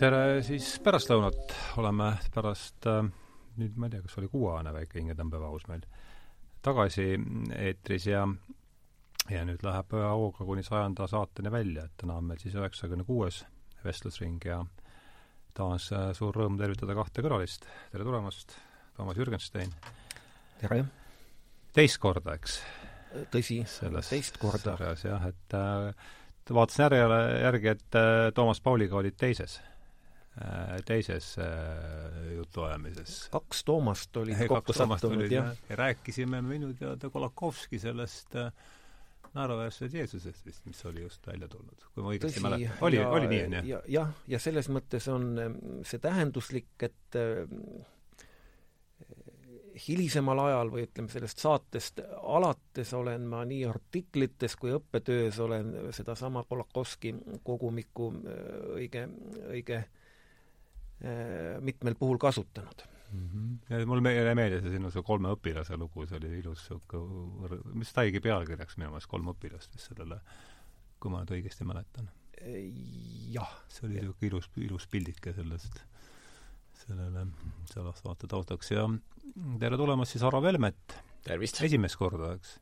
tere 0.00 0.40
siis 0.44 0.78
pärastlõunat, 0.80 1.52
oleme 1.80 2.14
pärast 2.32 2.86
äh, 2.88 3.02
nüüd 3.60 3.76
ma 3.76 3.88
ei 3.88 3.92
tea, 3.92 4.04
kas 4.06 4.16
oli 4.20 4.30
kuuajane 4.32 4.72
väike 4.72 4.96
hingetõmbepaus 4.96 5.66
meil 5.68 5.82
tagasi 6.64 7.04
eetris 7.56 8.06
ja 8.08 8.22
ja 9.30 9.42
nüüd 9.44 9.60
läheb 9.64 9.92
hooga 9.92 10.46
kuni 10.48 10.64
sajanda 10.64 11.04
saateni 11.10 11.52
välja, 11.52 11.84
et 11.84 11.98
täna 12.00 12.16
on 12.16 12.30
meil 12.30 12.40
siis 12.40 12.56
üheksakümne 12.56 13.04
kuues 13.04 13.42
vestlusring 13.84 14.40
ja 14.48 14.62
taas 15.56 15.90
äh, 15.92 16.10
suur 16.16 16.36
rõõm 16.36 16.56
tervitada 16.60 16.96
kahte 16.96 17.24
külalist. 17.26 17.68
tere 17.92 18.06
tulemast, 18.06 18.56
Toomas 18.96 19.20
Jürgenstein! 19.20 19.74
tere! 20.62 20.86
teist 21.76 22.00
korda, 22.00 22.38
eks? 22.40 22.62
tõsi, 23.34 23.60
teist 24.08 24.40
korda. 24.40 24.78
jah, 25.04 25.28
et 25.28 25.58
äh, 25.60 26.08
vaatasin 26.48 26.86
järjele, 26.88 27.20
järgi, 27.44 27.76
et 27.76 28.00
äh, 28.00 28.30
Toomas 28.34 28.64
Pauliga 28.64 28.96
olid 29.02 29.20
teises 29.20 29.60
äh,, 29.60 29.69
teises 30.86 31.38
äh, 31.38 32.34
jutuajamises. 32.36 33.28
kaks 33.32 33.64
Toomast 33.64 34.16
olid 34.16 34.46
kokku 34.48 34.72
sattunud, 34.72 35.26
jah. 35.30 35.56
ja 35.68 35.76
rääkisime 35.76 36.42
minu 36.42 36.72
teada 36.78 37.10
Kolakovski 37.10 37.78
sellest 37.78 38.36
äh, 38.38 38.52
naeruväärsed 39.34 39.94
Jeesusest 39.94 40.46
vist, 40.46 40.64
mis 40.66 40.84
oli 40.86 41.02
just 41.02 41.26
välja 41.26 41.48
tulnud, 41.48 41.86
kui 41.94 42.02
ma 42.06 42.14
õigesti 42.14 42.42
mäletan. 42.42 42.78
oli, 42.86 42.98
oli 43.04 43.30
nii, 43.30 43.42
on 43.44 43.56
ju? 43.58 43.80
jah, 43.98 44.12
ja 44.30 44.38
selles 44.42 44.70
mõttes 44.72 45.10
on 45.12 45.30
ähm, 45.38 45.58
see 45.86 45.98
tähenduslik, 46.02 46.72
et 46.86 47.18
äh, 47.18 47.44
hilisemal 49.88 50.46
ajal 50.46 50.70
või 50.70 50.86
ütleme, 50.86 51.10
sellest 51.10 51.42
saatest 51.42 52.02
alates 52.22 52.94
olen 52.94 53.26
ma 53.30 53.42
nii 53.48 53.64
artiklites 53.70 54.54
kui 54.56 54.72
õppetöös 54.78 55.42
olen 55.42 55.74
sedasama 55.94 56.46
Kolakovski 56.48 57.16
kogumikku 57.42 58.12
äh, 58.14 58.44
õige, 58.78 59.08
õige 59.50 59.82
äh, 59.82 59.96
mitmel 61.64 61.94
puhul 61.96 62.18
kasutanud 62.20 62.82
mm. 63.12 63.28
-hmm. 63.28 63.78
ja 63.80 63.86
mulle 63.86 64.14
jäi 64.14 64.34
meelde 64.34 64.60
see 64.60 64.72
sinu 64.76 64.90
see 64.90 65.02
kolme 65.06 65.32
õpilase 65.34 65.76
lugu, 65.78 66.06
see 66.06 66.18
oli 66.20 66.32
ilus 66.38 66.64
niisugune, 66.70 67.60
mis 67.82 67.92
ta 67.92 68.04
jäigi 68.06 68.22
pealkirjaks 68.24 68.78
minu 68.78 68.94
meelest, 68.94 69.10
kolm 69.10 69.30
õpilast 69.34 69.76
vist 69.76 69.90
sellele, 69.90 70.20
kui 71.00 71.12
ma 71.12 71.22
nüüd 71.22 71.36
õigesti 71.38 71.66
mäletan. 71.68 72.10
jah. 73.34 73.54
see 73.68 73.86
oli 73.88 74.00
niisugune 74.00 74.32
ilus, 74.32 74.50
ilus 74.56 74.88
pildike 74.90 75.34
sellest, 75.36 75.80
sellele, 76.84 77.26
sellest 77.72 78.04
vaate 78.04 78.30
taustaks 78.30 78.74
ja 78.74 78.88
tere 79.60 79.76
tulemast 79.76 80.16
siis 80.16 80.26
Aro 80.26 80.42
Velmet! 80.42 81.00
tervist! 81.24 81.62
esimest 81.62 81.98
korda, 82.00 82.34
eks? 82.38 82.58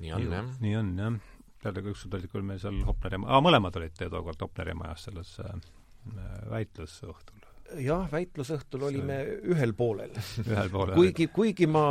nii 0.00 0.12
on, 0.12 0.28
jah. 0.32 0.52
nii 0.60 0.76
on, 0.76 0.94
jah. 1.00 1.18
peale 1.62 1.82
ükskord 1.82 2.20
olid 2.20 2.30
küll 2.30 2.46
meil 2.46 2.62
seal 2.62 2.78
Hopneri, 2.86 3.20
aa, 3.26 3.42
mõlemad 3.44 3.80
olid 3.80 3.98
tookord 3.98 4.46
Hopneri 4.46 4.76
majas 4.76 5.08
selles 5.08 5.34
äh, 5.42 5.58
väitlusõhtul 6.50 7.36
jah, 7.82 8.06
väitlusõhtul 8.12 8.86
olime 8.88 9.18
ühel 9.54 9.74
poolel. 9.76 10.14
ühel 10.44 10.70
poolel. 10.70 10.94
kuigi, 10.98 11.28
kuigi 11.34 11.66
ma 11.70 11.86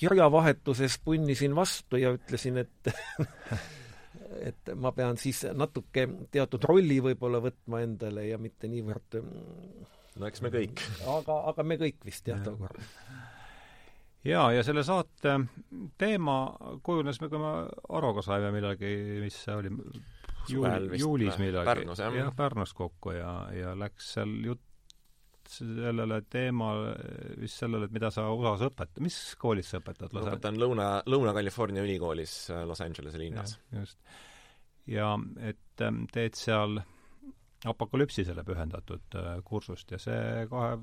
kirjavahetuses 0.00 0.98
punnisin 1.04 1.54
vastu 1.56 2.00
ja 2.00 2.14
ütlesin, 2.16 2.62
et 2.64 2.92
et 4.50 4.72
ma 4.78 4.92
pean 4.96 5.18
siis 5.20 5.42
natuke 5.56 6.06
teatud 6.32 6.64
rolli 6.68 7.00
võib-olla 7.04 7.42
võtma 7.44 7.82
endale 7.84 8.28
ja 8.30 8.38
mitte 8.40 8.70
niivõrd 8.70 9.18
no 9.20 10.28
eks 10.28 10.44
me 10.44 10.52
kõik. 10.54 10.84
aga, 11.08 11.40
aga 11.52 11.66
me 11.66 11.76
kõik 11.80 12.00
vist 12.06 12.28
jah, 12.30 12.40
tookord. 12.44 12.80
jaa, 14.26 14.46
ja 14.54 14.64
selle 14.66 14.84
saate 14.86 15.36
teema 16.00 16.38
kujunes, 16.86 17.20
kui 17.20 17.42
me 17.42 17.52
Aroga 17.98 18.24
saime 18.24 18.52
millalgi, 18.54 18.94
mis 19.24 19.36
see 19.44 19.56
oli, 19.56 19.74
juuli, 20.48 20.98
juulis 20.98 21.38
millalgi. 21.38 21.68
Pärnus, 21.68 22.02
jah? 22.02 22.16
jah, 22.16 22.34
Pärnus 22.36 22.74
kokku 22.76 23.14
ja, 23.16 23.32
ja 23.54 23.74
läks 23.78 24.14
seal 24.16 24.34
jutt 24.44 24.66
sellele 25.50 26.20
teemale, 26.30 26.94
vist 27.40 27.58
sellele, 27.58 27.88
et 27.88 27.94
mida 27.94 28.10
sa 28.14 28.28
USA-s 28.30 28.68
õpetad, 28.68 29.02
mis 29.02 29.18
koolis 29.40 29.72
sa 29.72 29.80
õpetad? 29.80 30.14
õpetan 30.14 30.58
Lõuna, 30.60 30.90
Lõuna-California 31.10 31.82
ülikoolis 31.86 32.34
äh, 32.54 32.62
Los 32.68 32.82
Angelese 32.84 33.18
linnas. 33.18 33.56
just. 33.74 33.98
ja 34.86 35.16
et 35.42 35.84
ähm, 35.86 36.04
teed 36.12 36.38
seal 36.38 36.78
apokalüpsisele 37.68 38.44
pühendatud 38.46 39.18
äh, 39.18 39.32
kursust 39.44 39.90
ja 39.90 39.98
see 40.00 40.46
kohe 40.50 40.76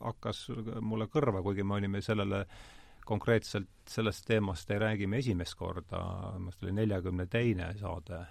hakkas 0.00 0.46
mulle 0.80 1.08
kõrva, 1.12 1.42
kuigi 1.44 1.66
me 1.66 1.76
olime 1.80 2.00
sellele 2.04 2.46
konkreetselt 3.04 3.90
sellest 3.90 4.24
teemast 4.28 4.70
ei 4.70 4.78
räägi 4.78 5.08
me 5.10 5.18
esimest 5.18 5.58
korda, 5.58 6.00
minu 6.36 6.46
meelest 6.46 6.62
oli 6.62 6.76
neljakümne 6.78 7.26
teine 7.26 7.72
saade 7.80 8.22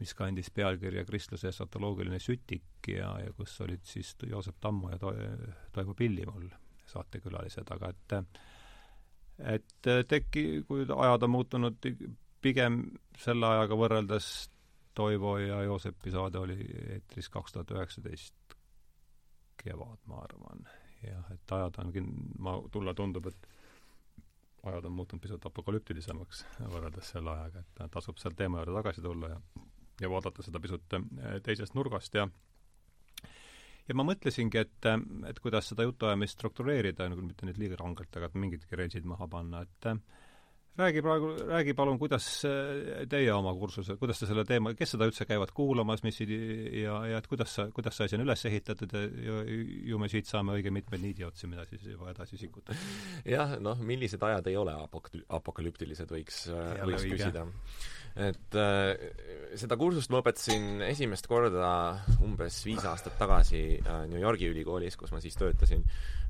mis 0.00 0.12
kandis 0.14 0.50
pealkirja 0.52 1.04
Kristluse 1.08 1.48
esotoloogiline 1.48 2.18
sütik 2.20 2.90
ja, 2.90 3.14
ja 3.22 3.32
kus 3.36 3.54
olid 3.64 3.84
siis 3.88 4.12
Joosep 4.26 4.58
Tammu 4.60 4.90
ja 4.92 4.98
to-, 5.00 5.14
Toivo 5.72 5.94
Pilli 5.94 6.26
mul 6.28 6.50
saatekülalised, 6.86 7.72
aga 7.72 7.92
et 7.94 8.16
et 9.56 9.88
teki-, 10.08 10.62
kui 10.68 10.84
ajad 10.84 11.26
on 11.26 11.32
muutunud 11.32 11.88
pigem 12.44 12.82
selle 13.20 13.48
ajaga 13.48 13.78
võrreldes 13.78 14.28
Toivo 14.96 15.36
ja 15.38 15.60
Joosepi 15.66 16.12
saade 16.12 16.40
oli 16.40 16.56
eetris 16.94 17.28
kaks 17.32 17.52
tuhat 17.52 17.72
üheksateist 17.74 18.56
kevad, 19.60 19.98
ma 20.08 20.22
arvan. 20.24 20.64
jah, 21.02 21.26
et 21.34 21.52
ajad 21.52 21.80
on 21.82 21.92
kin-, 21.92 22.12
ma, 22.38 22.56
mulle 22.74 22.94
tundub, 22.96 23.28
et 23.28 23.48
ajad 24.66 24.88
on 24.88 24.96
muutunud 24.96 25.22
pisut 25.22 25.44
apokalüptilisemaks 25.46 26.44
võrreldes 26.72 27.12
selle 27.12 27.32
ajaga, 27.32 27.64
et 27.64 27.90
tasub 27.92 28.20
seal 28.20 28.36
teema 28.38 28.62
juurde 28.62 28.78
tagasi 28.78 29.04
tulla 29.04 29.34
ja 29.34 29.40
ja 30.00 30.10
vaadata 30.12 30.44
seda 30.44 30.60
pisut 30.62 30.98
äh, 30.98 31.38
teisest 31.44 31.76
nurgast 31.76 32.18
ja 32.18 32.28
ja 33.86 33.94
ma 33.94 34.02
mõtlesingi, 34.08 34.60
et, 34.60 34.90
äh, 34.90 35.00
et 35.30 35.40
kuidas 35.42 35.72
seda 35.72 35.86
jutuajamist 35.86 36.38
struktureerida, 36.38 37.08
nagu 37.12 37.24
mitte 37.24 37.48
nüüd 37.48 37.60
liiga 37.62 37.80
rangelt, 37.80 38.12
aga 38.16 38.30
et 38.30 38.38
mingidki 38.38 38.78
reeglid 38.78 39.08
maha 39.08 39.28
panna, 39.30 39.62
et 39.66 39.90
äh, 39.92 40.00
räägi 40.76 41.00
praegu, 41.06 41.30
räägi 41.48 41.72
palun, 41.72 41.96
kuidas 41.96 42.26
teie 43.08 43.30
oma 43.32 43.54
kursuse, 43.56 43.96
kuidas 43.96 44.20
te 44.20 44.28
selle 44.28 44.44
teema, 44.44 44.74
kes 44.76 44.92
seda 44.92 45.08
üldse 45.08 45.24
käivad 45.24 45.54
kuulamas, 45.56 46.02
mis 46.04 46.20
ja, 46.20 46.98
ja 47.08 47.20
et 47.22 47.28
kuidas 47.30 47.54
sa, 47.56 47.70
kuidas 47.72 47.96
see 47.96 48.10
asi 48.10 48.18
on 48.18 48.26
üles 48.26 48.44
ehitatud 48.50 48.92
ja, 48.92 49.06
ja 49.30 49.38
ju 49.88 50.00
me 50.02 50.10
siit 50.12 50.28
saame 50.28 50.58
õige 50.58 50.74
mitmeid 50.74 51.00
niidiotsi, 51.06 51.48
mida 51.48 51.64
siis 51.70 51.86
juba 51.94 52.10
edasi 52.12 52.36
sikutada. 52.42 52.76
jah, 53.24 53.56
noh, 53.64 53.80
millised 53.80 54.20
ajad 54.28 54.52
ei 54.52 54.58
ole 54.60 54.76
apok-, 54.82 55.14
apokalüptilised, 55.40 56.12
võiks, 56.12 56.44
võiks 56.52 57.08
küsida 57.08 57.46
et 58.16 58.56
äh, 58.56 58.92
seda 59.60 59.76
kursust 59.76 60.10
ma 60.12 60.22
õpetasin 60.22 60.82
esimest 60.88 61.28
korda 61.28 61.70
umbes 62.24 62.62
viis 62.64 62.84
aastat 62.88 63.18
tagasi 63.20 63.64
äh, 63.76 64.04
New 64.08 64.20
Yorgi 64.20 64.48
ülikoolis, 64.52 64.96
kus 64.96 65.12
ma 65.12 65.20
siis 65.20 65.36
töötasin 65.36 65.84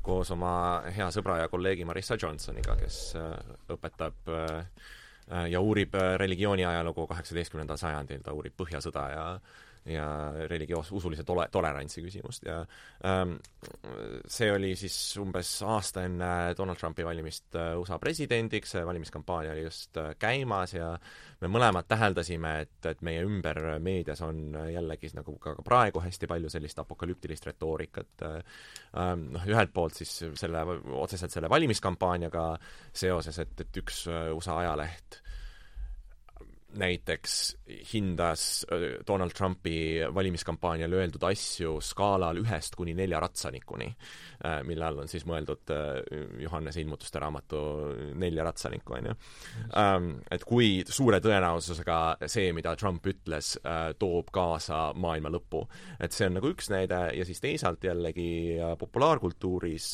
koos 0.07 0.31
oma 0.35 0.53
hea 0.95 1.09
sõbra 1.15 1.41
ja 1.43 1.51
kolleegi 1.51 1.87
Marissa 1.89 2.19
Johnsoniga, 2.21 2.77
kes 2.79 3.01
äh, 3.19 3.35
õpetab 3.75 4.31
äh, 4.31 4.91
ja 5.51 5.63
uurib 5.63 5.97
äh, 5.99 6.15
religiooni 6.23 6.67
ajalugu 6.67 7.09
kaheksateistkümnendal 7.11 7.81
sajandil, 7.81 8.23
ta 8.23 8.35
uurib 8.37 8.55
Põhjasõda 8.59 9.07
ja 9.13 9.25
ja 9.87 10.07
religioos, 10.51 10.91
usulise 10.93 11.25
tole-, 11.27 11.49
tolerantsi 11.53 12.03
küsimust 12.05 12.47
ja 12.47 12.59
ähm, 13.07 13.37
see 14.29 14.49
oli 14.53 14.73
siis 14.79 14.97
umbes 15.23 15.51
aasta 15.67 16.05
enne 16.07 16.31
Donald 16.59 16.81
Trumpi 16.81 17.05
valimist 17.07 17.55
äh, 17.59 17.75
USA 17.79 17.99
presidendiks, 18.03 18.75
see 18.75 18.87
valimiskampaania 18.87 19.55
oli 19.55 19.67
just 19.67 19.97
äh, 20.03 20.13
käimas 20.19 20.75
ja 20.75 20.93
me 21.41 21.51
mõlemad 21.53 21.87
täheldasime, 21.89 22.55
et, 22.65 22.91
et 22.91 23.05
meie 23.07 23.23
ümber 23.27 23.61
meedias 23.83 24.23
on 24.27 24.57
jällegi 24.73 25.13
nagu 25.17 25.37
ka 25.43 25.55
praegu 25.65 26.03
hästi 26.03 26.31
palju 26.31 26.51
sellist 26.53 26.81
apokalüptilist 26.83 27.47
retoorikat 27.51 28.27
äh,, 28.27 28.41
ähm, 28.99 29.29
noh, 29.37 29.47
ühelt 29.47 29.75
poolt 29.77 29.99
siis 29.99 30.19
selle, 30.41 30.65
otseselt 30.97 31.35
selle 31.35 31.51
valimiskampaaniaga 31.53 32.49
seoses, 32.93 33.39
et, 33.45 33.55
et 33.67 33.83
üks 33.85 34.07
USA 34.09 34.59
ajaleht 34.65 35.23
näiteks 36.77 37.57
hindas 37.93 38.67
äh, 38.73 38.79
Donald 39.07 39.31
Trumpi 39.31 40.01
valimiskampaanial 40.15 40.93
öeldud 40.93 41.25
asju 41.29 41.79
skaalal 41.81 42.39
ühest 42.43 42.77
kuni 42.77 42.95
nelja 42.95 43.21
ratsanikuni, 43.21 43.89
äh, 44.45 44.61
mille 44.67 44.85
all 44.87 45.03
on 45.03 45.11
siis 45.11 45.27
mõeldud 45.29 45.73
äh, 45.75 46.01
Johannese 46.43 46.81
ilmutuste 46.83 47.21
raamatu 47.23 47.63
nelja 48.15 48.45
ratsanikku, 48.47 48.97
on 48.99 49.11
ju. 49.11 49.17
Ähm, 49.81 50.11
et 50.31 50.45
kui 50.47 50.85
suure 50.89 51.21
tõenäosusega 51.25 52.29
see, 52.29 52.53
mida 52.57 52.77
Trump 52.77 53.07
ütles, 53.07 53.55
toob 53.99 54.31
kaasa 54.35 54.91
maailma 54.95 55.31
lõpu. 55.33 55.63
et 56.01 56.13
see 56.13 56.27
on 56.29 56.37
nagu 56.39 56.51
üks 56.51 56.69
näide 56.71 56.99
ja 57.17 57.25
siis 57.25 57.41
teisalt 57.41 57.85
jällegi 57.85 58.59
populaarkultuuris 58.79 59.89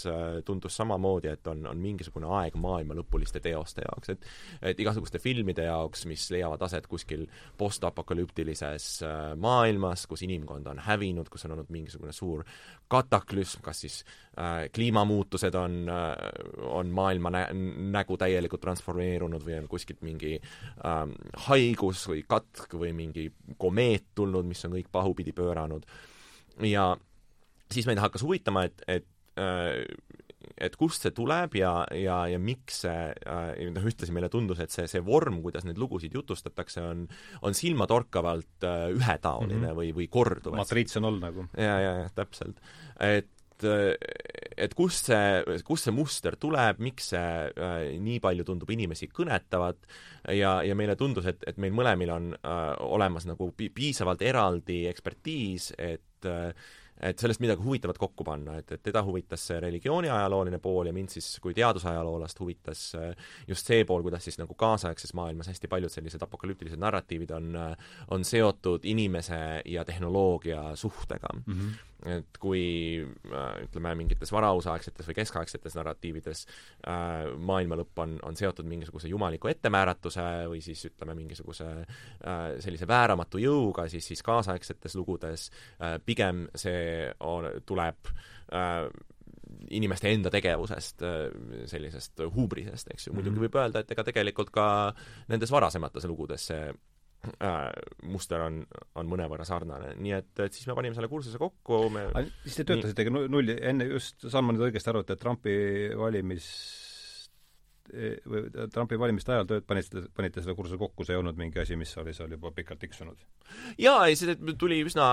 tundus 0.44 0.76
samamoodi, 0.76 1.28
et 1.32 1.46
on, 1.46 1.66
on 1.66 1.78
mingisugune 1.78 2.28
aeg 2.40 2.56
maailmalõpuliste 2.60 3.40
teoste 3.40 3.84
jaoks, 3.86 4.14
et 4.14 4.26
et 4.72 4.80
igasuguste 4.80 5.18
filmide 5.22 5.66
jaoks, 5.66 6.06
mis 6.10 6.24
leiavad 6.32 6.62
aset 6.66 6.71
kuskil 6.90 7.26
postapokalüptilises 7.58 8.86
äh, 9.06 9.20
maailmas, 9.40 10.06
kus 10.10 10.24
inimkond 10.26 10.66
on 10.70 10.80
hävinud, 10.82 11.28
kus 11.32 11.46
on 11.46 11.56
olnud 11.56 11.70
mingisugune 11.72 12.12
suur 12.16 12.44
kataklüsm, 12.92 13.62
kas 13.64 13.82
siis 13.84 13.98
äh, 14.38 14.68
kliimamuutused 14.74 15.54
on 15.58 15.78
äh,, 15.92 16.16
on 16.72 16.92
maailma 16.94 17.32
nä-, 17.34 17.48
nägu 17.94 18.16
täielikult 18.20 18.64
transformeerunud 18.64 19.44
või 19.46 19.58
on 19.60 19.70
kuskilt 19.70 20.02
mingi 20.06 20.36
äh, 20.38 21.00
haigus 21.48 22.06
või 22.10 22.24
katk 22.28 22.76
või 22.78 22.92
mingi 22.96 23.28
komeet 23.58 24.12
tulnud, 24.14 24.48
mis 24.48 24.64
on 24.68 24.76
kõik 24.78 24.92
pahupidi 24.92 25.34
pööranud. 25.36 25.86
Ja 26.68 26.92
siis 27.72 27.88
meid 27.88 28.00
hakkas 28.02 28.22
huvitama, 28.26 28.66
et, 28.68 28.84
et 28.88 29.08
et 30.56 30.76
kust 30.78 31.06
see 31.06 31.14
tuleb 31.16 31.56
ja, 31.58 31.72
ja, 31.96 32.22
ja 32.30 32.38
miks 32.42 32.82
see 32.84 33.04
noh, 33.74 33.88
ühtlasi 33.90 34.14
meile 34.14 34.30
tundus, 34.32 34.62
et 34.62 34.74
see, 34.74 34.88
see 34.90 35.02
vorm, 35.04 35.40
kuidas 35.44 35.66
neid 35.68 35.80
lugusid 35.80 36.14
jutustatakse, 36.14 36.82
on, 36.86 37.04
on 37.42 37.54
silmatorkavalt 37.56 38.66
ühetaoline 38.96 39.58
mm 39.58 39.68
-hmm. 39.68 39.78
või, 39.78 39.92
või 40.00 40.08
korduv. 40.10 40.56
matriits 40.58 40.96
on 41.00 41.10
olnud 41.10 41.28
nagu. 41.28 41.46
ja, 41.56 41.78
ja, 41.80 41.94
ja 42.02 42.10
täpselt. 42.14 42.60
et 43.00 43.30
et 43.62 44.74
kust 44.76 45.10
see, 45.10 45.58
kust 45.66 45.88
see 45.88 45.94
muster 45.94 46.36
tuleb, 46.40 46.80
miks 46.82 47.12
see 47.12 47.22
äh, 47.50 47.94
nii 48.02 48.18
palju 48.22 48.46
tundub 48.48 48.70
inimesi 48.74 49.08
kõnetavat 49.12 49.86
ja, 50.34 50.58
ja 50.66 50.76
meile 50.78 50.96
tundus, 50.98 51.28
et, 51.30 51.42
et 51.48 51.58
meil 51.62 51.74
mõlemil 51.76 52.12
on 52.14 52.30
äh, 52.34 52.62
olemas 52.84 53.26
nagu 53.28 53.52
piisavalt 53.56 54.22
eraldi 54.26 54.84
ekspertiis, 54.90 55.72
et 55.78 56.28
äh, 56.28 56.52
et 57.02 57.18
sellest 57.18 57.42
midagi 57.42 57.62
huvitavat 57.64 57.98
kokku 57.98 58.24
panna, 58.24 58.56
et, 58.60 58.72
et 58.72 58.82
teda 58.82 59.02
huvitas 59.06 59.46
see 59.48 59.60
religiooni 59.60 60.10
ajalooline 60.12 60.58
pool 60.62 60.90
ja 60.90 60.94
mind 60.96 61.12
siis 61.12 61.28
kui 61.42 61.54
teadusajaloolast 61.54 62.40
huvitas 62.40 62.84
äh, 62.98 63.14
just 63.48 63.66
see 63.66 63.84
pool, 63.88 64.04
kuidas 64.06 64.24
siis 64.28 64.38
nagu 64.40 64.54
kaasaegses 64.58 65.14
maailmas 65.18 65.50
hästi 65.52 65.70
paljud 65.70 65.92
sellised 65.92 66.22
apokalüptilised 66.22 66.80
narratiivid 66.80 67.34
on, 67.36 67.54
äh, 67.56 67.96
on 68.10 68.24
seotud 68.24 68.84
inimese 68.84 69.62
ja 69.64 69.84
tehnoloogia 69.84 70.76
suhtega 70.76 71.34
mm. 71.46 71.54
-hmm 71.54 71.91
et 72.08 72.38
kui 72.42 72.64
äh, 73.02 73.48
ütleme, 73.66 73.94
mingites 73.98 74.32
varausaegsetes 74.34 75.08
või 75.08 75.16
keskaegsetes 75.20 75.76
narratiivides 75.78 76.44
äh, 76.46 77.30
maailma 77.38 77.78
lõpp 77.80 78.02
on, 78.04 78.16
on 78.26 78.38
seotud 78.38 78.68
mingisuguse 78.68 79.10
jumaliku 79.12 79.50
ettemääratuse 79.52 80.26
või 80.50 80.62
siis 80.64 80.84
ütleme, 80.90 81.16
mingisuguse 81.18 81.68
äh, 81.82 82.42
sellise 82.64 82.88
vääramatu 82.88 83.42
jõuga, 83.42 83.88
siis, 83.92 84.06
siis 84.12 84.22
kaasaegsetes 84.26 84.96
lugudes 84.98 85.48
äh, 85.80 85.98
pigem 86.04 86.46
see 86.58 87.08
on, 87.20 87.48
tuleb 87.66 88.12
äh, 88.52 88.86
inimeste 89.70 90.10
enda 90.12 90.30
tegevusest, 90.32 91.02
äh, 91.02 91.66
sellisest 91.70 92.24
huubrisest, 92.34 92.90
eks 92.94 93.06
ju, 93.06 93.16
muidugi 93.16 93.36
mhm. 93.36 93.46
võib 93.46 93.60
öelda, 93.60 93.82
et 93.82 93.92
ega 93.94 94.04
tegelikult 94.06 94.50
ka 94.54 94.66
nendes 95.30 95.52
varasemates 95.52 96.08
lugudes 96.10 96.50
see 96.50 96.72
äh, 97.30 97.66
muster 98.10 98.42
on, 98.44 98.62
on 98.98 99.10
mõnevõrra 99.10 99.46
sarnane, 99.48 99.94
nii 100.02 100.14
et, 100.18 100.32
et 100.44 100.54
siis 100.54 100.66
me 100.70 100.76
panime 100.78 100.96
selle 100.96 101.10
kursuse 101.12 101.40
kokku, 101.40 101.84
me 101.94 102.06
siis 102.44 102.60
te 102.60 102.66
töötasitegi 102.68 103.12
nulli, 103.14 103.56
enne 103.72 103.88
just, 103.92 104.24
saan 104.26 104.46
ma 104.46 104.56
nüüd 104.56 104.68
õigesti 104.70 104.92
aru, 104.92 105.04
et 105.06 105.20
Trumpi 105.20 105.54
valimis 105.98 106.48
või 107.92 108.68
Trumpi 108.72 108.98
valimiste 109.00 109.34
ajal 109.34 109.48
tööd 109.48 109.66
panite, 109.68 110.04
panite 110.16 110.42
selle 110.42 110.56
kursuse 110.56 110.78
kokku, 110.80 111.04
see 111.04 111.16
ei 111.16 111.20
olnud 111.20 111.36
mingi 111.38 111.60
asi, 111.60 111.76
mis 111.76 111.92
oli 112.00 112.14
seal 112.16 112.32
juba 112.32 112.52
pikalt 112.56 112.80
tiksunud? 112.82 113.20
jaa, 113.80 114.06
ei, 114.08 114.16
see 114.16 114.36
tuli 114.58 114.80
üsna 114.86 115.08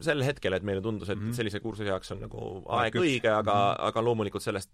sel 0.00 0.22
hetkel, 0.24 0.54
et 0.56 0.64
meile 0.64 0.80
tundus, 0.80 1.10
et 1.10 1.18
mm 1.18 1.28
-hmm. 1.28 1.36
sellise 1.36 1.60
kursuse 1.60 1.88
jaoks 1.90 2.12
on 2.14 2.22
nagu 2.24 2.44
aeg 2.78 2.94
Küps. 2.94 3.04
õige, 3.04 3.28
aga 3.28 3.52
mm, 3.52 3.66
-hmm. 3.66 3.88
aga 3.88 4.04
loomulikult 4.04 4.42
sellest, 4.42 4.72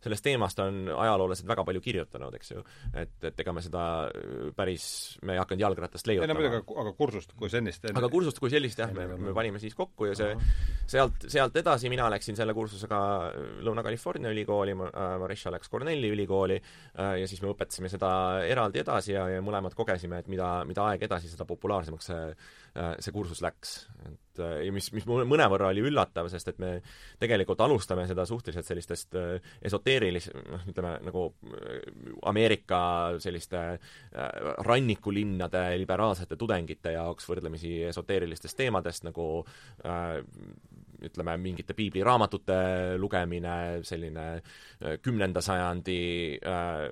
sellest 0.00 0.24
teemast 0.24 0.58
on 0.62 0.88
ajaloolased 0.88 1.48
väga 1.48 1.64
palju 1.64 1.80
kirjutanud, 1.80 2.34
eks 2.34 2.50
ju. 2.50 2.62
et, 2.94 3.16
et 3.24 3.40
ega 3.40 3.52
me 3.52 3.62
seda 3.62 4.10
päris, 4.56 5.18
me 5.22 5.32
ei 5.32 5.38
hakanud 5.38 5.60
jalgratast 5.60 6.06
leiutama. 6.06 6.30
ei 6.30 6.34
no 6.34 6.40
muidugi, 6.40 6.80
aga 6.80 6.92
kursust 6.92 7.32
kui 7.34 7.50
sellist 7.50 7.90
aga 7.90 8.08
kursust 8.08 8.38
kui 8.38 8.50
sellist 8.50 8.78
jah, 8.78 8.92
me, 8.94 9.06
me 9.16 9.34
panime 9.34 9.58
siis 9.58 9.74
kokku 9.74 10.06
ja 10.06 10.14
see, 10.14 10.36
sealt, 10.86 11.26
sealt 11.26 11.56
edasi 11.56 11.88
mina 11.88 12.10
läksin 12.10 12.36
selle 12.36 12.54
kursusega 12.54 13.00
Lõuna-California 13.66 14.30
ülikooli, 14.30 14.74
Marisha 14.74 15.50
läks 15.50 15.68
Cornelli 15.68 16.10
ülikooli 16.14 16.59
ja 16.96 17.26
siis 17.30 17.40
me 17.42 17.50
õpetasime 17.52 17.88
seda 17.92 18.10
eraldi 18.44 18.82
edasi 18.82 19.14
ja, 19.14 19.28
ja 19.30 19.42
mõlemad 19.44 19.76
kogesime, 19.78 20.18
et 20.20 20.30
mida, 20.32 20.50
mida 20.68 20.88
aeg 20.90 21.04
edasi, 21.06 21.30
seda 21.30 21.46
populaarsemaks 21.48 22.10
see, 22.10 22.24
see 23.02 23.12
kursus 23.12 23.40
läks. 23.42 23.88
et 24.06 24.30
et 24.40 24.66
ja 24.66 24.72
mis, 24.74 24.88
mis 24.94 25.06
mõnevõrra 25.08 25.70
oli 25.72 25.82
üllatav, 25.84 26.28
sest 26.32 26.52
et 26.52 26.60
me 26.62 26.72
tegelikult 27.20 27.60
alustame 27.64 28.06
seda 28.08 28.26
suhteliselt 28.28 28.68
sellistest 28.68 29.16
äh, 29.18 29.52
esoteerilis-, 29.66 30.30
noh, 30.36 30.66
ütleme 30.70 30.96
nagu 31.06 31.26
äh, 31.30 31.90
Ameerika 32.30 32.82
selliste 33.22 33.62
äh, 33.74 33.78
rannikulinnade 34.66 35.64
liberaalsete 35.82 36.38
tudengite 36.40 36.94
jaoks 36.96 37.28
võrdlemisi 37.30 37.80
esoteerilistest 37.90 38.58
teemadest 38.60 39.08
nagu 39.08 39.30
äh, 39.84 40.20
ütleme, 41.00 41.32
mingite 41.40 41.72
piibliraamatute 41.76 42.56
lugemine, 43.00 43.80
selline 43.88 44.26
kümnenda 45.00 45.40
sajandi 45.44 46.00
äh, 46.44 46.82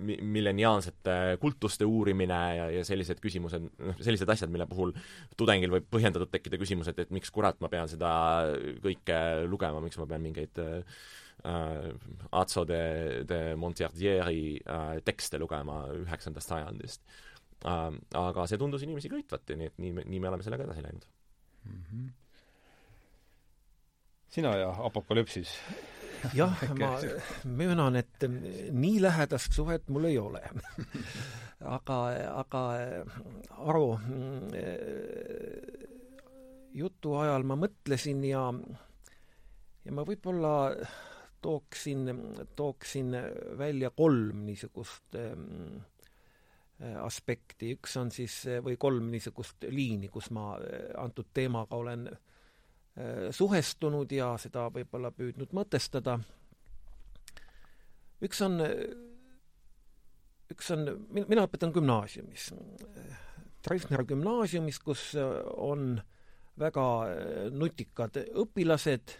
milleniaalsete 0.00 1.36
kultuste 1.42 1.84
uurimine 1.84 2.40
ja, 2.56 2.70
ja 2.78 2.84
sellised 2.88 3.20
küsimused, 3.20 3.68
noh, 3.68 4.00
sellised 4.00 4.32
asjad, 4.32 4.52
mille 4.52 4.64
puhul 4.70 4.94
tudengil 5.38 5.72
võib 5.74 5.86
põhjendatult 5.90 6.32
tekkida 6.34 6.58
küsimus, 6.60 6.88
et, 6.90 6.98
et 7.04 7.12
miks 7.14 7.32
kurat 7.34 7.58
ma 7.62 7.70
pean 7.72 7.90
seda 7.90 8.10
kõike 8.84 9.18
lugema, 9.50 9.82
miks 9.84 9.98
ma 10.00 10.06
pean 10.10 10.24
mingeid 10.24 10.60
äh, 10.62 10.82
Azo 11.44 12.64
de, 12.64 12.80
de 13.28 13.40
Montiardieri 13.60 14.60
äh, 14.60 15.00
tekste 15.04 15.40
lugema 15.42 15.82
üheksandast 15.92 16.52
sajandist 16.52 17.02
äh,. 17.66 17.90
aga 18.20 18.46
see 18.48 18.60
tundus 18.60 18.84
inimesi 18.86 19.10
köitvat 19.12 19.50
ja 19.50 19.58
nii 19.60 19.72
et 19.72 19.82
nii, 19.82 19.96
nii 20.04 20.22
me 20.22 20.30
oleme 20.30 20.46
sellega 20.46 20.68
edasi 20.68 20.84
läinud 20.86 21.08
mm. 21.64 21.82
-hmm. 21.82 22.08
sina 24.38 24.56
ja 24.56 24.70
Apokalüpsis 24.86 25.58
jah, 26.32 26.62
ma 26.78 26.94
möönan, 27.60 27.96
et 27.96 28.28
nii 28.72 29.02
lähedast 29.02 29.52
suhet 29.52 29.88
mul 29.88 30.08
ei 30.08 30.18
ole 30.18 30.42
aga, 31.64 31.98
aga 32.42 32.62
Aro 33.64 33.88
jutu 36.74 37.14
ajal 37.20 37.46
ma 37.46 37.56
mõtlesin 37.58 38.22
ja, 38.26 38.44
ja 39.84 39.94
ma 39.94 40.04
võib-olla 40.06 40.54
tooksin, 41.44 42.08
tooksin 42.56 43.14
välja 43.58 43.90
kolm 43.94 44.44
niisugust 44.48 45.18
ähm, 45.20 45.82
aspekti, 47.04 47.74
üks 47.76 47.96
on 48.00 48.10
siis, 48.10 48.40
või 48.64 48.78
kolm 48.80 49.10
niisugust 49.12 49.66
liini, 49.70 50.08
kus 50.12 50.30
ma 50.34 50.54
äh, 50.58 50.88
antud 51.00 51.30
teemaga 51.36 51.78
olen 51.78 52.08
äh, 52.10 53.28
suhestunud 53.30 54.12
ja 54.12 54.34
seda 54.40 54.66
võib-olla 54.74 55.12
püüdnud 55.14 55.54
mõtestada. 55.54 56.18
üks 58.24 58.40
on, 58.42 58.58
üks 60.54 60.72
on, 60.74 60.88
mina 61.10 61.44
õpetan 61.48 61.74
gümnaasiumis, 61.74 62.52
Treffneri 63.64 64.04
gümnaasiumis, 64.10 64.78
kus 64.84 65.12
on 65.16 65.94
äh, 65.98 66.10
väga 66.60 66.86
äh, 67.08 67.46
nutikad 67.54 68.18
õpilased 68.44 69.16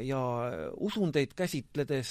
ja 0.00 0.20
usundeid 0.80 1.34
käsitledes 1.36 2.10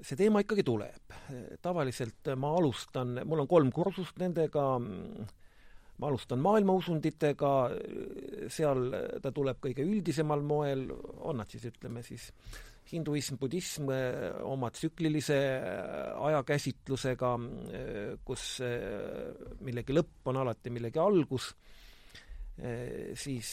see 0.00 0.16
teema 0.16 0.40
ikkagi 0.40 0.64
tuleb. 0.64 1.12
tavaliselt 1.60 2.30
ma 2.40 2.54
alustan, 2.56 3.20
mul 3.28 3.42
on 3.44 3.50
kolm 3.50 3.68
kursust 3.76 4.16
nendega, 4.18 4.64
ma 4.80 6.08
alustan 6.08 6.40
maailmausunditega, 6.40 7.52
seal 8.48 8.88
ta 9.20 9.34
tuleb 9.36 9.60
kõige 9.60 9.84
üldisemal 9.84 10.40
moel, 10.40 10.86
on 11.20 11.42
nad 11.42 11.52
siis, 11.52 11.68
ütleme 11.68 12.00
siis 12.02 12.30
hinduism, 12.92 13.38
budism 13.40 13.90
oma 14.46 14.70
tsüklilise 14.74 15.38
äh, 15.38 16.24
ajakäsitlusega, 16.30 17.34
äh, 17.36 18.00
kus 18.24 18.46
millegi 19.64 19.96
lõpp 19.96 20.30
on 20.30 20.40
alati 20.42 20.72
millegi 20.74 21.00
algus, 21.02 21.52
siis 23.16 23.50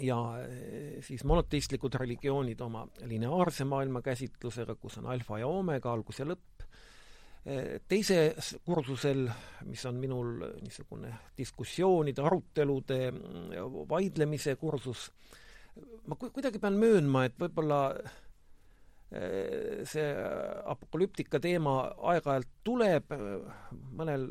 ja 0.00 0.16
siis 1.04 1.24
monoteistlikud 1.28 1.94
religioonid 2.00 2.60
oma 2.64 2.86
lineaarse 3.04 3.66
maailmakäsitlusega, 3.68 4.78
kus 4.80 4.96
on 5.02 5.10
alfa 5.12 5.42
ja 5.42 5.50
oomega, 5.50 5.92
algus 5.92 6.22
ja 6.22 6.28
lõpp. 6.30 6.64
Teises 7.88 8.54
kursusel, 8.64 9.26
mis 9.68 9.84
on 9.86 10.00
minul 10.00 10.40
niisugune 10.62 11.12
diskussioonide, 11.36 12.24
arutelude, 12.24 13.00
vaidlemise 13.92 14.56
kursus, 14.56 15.10
ma 16.06 16.18
kuidagi 16.18 16.60
pean 16.62 16.78
möönma, 16.80 17.26
et 17.28 17.36
võib-olla 17.40 17.80
eh, 19.10 19.82
see 19.88 20.06
apokalüptika 20.72 21.40
teema 21.42 21.78
aeg-ajalt 22.12 22.50
tuleb, 22.66 23.14
mõnel 23.98 24.28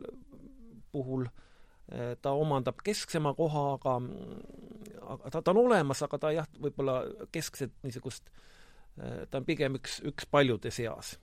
puhul 0.94 1.28
eh, 1.28 2.16
ta 2.22 2.36
omandab 2.36 2.82
kesksema 2.86 3.36
koha, 3.38 3.66
aga, 3.78 3.98
aga 5.16 5.34
ta, 5.34 5.42
ta 5.42 5.56
on 5.56 5.64
olemas, 5.66 6.04
aga 6.06 6.22
ta 6.22 6.34
jah, 6.36 6.50
võib-olla 6.62 7.02
keskset 7.36 7.76
niisugust, 7.86 8.32
ta 8.96 9.42
on 9.42 9.44
pigem 9.44 9.76
üks, 9.76 10.00
üks 10.08 10.28
paljude 10.32 10.72
seas. 10.72 11.18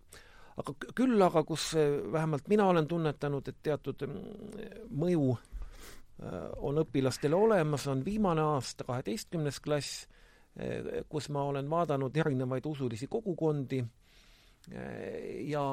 aga 0.60 0.74
küll 0.92 1.22
aga, 1.24 1.40
kus 1.48 1.70
vähemalt 2.12 2.50
mina 2.52 2.66
olen 2.68 2.84
tunnetanud, 2.88 3.46
et 3.48 3.62
teatud 3.64 4.04
mm, 4.04 4.90
mõju 4.92 5.30
äh, 5.32 5.40
Äh, 5.42 5.51
on 6.62 6.78
õpilastele 6.82 7.36
olemas, 7.36 7.86
on 7.90 8.04
viimane 8.04 8.42
aasta, 8.42 8.84
kaheteistkümnes 8.84 9.60
klass, 9.60 10.06
äh, 10.60 11.02
kus 11.08 11.28
ma 11.34 11.44
olen 11.50 11.70
vaadanud 11.70 12.16
erinevaid 12.16 12.66
usulisi 12.66 13.08
kogukondi 13.10 13.82
äh, 13.82 13.88
ja, 15.48 15.64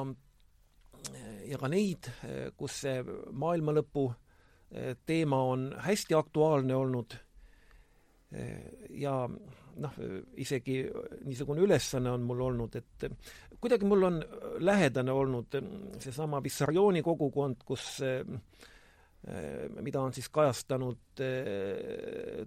ja 1.46 1.58
ka 1.58 1.70
neid, 1.70 2.10
kus 2.56 2.82
see 2.84 2.98
maailmalõpu 3.32 4.10
teema 5.06 5.38
on 5.50 5.70
hästi 5.82 6.14
aktuaalne 6.14 6.74
olnud. 6.76 7.14
Ja 8.94 9.14
noh, 9.26 9.96
isegi 10.38 10.84
niisugune 11.24 11.64
ülesanne 11.64 12.12
on 12.12 12.22
mul 12.28 12.44
olnud, 12.46 12.76
et 12.78 13.08
kuidagi 13.58 13.88
mul 13.90 14.06
on 14.06 14.20
lähedane 14.62 15.10
olnud 15.10 15.56
seesama 15.98 16.38
Vissariooni 16.44 17.02
kogukond, 17.02 17.64
kus 17.66 17.96
mida 19.80 20.00
on 20.00 20.14
siis 20.16 20.30
kajastanud 20.32 21.20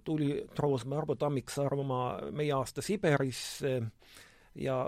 Tuuli 0.04 0.46
Troosmäe, 0.54 0.98
Arvo 0.98 1.14
Tammiksaar 1.14 1.74
oma 1.78 2.00
Meie 2.34 2.52
aasta 2.52 2.82
Siberis 2.82 3.60
ja 4.58 4.78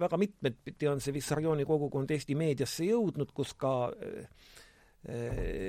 väga 0.00 0.18
mitmetpidi 0.18 0.88
on 0.90 1.00
see 1.00 1.14
Vissariooni 1.14 1.64
kogukond 1.64 2.10
Eesti 2.10 2.34
meediasse 2.34 2.88
jõudnud, 2.90 3.30
kus 3.34 3.54
ka 3.54 3.76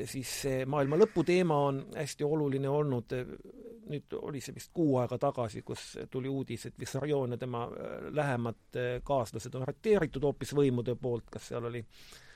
siis 0.05 0.33
see 0.41 0.65
maailma 0.65 0.97
lõpu 0.97 1.23
teema 1.25 1.57
on 1.69 1.81
hästi 1.95 2.25
oluline 2.25 2.69
olnud. 2.69 3.17
Nüüd 3.87 4.13
oli 4.19 4.41
see 4.43 4.55
vist 4.55 4.73
kuu 4.75 4.97
aega 4.99 5.17
tagasi, 5.21 5.61
kus 5.63 5.93
tuli 6.11 6.27
uudis, 6.27 6.65
et 6.67 6.79
Vissarion 6.79 7.31
ja 7.31 7.37
tema 7.39 7.63
äh, 7.71 8.09
lähemad 8.11 8.75
äh, 8.75 8.97
kaaslased 9.03 9.55
on 9.55 9.63
arreteeritud 9.63 10.25
hoopis 10.27 10.51
võimude 10.57 10.97
poolt, 10.99 11.29
kas 11.31 11.47
seal 11.53 11.69
oli 11.69 11.79
äh, 11.79 12.26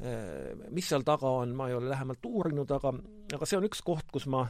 mis 0.00 0.86
seal 0.88 1.04
taga 1.04 1.28
on, 1.42 1.50
ma 1.56 1.68
ei 1.68 1.74
ole 1.76 1.90
lähemalt 1.90 2.24
uurinud, 2.24 2.70
aga, 2.72 2.94
aga 3.36 3.48
see 3.48 3.58
on 3.58 3.66
üks 3.68 3.82
koht, 3.84 4.06
kus 4.12 4.24
ma, 4.32 4.46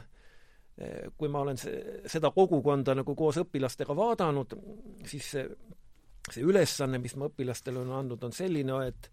kui 1.17 1.31
ma 1.31 1.41
olen 1.43 1.59
see, 1.59 1.81
seda 2.11 2.31
kogukonda 2.31 2.95
nagu 2.95 3.15
koos 3.19 3.41
õpilastega 3.41 3.95
vaadanud, 3.97 4.55
siis 5.09 5.27
see, 5.35 5.43
see 6.29 6.45
ülesanne, 6.47 7.01
mis 7.03 7.17
ma 7.19 7.27
õpilastele 7.27 7.81
olen 7.83 7.97
andnud, 7.99 8.23
on 8.23 8.35
selline, 8.35 8.79
et 8.87 9.11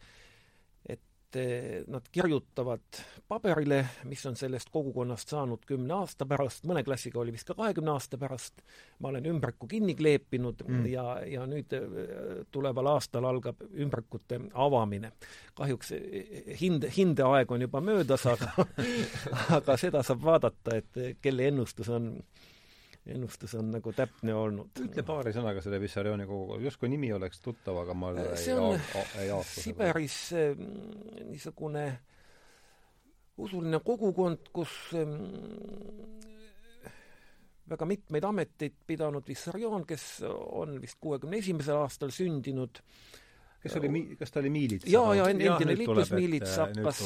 et 1.29 1.37
eh, 1.37 1.85
nad 1.87 2.03
kirjutavad 2.13 2.81
paberile, 3.29 3.83
mis 4.09 4.25
on 4.27 4.37
sellest 4.37 4.71
kogukonnast 4.73 5.29
saanud 5.29 5.65
kümne 5.69 5.95
aasta 6.01 6.27
pärast, 6.27 6.65
mõne 6.69 6.83
klassiga 6.85 7.21
oli 7.21 7.35
vist 7.35 7.49
ka 7.49 7.57
kahekümne 7.59 7.93
aasta 7.93 8.19
pärast, 8.19 8.63
ma 9.01 9.11
olen 9.13 9.27
ümbriku 9.29 9.69
kinni 9.69 9.95
kleepinud 9.99 10.65
mm. 10.67 10.87
ja, 10.89 11.05
ja 11.29 11.45
nüüd 11.47 11.75
eh, 11.77 12.45
tuleval 12.51 12.95
aastal 12.95 13.29
algab 13.29 13.61
ümbrikute 13.69 14.41
avamine. 14.55 15.13
kahjuks 15.55 15.93
eh, 15.93 16.55
hind, 16.61 16.89
hindeaeg 16.97 17.53
on 17.53 17.67
juba 17.67 17.81
möödas, 17.85 18.25
aga 18.27 18.53
aga 19.61 19.77
seda 19.77 20.03
saab 20.03 20.25
vaadata, 20.25 20.81
et 20.81 21.21
kelle 21.21 21.49
ennustus 21.53 21.93
on 21.93 22.15
ennustus 23.15 23.55
on 23.59 23.71
nagu 23.73 23.93
täpne 23.97 24.35
olnud. 24.37 24.83
ütle 24.85 25.05
paari 25.07 25.33
sõnaga 25.37 25.63
selle 25.65 25.81
Vissarioni 25.83 26.27
kogukonna, 26.29 26.65
justkui 26.65 26.91
nimi 26.93 27.13
oleks 27.17 27.41
tuttav, 27.45 27.81
aga 27.85 27.97
ma 27.97 28.13
see 28.35 28.53
ei, 28.53 28.61
on 28.61 28.79
ei 29.23 29.33
aasta 29.35 29.65
Siberis 29.65 30.21
niisugune 31.29 31.87
usuline 33.39 33.79
kogukond, 33.85 34.51
kus 34.55 34.75
väga 37.69 37.89
mitmeid 37.89 38.25
ameteid 38.25 38.77
pidanud 38.89 39.27
Vissarion, 39.29 39.87
kes 39.87 40.11
on 40.27 40.79
vist 40.83 40.99
kuuekümne 41.01 41.41
esimesel 41.43 41.79
aastal 41.83 42.13
sündinud, 42.15 42.81
kes 43.63 43.77
oli, 43.81 44.03
kas 44.19 44.33
ta 44.33 44.41
oli 44.43 44.53
miilits? 44.53 44.89
jaa, 44.91 45.15
jaa, 45.19 45.29
endine 45.33 45.77
liiklusmiilits 45.79 46.57
hakkas, 46.63 47.03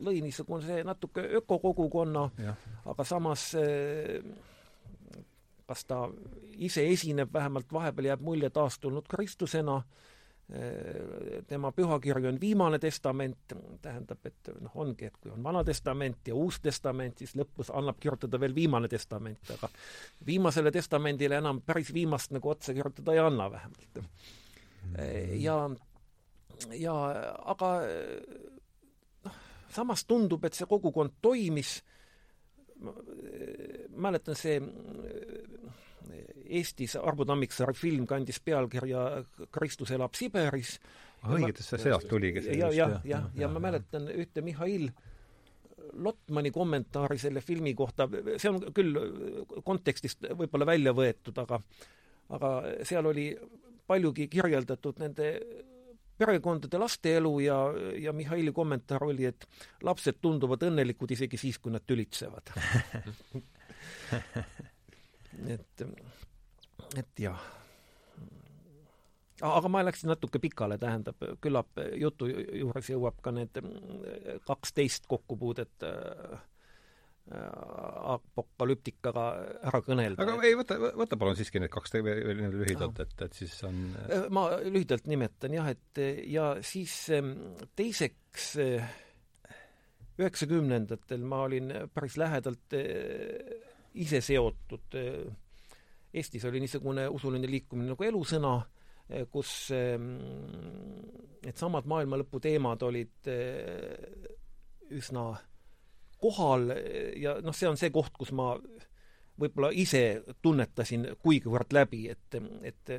lõi 0.00 0.20
niisuguse 0.24 0.82
natuke 0.88 1.26
ökokogukonna, 1.40 2.26
aga 2.94 3.06
samas 3.08 3.50
kas 5.70 5.84
ta 5.86 6.02
ise 6.58 6.82
esineb, 6.90 7.30
vähemalt 7.32 7.70
vahepeal 7.72 8.10
jääb 8.10 8.24
mulje 8.26 8.50
taastulnud 8.50 9.06
Kristusena, 9.10 9.76
tema 11.46 11.70
pühakiri 11.72 12.26
on 12.28 12.38
viimane 12.40 12.78
testament, 12.82 13.52
tähendab, 13.82 14.24
et 14.26 14.50
noh, 14.60 14.72
ongi, 14.82 15.06
et 15.06 15.18
kui 15.22 15.30
on 15.30 15.44
Vana 15.44 15.62
Testament 15.64 16.26
ja 16.26 16.34
Uus 16.34 16.58
Testament, 16.60 17.20
siis 17.22 17.36
lõpus 17.38 17.70
annab 17.70 18.00
kirjutada 18.02 18.40
veel 18.40 18.54
viimane 18.54 18.88
testament, 18.90 19.52
aga 19.54 19.70
viimasele 20.26 20.72
testamendile 20.74 21.38
enam 21.38 21.60
päris 21.66 21.92
viimast 21.94 22.34
nagu 22.34 22.50
otsa 22.50 22.74
kirjutada 22.74 23.14
ei 23.14 23.22
anna 23.22 23.46
vähemalt. 23.52 24.02
ja, 25.38 25.56
ja 26.74 26.96
aga 27.54 27.70
noh, 29.28 29.38
samas 29.70 30.04
tundub, 30.04 30.44
et 30.44 30.58
see 30.58 30.66
kogukond 30.66 31.20
toimis. 31.22 31.78
Mäletan 34.00 34.34
see 34.40 34.56
Eestis 36.58 36.96
Arvo 36.98 37.24
Tammiksaare 37.28 37.74
film 37.76 38.06
kandis 38.10 38.40
pealkirja 38.44 39.04
Kristus 39.54 39.92
elab 39.94 40.16
Siberis. 40.18 40.78
Ah, 41.22 41.36
õiget, 41.36 41.60
see 41.62 41.78
sealt 41.82 42.08
tuligi 42.08 42.42
see 42.46 42.56
ja, 42.56 42.70
jah, 42.72 42.98
jah, 43.04 43.26
ja 43.36 43.48
ma 43.52 43.60
mäletan 43.60 44.06
ühte 44.08 44.40
Mihhail 44.42 44.88
Lotmani 46.00 46.52
kommentaari 46.54 47.18
selle 47.18 47.42
filmi 47.44 47.74
kohta, 47.74 48.06
see 48.38 48.48
on 48.48 48.60
küll 48.72 48.96
kontekstist 49.66 50.24
võib-olla 50.38 50.68
välja 50.68 50.94
võetud, 50.96 51.36
aga 51.42 51.58
aga 52.30 52.50
seal 52.86 53.08
oli 53.10 53.26
paljugi 53.90 54.28
kirjeldatud 54.30 55.00
nende 55.02 55.32
perekondade 56.20 56.78
laste 56.78 57.14
elu 57.16 57.32
ja, 57.40 57.56
ja 57.98 58.12
Mihhaili 58.12 58.52
kommentaar 58.52 59.04
oli, 59.06 59.24
et 59.30 59.46
lapsed 59.86 60.20
tunduvad 60.20 60.62
õnnelikud 60.68 61.14
isegi 61.16 61.40
siis, 61.40 61.58
kui 61.58 61.72
nad 61.72 61.84
tülitsevad. 61.86 62.52
Et, 65.48 65.82
et 66.96 67.24
jah. 67.24 67.40
aga 69.40 69.68
ma 69.72 69.84
läksin 69.86 70.10
natuke 70.12 70.38
pikale, 70.42 70.78
tähendab, 70.78 71.20
küllap 71.40 71.80
jutu 71.96 72.28
juures 72.28 72.90
jõuab 72.90 73.20
ka 73.22 73.32
need 73.34 73.60
kaksteist 74.46 75.06
kokkupuudet 75.08 75.86
äh, 75.86 76.40
Äh, 77.30 77.50
apokalüptikaga 78.10 79.24
ära 79.68 79.78
kõnelda. 79.86 80.24
aga 80.24 80.48
ei, 80.48 80.56
võta, 80.58 80.74
võta 80.98 81.18
palun 81.20 81.36
siiski 81.38 81.60
need 81.62 81.70
kaks 81.70 81.92
veel 82.02 82.40
lühidalt, 82.56 82.98
et, 83.04 83.12
et 83.22 83.36
siis 83.38 83.52
on 83.68 83.76
äh, 84.00 84.24
ma 84.34 84.48
lühidalt 84.64 85.06
nimetan 85.06 85.54
jah, 85.54 85.68
et 85.70 86.00
ja 86.26 86.48
siis 86.66 86.94
ähm, 87.14 87.36
teiseks 87.78 88.48
äh, 88.64 88.96
üheksakümnendatel 90.18 91.22
ma 91.22 91.44
olin 91.44 91.70
päris 91.94 92.18
lähedalt 92.18 92.74
ise 93.94 94.22
seotud, 94.26 94.98
Eestis 96.14 96.44
oli 96.48 96.60
niisugune 96.60 97.06
usuline 97.08 97.46
liikumine 97.46 97.92
nagu 97.92 98.04
Elusõna, 98.04 98.54
kus 99.30 99.70
ähm, 99.74 100.08
needsamad 101.42 101.86
maailmalõpu 101.90 102.40
teemad 102.42 102.82
olid 102.86 103.30
üsna 104.90 105.24
kohal 106.20 106.70
ja 107.18 107.36
noh, 107.42 107.54
see 107.56 107.70
on 107.70 107.78
see 107.80 107.90
koht, 107.94 108.12
kus 108.18 108.30
ma 108.36 108.52
võib-olla 109.40 109.70
ise 109.72 110.22
tunnetasin 110.42 111.08
kuigivõrd 111.22 111.72
läbi, 111.74 112.04
et, 112.12 112.38
et 112.62 112.92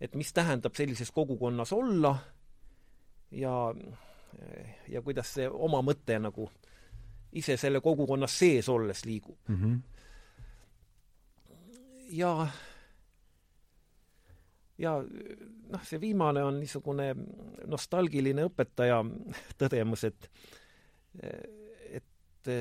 et 0.00 0.14
mis 0.18 0.32
tähendab 0.32 0.74
sellises 0.76 1.10
kogukonnas 1.14 1.72
olla 1.72 2.16
ja, 3.30 3.74
ja 4.88 5.02
kuidas 5.02 5.34
see 5.36 5.48
oma 5.48 5.80
mõte 5.86 6.18
nagu 6.20 6.48
ise 7.34 7.56
selle 7.58 7.80
kogukonna 7.82 8.28
sees 8.30 8.68
olles 8.68 9.04
liigub 9.04 9.38
mm. 9.48 9.56
-hmm. 9.56 9.78
Ja 12.08 12.48
ja 14.78 14.94
noh, 15.70 15.82
see 15.86 16.00
viimane 16.02 16.42
on 16.44 16.58
niisugune 16.60 17.12
nostalgiline 17.70 18.46
õpetaja 18.48 19.00
tõdemus, 19.60 20.04
et 20.08 20.30
et 21.94 22.52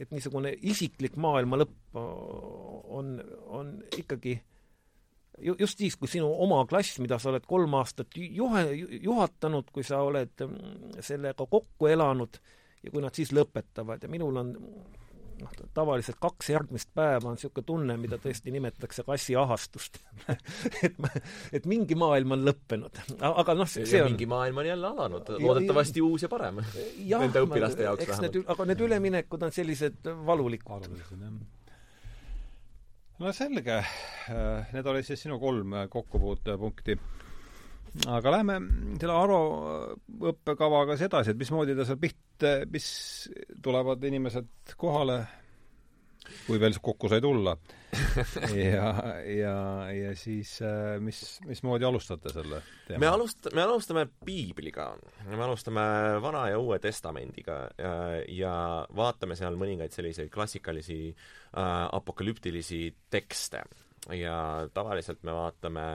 et 0.00 0.12
niisugune 0.12 0.52
isiklik 0.68 1.16
maailma 1.16 1.58
lõpp 1.62 1.96
on, 1.96 3.16
on 3.48 3.72
ikkagi 3.96 4.36
just 5.58 5.78
siis, 5.78 5.96
kui 5.96 6.08
sinu 6.08 6.28
oma 6.42 6.62
klass, 6.68 6.98
mida 7.02 7.18
sa 7.20 7.30
oled 7.32 7.44
kolm 7.48 7.74
aastat 7.76 8.16
juhe, 8.16 8.62
juhatanud, 9.02 9.68
kui 9.72 9.84
sa 9.84 10.00
oled 10.04 10.44
sellega 11.04 11.46
kokku 11.48 11.90
elanud 11.92 12.38
ja 12.82 12.92
kui 12.92 13.02
nad 13.04 13.16
siis 13.16 13.32
lõpetavad. 13.36 14.04
Ja 14.04 14.08
minul 14.12 14.40
on 14.40 14.54
noh, 15.40 15.52
tavaliselt 15.74 16.18
kaks 16.22 16.50
järgmist 16.52 16.90
päeva 16.96 17.30
on 17.30 17.36
niisugune 17.36 17.66
tunne, 17.66 17.96
mida 18.00 18.18
tõesti 18.22 18.52
nimetatakse 18.54 19.04
kassiahastust 19.06 19.98
et 20.86 20.96
et 21.52 21.68
mingi 21.68 21.98
maailm 21.98 22.36
on 22.36 22.46
lõppenud. 22.46 23.02
aga 23.20 23.56
noh, 23.58 23.68
see 23.68 24.00
on 24.02 24.12
mingi 24.12 24.28
maailm 24.30 24.62
on 24.62 24.70
jälle 24.70 24.88
alanud, 24.92 25.34
loodetavasti 25.42 26.02
ja, 26.02 26.06
uus 26.08 26.26
ja 26.26 26.30
parem. 26.32 26.62
Nende 26.62 27.44
õpilaste 27.46 27.86
jaoks 27.86 28.08
vähemalt. 28.08 28.40
aga 28.54 28.68
need 28.70 28.86
üleminekud 28.88 29.46
on 29.46 29.54
sellised 29.54 30.10
valulikud. 30.26 30.88
no 33.18 33.36
selge, 33.36 33.78
äh, 33.82 34.74
need 34.76 34.92
olid 34.92 35.06
siis 35.08 35.22
sinu 35.26 35.40
kolm 35.42 35.78
kokkupuutepunkti 35.92 36.98
aga 38.04 38.34
lähme 38.38 38.58
selle 39.00 39.16
Aro 39.16 39.40
õppekavaga 40.32 40.96
siis 40.96 41.08
edasi, 41.08 41.32
et 41.32 41.40
mismoodi 41.40 41.76
ta 41.78 41.86
seal 41.88 42.00
pihta, 42.00 42.52
mis 42.70 42.86
tulevad 43.64 44.04
inimesed 44.04 44.76
kohale, 44.78 45.20
kui 46.46 46.58
veel 46.60 46.76
kokku 46.82 47.08
sai 47.10 47.22
tulla 47.22 47.54
ja, 48.74 48.88
ja, 49.30 49.56
ja 49.94 50.10
siis 50.18 50.56
äh, 50.64 50.96
mis, 51.00 51.20
mismoodi 51.46 51.86
alustate 51.86 52.32
selle 52.34 52.60
teema? 52.88 53.00
me 53.04 53.10
alust-, 53.10 53.48
me 53.54 53.62
alustame 53.62 54.06
piibliga. 54.26 54.88
me 55.30 55.42
alustame 55.46 55.84
Vana 56.22 56.48
ja 56.50 56.58
Uue 56.58 56.80
Testamendiga 56.82 57.60
ja, 57.78 57.94
ja 58.26 58.54
vaatame 58.96 59.38
seal 59.38 59.58
mõningaid 59.60 59.94
selliseid 59.94 60.30
klassikalisi 60.34 61.00
äh, 61.12 61.62
apokalüptilisi 61.86 62.82
tekste. 63.10 63.62
ja 64.14 64.38
tavaliselt 64.74 65.22
me 65.26 65.34
vaatame 65.34 65.86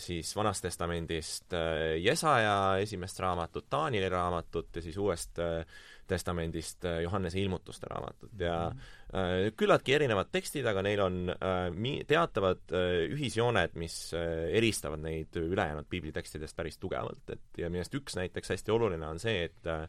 siis 0.00 0.36
Vanast 0.36 0.62
Testamendist 0.62 1.52
äh, 1.56 1.96
Jesaja 2.02 2.78
esimest 2.82 3.20
raamatut, 3.20 3.66
Taanieli 3.70 4.08
raamatut 4.08 4.76
ja 4.76 4.82
siis 4.82 4.96
Uuest 4.98 5.38
äh, 5.38 5.66
Testamendist 6.06 6.84
äh, 6.84 7.00
Johannese 7.02 7.40
ilmutuste 7.40 7.86
raamatut 7.90 8.30
ja 8.38 8.70
mm 8.70 8.78
-hmm. 8.78 9.16
äh, 9.18 9.52
küllaltki 9.56 9.94
erinevad 9.94 10.32
tekstid, 10.32 10.66
aga 10.66 10.82
neil 10.82 11.00
on 11.00 11.28
äh, 11.30 11.70
mi-, 11.74 12.04
teatavad 12.06 12.72
äh, 12.72 13.12
ühisjooned, 13.12 13.74
mis 13.74 14.14
äh, 14.14 14.48
eristavad 14.56 15.00
neid 15.00 15.36
ülejäänud 15.36 15.86
piiblitekstidest 15.88 16.56
päris 16.56 16.78
tugevalt, 16.78 17.30
et 17.30 17.58
ja 17.58 17.70
millest 17.70 17.94
üks 17.94 18.16
näiteks 18.16 18.50
hästi 18.50 18.72
oluline 18.72 19.06
on 19.06 19.18
see, 19.18 19.44
et 19.44 19.66
äh, 19.66 19.88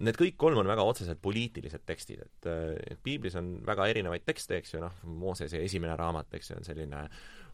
need 0.00 0.16
kõik 0.16 0.36
kolm 0.40 0.58
on 0.62 0.68
väga 0.70 0.84
otseselt 0.86 1.20
poliitilised 1.22 1.84
tekstid, 1.86 2.22
et, 2.24 2.48
et 2.90 3.00
piiblis 3.02 3.36
on 3.36 3.52
väga 3.66 3.86
erinevaid 3.92 4.24
tekste, 4.24 4.56
eks 4.60 4.74
ju, 4.74 4.80
noh, 4.80 4.96
Moosese 5.04 5.60
esimene 5.64 5.96
raamat, 5.96 6.32
eks 6.38 6.50
ju, 6.50 6.56
on 6.60 6.64
selline 6.64 7.02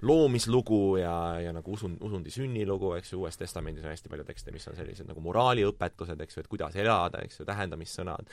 loomislugu 0.03 0.99
ja, 1.01 1.17
ja 1.41 1.55
nagu 1.57 1.73
usun, 1.73 1.97
usundi 2.05 2.33
sünnilugu, 2.35 2.93
eks 2.99 3.15
ju, 3.15 3.23
Uues 3.23 3.39
Testamendis 3.41 3.85
on 3.85 3.95
hästi 3.95 4.13
palju 4.13 4.27
tekste, 4.29 4.53
mis 4.55 4.67
on 4.71 4.77
sellised 4.79 5.09
nagu 5.09 5.23
moraaliõpetused, 5.25 6.21
eks 6.23 6.37
ju, 6.37 6.45
et 6.45 6.53
kuidas 6.53 6.77
elada, 6.81 7.23
eks 7.25 7.41
ju, 7.41 7.49
tähendamissõnad, 7.49 8.33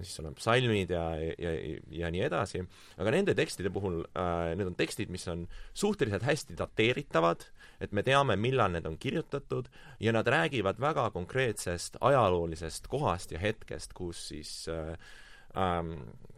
siis 0.00 0.20
on 0.22 0.34
psalmid 0.38 0.92
ja, 0.94 1.04
ja, 1.18 1.54
ja 2.02 2.10
nii 2.12 2.22
edasi, 2.24 2.62
aga 3.00 3.14
nende 3.14 3.34
tekstide 3.38 3.72
puhul 3.74 4.02
äh,, 4.14 4.52
need 4.58 4.70
on 4.70 4.76
tekstid, 4.78 5.10
mis 5.12 5.26
on 5.32 5.46
suhteliselt 5.74 6.24
hästi 6.26 6.56
dateeritavad, 6.58 7.44
et 7.82 7.92
me 7.96 8.04
teame, 8.06 8.36
millal 8.40 8.72
need 8.74 8.86
on 8.88 8.98
kirjutatud, 9.00 9.68
ja 10.00 10.14
nad 10.14 10.28
räägivad 10.28 10.80
väga 10.80 11.08
konkreetsest 11.16 11.98
ajaloolisest 12.00 12.86
kohast 12.92 13.34
ja 13.34 13.42
hetkest, 13.42 13.96
kus 13.98 14.28
siis 14.30 14.54
äh, 14.70 14.94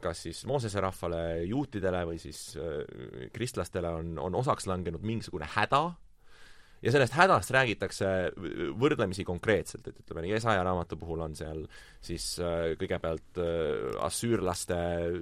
kas 0.02 0.22
siis 0.26 0.44
Moosese 0.48 0.80
rahvale, 0.82 1.42
juutidele 1.46 2.04
või 2.08 2.18
siis 2.22 2.56
äh, 2.58 3.28
kristlastele 3.34 3.90
on, 4.00 4.16
on 4.18 4.34
osaks 4.40 4.66
langenud 4.70 5.04
mingisugune 5.06 5.46
häda, 5.54 5.84
ja 6.82 6.90
sellest 6.90 7.14
hädast 7.14 7.52
räägitakse 7.54 8.06
võrdlemisi 8.80 9.24
konkreetselt, 9.26 9.86
et 9.86 10.00
ütleme, 10.02 10.26
Jesaja 10.32 10.64
raamatu 10.66 10.98
puhul 10.98 11.22
on 11.28 11.36
seal 11.38 11.64
siis 12.02 12.34
äh, 12.42 12.72
kõigepealt 12.80 13.42
äh, 13.42 13.98
assüürlaste 14.06 14.78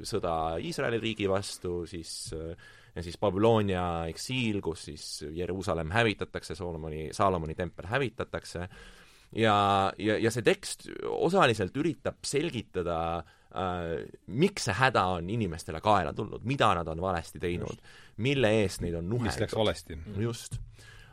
sõda 0.09 0.35
Iisraeli 0.63 1.01
riigi 1.03 1.29
vastu, 1.31 1.83
siis 1.91 2.33
äh, 2.37 2.55
ja 2.95 3.05
siis 3.07 3.21
Babyloonia 3.21 3.85
eksiil, 4.11 4.59
kus 4.65 4.89
siis 4.89 5.05
Jeruusalemm 5.37 5.93
hävitatakse, 5.95 6.57
Solomoni, 6.59 7.11
Saalomoni 7.15 7.55
tempel 7.55 7.87
hävitatakse, 7.87 8.65
ja, 9.39 9.59
ja, 10.01 10.17
ja 10.19 10.33
see 10.35 10.47
tekst 10.47 10.89
osaliselt 11.07 11.77
üritab 11.79 12.25
selgitada 12.27 12.97
äh, 13.21 13.29
äh, 13.29 13.40
miks 14.27 14.69
see 14.69 14.77
häda 14.79 15.05
on 15.17 15.31
inimestele 15.31 15.81
kaela 15.83 16.13
tulnud, 16.15 16.45
mida 16.47 16.71
nad 16.79 16.89
on 16.89 17.01
valesti 17.03 17.41
teinud, 17.43 17.83
mille 18.23 18.53
eest 18.63 18.85
neid 18.85 18.95
on 18.95 19.09
nuheldud. 19.11 19.33
mis 19.33 19.41
läks 19.43 19.57
valesti. 19.59 19.99
just 20.19 20.61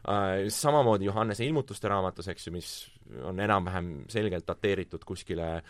äh,. 0.07 0.45
Samamoodi 0.49 1.05
Johannese 1.05 1.45
ilmutuste 1.45 1.87
raamatus, 1.87 2.27
eks 2.27 2.47
ju, 2.47 2.53
mis 2.53 2.69
on 3.23 3.39
enam-vähem 3.39 3.91
selgelt 4.09 4.47
dateeritud 4.47 5.03
kuskile 5.05 5.61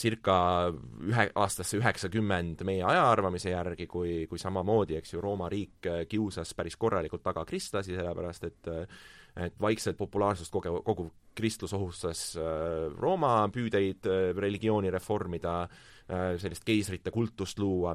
circa 0.00 0.34
ühe, 0.70 1.28
aastasse 1.34 1.78
üheksakümmend 1.78 2.64
meie 2.64 2.82
ajaarvamise 2.86 3.52
järgi, 3.52 3.86
kui, 3.86 4.26
kui 4.30 4.38
samamoodi, 4.38 4.96
eks 4.98 5.14
ju, 5.14 5.22
Rooma 5.22 5.48
riik 5.52 5.88
kiusas 6.08 6.54
päris 6.56 6.76
korralikult 6.80 7.22
taga 7.22 7.44
kristlasi, 7.44 7.96
sellepärast 7.96 8.50
et 8.50 8.74
et 9.40 9.54
vaikselt 9.62 9.94
populaarsust 9.94 10.50
kogev, 10.50 10.80
koguv 10.82 11.12
kristlus 11.38 11.70
ohustas 11.72 12.32
äh, 12.34 12.88
Rooma 12.98 13.44
püüdeid 13.54 14.08
äh, 14.10 14.32
religiooni 14.34 14.90
reformida 14.90 15.52
äh,, 15.62 15.76
Äh, 15.99 15.99
sellist 16.40 16.64
keisrite 16.66 17.12
kultust 17.14 17.58
luua. 17.62 17.94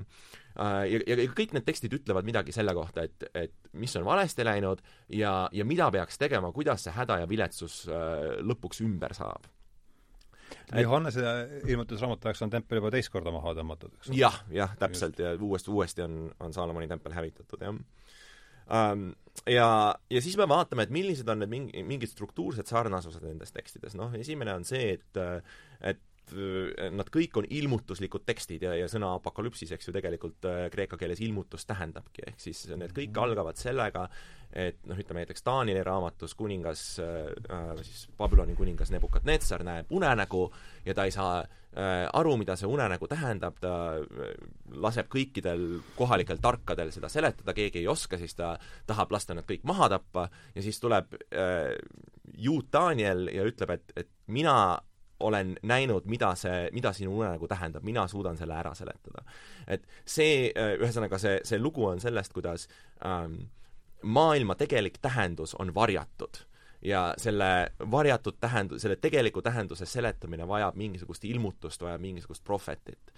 Äh, 0.56 0.86
ja, 0.92 1.02
ja 1.12 1.28
kõik 1.36 1.56
need 1.56 1.66
tekstid 1.68 1.94
ütlevad 1.98 2.28
midagi 2.28 2.56
selle 2.56 2.76
kohta, 2.78 3.04
et, 3.04 3.28
et 3.36 3.74
mis 3.76 3.96
on 4.00 4.06
valesti 4.08 4.46
läinud 4.48 4.84
ja, 5.12 5.50
ja 5.52 5.66
mida 5.68 5.90
peaks 5.92 6.22
tegema, 6.22 6.54
kuidas 6.56 6.86
see 6.86 6.96
häda 6.96 7.20
ja 7.24 7.30
viletsus 7.30 7.84
äh, 7.90 8.40
lõpuks 8.46 8.84
ümber 8.86 9.16
saab 9.18 9.52
Johannese 10.82 11.22
ilmutusraamatu 11.68 12.30
ajaks 12.30 12.44
on 12.46 12.52
tempel 12.54 12.80
juba 12.80 12.92
teist 12.94 13.12
korda 13.14 13.34
maha 13.34 13.54
tõmmatud, 13.58 13.94
eks 13.98 14.10
ole? 14.10 14.18
jah, 14.20 14.40
jah, 14.54 14.74
täpselt, 14.80 15.20
ja 15.22 15.34
uuesti, 15.36 15.74
uuesti 15.74 16.06
on, 16.06 16.18
on 16.42 16.54
Saalomoni 16.56 16.90
tempel 16.92 17.16
hävitatud, 17.18 17.62
jah 17.62 17.76
um,. 17.76 19.14
Ja, 19.52 19.68
ja 20.08 20.20
siis 20.24 20.38
me 20.40 20.46
vaatame, 20.48 20.86
et 20.86 20.92
millised 20.96 21.28
on 21.28 21.42
need 21.44 21.52
mingi, 21.52 21.82
mingid 21.84 22.08
struktuursed 22.08 22.70
sarnasused 22.72 23.26
nendes 23.26 23.52
tekstides, 23.52 23.98
noh, 24.00 24.14
esimene 24.16 24.54
on 24.56 24.64
see, 24.64 24.94
et 24.96 25.20
et 25.84 26.00
Äh, 26.00 26.15
nad 26.34 27.10
kõik 27.14 27.38
on 27.40 27.48
ilmutuslikud 27.50 28.26
tekstid 28.26 28.64
ja, 28.66 28.74
ja 28.78 28.88
sõna 28.92 29.12
apokalüpsis, 29.20 29.72
eks 29.76 29.90
ju, 29.90 29.94
tegelikult 29.96 30.48
äh, 30.50 30.66
kreeka 30.74 30.98
keeles 30.98 31.22
ilmutus 31.26 31.68
tähendabki, 31.70 32.24
ehk 32.32 32.40
siis 32.42 32.66
need 32.72 32.96
kõik 32.96 33.12
mhm. 33.12 33.22
algavad 33.26 33.60
sellega, 33.60 34.08
et 34.56 34.80
noh, 34.88 34.98
ütleme 34.98 35.24
näiteks 35.24 35.44
Taanile 35.46 35.84
raamatus 35.84 36.36
kuningas 36.38 36.86
äh,, 37.04 37.28
äh 37.52 37.84
siis 37.84 38.08
Babyloni 38.18 38.56
kuningas 38.56 38.94
Nebukadnetsar 38.94 39.66
näeb 39.68 39.92
unenägu 39.92 40.48
ja 40.86 40.96
ta 40.96 41.06
ei 41.06 41.14
saa 41.14 41.42
äh, 41.42 42.08
aru, 42.14 42.38
mida 42.40 42.56
see 42.56 42.70
unenägu 42.70 43.10
tähendab, 43.12 43.60
ta 43.62 43.76
laseb 44.72 45.12
kõikidel 45.12 45.82
kohalikel 45.98 46.42
tarkadel 46.42 46.94
seda 46.96 47.12
seletada, 47.12 47.54
keegi 47.54 47.84
ei 47.84 47.88
oska, 47.92 48.18
siis 48.22 48.38
ta 48.38 48.56
tahab 48.88 49.12
lasta 49.14 49.36
nad 49.36 49.46
kõik 49.50 49.66
maha 49.68 49.90
tappa 49.98 50.30
ja 50.56 50.66
siis 50.66 50.80
tuleb 50.80 51.18
äh, 51.30 51.76
juut 52.38 52.72
Daniel 52.74 53.28
ja 53.34 53.46
ütleb, 53.48 53.78
et, 53.78 53.96
et 53.96 54.12
mina 54.28 54.56
olen 55.20 55.56
näinud, 55.64 56.06
mida 56.06 56.34
see, 56.36 56.70
mida 56.76 56.94
sinu 56.94 57.18
unenägu 57.20 57.48
tähendab, 57.48 57.84
mina 57.84 58.08
suudan 58.08 58.38
selle 58.38 58.54
ära 58.54 58.74
seletada. 58.76 59.24
et 59.68 59.88
see, 60.06 60.52
äh, 60.52 60.76
ühesõnaga 60.80 61.20
see, 61.20 61.40
see 61.44 61.60
lugu 61.60 61.86
on 61.86 62.00
sellest, 62.00 62.34
kuidas 62.34 62.68
ähm, 63.06 63.48
maailma 64.02 64.56
tegelik 64.56 64.98
tähendus 65.02 65.56
on 65.56 65.74
varjatud 65.76 66.44
ja 66.86 67.14
selle 67.18 67.72
varjatud 67.92 68.38
tähendu-, 68.40 68.80
selle 68.80 68.96
tegeliku 68.96 69.42
tähenduse 69.42 69.86
seletamine 69.86 70.48
vajab 70.48 70.76
mingisugust 70.76 71.26
ilmutust, 71.26 71.82
vajab 71.82 72.02
mingisugust 72.02 72.44
prohvetit. 72.44 73.14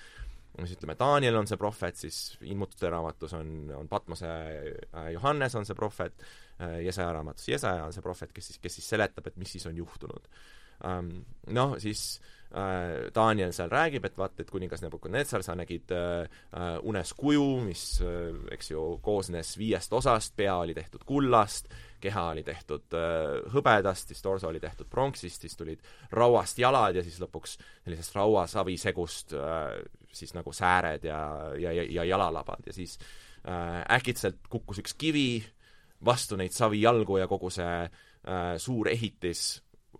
siis 0.58 0.78
ütleme, 0.78 0.96
Daniel 1.00 1.36
on 1.36 1.48
see 1.48 1.58
prohvet, 1.58 1.96
siis 1.96 2.38
ilmutuste 2.42 2.90
raamatus 2.90 3.34
on, 3.34 3.72
on 3.76 3.88
Patmose 3.88 4.28
äh, 4.28 5.12
Johannes 5.14 5.56
on 5.56 5.66
see 5.66 5.76
prohvet 5.76 6.24
äh,, 6.62 6.80
Jesaja 6.86 7.12
raamatus 7.14 7.50
Jesaja 7.50 7.84
on 7.86 7.94
see 7.94 8.02
prohvet, 8.02 8.34
kes 8.34 8.48
siis, 8.48 8.60
kes 8.60 8.80
siis 8.80 8.90
seletab, 8.90 9.28
et 9.28 9.38
mis 9.38 9.52
siis 9.52 9.68
on 9.68 9.78
juhtunud. 9.78 10.32
Noh, 11.48 11.78
siis 11.80 12.20
äh, 12.52 13.08
Daniel 13.16 13.54
seal 13.56 13.70
räägib, 13.72 14.06
et 14.06 14.18
vaata, 14.20 14.44
et 14.44 14.52
kuningas 14.52 14.82
Nebukadnetsar, 14.84 15.44
sa 15.46 15.56
nägid 15.56 15.92
äh, 15.96 16.28
äh, 16.52 16.78
unes 16.88 17.14
kuju, 17.18 17.46
mis 17.64 17.84
eks 18.54 18.72
ju, 18.74 18.84
koosnes 19.04 19.56
viiest 19.58 19.94
osast, 19.96 20.36
pea 20.36 20.58
oli 20.60 20.76
tehtud 20.78 21.06
kullast, 21.08 21.72
keha 22.04 22.28
oli 22.34 22.44
tehtud 22.46 22.94
hõbedast, 23.54 24.12
siis 24.12 24.22
torso 24.22 24.52
oli 24.52 24.60
tehtud 24.62 24.90
pronksist, 24.92 25.42
siis 25.42 25.58
tulid 25.58 25.82
rauast 26.14 26.60
jalad 26.62 27.00
ja 27.00 27.04
siis 27.06 27.18
lõpuks 27.24 27.56
sellisest 27.58 28.14
rauasavisegust 28.20 29.34
siis 30.14 30.36
nagu 30.38 30.54
sääred 30.54 31.08
ja, 31.08 31.22
ja, 31.58 31.74
ja, 31.74 31.88
ja 31.90 32.06
jalalabad. 32.06 32.68
Ja 32.70 32.76
siis 32.76 33.00
äkitselt 33.98 34.46
kukkus 34.50 34.84
üks 34.84 34.94
kivi 34.94 35.42
vastu 36.06 36.38
neid 36.38 36.54
savijalgu 36.54 37.18
ja 37.18 37.26
kogu 37.32 37.50
see 37.50 37.88
suur 38.62 38.92
ehitis 38.94 39.56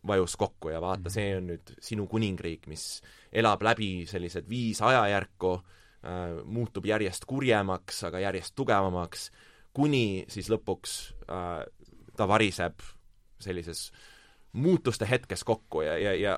vajus 0.08 0.36
kokku 0.40 0.72
ja 0.72 0.82
vaata, 0.82 1.12
see 1.12 1.36
on 1.38 1.50
nüüd 1.52 1.74
sinu 1.84 2.08
kuningriik, 2.08 2.68
mis 2.72 3.02
elab 3.32 3.64
läbi 3.66 4.06
sellised 4.10 4.48
viis 4.50 4.82
ajajärku 4.86 5.54
äh,, 5.58 6.38
muutub 6.46 6.86
järjest 6.86 7.26
kurjemaks, 7.28 8.04
aga 8.08 8.22
järjest 8.28 8.56
tugevamaks, 8.56 9.30
kuni 9.74 10.26
siis 10.32 10.50
lõpuks 10.54 10.98
äh, 11.30 11.64
ta 12.18 12.28
variseb 12.30 12.82
sellises 13.40 13.92
muutuste 14.58 15.06
hetkes 15.10 15.44
kokku 15.46 15.84
ja, 15.86 15.98
ja, 16.02 16.14
ja 16.18 16.38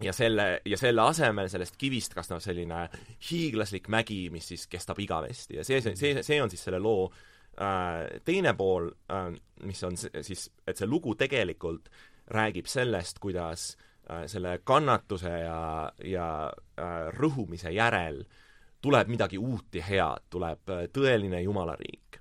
ja 0.00 0.12
selle, 0.12 0.60
ja 0.64 0.76
selle 0.76 1.00
asemel 1.08 1.48
sellest 1.48 1.78
kivist 1.80 2.14
kasvab 2.14 2.42
selline 2.44 2.82
hiiglaslik 3.30 3.88
mägi, 3.88 4.26
mis 4.32 4.50
siis 4.52 4.66
kestab 4.68 4.98
igavesti. 5.00 5.56
Ja 5.56 5.64
see, 5.64 5.80
see, 5.80 5.96
see, 5.96 6.22
see 6.26 6.36
on 6.42 6.52
siis 6.52 6.66
selle 6.66 6.80
loo 6.82 7.06
äh, 7.08 8.20
teine 8.24 8.52
pool 8.58 8.90
äh,, 9.12 9.30
mis 9.64 9.80
on 9.88 9.96
siis, 9.96 10.50
et 10.66 10.76
see 10.76 10.88
lugu 10.88 11.16
tegelikult 11.16 11.88
räägib 12.32 12.66
sellest, 12.66 13.18
kuidas 13.22 13.76
äh, 14.10 14.24
selle 14.26 14.58
kannatuse 14.64 15.30
ja, 15.30 15.92
ja 16.04 16.28
äh, 16.78 16.98
rõhumise 17.14 17.72
järel 17.74 18.24
tuleb 18.82 19.08
midagi 19.10 19.38
uut 19.38 19.74
ja 19.74 19.86
head, 19.86 20.28
tuleb 20.30 20.70
äh, 20.70 20.86
tõeline 20.92 21.42
jumalariik. 21.42 22.20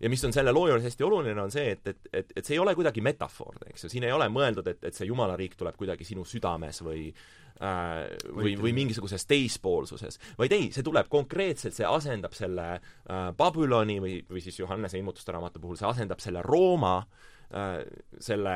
ja 0.00 0.08
mis 0.08 0.24
on 0.24 0.32
selle 0.32 0.52
loo 0.52 0.68
juures 0.68 0.84
hästi 0.84 1.04
oluline, 1.04 1.40
on 1.42 1.50
see, 1.50 1.72
et, 1.74 1.86
et, 1.86 2.08
et, 2.12 2.32
et 2.36 2.44
see 2.46 2.54
ei 2.54 2.62
ole 2.62 2.74
kuidagi 2.78 3.02
metafoor, 3.02 3.58
eks 3.66 3.84
ju, 3.84 3.90
siin 3.90 4.06
ei 4.06 4.14
ole 4.14 4.28
mõeldud, 4.30 4.66
et, 4.70 4.84
et 4.84 4.94
see 4.94 5.08
Jumala 5.08 5.36
riik 5.36 5.56
tuleb 5.58 5.76
kuidagi 5.76 6.06
sinu 6.06 6.24
südames 6.24 6.82
või 6.86 7.10
või, 7.58 8.52
või 8.58 8.72
mingisuguses 8.76 9.24
teispoolsuses, 9.26 10.18
vaid 10.38 10.52
ei, 10.54 10.68
see 10.74 10.84
tuleb 10.86 11.08
konkreetselt, 11.10 11.74
see 11.74 11.86
asendab 11.88 12.36
selle 12.36 12.68
äh, 12.76 13.30
Babyloni 13.36 13.98
või, 14.02 14.18
või 14.30 14.42
siis 14.44 14.60
Johannese 14.60 14.98
ilmutuste 15.00 15.34
raamatu 15.34 15.62
puhul, 15.62 15.78
see 15.80 15.88
asendab 15.88 16.22
selle 16.22 16.42
Rooma 16.46 17.00
äh,, 17.02 17.80
selle, 18.22 18.54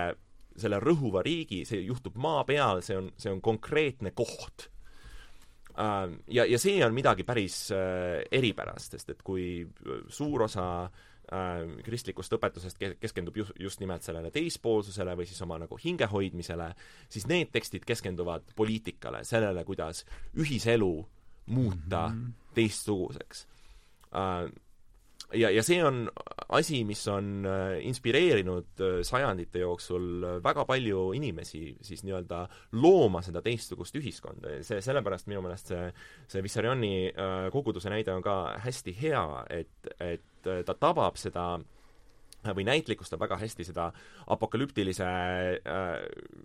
selle 0.57 0.81
rõhuva 0.81 1.23
riigi, 1.25 1.65
see 1.69 1.83
juhtub 1.87 2.17
maa 2.17 2.45
peal, 2.49 2.83
see 2.83 2.97
on, 2.97 3.11
see 3.17 3.33
on 3.33 3.41
konkreetne 3.41 4.15
koht 4.17 4.69
äh,. 5.79 6.11
Ja, 6.29 6.45
ja 6.45 6.59
see 6.59 6.83
on 6.85 6.95
midagi 6.95 7.25
päris 7.25 7.71
äh, 7.73 8.21
eripärast, 8.31 8.97
sest 8.97 9.11
et 9.11 9.23
kui 9.23 9.67
suur 10.09 10.49
osa 10.49 10.67
äh, 10.85 11.09
Äh, 11.33 11.79
kristlikust 11.87 12.35
õpetusest 12.37 12.81
keskendub 13.01 13.37
just, 13.39 13.55
just 13.57 13.81
nimelt 13.81 14.05
sellele 14.05 14.29
teispoolsusele 14.35 15.15
või 15.17 15.25
siis 15.31 15.39
oma 15.45 15.57
nagu 15.63 15.79
hingehoidmisele, 15.81 16.67
siis 17.09 17.25
need 17.31 17.49
tekstid 17.55 17.87
keskenduvad 17.89 18.51
poliitikale, 18.59 19.23
sellele, 19.25 19.63
kuidas 19.65 20.03
ühiselu 20.37 20.91
muuta 21.47 22.03
mm 22.09 22.19
-hmm. 22.19 22.51
teistsuguseks. 22.59 23.47
Äh, 25.33 25.39
ja, 25.41 25.51
ja 25.51 25.65
see 25.67 25.81
on 25.85 26.05
asi, 26.53 26.83
mis 26.85 27.03
on 27.09 27.47
äh, 27.49 27.81
inspireerinud 27.89 28.85
sajandite 29.07 29.65
jooksul 29.65 30.27
väga 30.45 30.65
palju 30.69 31.11
inimesi 31.17 31.65
siis 31.81 32.05
nii-öelda 32.07 32.45
looma 32.79 33.23
seda 33.25 33.43
teistsugust 33.45 33.97
ühiskonda. 34.01 34.59
Ja 34.59 34.65
see, 34.67 34.81
sellepärast 34.85 35.31
minu 35.33 35.45
meelest 35.45 35.73
see, 35.73 35.85
see 36.29 36.45
Vissarioni 36.45 36.95
koguduse 37.53 37.91
näide 37.93 38.15
on 38.15 38.25
ka 38.25 38.59
hästi 38.63 38.97
hea, 39.03 39.23
et, 39.51 39.95
et 40.01 40.51
äh, 40.51 40.65
ta 40.67 40.77
tabab 40.79 41.19
seda 41.21 41.55
või 42.51 42.65
näitlikustab 42.67 43.21
väga 43.23 43.39
hästi 43.39 43.65
seda 43.69 43.89
apokalüptilise 44.35 45.07
äh, 45.07 45.93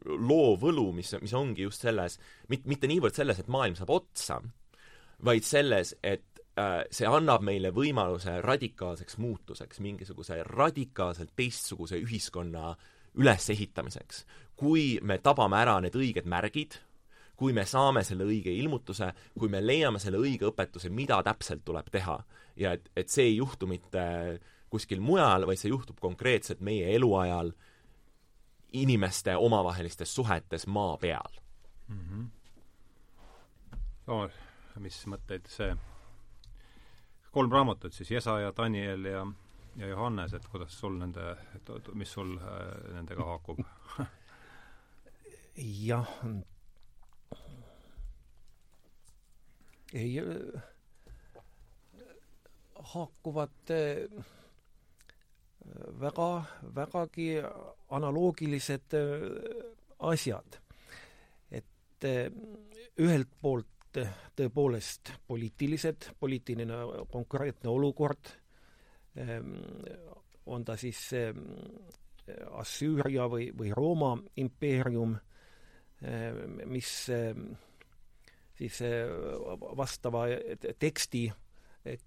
loo 0.06 0.56
võlu, 0.62 0.91
mis, 0.93 1.15
mis 1.21 1.34
ongi 1.38 1.65
just 1.65 1.86
selles, 1.86 2.19
mit-, 2.52 2.67
mitte 2.69 2.89
niivõrd 2.89 3.17
selles, 3.17 3.41
et 3.41 3.50
maailm 3.52 3.78
saab 3.78 3.95
otsa, 3.95 4.39
vaid 5.26 5.47
selles, 5.47 5.95
et 6.06 6.21
äh, 6.21 6.37
see 6.91 7.06
annab 7.06 7.43
meile 7.46 7.70
võimaluse 7.70 8.39
radikaalseks 8.41 9.17
muutuseks, 9.22 9.80
mingisuguse 9.80 10.39
radikaalselt 10.48 11.36
teistsuguse 11.36 12.00
ühiskonna 12.02 12.76
ülesehitamiseks. 13.17 14.26
kui 14.58 15.00
me 15.02 15.20
tabame 15.22 15.58
ära 15.62 15.78
need 15.82 15.93
õiged 15.96 16.26
märgid, 16.26 16.80
kui 17.38 17.54
me 17.54 17.65
saame 17.65 18.02
selle 18.04 18.26
õige 18.26 18.50
ilmutuse, 18.50 19.12
kui 19.38 19.50
me 19.50 19.62
leiame 19.62 20.00
selle 20.02 20.17
õige 20.17 20.50
õpetuse, 20.50 20.89
mida 20.89 21.22
täpselt 21.24 21.62
tuleb 21.65 21.89
teha. 21.91 22.24
ja 22.56 22.72
et, 22.74 22.89
et 22.96 23.10
see 23.10 23.26
ei 23.30 23.36
juhtu 23.38 23.67
mitte 23.67 24.39
kuskil 24.70 25.00
mujal, 25.00 25.46
vaid 25.46 25.60
see 25.62 25.70
juhtub 25.70 26.00
konkreetselt 26.00 26.60
meie 26.60 26.96
eluajal 26.96 27.52
inimeste 28.74 29.36
omavahelistes 29.36 30.15
suhetes 30.15 30.67
maa 30.67 30.98
peal 30.98 31.38
mm. 31.88 32.00
-hmm. 32.00 32.26
Oh, 34.08 34.30
mis 34.80 35.06
mõtteid 35.08 35.48
see, 35.52 35.76
kolm 37.38 37.52
raamatut 37.52 37.93
siis, 37.93 38.12
Jesaja, 38.12 38.54
Daniel 38.58 39.06
ja, 39.06 39.21
ja 39.78 39.88
Johannes, 39.88 40.34
et 40.34 40.45
kuidas 40.50 40.73
sul 40.80 40.95
nende, 40.97 41.36
mis 41.93 42.13
sul 42.15 42.32
äh, 42.41 42.71
nendega 42.95 43.28
haakub 43.28 43.60
jah, 45.86 46.10
ei 49.93 50.15
äh, 50.23 50.65
haakuvad 52.95 53.76
äh, 53.78 54.26
väga, 56.02 56.30
vägagi 56.82 57.30
analoogilised 58.00 58.97
asjad. 60.00 60.62
et 61.52 62.06
ühelt 62.97 63.30
poolt 63.41 63.76
tõepoolest 64.38 65.13
poliitilised, 65.27 66.12
poliitiline 66.19 66.77
konkreetne 67.12 67.69
olukord, 67.69 68.31
ähm, 69.19 69.55
on 70.45 70.65
ta 70.65 70.77
siis 70.79 71.10
Assüüria 72.60 73.27
või, 73.31 73.49
või 73.55 73.71
Rooma 73.75 74.13
impeerium, 74.36 75.15
mis 76.67 76.89
siis 78.57 78.79
vastava 79.79 80.25
teksti 80.79 81.21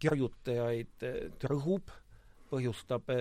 kirjutajaid 0.01 1.07
trõhub, 1.41 1.93
põhjustab 2.51 3.13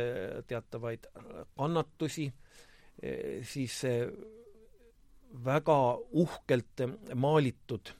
teatavaid 0.49 1.07
kannatusi, 1.55 2.27
siis 3.53 3.79
väga 5.45 5.79
uhkelt 6.11 6.85
maalitud 7.15 7.93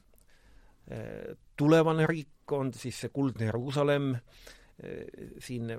tulevane 1.56 2.06
riik 2.08 2.52
on 2.56 2.72
siis 2.74 2.96
see 3.04 3.12
kuldne 3.14 3.46
Jeruusalemm, 3.46 4.16
siin 5.38 5.70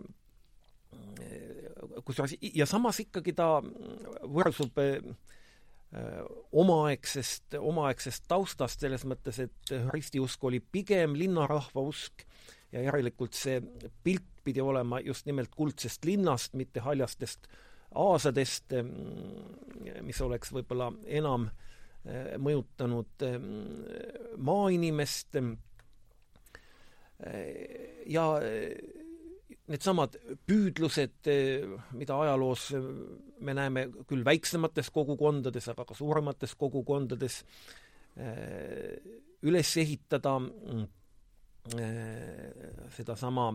kusjuures, 2.06 2.38
ja 2.40 2.68
samas 2.70 3.02
ikkagi 3.04 3.34
ta 3.36 3.48
võrsub 4.24 4.80
Äh, 5.92 6.26
omaaegsest, 6.52 7.58
omaaegsest 7.60 8.24
taustast, 8.32 8.80
selles 8.80 9.04
mõttes, 9.04 9.42
et 9.44 9.72
ristiusk 9.92 10.44
oli 10.48 10.62
pigem 10.64 11.18
linnarahva 11.20 11.84
usk 11.84 12.24
ja 12.72 12.86
järelikult 12.86 13.36
see 13.36 13.58
pilt 14.00 14.30
pidi 14.46 14.64
olema 14.64 15.02
just 15.04 15.28
nimelt 15.28 15.52
kuldsest 15.52 16.08
linnast, 16.08 16.56
mitte 16.56 16.80
haljastest 16.86 17.50
aasadest, 17.92 18.72
mm, 18.72 20.06
mis 20.08 20.22
oleks 20.24 20.54
võib-olla 20.56 20.88
enam 21.20 21.50
äh, 21.50 21.71
mõjutanud 22.42 23.26
mm, 23.28 24.38
maainimest. 24.42 25.38
Äh, 25.38 25.52
ja 28.10 28.26
needsamad 29.72 30.16
püüdlused, 30.48 31.30
mida 31.96 32.18
ajaloos 32.24 32.72
me 33.46 33.54
näeme 33.56 33.86
küll 34.10 34.24
väiksemates 34.26 34.90
kogukondades, 34.94 35.70
aga 35.72 35.86
ka 35.88 35.96
suuremates 35.96 36.56
kogukondades, 36.60 37.42
üles 39.48 39.72
ehitada 39.80 40.34
sedasama 42.98 43.48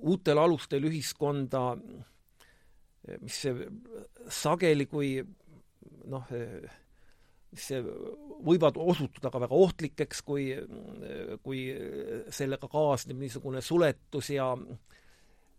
uutel 0.00 0.40
alustel 0.42 0.88
ühiskonda, 0.88 1.64
mis 3.20 3.38
sageli, 4.40 4.86
kui 4.90 5.20
noh, 6.10 6.26
mis 7.50 7.66
võivad 8.46 8.78
osutuda 8.78 9.32
ka 9.32 9.40
väga 9.42 9.56
ohtlikeks, 9.56 10.22
kui, 10.22 10.50
kui 11.42 11.64
sellega 12.30 12.68
kaasneb 12.70 13.18
niisugune 13.18 13.62
suletus 13.64 14.30
ja 14.34 14.52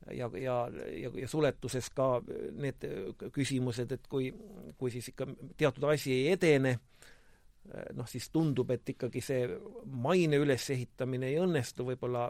ja, 0.10 0.29
ja, 0.38 0.69
ja, 1.01 1.12
ja 1.13 1.27
suletuses 1.27 1.89
ka 1.93 2.21
need 2.57 2.86
küsimused, 3.34 3.91
et 3.91 4.07
kui, 4.10 4.31
kui 4.77 4.91
siis 4.93 5.12
ikka 5.12 5.27
teatud 5.57 5.86
asi 5.91 6.13
ei 6.15 6.31
edene, 6.34 6.77
noh 7.95 8.07
siis 8.10 8.29
tundub, 8.34 8.71
et 8.73 8.89
ikkagi 8.95 9.21
see 9.21 9.45
maine 9.86 10.39
ülesehitamine 10.41 11.29
ei 11.29 11.38
õnnestu, 11.41 11.86
võib-olla 11.91 12.29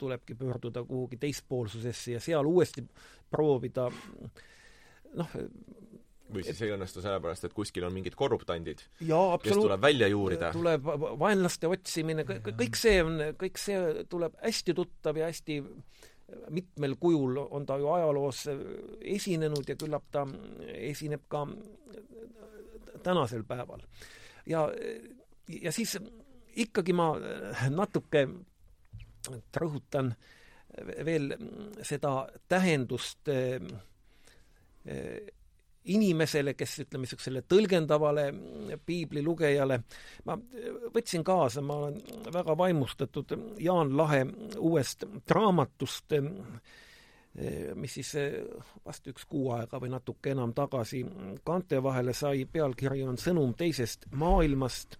tulebki 0.00 0.36
pöörduda 0.40 0.84
kuhugi 0.86 1.20
teispoolsusesse 1.20 2.16
ja 2.16 2.22
seal 2.24 2.48
uuesti 2.48 2.86
proovida 3.30 3.90
noh, 5.20 5.36
või 6.34 6.44
siis 6.46 6.60
ei 6.62 6.72
õnnestu 6.74 7.02
sellepärast, 7.04 7.48
et 7.48 7.54
kuskil 7.56 7.84
on 7.86 7.94
mingid 7.94 8.14
korruptandid, 8.18 8.82
kes 9.00 9.56
tuleb 9.56 9.82
välja 9.82 10.08
juurida. 10.10 10.52
tuleb 10.54 10.86
vaenlaste 11.20 11.70
otsimine, 11.70 12.24
kõik 12.24 12.78
see 12.78 13.00
on, 13.04 13.18
kõik 13.40 13.60
see 13.60 14.04
tuleb 14.10 14.38
hästi 14.44 14.76
tuttav 14.78 15.18
ja 15.20 15.30
hästi 15.30 15.60
mitmel 16.54 16.94
kujul 17.00 17.38
on 17.50 17.66
ta 17.66 17.76
ju 17.78 17.88
ajaloos 17.90 18.44
esinenud 19.00 19.68
ja 19.68 19.76
küllap 19.78 20.06
ta 20.12 20.26
esineb 20.78 21.24
ka 21.28 21.46
tänasel 23.02 23.44
päeval. 23.44 23.82
ja, 24.46 24.68
ja 25.48 25.72
siis 25.72 25.98
ikkagi 26.56 26.92
ma 26.92 27.12
natuke 27.70 28.26
rõhutan 29.56 30.14
veel 31.04 31.34
seda 31.82 32.28
tähendust 32.48 33.28
inimesele, 35.84 36.54
kes 36.54 36.82
ütleme, 36.84 37.06
niisugusele 37.06 37.42
tõlgendavale 37.48 38.26
piiblilugejale, 38.86 39.80
ma 40.28 40.36
võtsin 40.94 41.24
kaasa, 41.24 41.62
ma 41.64 41.78
olen 41.86 41.96
väga 42.34 42.56
vaimustatud 42.58 43.32
Jaan 43.64 43.96
Lahe 43.96 44.26
uuest 44.58 45.06
raamatust, 45.28 46.12
mis 47.80 47.94
siis 47.94 48.12
vast 48.84 49.06
üks 49.08 49.24
kuu 49.30 49.52
aega 49.56 49.80
või 49.80 49.92
natuke 49.94 50.34
enam 50.34 50.52
tagasi 50.52 51.04
kaante 51.46 51.80
vahele 51.82 52.12
sai, 52.12 52.44
pealkiri 52.44 53.04
on 53.06 53.16
Sõnum 53.18 53.54
teisest 53.56 54.10
maailmast 54.12 54.98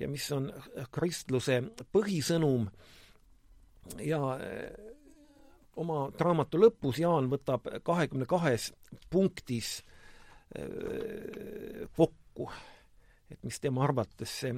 ja 0.00 0.08
mis 0.08 0.24
on 0.32 0.48
kristluse 0.94 1.60
põhisõnum. 1.92 2.68
Ja 4.00 4.20
oma 5.76 6.06
raamatu 6.18 6.62
lõpus 6.62 7.02
Jaan 7.02 7.28
võtab 7.28 7.68
kahekümne 7.84 8.26
kahes 8.30 8.70
punktis 9.10 9.82
kokku, 11.96 12.48
et 13.30 13.40
mis 13.42 13.60
tema 13.60 13.84
arvates 13.84 14.40
see 14.44 14.54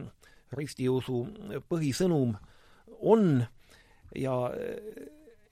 ristiusu 0.57 1.23
põhisõnum 1.69 2.35
on 3.11 3.41
ja 4.17 4.35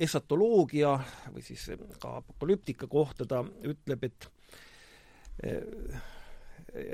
esatoloogia 0.00 0.94
või 1.33 1.44
siis 1.44 1.64
ka 2.00 2.18
apokalüptika 2.20 2.88
kohta 2.90 3.26
ta 3.28 3.40
ütleb, 3.44 4.04
et 4.04 4.28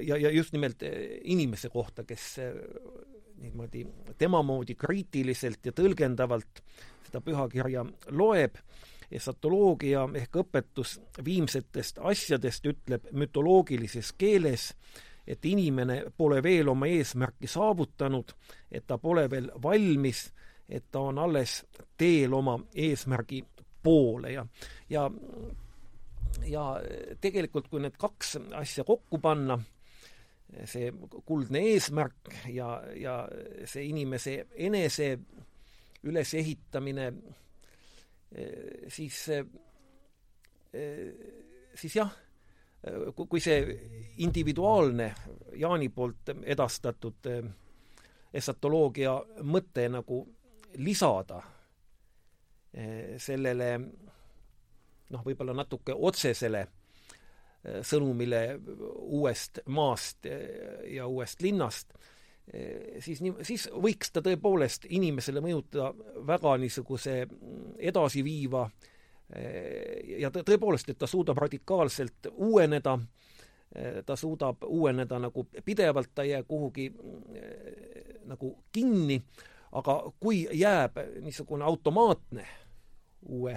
ja, 0.07 0.17
ja 0.17 0.31
just 0.31 0.55
nimelt 0.55 0.83
inimese 1.25 1.69
kohta, 1.73 2.05
kes 2.09 2.39
niimoodi 3.41 3.87
tema 4.19 4.43
moodi 4.45 4.75
kriitiliselt 4.79 5.67
ja 5.67 5.73
tõlgendavalt 5.77 6.63
seda 7.07 7.23
pühakirja 7.25 7.85
loeb, 8.13 8.59
esatoloogia 9.13 10.09
ehk 10.15 10.37
õpetus 10.43 10.99
viimsetest 11.25 11.99
asjadest 12.03 12.67
ütleb 12.67 13.09
mütoloogilises 13.13 14.13
keeles, 14.19 14.71
et 15.27 15.45
inimene 15.45 16.05
pole 16.17 16.43
veel 16.43 16.69
oma 16.69 16.87
eesmärki 16.87 17.47
saavutanud, 17.51 18.33
et 18.73 18.87
ta 18.87 18.99
pole 18.99 19.27
veel 19.31 19.51
valmis, 19.63 20.29
et 20.69 20.85
ta 20.91 21.01
on 21.01 21.19
alles 21.19 21.65
teel 21.99 22.35
oma 22.35 22.59
eesmärgi 22.75 23.43
poole 23.83 24.33
ja, 24.33 24.47
ja 24.91 25.09
ja 26.47 26.65
tegelikult, 27.21 27.69
kui 27.69 27.83
need 27.83 27.97
kaks 27.99 28.37
asja 28.59 28.85
kokku 28.87 29.19
panna, 29.23 29.59
see 30.69 30.91
kuldne 31.27 31.63
eesmärk 31.73 32.33
ja, 32.55 32.73
ja 32.97 33.17
see 33.65 33.87
inimese 33.91 34.37
enese 34.55 35.13
ülesehitamine, 36.07 37.11
siis, 38.89 39.17
siis 41.75 41.97
jah, 41.97 42.13
kui 43.17 43.41
see 43.43 43.63
individuaalne 44.23 45.09
Jaani 45.59 45.89
poolt 45.93 46.31
edastatud 46.43 47.31
esatoloogia 48.33 49.17
mõte 49.43 49.89
nagu 49.91 50.21
lisada 50.79 51.41
sellele 53.19 53.71
noh, 55.11 55.25
võib-olla 55.27 55.57
natuke 55.59 55.97
otsesele 55.97 56.63
sõnumile 57.85 58.45
uuest 59.19 59.61
maast 59.67 60.29
ja 60.89 61.07
uuest 61.11 61.43
linnast, 61.45 61.93
siis 62.99 63.21
nii, 63.23 63.35
siis 63.47 63.69
võiks 63.71 64.11
ta 64.13 64.23
tõepoolest 64.27 64.89
inimesele 64.91 65.43
mõjutada 65.45 65.93
väga 66.27 66.57
niisuguse 66.59 67.15
edasiviiva 67.79 68.65
ja 70.19 70.31
tõepoolest, 70.35 70.91
et 70.91 70.99
ta 70.99 71.07
suudab 71.07 71.39
radikaalselt 71.39 72.33
uueneda, 72.33 72.97
ta 74.07 74.17
suudab 74.19 74.67
uueneda 74.67 75.21
nagu 75.23 75.47
pidevalt, 75.65 76.11
ta 76.15 76.27
ei 76.27 76.33
jää 76.33 76.43
kuhugi 76.43 76.89
nagu 78.27 78.57
kinni, 78.73 79.21
aga 79.79 80.01
kui 80.21 80.49
jääb 80.51 80.99
niisugune 81.23 81.65
automaatne 81.65 82.47
uue 83.29 83.55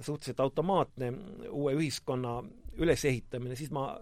suhteliselt 0.00 0.40
automaatne 0.40 1.12
uue 1.50 1.74
ühiskonna 1.74 2.40
ülesehitamine, 2.76 3.56
siis 3.56 3.70
ma 3.70 4.00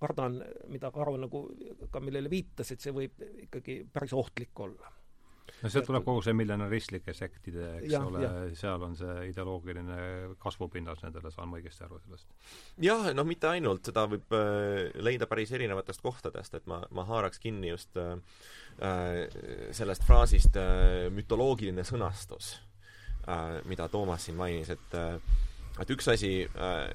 kardan, 0.00 0.40
mida 0.72 0.90
Karo 0.94 1.16
nagu 1.20 1.44
ka 1.92 2.00
millele 2.00 2.30
viitas, 2.32 2.72
et 2.72 2.80
see 2.80 2.94
võib 2.96 3.20
ikkagi 3.46 3.82
päris 3.92 4.14
ohtlik 4.16 4.64
olla. 4.64 4.92
no 5.60 5.68
sealt 5.68 5.88
tuleb 5.88 6.04
kogu 6.06 6.22
see 6.24 6.34
miljonäristlike 6.38 7.12
sektide, 7.16 7.66
eks 7.80 7.92
ja, 7.92 8.00
ole, 8.06 8.30
seal 8.56 8.86
on 8.86 8.96
see 8.96 9.16
ideoloogiline 9.32 9.98
kasvupinnas 10.40 11.02
nendele, 11.04 11.32
saan 11.34 11.50
ma 11.50 11.60
õigesti 11.60 11.84
aru 11.84 12.00
sellest? 12.04 12.30
jah, 12.80 13.10
noh, 13.16 13.28
mitte 13.28 13.50
ainult, 13.50 13.84
seda 13.90 14.06
võib 14.08 14.34
äh, 14.36 14.88
leida 15.02 15.28
päris 15.30 15.52
erinevatest 15.58 16.02
kohtadest, 16.06 16.56
et 16.56 16.70
ma, 16.70 16.80
ma 16.96 17.04
haaraks 17.10 17.42
kinni 17.42 17.74
just 17.74 18.00
äh, 18.00 18.16
äh 18.80 19.70
sellest 19.76 20.06
fraasist 20.08 20.56
äh, 20.56 21.08
mütoloogiline 21.14 21.84
sõnastus 21.84 22.56
Äh, 23.28 23.60
mida 23.68 23.88
Toomas 23.88 24.24
siin 24.24 24.36
mainis, 24.36 24.70
et 24.72 24.94
äh, 24.96 25.18
et 25.80 25.90
üks 25.92 26.08
asi, 26.08 26.30
äh, 26.48 26.88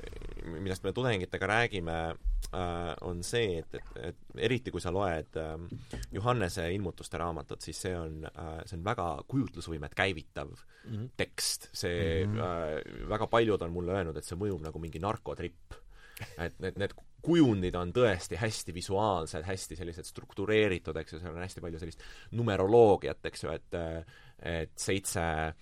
millest 0.57 0.83
me 0.83 0.93
tudengitega 0.93 1.47
räägime, 1.47 1.97
on 2.53 3.23
see, 3.25 3.60
et, 3.60 3.73
et, 3.75 3.95
et 4.10 4.41
eriti 4.47 4.71
kui 4.71 4.84
sa 4.84 4.91
loed 4.93 5.38
Johannese 6.13 6.67
ilmutuste 6.75 7.19
raamatut, 7.19 7.63
siis 7.63 7.79
see 7.88 7.95
on, 7.97 8.21
see 8.65 8.77
on 8.77 8.86
väga 8.86 9.08
kujutlusvõimet 9.27 9.95
käivitav 9.97 10.51
mm 10.51 10.93
-hmm. 10.93 11.10
tekst. 11.17 11.69
see 11.73 12.25
mm, 12.25 12.38
-hmm. 12.38 13.10
väga 13.10 13.27
paljud 13.27 13.62
on 13.62 13.71
mulle 13.71 13.97
öelnud, 13.97 14.17
et 14.17 14.23
see 14.23 14.38
mõjub 14.38 14.62
nagu 14.62 14.79
mingi 14.79 14.99
narkotripp. 14.99 15.73
et 16.38 16.60
need, 16.60 16.77
need 16.77 16.93
kujundid 17.21 17.75
on 17.75 17.91
tõesti 17.91 18.38
hästi 18.38 18.73
visuaalsed, 18.73 19.43
hästi 19.43 19.75
sellised 19.75 20.05
struktureeritud, 20.05 20.95
eks 20.95 21.13
ju, 21.13 21.19
seal 21.19 21.36
on 21.36 21.41
hästi 21.41 21.62
palju 21.62 21.79
sellist 21.79 22.03
numeroloogiat, 22.31 23.25
eks 23.25 23.43
ju, 23.43 23.49
et 23.51 23.73
et 24.39 24.71
seitse 24.75 25.21
äh, 25.21 25.53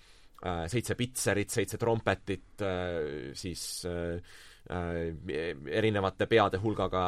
Äh, 0.44 0.66
seitse 0.68 0.92
pitserit, 0.94 1.48
seitse 1.48 1.78
trompetit, 1.80 2.60
äh, 2.60 3.30
siis 3.32 3.86
äh, 3.88 4.20
erinevate 4.64 6.24
peade 6.24 6.56
hulgaga 6.56 7.02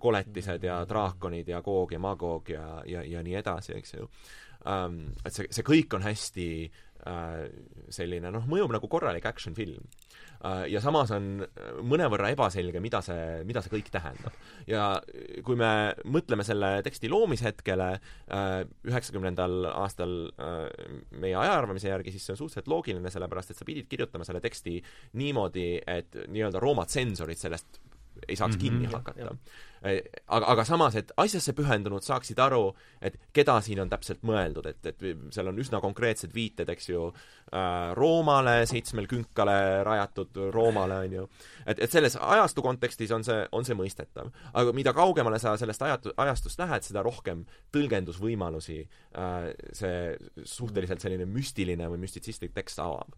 koletised 0.00 0.66
ja 0.68 0.82
draakonid 0.84 1.48
ja 1.48 1.62
Goog 1.64 1.94
ja 1.94 1.98
Magog 1.98 2.50
ja, 2.52 2.82
ja, 2.84 3.00
ja 3.08 3.22
nii 3.24 3.38
edasi, 3.40 3.72
eks 3.78 3.94
ju. 3.94 4.08
Ähm, 4.68 4.98
et 5.24 5.32
see, 5.32 5.48
see 5.48 5.64
kõik 5.64 5.96
on 5.96 6.04
hästi 6.04 6.48
selline 7.94 8.28
noh, 8.34 8.44
mõjub 8.50 8.74
nagu 8.74 8.88
korralik 8.90 9.24
action-film 9.30 9.80
Äh, 9.80 10.07
ja 10.70 10.80
samas 10.82 11.10
on 11.16 11.42
mõnevõrra 11.88 12.30
ebaselge, 12.34 12.80
mida 12.82 13.00
see, 13.04 13.42
mida 13.48 13.62
see 13.64 13.72
kõik 13.72 13.90
tähendab. 13.94 14.36
ja 14.70 15.00
kui 15.46 15.58
me 15.58 15.70
mõtleme 16.06 16.46
selle 16.46 16.78
teksti 16.86 17.10
loomishetkele 17.10 17.88
äh, 17.96 18.62
üheksakümnendal 18.86 19.70
aastal 19.72 20.14
äh, 20.38 20.62
meie 21.18 21.36
ajaarvamise 21.38 21.90
järgi, 21.90 22.14
siis 22.14 22.28
see 22.28 22.36
on 22.36 22.42
suhteliselt 22.44 22.70
loogiline, 22.70 23.10
sellepärast 23.10 23.52
et 23.52 23.60
sa 23.60 23.66
pidid 23.68 23.90
kirjutama 23.90 24.26
selle 24.28 24.42
teksti 24.44 24.78
niimoodi, 25.18 25.68
et 25.86 26.22
nii-öelda 26.28 26.62
Rooma 26.62 26.86
tsensorid 26.86 27.40
sellest 27.40 27.80
ei 28.28 28.36
saaks 28.36 28.56
mm 28.56 28.60
-hmm, 28.60 28.62
kinni 28.62 28.86
hakata. 28.92 29.34
aga, 30.26 30.46
aga 30.46 30.64
samas, 30.64 30.96
et 30.96 31.12
asjasse 31.16 31.52
pühendunud 31.52 32.02
saaksid 32.02 32.38
aru, 32.38 32.74
et 33.02 33.18
keda 33.32 33.60
siin 33.60 33.80
on 33.80 33.88
täpselt 33.88 34.22
mõeldud, 34.26 34.66
et, 34.66 34.86
et 34.86 35.04
seal 35.30 35.48
on 35.48 35.58
üsna 35.58 35.80
konkreetsed 35.80 36.34
viited, 36.34 36.68
eks 36.68 36.88
ju 36.88 37.06
äh,, 37.06 37.94
Roomale, 37.94 38.66
seitsmel 38.66 39.06
künkale 39.06 39.84
rajatud 39.84 40.36
Roomale, 40.52 40.98
on 41.06 41.12
ju. 41.12 41.28
et, 41.66 41.78
et 41.78 41.90
selles 41.90 42.16
ajastu 42.16 42.62
kontekstis 42.62 43.10
on 43.10 43.24
see, 43.24 43.46
on 43.52 43.64
see 43.64 43.74
mõistetav. 43.74 44.32
aga 44.52 44.72
mida 44.72 44.92
kaugemale 44.92 45.38
sa 45.38 45.56
sellest 45.56 45.82
ajatu-, 45.82 46.14
ajastust 46.16 46.58
lähed, 46.58 46.82
seda 46.82 47.02
rohkem 47.02 47.46
tõlgendusvõimalusi 47.72 48.80
äh, 49.14 49.52
see 49.72 50.16
suhteliselt 50.44 51.00
selline 51.00 51.24
müstiline 51.24 51.88
või 51.88 51.98
müstitsistlik 51.98 52.54
tekst 52.54 52.78
avab 52.78 53.14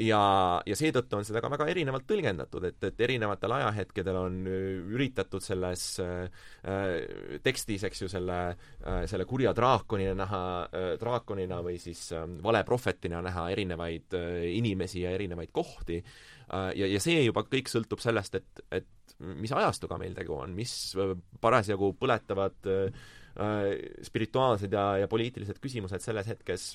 ja, 0.00 0.20
ja 0.66 0.76
seetõttu 0.78 1.18
on 1.18 1.26
seda 1.26 1.40
ka 1.42 1.50
väga 1.52 1.66
erinevalt 1.70 2.06
tõlgendatud, 2.08 2.66
et, 2.68 2.78
et 2.88 3.02
erinevatel 3.06 3.54
ajahetkedel 3.56 4.18
on 4.18 4.40
äh, 4.50 4.66
üritatud 4.94 5.44
selles 5.44 5.86
äh, 6.02 6.26
äh, 6.66 7.38
tekstis, 7.44 7.86
eks 7.86 8.04
ju, 8.04 8.10
selle 8.10 8.38
äh,, 8.50 9.04
selle 9.10 9.26
kurja 9.30 9.54
draakonina 9.56 10.16
näha 10.18 10.42
äh,, 10.66 10.90
draakonina 11.00 11.60
või 11.64 11.78
siis 11.82 12.06
äh, 12.16 12.26
valeprohvetina 12.44 13.22
näha 13.24 13.48
erinevaid 13.54 14.18
äh, 14.18 14.36
inimesi 14.58 15.04
ja 15.04 15.14
erinevaid 15.14 15.54
kohti. 15.54 16.00
Äh,, 16.02 16.70
ja, 16.80 16.90
ja 16.96 17.02
see 17.02 17.22
juba 17.22 17.46
kõik 17.48 17.70
sõltub 17.70 18.02
sellest, 18.02 18.40
et, 18.40 18.64
et 18.74 19.18
mis 19.24 19.52
ajastuga 19.54 19.98
meil 20.00 20.16
tegu 20.16 20.38
on, 20.40 20.56
mis 20.56 20.74
äh, 20.98 21.14
parasjagu 21.40 21.94
põletavad 22.00 22.72
äh, 22.72 23.04
spirituaalsed 24.06 24.74
ja, 24.74 24.88
ja 25.04 25.10
poliitilised 25.10 25.58
küsimused 25.62 26.02
selles 26.02 26.28
hetkes 26.30 26.72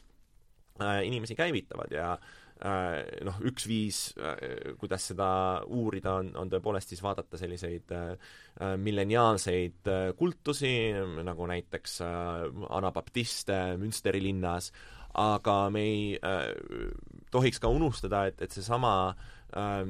äh, 0.79 1.01
inimesi 1.07 1.35
käivitavad 1.39 1.91
ja 1.95 2.13
Äh, 2.15 2.38
noh, 2.59 3.37
üks 3.47 3.67
viis, 3.69 3.99
äh, 4.19 4.73
kuidas 4.79 5.05
seda 5.11 5.29
uurida, 5.71 6.17
on, 6.19 6.33
on 6.35 6.51
tõepoolest 6.51 6.91
siis 6.91 7.03
vaadata 7.03 7.39
selliseid 7.39 7.93
äh, 7.95 8.37
milleniaalseid 8.75 9.87
kultusi, 10.19 10.73
nagu 11.23 11.47
näiteks 11.47 12.01
Anabaptiste 12.03 13.59
Münsteri 13.79 14.19
linnas, 14.23 14.73
aga 15.17 15.57
me 15.73 15.81
ei 15.81 16.01
äh, 16.21 16.51
tohiks 17.31 17.59
ka 17.61 17.71
unustada, 17.71 18.25
et, 18.29 18.41
et 18.41 18.53
seesama 18.53 18.93
äh, 19.09 19.83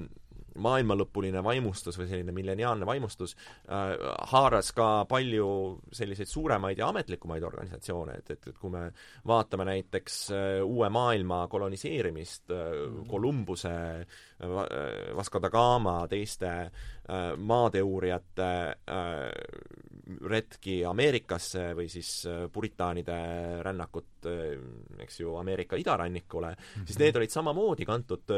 maailmalõpuline 0.56 1.44
vaimustus 1.44 1.98
või 2.00 2.08
selline 2.10 2.34
milleniaalne 2.36 2.88
vaimustus 2.88 3.36
äh, 3.36 3.94
haaras 4.32 4.72
ka 4.76 4.90
palju 5.10 5.50
selliseid 5.96 6.32
suuremaid 6.32 6.82
ja 6.82 6.90
ametlikumaid 6.90 7.44
organisatsioone, 7.44 8.20
et, 8.20 8.34
et, 8.36 8.50
et 8.52 8.58
kui 8.58 8.74
me 8.74 8.88
vaatame 9.28 9.68
näiteks 9.70 10.20
äh, 10.32 10.48
uue 10.66 10.90
maailma 10.94 11.46
koloniseerimist 11.52 12.52
äh,, 12.56 12.68
Kolumbuse 13.10 13.76
äh, 13.76 14.20
Vasco 14.40 15.40
da 15.40 15.50
Gama, 15.52 16.08
teiste 16.08 16.50
äh, 16.50 17.34
maateuurijate 17.38 18.52
äh, 18.88 19.18
retki 20.30 20.80
Ameerikasse 20.88 21.74
või 21.78 21.90
siis 21.92 22.24
puritaanide 22.52 23.18
rännakut, 23.62 24.26
eks 25.04 25.20
ju, 25.20 25.36
Ameerika 25.38 25.78
idarannikule 25.78 26.50
mm, 26.50 26.56
-hmm. 26.56 26.88
siis 26.88 26.98
need 27.00 27.20
olid 27.20 27.30
samamoodi 27.30 27.86
kantud 27.86 28.34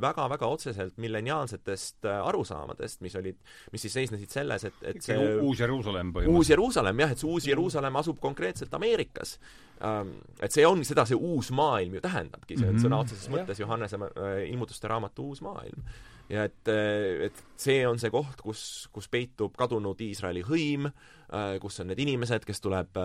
väga-väga 0.00 0.46
otseselt 0.46 0.98
milleniaalsetest 1.00 2.04
arusaamadest, 2.04 3.00
mis 3.00 3.16
olid, 3.16 3.40
mis 3.72 3.86
siis 3.86 3.96
seisnesid 4.00 4.36
selles, 4.36 4.64
et, 4.68 4.82
et 4.82 5.00
see 5.02 5.16
Uus-Jeruusalemm 5.16 6.12
põhimõtteliselt. 6.12 6.36
Uus-Jeruusalemm 6.36 7.00
jah, 7.06 7.14
et 7.16 7.24
see 7.24 7.30
Uus-Jeruusalemm 7.30 8.02
asub 8.02 8.20
konkreetselt 8.20 8.74
Ameerikas 8.74 9.38
et 9.84 10.54
see 10.54 10.64
on, 10.66 10.82
seda 10.86 11.04
see 11.08 11.18
uus 11.18 11.50
maailm 11.54 11.98
ju 11.98 12.02
tähendabki, 12.04 12.56
see 12.56 12.66
on 12.66 12.74
mm 12.74 12.78
-hmm. 12.78 12.86
sõna 12.86 13.00
otseses 13.02 13.30
mõttes 13.32 13.60
Johannese 13.60 13.98
äh, 14.00 14.34
ilmutuste 14.50 14.88
raamatu 14.88 15.28
uus 15.28 15.42
maailm. 15.42 15.82
ja 16.28 16.44
et, 16.44 16.68
äh, 16.68 17.26
et 17.26 17.44
see 17.56 17.86
on 17.86 17.98
see 17.98 18.10
koht, 18.10 18.40
kus, 18.40 18.88
kus 18.92 19.08
peitub 19.08 19.56
kadunud 19.56 20.00
Iisraeli 20.00 20.42
hõim, 20.42 20.86
äh, 20.86 21.58
kus 21.60 21.80
on 21.80 21.86
need 21.86 21.98
inimesed, 21.98 22.44
kes 22.44 22.60
tuleb 22.60 22.96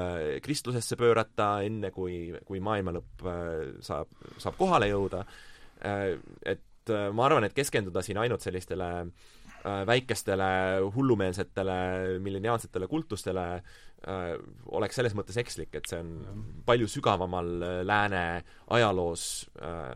kristlusesse 0.42 0.96
pöörata, 0.96 1.62
enne 1.62 1.92
kui, 1.92 2.34
kui 2.46 2.60
maailma 2.60 2.92
lõpp 2.92 3.28
saab, 3.82 4.08
saab 4.38 4.56
kohale 4.58 4.88
jõuda, 4.88 5.26
et 6.46 6.92
ma 7.14 7.26
arvan, 7.26 7.44
et 7.44 7.54
keskenduda 7.54 8.02
siin 8.02 8.18
ainult 8.18 8.42
sellistele 8.42 9.12
väikestele 9.86 10.80
hullumeelsetele 10.96 12.20
milleniaalsetele 12.20 12.88
kultustele 12.88 13.46
äh, 13.56 13.64
oleks 14.08 14.96
selles 15.00 15.16
mõttes 15.18 15.38
ekslik, 15.42 15.74
et 15.76 15.90
see 15.90 16.00
on 16.00 16.44
palju 16.68 16.88
sügavamal 16.88 17.52
äh, 17.60 17.76
lääne 17.88 18.24
ajaloos 18.72 19.24
äh, 19.62 19.94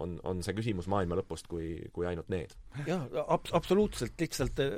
on, 0.00 0.16
on 0.24 0.40
see 0.44 0.56
küsimus 0.56 0.88
maailma 0.88 1.18
lõpust 1.20 1.50
kui, 1.50 1.74
kui 1.92 2.08
ainult 2.08 2.30
need. 2.32 2.54
jah, 2.86 3.04
ab-, 3.26 3.50
absoluutselt, 3.56 4.16
lihtsalt 4.20 4.62
äh, 4.64 4.72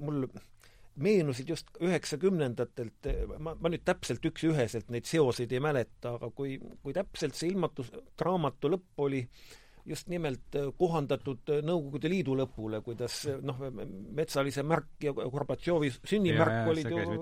mul 0.00 0.26
meenusid 0.98 1.52
just 1.52 1.68
üheksakümnendatelt, 1.78 3.06
ma, 3.38 3.52
ma 3.54 3.70
nüüd 3.70 3.84
täpselt 3.86 4.24
üks-üheselt 4.26 4.88
neid 4.90 5.06
seoseid 5.06 5.52
ei 5.54 5.62
mäleta, 5.62 6.16
aga 6.16 6.32
kui, 6.34 6.56
kui 6.82 6.96
täpselt 6.96 7.38
see 7.38 7.52
ilmatus, 7.52 7.92
raamatu 8.18 8.72
lõpp 8.72 9.06
oli 9.06 9.22
äh, 9.22 9.67
just 9.88 10.08
nimelt 10.12 10.56
äh, 10.56 10.68
kohandatud 10.78 11.50
äh, 11.52 11.62
Nõukogude 11.64 12.10
Liidu 12.12 12.36
lõpule, 12.38 12.80
kuidas 12.84 13.20
äh, 13.30 13.40
noh, 13.44 13.60
Metsalise 14.18 14.64
märk 14.66 15.06
ja 15.06 15.14
Gorbatšovi 15.16 15.90
sünnimärk 15.96 16.70
olid 16.72 16.90
ju, 16.92 17.18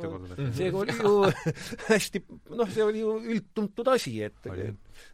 see 0.56 0.70
oli 0.74 0.96
ju 0.98 1.14
hästi, 1.90 2.22
noh, 2.58 2.70
see 2.72 2.84
oli 2.86 3.02
ju 3.04 3.16
üldtuntud 3.36 3.90
asi, 3.94 4.16
et 4.26 4.50
oli. 4.50 4.68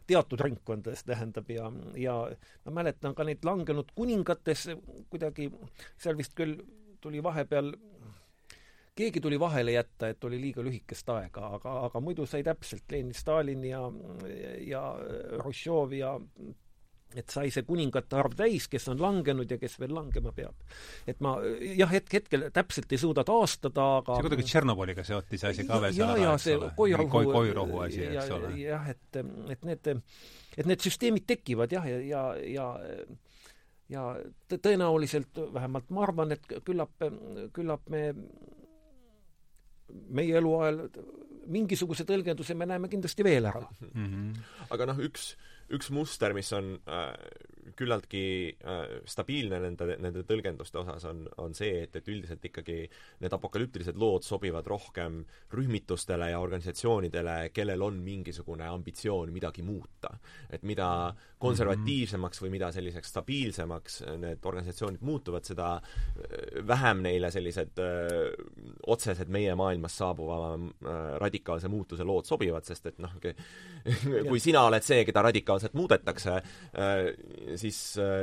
teatud 0.09 0.41
ringkondades 0.41 1.05
tähendab 1.07 1.49
ja, 1.53 1.69
ja 1.99 2.17
ma 2.65 2.79
mäletan 2.81 3.15
ka 3.17 3.27
neid 3.27 3.45
langenud 3.45 3.93
kuningates 3.95 4.69
kuidagi, 5.13 5.51
seal 5.97 6.17
vist 6.19 6.35
küll 6.37 6.57
tuli 7.03 7.21
vahepeal 7.23 7.73
keegi 8.95 9.21
tuli 9.21 9.39
vahele 9.39 9.73
jätta, 9.73 10.09
et 10.13 10.23
oli 10.23 10.39
liiga 10.41 10.61
lühikest 10.65 11.07
aega, 11.09 11.47
aga, 11.57 11.71
aga 11.87 12.01
muidu 12.01 12.27
sai 12.29 12.43
täpselt 12.45 12.91
Lenin, 12.93 13.13
Stalin 13.17 13.63
ja, 13.65 13.81
ja 14.61 14.83
Hruštšov 15.39 15.95
ja 15.97 16.13
et 17.19 17.33
sai 17.33 17.51
see 17.53 17.65
kuningate 17.67 18.17
arv 18.19 18.35
täis, 18.37 18.67
kes 18.71 18.87
on 18.93 19.01
langenud 19.01 19.49
ja 19.51 19.57
kes 19.61 19.77
veel 19.81 19.93
langema 19.95 20.33
peab. 20.35 20.55
et 21.07 21.19
ma 21.23 21.35
jah, 21.77 21.91
hetk, 21.91 22.13
hetkel 22.19 22.47
täpselt 22.53 22.91
ei 22.91 23.01
suuda 23.01 23.25
taastada, 23.27 23.87
aga 24.01 24.17
see 24.19 24.27
kuidagi 24.27 24.47
Tšernobõliga 24.49 25.05
seoti 25.07 25.41
see 25.41 25.51
asi 25.51 25.67
ka 25.67 25.81
veel 25.83 25.97
seal 25.97 26.15
ära, 26.15 26.37
eks 26.37 26.47
ole? 26.55 26.71
koirohu 26.77 27.11
Koi, 27.13 27.29
koirohu 27.31 27.83
asi, 27.87 28.05
eks 28.07 28.31
ole. 28.37 28.55
jah, 28.61 28.87
et, 28.93 29.21
et 29.55 29.67
need, 29.69 29.93
et 30.57 30.71
need 30.71 30.87
süsteemid 30.87 31.27
tekivad 31.29 31.75
jah, 31.75 31.85
ja, 31.89 32.01
ja, 32.07 32.25
ja 32.55 33.05
ja 33.93 34.03
tõenäoliselt, 34.49 35.37
vähemalt 35.53 35.89
ma 35.93 36.05
arvan, 36.05 36.31
et 36.33 36.45
küllap, 36.65 37.03
küllap 37.53 37.89
me 37.93 38.05
meie 40.13 40.37
eluajal 40.39 40.87
mingisuguse 41.51 42.05
tõlgenduse 42.07 42.55
me 42.57 42.67
näeme 42.69 42.89
kindlasti 42.91 43.25
veel 43.25 43.45
ära 43.49 43.65
mm. 43.65 44.05
-hmm. 44.05 44.45
aga 44.73 44.87
noh, 44.89 45.01
üks 45.03 45.33
üks 45.69 45.89
muster, 45.89 46.33
mis 46.33 46.51
on 46.53 46.75
äh, 46.87 47.13
küllaltki 47.77 48.23
äh, 48.51 48.81
stabiilne 49.09 49.59
nende, 49.63 49.97
nende 50.01 50.23
tõlgenduste 50.27 50.81
osas, 50.81 51.05
on, 51.09 51.23
on 51.41 51.55
see, 51.57 51.83
et, 51.85 51.95
et 51.99 52.09
üldiselt 52.11 52.43
ikkagi 52.49 52.77
need 53.23 53.35
apokalüptilised 53.35 53.97
lood 53.99 54.25
sobivad 54.27 54.67
rohkem 54.69 55.21
rühmitustele 55.53 56.31
ja 56.33 56.41
organisatsioonidele, 56.43 57.37
kellel 57.55 57.85
on 57.85 57.99
mingisugune 58.03 58.67
ambitsioon 58.69 59.33
midagi 59.33 59.63
muuta. 59.65 60.13
et 60.49 60.63
mida 60.63 61.13
konservatiivsemaks 61.43 62.41
või 62.43 62.53
mida 62.53 62.71
selliseks 62.71 63.09
stabiilsemaks 63.13 63.99
need 64.21 64.45
organisatsioonid 64.45 65.03
muutuvad, 65.03 65.45
seda 65.47 65.75
äh, 65.77 66.67
vähem 66.67 67.03
neile 67.05 67.31
sellised 67.33 67.79
öö, 67.79 68.29
äh, 68.29 68.77
otsesed 68.87 69.31
meie 69.33 69.55
maailmas 69.55 69.97
saabuva 69.97 70.39
öö, 70.55 71.17
radikaalse 71.21 71.67
muutuse 71.71 72.03
lood 72.07 72.27
sobivad, 72.27 72.65
sest 72.67 72.91
et 72.91 73.01
noh, 73.03 73.15
kui 74.29 74.39
sina 74.43 74.63
oled 74.67 74.85
see, 74.85 75.03
keda 75.07 75.23
radikaalselt 75.27 75.73
muudetakse, 75.77 76.35
siis, 77.61 77.77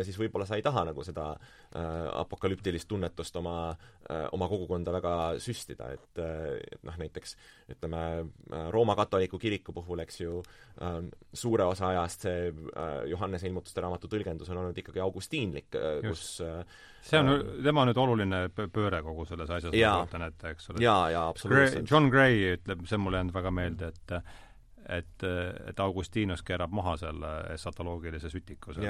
siis 0.07 0.19
võib-olla 0.21 0.47
sa 0.49 0.59
ei 0.59 0.65
taha 0.65 0.85
nagu 0.91 1.05
seda 1.07 1.31
äh, 1.35 2.09
apokalüptilist 2.21 2.89
tunnetust 2.91 3.37
oma 3.41 3.71
äh,, 3.71 4.27
oma 4.33 4.49
kogukonda 4.51 4.93
väga 4.95 5.15
süstida, 5.43 5.91
et 5.95 6.21
äh,, 6.23 6.59
et 6.61 6.83
noh, 6.87 6.97
näiteks 7.01 7.37
ütleme, 7.75 8.03
äh, 8.51 8.69
Rooma 8.75 8.97
katoliku 8.99 9.39
kiriku 9.39 9.75
puhul, 9.77 10.03
eks 10.05 10.21
ju 10.23 10.41
äh,, 10.41 10.99
suure 11.33 11.69
osa 11.71 11.93
ajast 11.95 12.27
see 12.27 12.51
äh, 12.51 12.91
Johannese 13.11 13.49
ilmutuste 13.51 13.85
raamatu 13.85 14.11
tõlgendus 14.11 14.51
on 14.53 14.63
olnud 14.65 14.83
ikkagi 14.83 15.03
augustiinlik 15.05 15.79
äh,, 15.79 16.01
kus 16.09 16.41
äh, 16.45 16.61
see 17.07 17.23
on, 17.23 17.33
tema 17.65 17.85
on 17.85 17.93
nüüd 17.93 18.03
oluline 18.03 18.45
pööre 18.59 19.03
kogu 19.07 19.27
selles 19.29 19.51
asjas, 19.51 19.73
ma 19.73 19.97
kujutan 20.03 20.29
ette, 20.29 20.55
eks 20.55 20.71
ole. 20.73 20.85
jaa, 20.85 21.11
jaa, 21.15 21.27
absoluutselt. 21.33 21.91
John 21.91 22.11
Gray 22.13 22.57
ütleb, 22.57 22.87
see 22.89 22.99
on 22.99 23.07
mulle 23.07 23.23
jäänud 23.23 23.37
väga 23.37 23.55
meelde, 23.55 23.95
et 23.95 24.17
et, 24.91 25.25
et 25.71 25.81
Augustinus 25.81 26.43
keerab 26.47 26.73
maha 26.75 26.97
selle 27.01 27.33
esatoloogilise 27.55 28.31
sütiku, 28.33 28.75
et, 28.77 28.87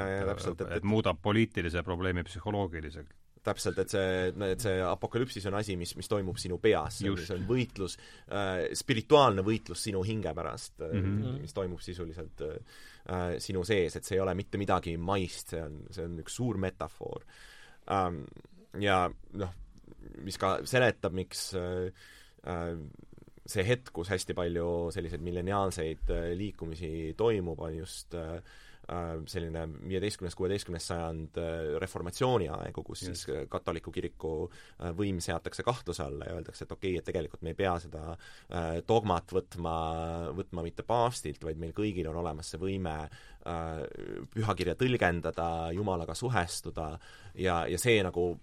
et, 0.53 0.63
et 0.77 0.87
muudab 0.89 1.21
poliitilise 1.23 1.83
probleemi 1.87 2.25
psühholoogiliseks 2.27 3.21
täpselt, 3.45 3.79
et 3.81 3.93
see, 3.93 4.09
et 4.51 4.63
see 4.63 4.81
apokalüpsis 4.85 5.47
on 5.49 5.57
asi, 5.61 5.77
mis, 5.81 5.95
mis 5.97 6.11
toimub 6.11 6.39
sinu 6.41 6.59
peas, 6.63 7.01
see 7.01 7.35
on 7.35 7.47
võitlus 7.49 7.97
äh,, 8.29 8.67
spirituaalne 8.77 9.45
võitlus 9.47 9.87
sinu 9.87 10.03
hinge 10.05 10.35
pärast 10.37 10.83
mm, 10.85 11.07
-hmm. 11.07 11.39
mis 11.47 11.57
toimub 11.57 11.81
sisuliselt 11.85 12.45
äh, 12.45 13.39
sinu 13.41 13.65
sees, 13.65 13.97
et 13.97 14.05
see 14.05 14.19
ei 14.19 14.25
ole 14.25 14.35
mitte 14.37 14.61
midagi 14.61 14.97
maist, 15.01 15.55
see 15.55 15.63
on, 15.65 15.81
see 15.91 16.05
on 16.05 16.21
üks 16.21 16.37
suur 16.37 16.61
metafoor 16.61 17.25
ähm,. 17.97 18.25
ja 18.79 19.07
noh, 19.41 19.57
mis 20.25 20.39
ka 20.41 20.59
seletab, 20.69 21.17
miks 21.17 21.51
äh, 21.59 21.89
äh, 22.45 22.77
see 23.51 23.67
hetk, 23.67 23.93
kus 23.95 24.11
hästi 24.13 24.37
palju 24.39 24.71
selliseid 24.95 25.23
milleniaalseid 25.25 26.11
äh, 26.15 26.33
liikumisi 26.39 27.15
toimub, 27.19 27.61
on 27.67 27.79
just 27.81 28.15
äh, 28.19 28.37
äh, 28.91 29.13
selline 29.31 29.65
viieteistkümnes, 29.89 30.37
kuueteistkümnes 30.39 30.87
sajand 30.91 31.41
reformatsiooni 31.83 32.51
aegu, 32.55 32.85
kus 32.87 33.05
yes. 33.05 33.25
siis 33.25 33.47
katoliku 33.51 33.93
kiriku 33.95 34.33
võim 34.99 35.21
seatakse 35.23 35.65
kahtluse 35.67 36.05
alla 36.07 36.29
ja 36.29 36.39
öeldakse, 36.39 36.67
et 36.67 36.75
okei 36.77 36.95
okay,, 36.95 37.03
et 37.03 37.09
tegelikult 37.11 37.45
me 37.47 37.55
ei 37.55 37.59
pea 37.59 37.77
seda 37.83 38.17
dogmat 38.89 39.35
võtma, 39.37 39.77
võtma 40.37 40.65
mitte 40.67 40.87
paastilt, 40.87 41.45
vaid 41.47 41.61
meil 41.63 41.75
kõigil 41.77 42.11
on 42.11 42.19
olemas 42.23 42.51
see 42.51 42.61
võime 42.61 42.97
pühakirja 44.35 44.75
tõlgendada, 44.77 45.47
Jumalaga 45.73 46.13
suhestuda 46.19 46.91
ja, 47.41 47.63
ja 47.71 47.79
see 47.81 48.03
nagu 48.05 48.35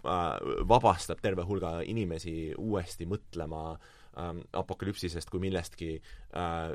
vabastab 0.72 1.22
terve 1.22 1.46
hulga 1.46 1.76
inimesi 1.86 2.56
uuesti 2.58 3.06
mõtlema 3.10 3.62
äh, 3.76 3.94
ähm, 4.18 4.44
apokalüpsisest 4.58 5.32
kui 5.34 5.42
millestki 5.44 5.96
äh,, 5.98 6.74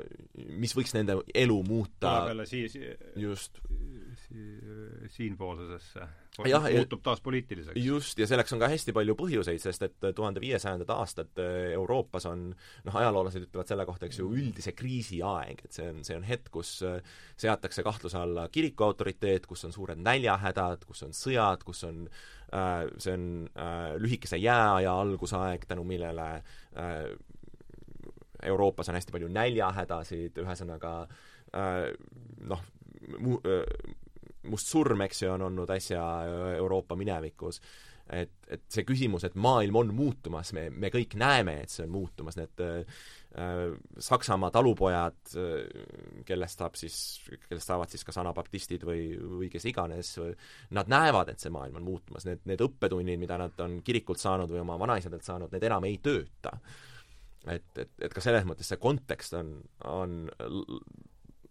mis 0.57 0.75
võiks 0.77 0.95
nende 0.97 1.19
elu 1.33 1.59
muuta 1.67 2.15
jälle 2.29 2.47
siis 2.49 2.77
just 3.19 3.61
si, 4.27 4.43
siinpoolsusesse. 5.07 6.07
muutub 6.37 7.01
taas 7.03 7.21
poliitiliseks. 7.21 7.77
just, 7.85 8.19
ja 8.19 8.27
selleks 8.27 8.53
on 8.53 8.61
ka 8.61 8.69
hästi 8.71 8.93
palju 8.95 9.15
põhjuseid, 9.19 9.61
sest 9.61 9.85
et 9.87 10.07
tuhande 10.15 10.41
viiesajandad 10.43 10.93
aastad 10.95 11.41
äh, 11.41 11.73
Euroopas 11.77 12.27
on 12.29 12.45
noh, 12.53 12.99
ajaloolased 13.01 13.47
ütlevad 13.47 13.69
selle 13.69 13.85
kohta, 13.89 14.07
eks 14.07 14.21
ju, 14.21 14.29
üldise 14.33 14.75
kriisi 14.77 15.21
aeg, 15.25 15.65
et 15.65 15.77
see 15.79 15.89
on, 15.89 16.03
see 16.07 16.17
on 16.17 16.27
hetk, 16.27 16.51
kus 16.53 16.75
äh, 16.87 16.99
seatakse 17.39 17.85
kahtluse 17.85 18.19
alla 18.19 18.47
kiriku 18.53 18.87
autoriteet, 18.89 19.47
kus 19.49 19.65
on 19.67 19.75
suured 19.75 20.01
näljahädad, 20.01 20.87
kus 20.89 21.05
on 21.07 21.13
sõjad, 21.17 21.65
kus 21.67 21.83
on 21.89 22.05
äh, 22.53 22.87
see 22.97 23.17
on 23.17 23.29
lühikese 24.01 24.39
jääaja 24.41 24.93
algusaeg, 25.03 25.67
tänu 25.69 25.85
millele 25.87 26.29
Euroopas 28.49 28.89
on 28.89 28.99
hästi 28.99 29.15
palju 29.15 29.31
näljahädasid, 29.33 30.37
ühesõnaga 30.43 30.93
äh, 31.03 31.87
noh, 32.51 32.63
mu-, 33.19 33.41
äh, 33.47 33.65
mustsurm, 34.51 35.05
eks 35.07 35.23
ju, 35.23 35.33
on 35.33 35.47
olnud 35.49 35.71
äsja 35.77 36.03
Euroopa 36.57 36.97
minevikus 36.99 37.61
et, 38.11 38.33
et 38.51 38.63
see 38.71 38.83
küsimus, 38.87 39.23
et 39.27 39.35
maailm 39.39 39.77
on 39.79 39.91
muutumas, 39.95 40.51
me, 40.55 40.67
me 40.69 40.89
kõik 40.93 41.15
näeme, 41.19 41.59
et 41.63 41.71
see 41.71 41.85
on 41.85 41.93
muutumas, 41.93 42.37
need 42.39 42.63
äh, 42.63 43.03
Saksamaa 44.03 44.51
talupojad, 44.53 45.19
äh, 45.39 46.23
kellest 46.27 46.61
saab 46.61 46.77
siis, 46.79 46.97
kellest 47.47 47.71
saavad 47.71 47.93
siis 47.93 48.03
kas 48.07 48.19
anabaptistid 48.21 48.83
või, 48.87 49.05
või 49.39 49.51
kes 49.53 49.67
iganes, 49.71 50.15
nad 50.75 50.91
näevad, 50.91 51.33
et 51.33 51.43
see 51.43 51.53
maailm 51.53 51.79
on 51.79 51.87
muutumas, 51.87 52.27
need, 52.29 52.43
need 52.49 52.63
õppetunnid, 52.65 53.21
mida 53.21 53.39
nad 53.41 53.63
on 53.63 53.79
kirikult 53.85 54.21
saanud 54.21 54.51
või 54.51 54.63
oma 54.65 54.77
vanaisadelt 54.83 55.25
saanud, 55.25 55.53
need 55.53 55.69
enam 55.71 55.87
ei 55.87 55.99
tööta. 56.03 56.57
Et, 57.47 57.65
et, 57.77 57.95
et 58.01 58.13
ka 58.13 58.23
selles 58.23 58.45
mõttes 58.47 58.69
see 58.71 58.79
kontekst 58.81 59.35
on, 59.39 59.55
on 59.89 60.21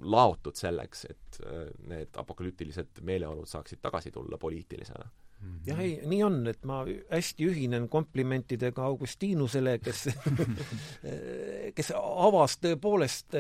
laotud 0.03 0.59
selleks, 0.59 1.05
et 1.11 1.43
äh, 1.47 1.66
need 1.90 2.16
apokalüptilised 2.18 3.03
meeleolud 3.07 3.49
saaksid 3.49 3.82
tagasi 3.82 4.11
tulla 4.14 4.38
poliitilisena 4.40 5.11
Mhm. 5.43 5.62
jah, 5.66 5.80
ei, 5.82 5.95
nii 6.07 6.20
on, 6.22 6.36
et 6.47 6.64
ma 6.68 6.82
hästi 6.86 7.47
ühinen 7.51 7.88
komplimentidega 7.90 8.84
Augustinusele, 8.86 9.78
kes 9.82 10.05
kes 11.76 11.90
avas 11.99 12.59
tõepoolest 12.62 13.38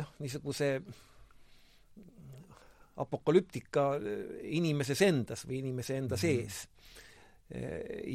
noh, 0.00 0.14
niisuguse 0.22 0.70
apokalüptika 2.96 3.90
inimeses 4.56 5.02
endas 5.04 5.44
või 5.44 5.60
inimese 5.60 5.98
enda 6.00 6.16
mhm. 6.16 6.22
sees. 6.24 6.62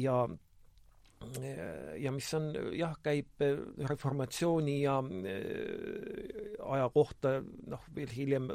ja 0.02 0.16
ja 2.02 2.12
mis 2.14 2.28
on 2.38 2.50
jah, 2.76 2.94
käib 3.02 3.44
reformatsiooni 3.88 4.78
ja 4.82 4.96
aja 6.76 6.88
kohta 6.94 7.38
noh, 7.42 7.84
veel 7.96 8.10
hiljem, 8.16 8.48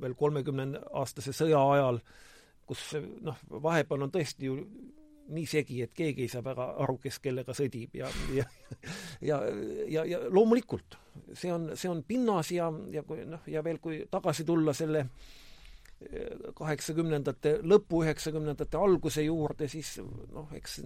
veel 0.00 0.16
kolmekümne 0.18 0.84
aastase 1.02 1.34
sõja 1.36 1.62
ajal 1.74 2.00
äh, 2.00 2.18
kus 2.70 2.94
noh, 3.26 3.38
vahepeal 3.50 4.06
on 4.06 4.12
tõesti 4.14 4.46
ju 4.46 4.56
nii 5.30 5.46
segi, 5.46 5.78
et 5.84 5.92
keegi 5.94 6.24
ei 6.26 6.30
saa 6.30 6.42
väga 6.42 6.72
aru, 6.82 6.96
kes 7.02 7.20
kellega 7.22 7.54
sõdib 7.54 7.94
ja, 7.98 8.08
ja 8.34 8.46
ja, 9.28 9.38
ja, 9.90 10.04
ja 10.06 10.22
loomulikult, 10.30 10.98
see 11.34 11.52
on, 11.54 11.70
see 11.78 11.90
on 11.90 12.02
pinnas 12.06 12.50
ja, 12.54 12.70
ja 12.94 13.04
kui 13.06 13.24
noh, 13.26 13.42
ja 13.50 13.62
veel 13.66 13.78
kui 13.82 14.04
tagasi 14.10 14.46
tulla 14.46 14.74
selle 14.74 15.06
kaheksakümnendate 16.56 17.58
lõpu, 17.60 18.04
üheksakümnendate 18.06 18.78
alguse 18.80 19.26
juurde, 19.26 19.68
siis 19.68 19.98
noh, 20.00 20.48
eks 20.56 20.80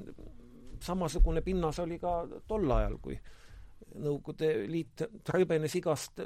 samasugune 0.84 1.42
pinnas 1.44 1.80
oli 1.82 1.98
ka 2.02 2.22
tol 2.48 2.70
ajal, 2.76 2.98
kui 3.02 3.18
Nõukogude 3.94 4.64
Liit 4.66 5.04
trõbenes 5.26 5.74
igast 5.78 6.22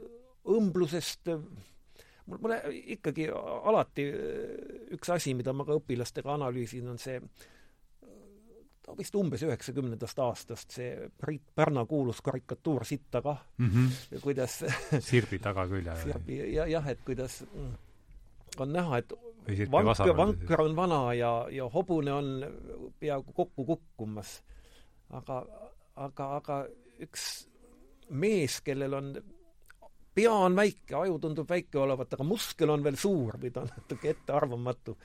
õmblusest, 0.48 1.28
mul, 1.28 2.38
mulle 2.38 2.58
ikkagi 2.94 3.26
alati 3.28 4.06
üks 4.96 5.10
asi, 5.12 5.34
mida 5.36 5.52
ma 5.52 5.66
ka 5.68 5.76
õpilastega 5.76 6.32
analüüsin, 6.36 6.86
on 6.88 7.00
see 7.02 7.18
vist 8.96 9.16
umbes 9.18 9.42
üheksakümnendast 9.44 10.20
aastast 10.24 10.72
see 10.78 11.10
Priit 11.20 11.50
Pärna 11.54 11.84
kuulus 11.88 12.22
karikatuur 12.24 12.86
Sitta 12.88 13.20
kah 13.22 13.42
mm, 13.58 13.68
-hmm. 13.70 14.20
kuidas 14.24 14.64
sirbi 15.10 15.38
tagakülje. 15.38 15.96
sirbi, 16.02 16.38
ja 16.54 16.66
jah, 16.66 16.88
et 16.88 17.02
kuidas 17.04 17.42
on 18.58 18.72
näha, 18.72 18.98
et 19.02 19.12
vanker, 19.72 20.14
vanker 20.16 20.62
on 20.62 20.76
vana 20.76 21.00
ja, 21.14 21.32
ja 21.50 21.68
hobune 21.72 22.12
on 22.12 22.28
peaaegu 23.00 23.32
kokku 23.32 23.64
kukkumas. 23.64 24.42
aga, 25.10 25.42
aga, 25.96 26.28
aga 26.36 26.60
üks 27.04 27.24
mees, 28.10 28.60
kellel 28.64 28.94
on 28.94 29.12
pea 30.14 30.32
on 30.34 30.56
väike, 30.56 30.96
aju 30.98 31.18
tundub 31.22 31.50
väike 31.50 31.78
olevat, 31.78 32.14
aga 32.14 32.24
muskel 32.26 32.72
on 32.74 32.82
veel 32.84 32.96
suur 32.98 33.38
või 33.40 33.52
ta 33.54 33.62
on 33.62 33.70
natuke 33.70 34.10
ettearvamatu, 34.10 34.96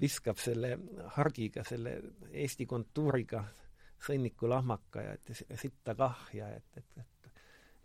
viskab 0.00 0.38
selle 0.38 0.76
hargiga, 1.16 1.64
selle 1.66 1.96
Eesti 2.30 2.66
kontuuriga 2.66 3.42
sõnniku 4.00 4.48
lahmaka 4.50 5.02
ja 5.04 5.16
et 5.18 5.58
sitta 5.60 5.94
kah 5.98 6.22
ja 6.34 6.48
et, 6.56 6.80
et, 6.80 7.02
et, 7.02 7.30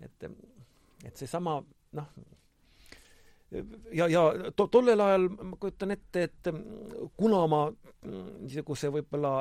et, 0.08 0.28
et 1.10 1.24
seesama 1.24 1.58
noh, 1.98 2.12
ja, 3.92 4.08
ja 4.08 4.24
to, 4.56 4.68
tollel 4.68 5.02
ajal 5.02 5.30
ma 5.30 5.56
kujutan 5.60 5.92
ette, 5.96 6.24
et 6.24 6.52
kuna 7.18 7.46
ma 7.48 7.62
niisuguse 8.06 8.92
võib-olla 8.94 9.36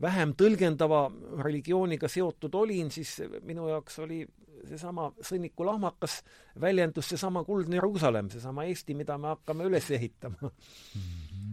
vähem 0.00 0.34
tõlgendava 0.38 1.04
religiooniga 1.44 2.08
seotud 2.08 2.54
olin, 2.54 2.90
siis 2.90 3.18
minu 3.46 3.68
jaoks 3.68 3.98
oli 4.04 4.22
seesama 4.68 5.10
sõnniku 5.24 5.64
lahmakas 5.66 6.20
väljendus 6.60 7.08
seesama 7.12 7.44
kuldne 7.44 7.78
Jeruusalemm, 7.78 8.30
seesama 8.32 8.66
Eesti, 8.68 8.94
mida 8.94 9.16
me 9.18 9.32
hakkame 9.34 9.64
üles 9.68 9.90
ehitama 9.90 10.36
mm. 10.42 10.50
-hmm. 10.50 11.50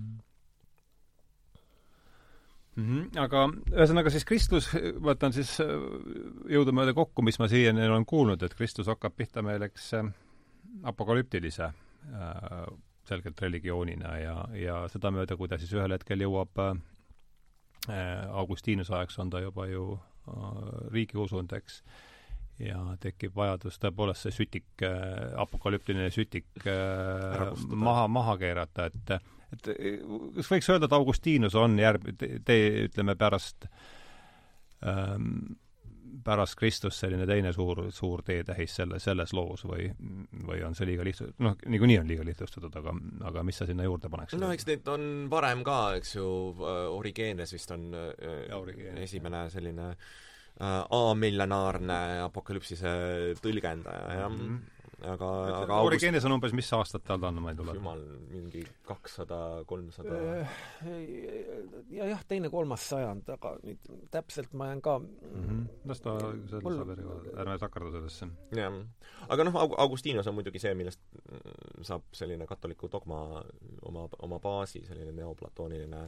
Mm 2.78 2.86
-hmm. 2.86 3.20
aga 3.20 3.48
ühesõnaga 3.74 4.10
siis 4.14 4.26
Kristus, 4.26 4.68
võtan 5.02 5.34
siis 5.34 5.58
jõudumööda 6.50 6.94
kokku, 6.94 7.22
mis 7.22 7.40
ma 7.40 7.48
siiani 7.48 7.88
olen 7.88 8.06
kuulnud, 8.06 8.44
et 8.44 8.54
Kristus 8.54 8.88
hakkab 8.88 9.16
pihta 9.16 9.42
meil, 9.42 9.62
eks, 9.62 9.94
apokalüptilise 10.84 11.72
äh, 11.72 12.68
selgelt 13.08 13.42
religioonina 13.42 14.18
ja, 14.20 14.36
ja 14.56 14.78
sedamööda, 14.92 15.38
kui 15.40 15.48
ta 15.48 15.60
siis 15.60 15.72
ühel 15.76 15.96
hetkel 15.96 16.22
jõuab 16.26 16.62
äh, 16.64 16.76
Augustinuse 18.28 18.96
ajaks 18.96 19.20
on 19.24 19.32
ta 19.34 19.42
juba 19.42 19.68
ju 19.72 19.90
äh, 19.96 20.62
riigiusund, 20.92 21.56
eks 21.58 21.82
ja 22.62 22.80
tekib 23.02 23.36
vajadus 23.38 23.78
tõepoolest 23.82 24.26
see 24.26 24.36
sütik, 24.40 24.68
äh, 24.86 25.34
apokalüptiline 25.40 26.10
sütik 26.14 26.66
äh, 26.66 27.52
maha, 27.70 28.08
maha 28.12 28.38
keerata, 28.42 28.90
et 28.92 29.18
et 29.48 29.70
kas 30.36 30.50
võiks 30.52 30.68
öelda, 30.74 30.90
et 30.90 30.96
Augustinus 30.98 31.56
on 31.56 31.78
järg-, 31.80 32.10
tee, 32.20 32.66
ütleme 32.90 33.16
pärast 33.16 33.70
ähm, 34.84 35.56
pärast 36.28 36.58
Kristust 36.60 37.00
selline 37.04 37.26
teine 37.30 37.54
suur, 37.56 37.86
suur 37.96 38.22
teetähis 38.28 38.76
selle, 38.82 39.00
selles 39.04 39.34
loos 39.38 39.64
või, 39.68 39.88
või 40.48 40.62
on 40.68 40.76
see 40.78 40.90
liiga 40.92 41.08
lihtsalt, 41.08 41.38
noh, 41.44 41.58
niikuinii 41.66 42.00
on 42.04 42.12
liiga 42.12 42.28
lihtsustatud, 42.28 42.76
aga, 42.82 42.94
aga 43.32 43.44
mis 43.48 43.60
sa 43.62 43.70
sinna 43.70 43.88
juurde 43.88 44.12
paneksid? 44.12 44.44
no 44.44 44.52
eks 44.52 44.68
neid 44.70 44.88
on 44.92 45.10
varem 45.32 45.64
ka, 45.68 45.82
eks 45.98 46.16
ju, 46.20 46.30
Origenes 46.94 47.56
vist 47.56 47.72
on 47.76 47.90
ja, 47.96 48.58
Origenes, 48.60 49.08
esimene 49.08 49.48
selline 49.54 49.92
äh, 49.94 50.16
Äh, 50.58 50.80
amillenaarne 50.90 51.98
apokalüpsise 52.24 52.92
tõlgendaja, 53.44 54.08
jah 54.24 54.32
mm. 54.32 54.42
-hmm 54.42 54.74
aga, 55.06 55.28
aga 55.60 55.78
Origenes 55.86 56.26
on 56.26 56.34
umbes 56.38 56.54
mis 56.58 56.70
aastat 56.74 57.04
tal 57.06 57.22
on, 57.28 57.38
ma 57.44 57.52
ei 57.54 57.58
tule? 57.60 57.76
jumal, 57.78 58.02
mingi 58.32 58.64
kakssada, 58.88 59.40
kolmsada 59.70 60.18
äh, 60.42 60.56
ja 61.94 62.08
jah, 62.10 62.24
teine-kolmas 62.30 62.88
sajand, 62.94 63.30
aga 63.36 63.54
nüüd 63.62 63.92
täpselt 64.14 64.56
ma 64.58 64.72
jään 64.72 64.82
ka 64.82 64.98
mm 65.00 65.46
-hmm. 65.46 65.62
las 65.86 66.02
ta 66.02 66.18
selles 66.50 66.82
perioodil, 66.90 67.38
ärme 67.38 67.60
takerdu 67.60 67.92
sellesse. 67.92 68.28
jah. 68.56 68.82
aga 69.30 69.44
noh, 69.44 69.62
Augustinos 69.78 70.28
on 70.28 70.36
muidugi 70.36 70.60
see, 70.60 70.74
millest 70.74 71.02
saab 71.82 72.04
selline 72.12 72.48
katoliku 72.48 72.90
dogma 72.92 73.44
oma, 73.82 74.10
oma 74.20 74.40
baasi, 74.40 74.86
selline 74.86 75.12
neoplatooniline 75.12 76.04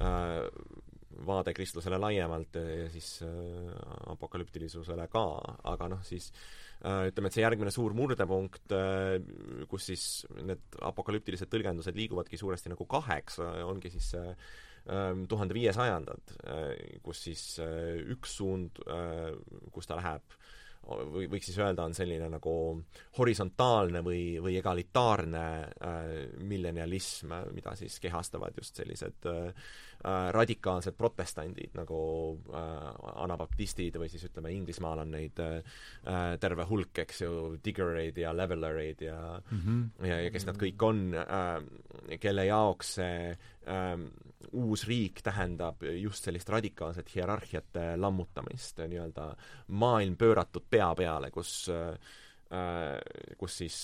äh, 0.00 0.50
vaade 1.26 1.54
kristlusele 1.54 1.98
laiemalt 1.98 2.54
ja 2.54 2.90
siis 2.90 3.22
äh, 3.22 3.28
apokalüptilisusele 4.06 5.08
ka, 5.08 5.40
aga 5.64 5.88
noh, 5.88 6.02
siis 6.02 6.32
äh, 6.32 6.65
ütleme, 6.84 7.30
et 7.30 7.34
see 7.36 7.44
järgmine 7.44 7.72
suur 7.74 7.94
murdepunkt 7.96 8.74
äh,, 8.76 9.16
kus 9.70 9.88
siis 9.90 10.06
need 10.42 10.78
apokalüptilised 10.84 11.50
tõlgendused 11.52 11.96
liiguvadki 11.96 12.38
suuresti 12.40 12.72
nagu 12.72 12.86
kaheks, 12.90 13.40
ongi 13.64 13.90
siis 13.94 14.12
see 14.14 14.26
äh, 14.28 15.12
tuhande 15.28 15.56
viiesajandad, 15.56 16.36
äh, 16.52 17.00
kus 17.06 17.24
siis 17.28 17.46
äh, 17.64 17.96
üks 18.14 18.36
suund, 18.42 18.82
kus 19.74 19.88
ta 19.88 19.98
läheb 19.98 20.36
või 20.86 21.26
võiks 21.30 21.48
siis 21.50 21.58
öelda, 21.58 21.86
on 21.86 21.94
selline 21.96 22.28
nagu 22.30 22.52
horisontaalne 23.18 24.02
või, 24.06 24.38
või 24.42 24.56
egalitaarne 24.60 25.44
äh, 25.66 26.10
millenialism, 26.46 27.34
mida 27.56 27.74
siis 27.78 27.98
kehastavad 28.02 28.56
just 28.58 28.78
sellised 28.78 29.26
äh, 29.30 29.66
äh, 30.06 30.28
radikaalsed 30.34 30.96
protestandid 30.96 31.74
nagu 31.78 31.98
äh, 32.52 32.86
anabaptistid 33.24 33.98
või 34.00 34.10
siis 34.12 34.26
ütleme, 34.28 34.52
Inglismaal 34.54 35.02
on 35.04 35.12
neid 35.16 35.42
äh, 35.42 35.80
terve 36.40 36.66
hulk, 36.70 37.02
eks 37.04 37.24
ju, 37.24 37.32
diggereid 37.64 38.18
ja 38.22 38.32
levelereid 38.36 39.02
ja 39.08 39.18
mm 39.38 39.58
-hmm. 39.58 40.06
ja, 40.08 40.20
ja 40.26 40.30
kes 40.30 40.46
nad 40.46 40.56
kõik 40.60 40.86
on 40.86 41.02
äh,, 41.14 42.18
kelle 42.20 42.46
jaoks 42.46 42.94
see 43.00 43.30
äh, 43.30 43.98
uus 44.52 44.86
riik 44.88 45.22
tähendab 45.22 45.82
just 45.82 46.24
sellist 46.24 46.48
radikaalset 46.48 47.10
hierarhiate 47.14 47.96
lammutamist, 47.96 48.78
nii-öelda 48.78 49.34
maailm 49.68 50.16
pööratud 50.16 50.64
pea 50.70 50.94
peale, 50.94 51.30
kus 51.30 51.68
äh, 51.68 51.96
kus 53.38 53.56
siis 53.58 53.76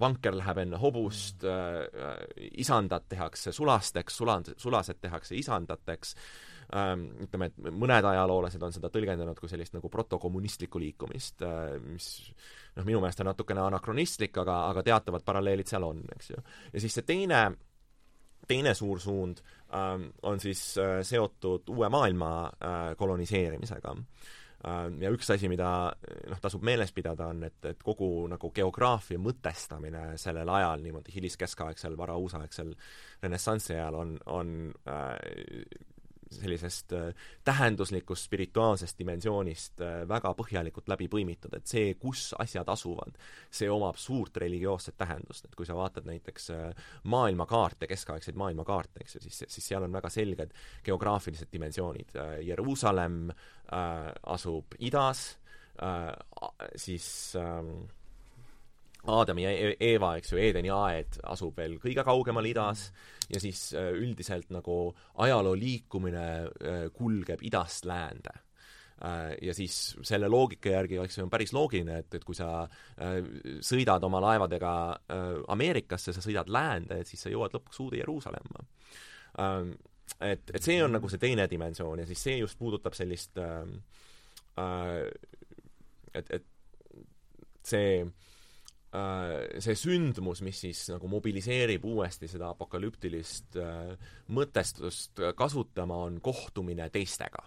vanker 0.00 0.34
läheb 0.36 0.58
enne 0.60 0.76
hobust, 0.82 1.46
isandad 2.60 3.06
tehakse 3.08 3.54
sulasteks, 3.56 4.18
suland-, 4.20 4.52
sulased 4.60 5.00
tehakse 5.00 5.38
isandateks, 5.38 6.12
ütleme, 7.24 7.48
et 7.48 7.70
mõned 7.72 8.04
ajaloolased 8.10 8.62
on 8.62 8.76
seda 8.76 8.90
tõlgendanud 8.92 9.40
kui 9.40 9.48
sellist 9.48 9.72
nagu 9.74 9.88
protokommunistlikku 9.90 10.82
liikumist, 10.82 11.40
mis 11.86 12.10
noh, 12.76 12.84
minu 12.84 13.00
meelest 13.00 13.24
on 13.24 13.30
natukene 13.32 13.64
anakronistlik, 13.64 14.36
aga, 14.44 14.60
aga 14.74 14.84
teatavad 14.86 15.24
paralleelid 15.24 15.72
seal 15.72 15.88
on, 15.88 16.04
eks 16.18 16.30
ju. 16.34 16.44
ja 16.74 16.84
siis 16.84 17.00
see 17.00 17.08
teine 17.08 17.42
teine 18.50 18.74
suur 18.74 19.00
suund 19.00 19.40
ähm, 19.74 20.10
on 20.22 20.40
siis 20.42 20.62
äh, 20.80 21.00
seotud 21.06 21.70
uue 21.70 21.88
maailma 21.92 22.30
äh, 22.46 22.78
koloniseerimisega 22.98 23.96
äh,. 23.96 24.38
Ja 25.00 25.10
üks 25.12 25.30
asi, 25.32 25.48
mida 25.48 25.68
noh, 26.28 26.40
tasub 26.42 26.64
meeles 26.66 26.92
pidada, 26.92 27.30
on, 27.32 27.44
et, 27.48 27.58
et 27.70 27.82
kogu 27.84 28.26
nagu 28.28 28.50
geograafia 28.54 29.20
mõtestamine 29.22 30.18
sellel 30.20 30.48
ajal, 30.52 30.82
niimoodi 30.84 31.14
hiliskeskaegsel, 31.16 31.96
varauusaegsel 31.96 32.74
renessansi 33.22 33.74
ajal 33.76 34.00
on, 34.02 34.16
on 34.26 34.52
äh, 34.88 35.16
sellisest 36.30 36.92
äh, 36.92 37.10
tähenduslikust 37.44 38.28
spirituaalsest 38.28 38.98
dimensioonist 38.98 39.80
äh, 39.82 39.96
väga 40.08 40.32
põhjalikult 40.38 40.88
läbi 40.92 41.08
põimitud, 41.10 41.54
et 41.56 41.66
see, 41.66 41.94
kus 42.00 42.30
asjad 42.38 42.68
asuvad, 42.70 43.18
see 43.50 43.70
omab 43.70 43.98
suurt 44.00 44.36
religioosset 44.42 44.96
tähendust, 45.00 45.48
et 45.48 45.56
kui 45.58 45.68
sa 45.68 45.76
vaatad 45.78 46.06
näiteks 46.08 46.50
äh, 46.54 46.86
maailmakaarte, 47.10 47.90
keskaegseid 47.90 48.38
maailmakaarte, 48.40 49.04
eks 49.04 49.18
ju, 49.18 49.24
siis, 49.26 49.44
siis 49.48 49.70
seal 49.72 49.86
on 49.86 49.98
väga 49.98 50.10
selged 50.12 50.54
geograafilised 50.86 51.50
dimensioonid. 51.52 52.16
Jeruusalemm 52.46 53.30
asub 54.30 54.74
idas 54.82 55.20
siis 56.76 57.36
äh, 57.36 57.64
Aadami 59.08 59.44
ja 59.46 59.52
e-, 59.54 59.76
Eeva, 59.80 60.14
eks 60.20 60.34
ju, 60.34 60.38
Eedeni 60.40 60.70
aed 60.74 61.20
asub 61.32 61.56
veel 61.56 61.78
kõige 61.80 62.04
kaugemal 62.04 62.46
idas 62.50 62.90
ja 63.30 63.40
siis 63.40 63.70
äh, 63.78 63.92
üldiselt 63.96 64.50
nagu 64.52 64.90
ajaloo 65.22 65.56
liikumine 65.58 66.26
äh, 66.44 66.86
kulgeb 66.92 67.42
idast 67.46 67.88
läände 67.88 68.32
äh, 68.34 69.32
ja 69.40 69.54
siis 69.56 69.96
selle 70.06 70.28
loogika 70.28 70.74
järgi, 70.74 70.98
eks 71.00 71.18
ju, 71.18 71.24
on 71.24 71.32
päris 71.32 71.54
loogiline, 71.56 72.00
et, 72.04 72.18
et 72.18 72.26
kui 72.26 72.36
sa 72.36 72.66
sõidad 73.64 74.04
oma 74.04 74.20
laevadega 74.20 74.72
Ameerikasse, 75.48 76.12
sa 76.12 76.24
sõidad 76.24 76.50
läände, 76.52 77.00
et 77.00 77.08
siis 77.08 77.22
sa 77.24 77.32
jõuad 77.32 77.54
lõpuks 77.56 77.80
uude 77.84 78.00
Jeruusalemma. 78.02 78.66
Ähm, 79.40 79.72
et, 80.20 80.50
et 80.52 80.62
see 80.62 80.80
on 80.84 80.92
nagu 80.92 81.08
see 81.08 81.22
teine 81.22 81.46
dimensioon 81.48 82.02
ja 82.02 82.06
siis 82.08 82.20
see 82.26 82.40
just 82.42 82.58
puudutab 82.58 82.96
sellist 82.98 83.38
et, 86.12 86.32
et 86.34 86.44
see 87.62 88.02
see 88.90 89.76
sündmus, 89.78 90.40
mis 90.42 90.64
siis 90.64 90.82
nagu 90.90 91.06
mobiliseerib 91.10 91.84
uuesti 91.86 92.26
seda 92.30 92.50
apokalüptilist 92.50 93.58
äh, 93.62 93.94
mõtestust 94.34 95.22
kasutama, 95.38 96.02
on 96.08 96.20
kohtumine 96.20 96.90
teistega. 96.90 97.46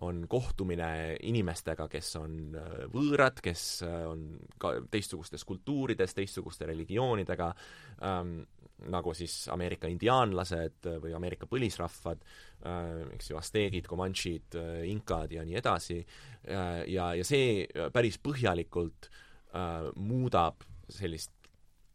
on 0.00 0.24
kohtumine 0.28 1.16
inimestega, 1.28 1.88
kes 1.88 2.14
on 2.16 2.54
äh, 2.56 2.84
võõrad, 2.92 3.40
kes 3.40 3.82
on 3.84 4.38
ka 4.58 4.74
teistsugustes 4.90 5.44
kultuurides, 5.44 6.14
teistsuguste 6.14 6.66
religioonidega 6.66 7.54
ähm,, 8.02 8.40
nagu 8.80 9.12
siis 9.12 9.48
Ameerika 9.52 9.88
indiaanlased 9.92 10.86
või 11.02 11.12
Ameerika 11.16 11.46
põlisrahvad 11.46 12.20
äh,, 12.20 13.08
eks 13.16 13.32
ju, 13.32 13.40
asteegid, 13.40 13.88
komanšid 13.88 14.56
äh,, 14.60 14.84
inkad 14.92 15.32
ja 15.32 15.44
nii 15.44 15.56
edasi 15.60 15.98
äh,, 16.00 16.84
ja, 16.88 17.12
ja 17.16 17.24
see 17.24 17.66
päris 17.92 18.16
põhjalikult 18.24 19.08
äh, 19.08 19.26
äh, 19.54 19.90
muudab 19.96 20.64
sellist 20.90 21.32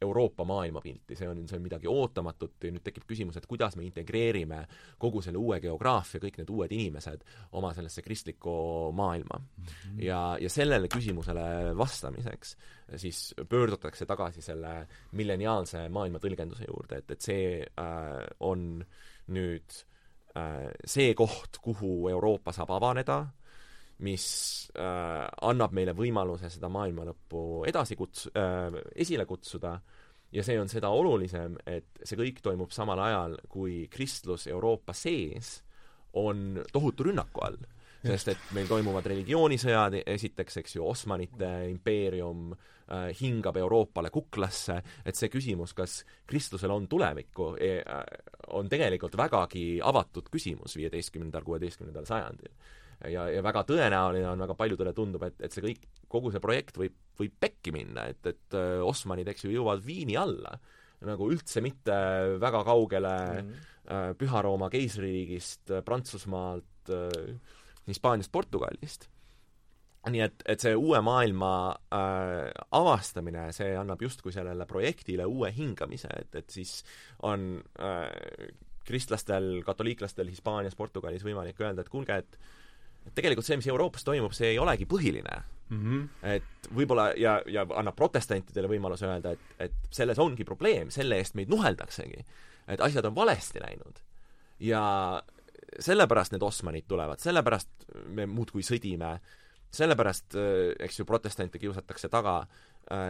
Euroopa 0.01 0.43
maailmapilti, 0.43 1.15
see 1.15 1.27
on, 1.29 1.45
see 1.47 1.57
on 1.57 1.63
midagi 1.63 1.87
ootamatut 1.87 2.65
ja 2.67 2.71
nüüd 2.73 2.83
tekib 2.83 3.05
küsimus, 3.07 3.37
et 3.39 3.47
kuidas 3.47 3.77
me 3.79 3.85
integreerime 3.87 4.59
kogu 5.01 5.21
selle 5.23 5.39
uue 5.39 5.61
geograafia, 5.63 6.19
kõik 6.23 6.41
need 6.41 6.51
uued 6.51 6.75
inimesed 6.75 7.23
oma 7.55 7.71
sellesse 7.77 8.03
kristlikku 8.03 8.55
maailma 8.95 9.39
mm. 9.39 9.63
-hmm. 9.69 10.03
ja, 10.03 10.19
ja 10.41 10.51
sellele 10.51 10.91
küsimusele 10.91 11.47
vastamiseks 11.77 12.55
siis 13.01 13.21
pöördutakse 13.49 14.05
tagasi 14.05 14.43
selle 14.43 14.75
milleniaalse 15.11 15.87
maailma 15.89 16.19
tõlgenduse 16.19 16.67
juurde, 16.67 16.99
et, 16.99 17.15
et 17.15 17.21
see 17.21 17.47
äh, 17.63 18.19
on 18.39 18.83
nüüd 19.31 19.79
äh, 20.35 20.69
see 20.85 21.15
koht, 21.15 21.61
kuhu 21.63 22.09
Euroopa 22.11 22.51
saab 22.51 22.75
avaneda 22.75 23.21
äh,, 23.23 23.44
mis 24.03 24.25
äh, 24.75 25.27
annab 25.47 25.75
meile 25.75 25.93
võimaluse 25.95 26.49
seda 26.51 26.69
maailma 26.71 27.05
lõppu 27.07 27.63
edasi 27.69 27.95
kuts- 27.99 28.27
äh,, 28.35 28.81
esile 28.95 29.25
kutsuda. 29.25 29.77
Ja 30.35 30.43
see 30.43 30.57
on 30.59 30.67
seda 30.67 30.89
olulisem, 30.91 31.53
et 31.69 32.01
see 32.03 32.17
kõik 32.19 32.41
toimub 32.43 32.73
samal 32.75 32.99
ajal, 32.99 33.37
kui 33.47 33.85
kristlus 33.91 34.49
Euroopa 34.51 34.91
sees 34.97 35.61
on 36.19 36.59
tohutu 36.73 37.07
rünnaku 37.07 37.45
all. 37.45 37.61
sest 38.05 38.27
et 38.29 38.41
meil 38.53 38.67
toimuvad 38.69 39.07
religioonisõjad, 39.09 39.95
esiteks, 40.11 40.59
eks 40.61 40.75
ju, 40.75 40.83
Osmanite 40.85 41.47
impeerium 41.71 42.51
äh, 42.53 43.07
hingab 43.17 43.57
Euroopale 43.57 44.11
kuklasse, 44.13 44.75
et 45.01 45.17
see 45.17 45.31
küsimus, 45.33 45.73
kas 45.73 46.03
kristlusel 46.29 46.69
on 46.75 46.85
tulevikku 46.91 47.47
e, 47.57 47.71
äh, 47.81 48.03
on 48.53 48.69
tegelikult 48.69 49.17
vägagi 49.17 49.79
avatud 49.81 50.29
küsimus 50.29 50.77
viieteistkümnendal, 50.77 51.47
kuueteistkümnendal 51.47 52.05
sajandil 52.05 52.53
ja, 53.11 53.27
ja 53.31 53.43
väga 53.45 53.65
tõenäoline 53.69 54.29
on, 54.31 54.43
väga 54.45 54.57
paljudele 54.59 54.93
tundub, 54.97 55.25
et, 55.27 55.39
et 55.45 55.55
see 55.55 55.63
kõik, 55.65 55.87
kogu 56.11 56.31
see 56.33 56.43
projekt 56.43 56.79
võib, 56.79 56.95
võib 57.19 57.35
pekki 57.39 57.73
minna, 57.75 58.07
et, 58.11 58.21
et 58.31 58.57
äh, 58.57 58.77
Osmanid, 58.85 59.29
eks 59.31 59.47
ju, 59.47 59.53
jõuavad 59.55 59.85
Viini 59.85 60.17
alla. 60.19 60.57
nagu 61.05 61.27
üldse 61.29 61.61
mitte 61.61 61.95
väga 62.41 62.63
kaugele 62.65 63.15
mm 63.41 63.49
-hmm. 63.49 64.15
Püha-Rooma 64.17 64.69
keisririigist, 64.73 65.69
äh, 65.71 65.83
Prantsusmaalt, 65.85 66.89
Hispaaniast, 67.85 68.31
Portugalist 68.31 69.09
nii 70.11 70.21
et, 70.21 70.43
et 70.45 70.61
see 70.61 70.75
uue 70.77 70.99
maailma 71.01 71.51
äh, 71.93 72.51
avastamine, 72.77 73.47
see 73.55 73.73
annab 73.77 74.01
justkui 74.05 74.33
sellele 74.35 74.67
projektile 74.69 75.25
uue 75.25 75.51
hingamise, 75.55 76.11
et, 76.19 76.35
et 76.41 76.49
siis 76.49 76.77
on 77.25 77.55
äh, 77.79 78.51
kristlastel, 78.85 79.63
katoliiklastel 79.65 80.29
Hispaanias, 80.29 80.77
Portugalis 80.77 81.25
võimalik 81.25 81.59
öelda, 81.63 81.85
et 81.85 81.89
kuulge, 81.89 82.19
et 82.21 82.37
et 83.05 83.13
tegelikult 83.15 83.45
see, 83.47 83.57
mis 83.59 83.67
Euroopas 83.69 84.03
toimub, 84.07 84.33
see 84.35 84.53
ei 84.53 84.59
olegi 84.59 84.87
põhiline 84.89 85.35
mm. 85.69 85.83
-hmm. 85.83 86.07
et 86.35 86.69
võib-olla 86.75 87.11
ja, 87.17 87.37
ja 87.45 87.65
annab 87.75 87.95
protestantidele 87.95 88.69
võimaluse 88.71 89.07
öelda, 89.09 89.35
et, 89.35 89.55
et 89.59 89.79
selles 89.91 90.19
ongi 90.19 90.45
probleem, 90.45 90.91
selle 90.91 91.17
eest 91.21 91.35
meid 91.35 91.49
nuheldaksegi. 91.49 92.25
et 92.67 92.81
asjad 92.81 93.05
on 93.05 93.15
valesti 93.15 93.61
läinud. 93.61 94.01
ja 94.59 94.83
sellepärast 95.79 96.31
need 96.31 96.43
Osmanid 96.43 96.85
tulevad, 96.87 97.19
sellepärast 97.19 97.69
me 98.15 98.25
muudkui 98.25 98.63
sõdime, 98.63 99.19
sellepärast, 99.75 100.37
eks 100.79 100.99
ju, 100.99 101.05
protestante 101.05 101.59
kiusatakse 101.59 102.09
taga, 102.09 102.45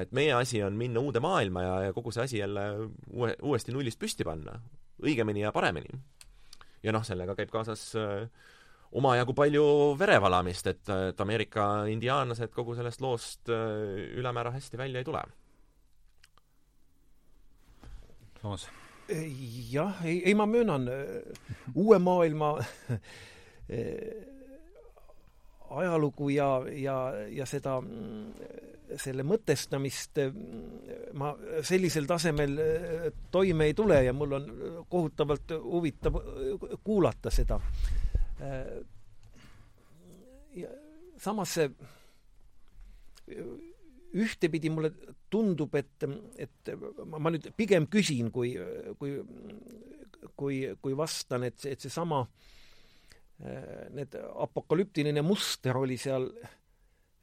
et 0.02 0.12
meie 0.12 0.34
asi 0.34 0.64
on 0.64 0.74
minna 0.74 1.00
uude 1.00 1.20
maailma 1.20 1.62
ja, 1.62 1.76
ja 1.88 1.94
kogu 1.94 2.12
see 2.16 2.24
asi 2.24 2.40
jälle 2.40 2.64
uue, 3.12 3.36
uuesti 3.42 3.76
nullist 3.76 4.00
püsti 4.00 4.24
panna. 4.24 4.60
õigemini 5.04 5.42
ja 5.44 5.52
paremini. 5.52 6.00
ja 6.84 6.92
noh, 6.92 7.04
sellega 7.04 7.36
käib 7.36 7.52
kaasas 7.52 7.96
äh, 8.00 8.30
omajagu 8.96 9.34
palju 9.36 9.66
verevalamist, 10.00 10.70
et, 10.72 10.90
et 11.10 11.22
Ameerika 11.22 11.68
indiaanlased 11.92 12.54
kogu 12.56 12.76
sellest 12.78 13.04
loost 13.04 13.52
äh, 13.52 13.58
ülemäära 14.16 14.54
hästi 14.56 14.80
välja 14.80 15.02
ei 15.02 15.08
tule. 15.08 15.24
Toomas? 18.42 18.70
jah, 19.70 20.00
ei, 20.06 20.22
ei 20.26 20.34
ma 20.34 20.48
möönan, 20.50 20.88
äh, 20.88 21.52
uue 21.76 22.00
maailma 22.00 22.56
äh, 22.60 23.02
ajalugu 25.70 26.30
ja, 26.30 26.50
ja, 26.72 26.98
ja 27.30 27.46
seda, 27.50 27.80
selle 29.02 29.26
mõtestamist 29.26 30.22
ma 31.18 31.32
sellisel 31.66 32.06
tasemel 32.08 32.54
toime 33.34 33.66
ei 33.72 33.74
tule 33.74 33.98
ja 34.06 34.14
mul 34.14 34.36
on 34.38 34.46
kohutavalt 34.90 35.56
huvitav 35.66 36.20
kuulata 36.86 37.34
seda 37.34 37.58
samas 41.22 41.56
see 41.58 41.70
ühtepidi 44.16 44.70
mulle 44.72 44.92
tundub, 45.32 45.76
et, 45.76 46.06
et 46.40 46.72
ma, 47.10 47.20
ma 47.20 47.32
nüüd 47.34 47.50
pigem 47.58 47.88
küsin, 47.92 48.30
kui, 48.34 48.54
kui, 49.00 49.18
kui, 50.40 50.60
kui 50.82 50.98
vastan, 50.98 51.48
et 51.48 51.58
see, 51.60 51.74
et 51.76 51.84
seesama, 51.84 52.22
äh, 53.44 53.90
need 53.96 54.16
apokalüptiline 54.16 55.24
muster 55.26 55.76
oli 55.82 55.98
seal, 56.00 56.30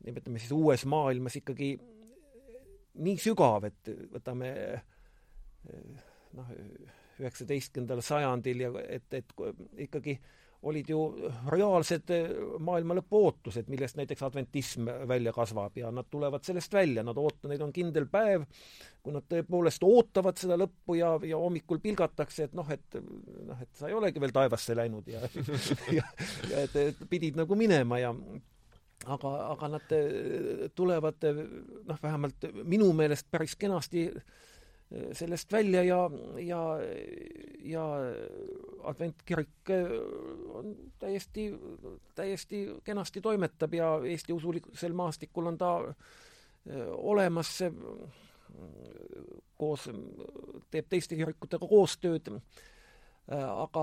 nimetame 0.05 0.43
siis 0.43 0.53
uues 0.57 0.85
maailmas 0.91 1.39
ikkagi 1.41 1.73
nii 3.03 3.17
sügav, 3.23 3.65
et 3.71 3.89
võtame 4.13 4.51
noh, 6.37 6.51
üheksateistkümnendal 7.23 8.03
sajandil 8.05 8.65
ja 8.67 8.73
et, 8.85 9.07
et 9.17 9.33
ikkagi 9.87 10.19
olid 10.63 10.91
ju 10.93 10.99
reaalsed 11.51 12.13
maailma 12.63 12.95
lõpu 12.99 13.19
ootused, 13.27 13.67
millest 13.73 13.99
näiteks 13.99 14.23
adventism 14.23 14.87
välja 15.09 15.33
kasvab 15.35 15.77
ja 15.79 15.91
nad 15.95 16.07
tulevad 16.11 16.45
sellest 16.47 16.73
välja, 16.75 17.03
nad 17.07 17.19
oot-, 17.19 17.49
neil 17.51 17.65
on 17.67 17.73
kindel 17.75 18.07
päev, 18.11 18.45
kui 19.03 19.15
nad 19.15 19.27
tõepoolest 19.31 19.83
ootavad 19.87 20.39
seda 20.39 20.59
lõppu 20.61 20.97
ja, 21.01 21.17
ja 21.27 21.41
hommikul 21.41 21.83
pilgatakse, 21.83 22.47
et 22.47 22.55
noh, 22.55 22.71
et 22.71 23.01
noh, 23.01 23.59
et 23.59 23.71
sa 23.79 23.91
ei 23.91 23.99
olegi 23.99 24.23
veel 24.23 24.35
taevasse 24.35 24.77
läinud 24.79 25.11
ja 25.11 25.25
ja, 25.99 26.07
ja 26.51 26.63
et, 26.63 26.79
et 26.87 27.05
pidid 27.11 27.39
nagu 27.41 27.59
minema 27.59 27.99
ja 27.99 28.15
aga, 29.11 29.35
aga 29.51 29.73
nad 29.77 29.97
tulevad 30.79 31.27
noh, 31.27 31.99
vähemalt 32.03 32.49
minu 32.63 32.93
meelest 32.97 33.27
päris 33.31 33.59
kenasti 33.59 34.07
sellest 35.13 35.53
välja 35.53 35.83
ja, 35.83 36.11
ja, 36.39 36.63
ja 37.65 37.85
adventkirik 38.85 39.73
on 40.53 40.77
täiesti, 40.99 41.47
täiesti 42.15 42.67
kenasti 42.85 43.21
toimetab 43.21 43.75
ja 43.75 43.95
Eesti 44.05 44.33
usulisel 44.33 44.93
maastikul 44.93 45.47
on 45.47 45.59
ta 45.59 45.73
olemas. 46.91 47.59
Koos, 49.57 49.87
teeb 50.71 50.89
teiste 50.91 51.17
kirikutega 51.17 51.67
koostööd, 51.71 52.27
aga 53.31 53.83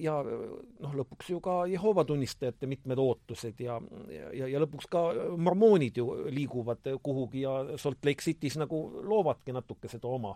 ja 0.00 0.14
noh, 0.24 0.92
lõpuks 0.96 1.28
ju 1.28 1.40
ka 1.44 1.58
Jehoova 1.68 2.06
tunnistajate 2.08 2.66
mitmed 2.66 2.98
ootused 2.98 3.60
ja, 3.60 3.76
ja, 4.08 4.48
ja 4.48 4.62
lõpuks 4.62 4.88
ka 4.90 5.02
mormoonid 5.36 6.00
ju 6.00 6.06
liiguvad 6.32 6.88
kuhugi 7.04 7.44
ja 7.44 7.76
Salt 7.76 8.04
Lake 8.08 8.24
City's 8.24 8.56
nagu 8.56 8.80
loovadki 9.04 9.52
natuke 9.52 9.92
seda 9.92 10.08
oma, 10.08 10.32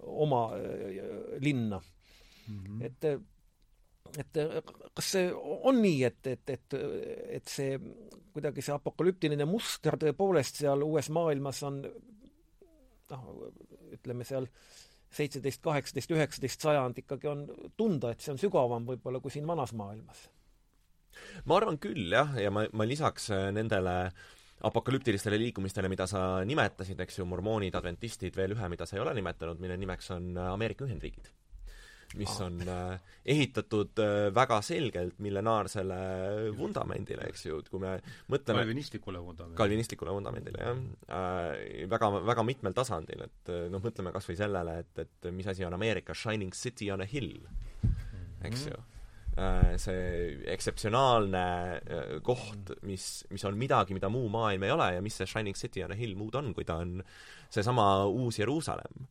oma 0.00 0.42
linna 1.44 1.80
mm. 2.48 2.64
-hmm. 2.64 2.86
et 2.86 3.04
et 4.18 4.38
kas 4.94 5.10
see 5.12 5.32
on 5.36 5.82
nii, 5.82 6.04
et, 6.04 6.26
et, 6.26 6.50
et, 6.50 6.76
et 7.36 7.48
see 7.48 7.76
kuidagi 8.32 8.62
see 8.64 8.72
apokalüptiline 8.72 9.44
muster 9.44 9.98
tõepoolest 10.00 10.62
seal 10.62 10.82
uues 10.86 11.10
maailmas 11.12 11.62
on 11.68 11.82
noh, 13.10 13.26
ütleme 13.92 14.24
seal 14.24 14.48
seitseteist, 15.14 15.62
kaheksateist, 15.64 16.12
üheksateist 16.14 16.64
sajand 16.64 16.98
ikkagi 17.02 17.30
on 17.30 17.46
tunda, 17.76 18.12
et 18.12 18.24
see 18.24 18.34
on 18.34 18.40
sügavam 18.40 18.88
võib-olla 18.88 19.22
kui 19.24 19.32
siin 19.34 19.46
vanas 19.48 19.72
maailmas. 19.76 20.28
ma 21.44 21.56
arvan 21.56 21.78
küll, 21.82 22.10
jah, 22.12 22.34
ja 22.38 22.52
ma, 22.54 22.66
ma 22.72 22.86
lisaks 22.86 23.30
äh, 23.34 23.48
nendele 23.54 23.96
apokalüptilistele 24.68 25.38
liikumistele, 25.38 25.88
mida 25.88 26.06
sa 26.10 26.44
nimetasid, 26.44 26.98
eks 27.00 27.20
ju, 27.20 27.26
mormoonid, 27.30 27.74
adventistid, 27.78 28.36
veel 28.36 28.56
ühe, 28.56 28.70
mida 28.70 28.86
sa 28.86 28.98
ei 28.98 29.04
ole 29.04 29.14
nimetanud, 29.14 29.60
mille 29.62 29.76
nimeks 29.80 30.10
on 30.16 30.32
äh, 30.36 30.52
Ameerika 30.52 30.86
Ühendriigid 30.86 31.30
mis 32.16 32.40
on 32.40 32.60
äh, 32.68 32.98
ehitatud 33.28 34.00
äh, 34.00 34.34
väga 34.34 34.60
selgelt 34.64 35.18
millenaarsele 35.20 35.98
vundamendile, 36.56 37.28
eks 37.28 37.46
ju, 37.46 37.60
et 37.60 37.68
kui 37.68 37.82
me 37.82 37.96
mõtleme 38.32 38.62
kalvinistlikule 38.64 39.20
vundamendile. 39.20 39.58
kalvinistlikule 39.60 40.14
vundamendile, 40.16 40.62
jah 40.62 40.82
äh,. 41.12 41.88
väga, 41.90 42.12
väga 42.30 42.44
mitmel 42.48 42.76
tasandil, 42.76 43.26
et 43.28 43.52
noh, 43.72 43.82
mõtleme 43.84 44.12
kas 44.14 44.28
või 44.30 44.38
sellele, 44.40 44.78
et, 44.84 45.02
et 45.04 45.32
mis 45.34 45.48
asi 45.52 45.66
on 45.68 45.76
Ameerika 45.76 46.16
Shining 46.16 46.56
City 46.56 46.88
on 46.94 47.04
a 47.04 47.08
hill, 47.08 47.34
eks 48.48 48.70
ju 48.70 48.84
see 49.78 50.32
ekseptsionaalne 50.50 51.42
koht, 52.26 52.72
mis, 52.88 53.04
mis 53.30 53.44
on 53.46 53.54
midagi, 53.54 53.94
mida 53.94 54.08
muu 54.10 54.26
maailm 54.34 54.64
ei 54.66 54.72
ole 54.74 54.88
ja 54.96 55.04
mis 55.04 55.14
see 55.20 55.30
Shining 55.30 55.54
City 55.54 55.84
on 55.84 55.94
a 55.94 55.98
hill 55.98 56.16
muud 56.18 56.34
on, 56.40 56.50
kui 56.56 56.66
ta 56.66 56.80
on 56.82 56.96
seesama 57.46 57.84
Uus 58.10 58.40
Jeruusalemm 58.40 59.06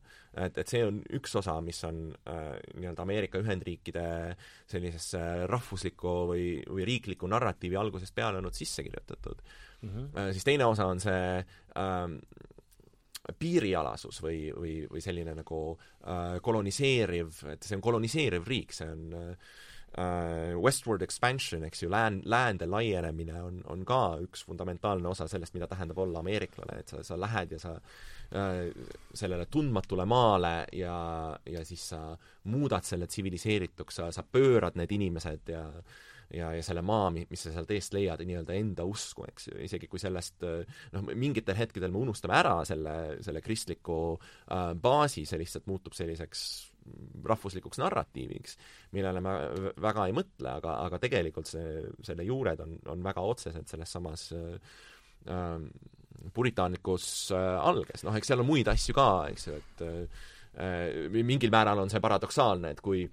et, 0.46 0.58
et 0.62 0.70
see 0.70 0.82
on 0.86 1.00
üks 1.18 1.34
osa, 1.40 1.58
mis 1.64 1.80
on 1.88 2.02
äh, 2.30 2.58
nii-öelda 2.78 3.04
Ameerika 3.04 3.40
Ühendriikide 3.42 4.04
sellisesse 4.68 5.22
rahvuslikku 5.50 6.14
või, 6.32 6.44
või 6.68 6.86
riiklikku 6.88 7.30
narratiivi 7.30 7.78
algusest 7.80 8.14
peale 8.16 8.40
olnud 8.42 8.56
sisse 8.56 8.84
kirjutatud 8.86 9.42
mm. 9.42 9.88
-hmm. 9.88 10.10
Äh, 10.18 10.32
siis 10.36 10.46
teine 10.48 10.68
osa 10.68 10.86
on 10.86 11.00
see 11.00 11.38
äh, 11.38 12.14
piirialasus 13.38 14.22
või, 14.24 14.48
või, 14.54 14.74
või 14.90 15.02
selline 15.04 15.34
nagu 15.36 15.62
äh, 15.74 16.38
koloniseeriv, 16.42 17.42
et 17.52 17.66
see 17.66 17.76
on 17.76 17.84
koloniseeriv 17.84 18.46
riik, 18.48 18.72
see 18.72 18.88
on 18.88 19.16
äh, 19.18 19.56
westward 20.62 21.02
expansion, 21.02 21.64
eks 21.66 21.82
ju, 21.82 21.88
lään-, 21.90 22.20
läände 22.24 22.68
laienemine 22.70 23.42
on, 23.42 23.62
on 23.66 23.84
ka 23.88 24.18
üks 24.22 24.44
fundamentaalne 24.46 25.08
osa 25.10 25.26
sellest, 25.28 25.56
mida 25.56 25.66
tähendab 25.66 25.98
olla 25.98 26.22
ameeriklane, 26.22 26.78
et 26.78 26.92
sa, 26.92 27.02
sa 27.02 27.18
lähed 27.20 27.56
ja 27.56 27.58
sa 27.62 27.74
Äh, 28.28 28.72
sellele 29.14 29.46
tundmatule 29.46 30.04
maale 30.04 30.66
ja, 30.76 31.38
ja 31.48 31.62
siis 31.64 31.86
sa 31.94 32.12
muudad 32.52 32.84
selle 32.84 33.06
tsiviliseerituks, 33.08 33.96
sa, 33.96 34.10
sa 34.12 34.20
pöörad 34.20 34.76
need 34.76 34.92
inimesed 34.92 35.48
ja 35.48 35.62
ja, 36.28 36.50
ja 36.52 36.60
selle 36.60 36.82
maa, 36.84 37.06
mis 37.08 37.40
sa 37.40 37.54
sealt 37.54 37.70
eest 37.72 37.94
leiad, 37.96 38.20
nii-öelda 38.20 38.52
enda 38.52 38.84
usku, 38.84 39.24
eks 39.30 39.48
ju, 39.48 39.54
isegi 39.64 39.88
kui 39.88 39.96
sellest 40.02 40.44
noh, 40.44 41.08
mingitel 41.16 41.56
hetkedel 41.56 41.88
me 41.94 42.02
unustame 42.02 42.36
ära 42.36 42.52
selle, 42.68 43.16
selle 43.24 43.40
kristliku 43.40 44.18
äh, 44.18 44.74
baasi, 44.76 45.24
see 45.24 45.40
lihtsalt 45.40 45.64
muutub 45.72 45.96
selliseks 45.96 46.42
rahvuslikuks 47.28 47.80
narratiiviks, 47.82 48.56
millele 48.96 49.22
me 49.24 49.34
väga 49.82 50.08
ei 50.08 50.16
mõtle, 50.16 50.54
aga, 50.54 50.78
aga 50.86 51.00
tegelikult 51.02 51.50
see, 51.50 51.84
selle 52.06 52.26
juured 52.26 52.64
on, 52.64 52.74
on 52.94 53.04
väga 53.04 53.24
otsesed 53.34 53.68
selles 53.70 53.94
samas 53.94 54.28
äh, 54.36 55.62
puritaanlikkus 56.34 57.06
äh, 57.36 57.54
alges, 57.60 58.04
noh, 58.06 58.16
eks 58.18 58.32
seal 58.32 58.42
on 58.44 58.50
muid 58.50 58.68
asju 58.70 58.96
ka, 58.96 59.08
eks 59.32 59.48
ju, 59.48 59.56
et 59.62 59.86
äh, 59.86 60.26
mingil 61.14 61.52
määral 61.54 61.84
on 61.84 61.92
see 61.92 62.02
paradoksaalne, 62.02 62.72
et 62.74 62.82
kui 62.84 63.04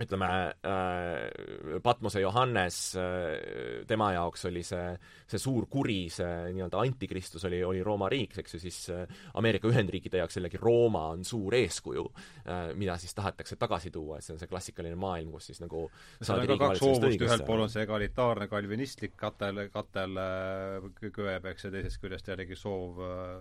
ütleme 0.00 0.28
äh,, 0.64 1.80
Patmose 1.82 2.20
Johannes 2.20 2.96
äh,, 2.96 3.84
tema 3.88 4.12
jaoks 4.14 4.46
oli 4.48 4.62
see, 4.66 4.94
see 5.28 5.40
suur 5.40 5.66
kuri, 5.70 6.08
see 6.12 6.52
nii-öelda 6.54 6.80
antikristus 6.80 7.44
oli, 7.48 7.60
oli 7.66 7.82
Rooma 7.84 8.08
riik, 8.12 8.38
eks 8.40 8.56
ju, 8.56 8.62
siis 8.62 8.78
äh, 8.94 9.04
Ameerika 9.40 9.68
Ühendriikide 9.68 10.22
jaoks 10.22 10.38
jällegi 10.38 10.60
Rooma 10.60 11.06
on 11.14 11.24
suur 11.28 11.56
eeskuju 11.58 12.06
äh,, 12.14 12.70
mida 12.80 12.96
siis 13.00 13.14
tahetakse 13.16 13.58
tagasi 13.60 13.92
tuua, 13.94 14.18
et 14.18 14.26
see 14.26 14.34
on 14.36 14.42
see 14.42 14.50
klassikaline 14.50 14.98
maailm, 15.00 15.34
kus 15.36 15.50
siis 15.50 15.60
nagu 15.62 15.86
seal 16.20 16.44
on 16.44 16.52
ka 16.54 16.58
kaks 16.64 16.84
hoovust, 16.86 17.26
ühelt 17.28 17.46
pool 17.48 17.66
on 17.66 17.72
see 17.72 17.84
egalitaarne 17.84 18.48
kalvinistlik 18.50 19.16
katel, 19.20 19.66
katel 19.74 20.16
äh, 20.22 20.88
köeb, 21.10 21.50
eks, 21.52 21.68
ja 21.68 21.74
teisest 21.76 22.00
küljest 22.02 22.32
jällegi 22.32 22.58
soov 22.58 23.04
äh, 23.04 23.36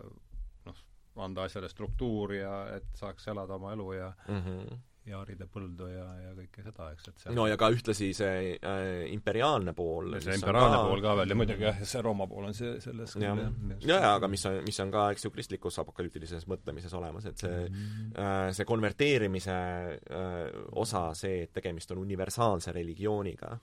noh, 0.68 0.86
anda 1.24 1.48
asjale 1.48 1.72
struktuuri 1.72 2.44
ja 2.44 2.62
et 2.76 2.92
saaks 3.00 3.28
elada 3.32 3.56
oma 3.60 3.74
elu 3.76 3.92
ja 3.98 4.14
mm 4.28 4.44
-hmm 4.44 4.86
ja 5.10 5.20
harida 5.22 5.48
põldu 5.52 5.90
ja, 5.92 6.06
ja 6.24 6.32
kõike 6.38 6.64
seda, 6.66 6.90
eks, 6.96 7.10
et 7.12 7.24
see 7.24 7.36
no 7.36 7.46
ja 7.50 7.58
ka 7.60 7.70
ühtlasi 7.74 8.10
see 8.18 8.56
äh, 8.56 9.04
imperiaalne 9.14 9.74
pool. 9.78 10.16
see 10.24 10.38
imperiaalne 10.40 10.78
ka... 10.78 10.84
pool 10.88 11.04
ka 11.06 11.16
veel 11.22 11.34
ja 11.34 11.40
muidugi 11.40 11.68
jah, 11.68 11.84
see 11.94 12.04
Rooma 12.06 12.28
pool 12.32 12.50
on 12.50 12.58
see, 12.58 12.76
selles 12.84 13.16
ja, 13.22 13.36
ja, 13.36 13.86
ja 13.90 14.14
aga 14.16 14.32
mis 14.32 14.46
on, 14.50 14.60
mis 14.66 14.80
on 14.84 14.94
ka, 14.94 15.10
eks 15.16 15.28
ju, 15.28 15.34
kristlikus 15.36 15.80
apokalüptilises 15.84 16.48
mõtlemises 16.52 16.96
olemas, 16.98 17.30
et 17.30 17.46
see 17.46 17.56
mm 17.56 17.80
-hmm. 17.80 18.12
äh, 18.26 18.50
see 18.58 18.68
konverteerimise 18.70 19.60
äh, 19.60 20.44
osa, 20.84 21.10
see, 21.18 21.44
et 21.48 21.54
tegemist 21.54 21.92
on 21.96 22.04
universaalse 22.06 22.76
religiooniga 22.76 23.56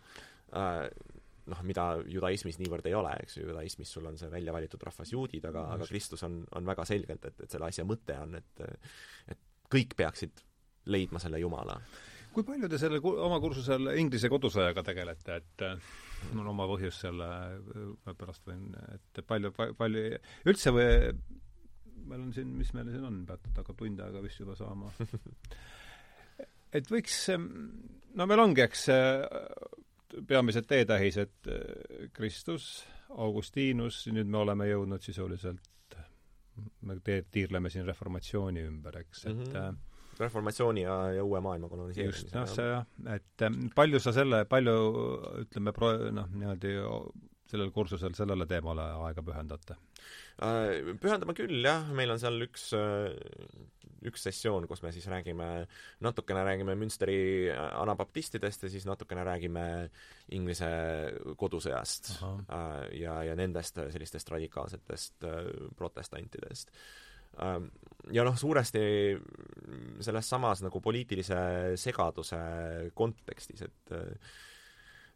äh,, 0.57 0.89
noh, 1.51 1.63
mida 1.67 1.87
judaismis 2.11 2.59
niivõrd 2.61 2.89
ei 2.91 2.97
ole, 2.99 3.13
eks 3.23 3.39
ju, 3.39 3.47
judaismis 3.47 3.93
sul 3.93 4.07
on 4.11 4.19
see 4.19 4.31
välja 4.31 4.55
valitud 4.55 4.83
rahvas 4.83 5.13
juudid, 5.13 5.45
aga, 5.47 5.67
aga 5.77 5.87
Kristus 5.89 6.25
on, 6.27 6.41
on 6.59 6.67
väga 6.67 6.87
selgelt, 6.89 7.25
et, 7.25 7.41
et 7.45 7.51
selle 7.51 7.71
asja 7.71 7.87
mõte 7.87 8.19
on, 8.23 8.35
et 8.41 8.65
et 9.33 9.39
kõik 9.73 9.97
peaksid 9.99 10.43
leidma 10.93 11.23
selle 11.23 11.41
Jumala. 11.41 11.79
kui 12.37 12.45
palju 12.45 12.69
te 12.69 12.79
sellel 12.79 13.01
oma 13.01 13.39
kursusel 13.41 13.95
Inglise 13.97 14.29
kodusõjaga 14.29 14.83
tegelete, 14.85 15.39
et 15.41 15.65
äh, 15.65 15.95
mul 16.33 16.45
on 16.45 16.53
oma 16.53 16.67
põhjus 16.69 16.99
selle, 17.07 17.29
ma 18.05 18.15
pärast 18.19 18.45
võin, 18.49 18.69
et 18.93 19.23
palju, 19.27 19.53
palju, 19.57 20.05
üldse 20.45 20.73
või 20.77 20.91
meil 22.07 22.21
on 22.21 22.35
siin, 22.37 22.53
mis 22.59 22.73
meil 22.77 22.91
siin 22.93 23.07
on, 23.09 23.23
peate 23.27 23.55
hakkab 23.57 23.81
tund 23.81 24.03
aega 24.05 24.21
vist 24.23 24.43
juba 24.43 24.55
saama 24.59 24.93
et 26.77 26.93
võiks, 26.93 27.23
no 27.33 28.29
meil 28.29 28.45
ongi, 28.45 28.63
eks 28.67 28.87
peamised 30.29 30.69
teetähised 30.69 31.51
Kristus, 32.17 32.85
Augustinus, 33.17 34.05
nüüd 34.13 34.29
me 34.31 34.43
oleme 34.43 34.69
jõudnud 34.69 35.03
sisuliselt, 35.05 35.97
me 36.87 36.97
tiirleme 37.05 37.71
siin 37.73 37.87
reformatsiooni 37.89 38.65
ümber, 38.69 39.03
eks, 39.03 39.27
et 39.27 39.35
mm 39.35 39.53
-hmm 39.53 39.85
reformatsiooni 40.21 40.85
ja, 40.87 40.97
ja 41.19 41.25
uue 41.25 41.41
maailma 41.45 41.71
koloniseerimise. 41.71 42.27
just, 42.27 42.35
noh, 42.37 42.49
see 42.51 42.67
jah, 42.69 42.85
et 43.17 43.47
ähm, 43.47 43.67
palju 43.77 44.01
sa 44.03 44.15
selle, 44.17 44.45
palju 44.51 44.77
ütleme, 45.45 45.75
pro-, 45.77 46.11
noh, 46.15 46.29
niimoodi 46.33 46.77
sellel 47.51 47.71
kursusel 47.75 48.15
sellele 48.19 48.47
teemale 48.51 48.89
aega 49.07 49.23
pühendate? 49.25 49.79
Äh, 50.43 50.93
pühendame 51.01 51.35
küll, 51.37 51.61
jah, 51.65 51.87
meil 51.97 52.13
on 52.13 52.21
seal 52.21 52.43
üks, 52.45 52.69
äh, 52.77 53.15
üks 54.07 54.27
sessioon, 54.27 54.67
kus 54.71 54.83
me 54.85 54.93
siis 54.95 55.07
räägime, 55.11 55.49
natukene 56.05 56.43
räägime 56.47 56.77
Münsteri 56.79 57.49
anabaptistidest 57.55 58.67
ja 58.67 58.73
siis 58.73 58.87
natukene 58.89 59.25
räägime 59.27 59.65
Inglise 60.37 60.69
kodusõjast 61.39 62.13
Aha. 62.19 62.35
Äh, 62.59 62.85
ja, 63.03 63.19
ja 63.31 63.39
nendest 63.39 63.81
sellistest 63.95 64.31
radikaalsetest 64.35 65.27
protestantidest 65.79 66.75
ja 68.13 68.25
noh, 68.27 68.37
suuresti 68.39 68.83
selles 70.05 70.29
samas 70.31 70.63
nagu 70.65 70.81
poliitilise 70.83 71.39
segaduse 71.81 72.39
kontekstis, 72.95 73.65
et 73.67 73.95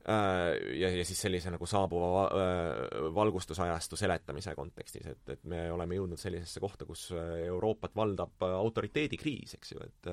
ja, 0.01 0.89
ja 0.89 1.05
siis 1.05 1.21
sellise 1.21 1.53
nagu 1.53 1.68
saabuva 1.68 2.25
valgustusajastu 3.14 3.99
seletamise 4.01 4.57
kontekstis, 4.59 5.07
et, 5.12 5.23
et 5.37 5.47
me 5.51 5.66
oleme 5.73 6.01
jõudnud 6.01 6.21
sellisesse 6.21 6.62
kohta, 6.62 6.89
kus 6.89 7.11
Euroopat 7.45 7.95
valdab 7.97 8.49
autoriteedikriis, 8.51 9.57
eks 9.61 9.77
ju, 9.77 9.87
et 9.87 10.12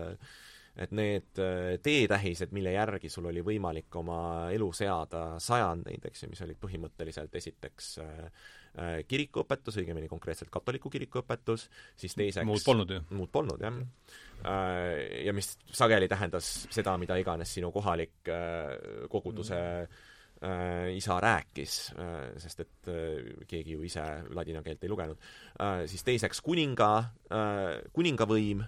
et 0.77 0.91
need 0.93 1.39
teetähised, 1.81 2.51
mille 2.53 2.69
järgi 2.75 3.09
sul 3.09 3.25
oli 3.31 3.41
võimalik 3.41 3.95
oma 3.97 4.19
elu 4.53 4.67
seada 4.77 5.23
sajandeid, 5.41 6.03
eks 6.05 6.21
ju, 6.21 6.29
mis 6.29 6.43
olid 6.45 6.59
põhimõtteliselt 6.61 7.33
esiteks 7.39 7.87
äh, 8.03 8.27
Äh, 8.27 8.56
kirikuõpetus, 9.07 9.79
õigemini 9.81 10.09
konkreetselt 10.09 10.51
katoliku 10.53 10.91
kirikuõpetus, 10.93 11.67
siis 11.97 12.13
teiseks 12.17 12.45
muud 12.45 12.65
polnud 12.65 12.91
ju? 12.93 12.99
muud 13.17 13.31
polnud, 13.33 13.63
jah. 13.63 13.79
Äh, 14.45 15.23
ja 15.25 15.33
mis 15.33 15.55
sageli 15.73 16.09
tähendas 16.09 16.67
seda, 16.73 16.93
mida 17.01 17.17
iganes 17.17 17.55
sinu 17.57 17.71
kohalik 17.73 18.29
äh, 18.29 18.75
koguduse 19.09 19.57
äh, 19.81 20.93
isa 20.93 21.17
rääkis 21.23 21.77
äh,, 21.97 22.37
sest 22.37 22.61
et 22.61 22.91
äh, 22.93 23.31
keegi 23.49 23.73
ju 23.73 23.85
ise 23.87 24.05
ladina 24.37 24.61
keelt 24.65 24.85
ei 24.85 24.91
lugenud 24.91 25.17
äh,, 25.57 25.87
siis 25.89 26.05
teiseks 26.05 26.43
kuninga 26.45 26.91
äh,, 27.33 27.79
kuningavõim 27.97 28.61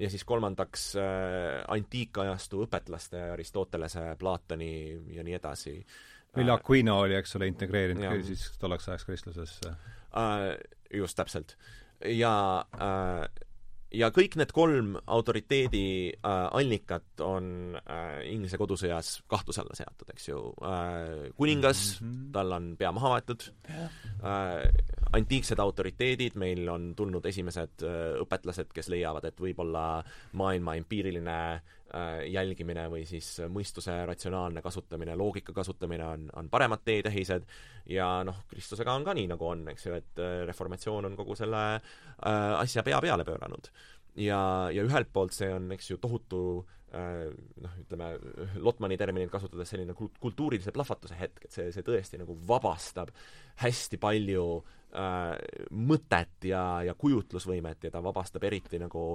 ja 0.00 0.08
siis 0.08 0.24
kolmandaks 0.24 0.94
äh, 0.96 1.60
antiikajastu 1.76 2.64
õpetlaste 2.64 3.20
Aristotelese, 3.34 4.14
Platoni 4.18 4.72
ja 5.12 5.28
nii 5.28 5.36
edasi 5.36 5.76
äh, 5.76 6.00
mille 6.36 6.52
Aquino 6.52 6.98
oli, 7.04 7.16
eks 7.18 7.36
ole, 7.36 7.48
integreerinud 7.52 8.04
ja. 8.04 8.16
siis 8.24 8.50
tolleks 8.58 8.88
ajaks 8.88 9.04
kristlusesse 9.08 9.70
uh,. 9.70 10.52
just, 10.92 11.16
täpselt. 11.16 11.56
ja 12.04 12.64
uh, 12.74 13.26
ja 13.92 14.08
kõik 14.14 14.36
need 14.40 14.52
kolm 14.54 14.94
autoriteedi 15.00 15.84
äh, 16.14 16.38
allikat 16.56 17.20
on 17.24 17.76
äh, 17.76 18.22
Inglise 18.30 18.58
kodusõjas 18.60 19.18
kahtluse 19.30 19.62
alla 19.62 19.76
seatud, 19.76 20.08
eks 20.14 20.28
ju 20.28 20.40
äh,. 20.64 21.28
kuningas 21.36 22.00
mm, 22.00 22.08
-hmm. 22.08 22.32
tal 22.32 22.56
on 22.56 22.72
pea 22.80 22.92
maha 22.92 23.12
maetud 23.16 23.44
äh,, 23.68 24.64
antiiksed 25.12 25.60
autoriteedid, 25.60 26.36
meil 26.40 26.68
on 26.68 26.94
tulnud 26.96 27.26
esimesed 27.26 27.84
äh, 27.84 28.16
õpetlased, 28.24 28.72
kes 28.72 28.88
leiavad, 28.88 29.28
et 29.28 29.40
võib-olla 29.40 30.02
maailma 30.32 30.76
empiiriline 30.80 31.38
äh, 31.54 31.62
jälgimine 32.32 32.86
või 32.88 33.02
siis 33.04 33.26
mõistuse 33.52 33.94
ratsionaalne 34.08 34.62
kasutamine, 34.64 35.16
loogika 35.18 35.52
kasutamine 35.52 36.06
on, 36.06 36.28
on 36.40 36.48
paremad 36.48 36.80
teetähised 36.84 37.44
ja 37.92 38.08
noh, 38.24 38.44
Kristusega 38.48 38.94
on 38.94 39.04
ka 39.04 39.14
nii, 39.16 39.28
nagu 39.32 39.48
on, 39.48 39.66
eks 39.72 39.86
ju, 39.86 39.96
et 39.98 40.22
äh, 40.22 40.42
reformatsioon 40.48 41.10
on 41.10 41.16
kogu 41.18 41.36
selle 41.38 41.62
äh, 41.76 42.54
asja 42.58 42.84
pea 42.86 43.00
peale 43.04 43.26
pööranud. 43.28 43.68
ja, 44.16 44.70
ja 44.72 44.84
ühelt 44.84 45.12
poolt 45.12 45.36
see 45.36 45.50
on, 45.52 45.70
eks 45.76 45.90
ju, 45.90 45.98
tohutu 46.00 46.42
äh, 46.60 46.81
noh, 46.92 47.74
ütleme 47.80 48.10
Lotmani 48.60 48.98
terminit 49.00 49.30
kasutades 49.32 49.70
selline 49.72 49.94
kultuurilise 49.96 50.74
plahvatuse 50.74 51.16
hetk, 51.16 51.46
et 51.46 51.54
see, 51.54 51.70
see 51.72 51.86
tõesti 51.86 52.20
nagu 52.20 52.36
vabastab 52.48 53.12
hästi 53.62 54.00
palju 54.02 54.44
äh, 54.58 55.32
mõtet 55.72 56.48
ja, 56.50 56.64
ja 56.84 56.96
kujutlusvõimet 56.98 57.88
ja 57.88 57.94
ta 57.94 58.04
vabastab 58.04 58.44
eriti 58.44 58.80
nagu 58.82 59.06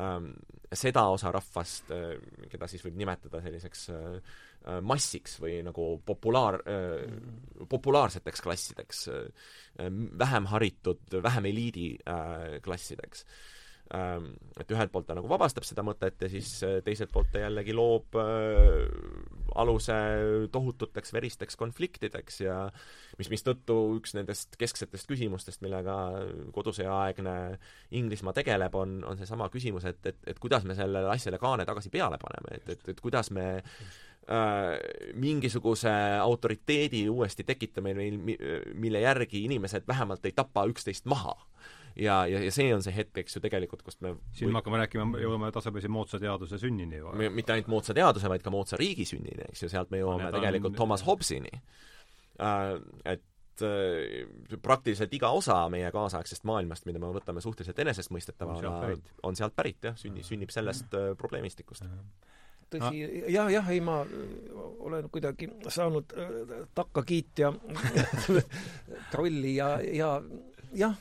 ähm, 0.00 0.32
seda 0.72 1.04
osa 1.12 1.34
rahvast 1.36 1.92
äh,, 1.92 2.16
keda 2.52 2.70
siis 2.72 2.84
võib 2.86 2.96
nimetada 3.02 3.44
selliseks 3.44 3.88
äh, 3.92 4.36
Äh, 4.66 4.80
massiks 4.82 5.36
või 5.38 5.60
nagu 5.62 5.84
populaar, 6.02 6.56
äh, 6.66 7.04
populaarseteks 7.70 8.42
klassideks, 8.42 9.02
äh, 9.14 9.90
vähem 10.18 10.48
haritud, 10.50 11.04
vähem 11.22 11.46
eliidi 11.52 11.98
klassideks. 12.62 13.22
Ähm, 13.22 13.55
et 13.86 14.72
ühelt 14.74 14.90
poolt 14.90 15.06
ta 15.06 15.14
nagu 15.14 15.28
vabastab 15.30 15.62
seda 15.66 15.84
mõtet 15.86 16.24
ja 16.24 16.28
siis 16.30 16.48
teiselt 16.84 17.12
poolt 17.14 17.28
ta 17.30 17.44
jällegi 17.44 17.74
loob 17.76 18.16
aluse 19.56 19.98
tohututeks 20.52 21.14
veristeks 21.14 21.56
konfliktideks 21.60 22.40
ja 22.42 22.56
mis, 23.20 23.30
mistõttu 23.30 23.76
üks 24.00 24.16
nendest 24.18 24.58
kesksetest 24.58 25.06
küsimustest, 25.06 25.62
millega 25.62 25.94
kodusõjaaegne 26.56 27.36
Inglismaa 27.96 28.34
tegeleb, 28.36 28.74
on, 28.74 28.98
on 29.06 29.22
seesama 29.22 29.46
küsimus, 29.54 29.86
et, 29.86 30.02
et, 30.10 30.18
et 30.34 30.42
kuidas 30.42 30.66
me 30.66 30.74
sellele 30.74 31.14
asjale 31.14 31.38
kaane 31.38 31.68
tagasi 31.68 31.94
peale 31.94 32.18
paneme, 32.18 32.58
et, 32.58 32.74
et, 32.74 32.90
et 32.90 33.00
kuidas 33.06 33.30
me 33.30 33.46
Äh, 34.26 35.12
mingisuguse 35.14 35.90
autoriteedi 36.20 37.08
uuesti 37.08 37.44
tekitamine, 37.44 38.10
mille 38.74 39.00
järgi 39.00 39.44
inimesed 39.44 39.86
vähemalt 39.86 40.26
ei 40.26 40.32
tapa 40.34 40.64
üksteist 40.66 41.06
maha. 41.06 41.36
Ja, 41.96 42.16
ja, 42.28 42.40
ja 42.44 42.52
see 42.54 42.72
on 42.74 42.82
see 42.84 42.94
hetk, 42.96 43.22
eks 43.22 43.38
ju, 43.38 43.42
tegelikult, 43.44 43.84
kust 43.86 44.02
me 44.04 44.16
siin 44.36 44.52
me 44.52 44.60
hakkame 44.60 44.80
rääkima, 44.82 45.20
jõuame 45.22 45.52
tasapisi 45.54 45.90
moodsa 45.92 46.20
teaduse 46.22 46.60
sünnini 46.62 47.00
ju. 47.00 47.14
mitte 47.34 47.54
ainult 47.54 47.70
moodsa 47.72 47.96
teaduse, 47.96 48.28
vaid 48.32 48.44
ka 48.44 48.52
moodsa 48.54 48.80
riigi 48.80 49.06
sünnini, 49.08 49.48
eks 49.50 49.64
ju, 49.64 49.72
sealt 49.72 49.92
me 49.94 50.02
jõuame 50.02 50.28
tegelikult 50.34 50.74
on... 50.74 50.80
Thomas 50.82 51.06
Hobbesini. 51.06 51.52
Äh, 52.42 52.76
et 53.14 53.64
äh, 53.64 54.58
praktiliselt 54.62 55.14
iga 55.16 55.32
osa 55.32 55.62
meie 55.72 55.90
kaasaegsest 55.94 56.44
maailmast, 56.48 56.88
mida 56.88 57.00
me 57.02 57.12
võtame 57.16 57.44
suhteliselt 57.44 57.84
enesestmõistetavana, 57.86 58.94
on 59.26 59.38
sealt 59.38 59.56
pärit 59.56 59.90
jah, 59.90 59.96
sünni, 60.00 60.24
sünnib 60.26 60.52
sellest 60.54 60.96
probleemistikust 61.16 61.86
tõsi 62.72 63.02
ah., 63.04 63.28
jah, 63.30 63.50
jah, 63.52 63.70
ei 63.70 63.80
ma 63.84 64.00
olen 64.86 65.08
kuidagi 65.12 65.48
saanud 65.72 66.14
äh, 66.18 66.52
takkakiitja 66.74 67.52
trolli 69.12 69.56
ja, 69.58 69.76
ja 69.80 70.10
jah, 70.76 70.98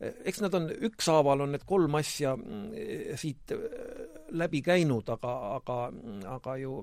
eks 0.00 0.40
nad 0.40 0.54
on, 0.56 0.70
ükshaaval 0.88 1.44
on 1.44 1.54
need 1.54 1.66
kolm 1.68 1.98
asja 1.98 2.32
mm, 2.38 3.16
siit 3.20 3.52
äh, 3.52 3.58
läbi 4.40 4.62
käinud, 4.64 5.08
aga, 5.12 5.34
aga, 5.58 5.78
aga 6.36 6.56
ju 6.62 6.78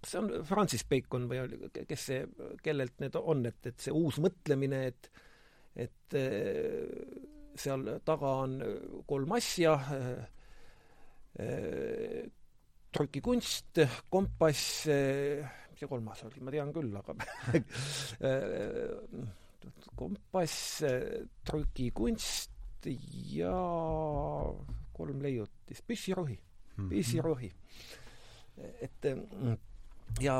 kas 0.00 0.14
see 0.14 0.20
on 0.20 0.30
Francis 0.48 0.84
Bacon 0.88 1.26
või 1.28 1.40
kes 1.88 2.06
see, 2.12 2.20
kellelt 2.64 3.02
need 3.02 3.18
on, 3.18 3.42
et, 3.50 3.58
et 3.66 3.82
see 3.82 3.94
uus 3.94 4.20
mõtlemine, 4.22 4.86
et 4.92 5.10
et 5.80 6.16
äh, 6.18 6.86
seal 7.58 7.84
taga 8.06 8.30
on 8.44 8.56
kolm 9.08 9.32
asja 9.36 9.76
trükikunst, 12.90 13.78
kompass, 14.10 14.86
mis 14.90 15.78
see 15.78 15.88
kolmas 15.88 16.24
oli, 16.26 16.42
ma 16.42 16.54
tean 16.54 16.72
küll, 16.74 16.90
aga 16.98 17.14
äh, 19.66 19.90
kompass, 19.98 20.82
trükikunst 21.46 22.88
ja 23.34 23.54
kolm 24.96 25.20
leiutis, 25.24 25.82
püssirohi, 25.86 26.38
mhm. 26.76 26.88
püssirohi. 26.88 27.50
et 28.80 29.06
ja 30.20 30.34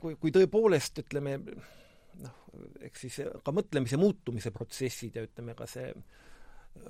kui, 0.00 0.16
kui 0.18 0.32
tõepoolest 0.34 1.02
ütleme 1.04 1.36
noh, 1.40 2.38
eks 2.86 3.04
siis 3.06 3.20
ka 3.44 3.54
mõtlemise 3.54 3.98
muutumise 4.00 4.50
protsessid 4.54 5.18
ja 5.18 5.26
ütleme 5.26 5.54
ka 5.58 5.68
see 5.70 5.92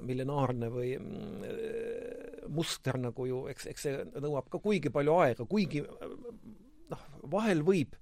millenaarne 0.05 0.69
või 0.73 0.95
muster 2.53 2.99
nagu 3.01 3.27
ju, 3.29 3.43
eks, 3.53 3.69
eks 3.73 3.87
see 3.87 4.05
nõuab 4.23 4.49
ka 4.53 4.61
kuigi 4.63 4.93
palju 4.93 5.17
aega, 5.21 5.47
kuigi 5.49 5.83
noh, 6.91 7.05
vahel 7.33 7.65
võib 7.67 7.97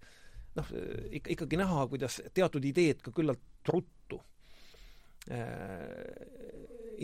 noh, 0.58 0.72
ikka, 1.10 1.32
ikkagi 1.36 1.60
näha, 1.60 1.86
kuidas 1.90 2.20
teatud 2.34 2.64
ideed 2.68 3.02
ka 3.04 3.12
küllalt 3.14 3.72
ruttu 3.72 4.20
äh, 5.30 5.46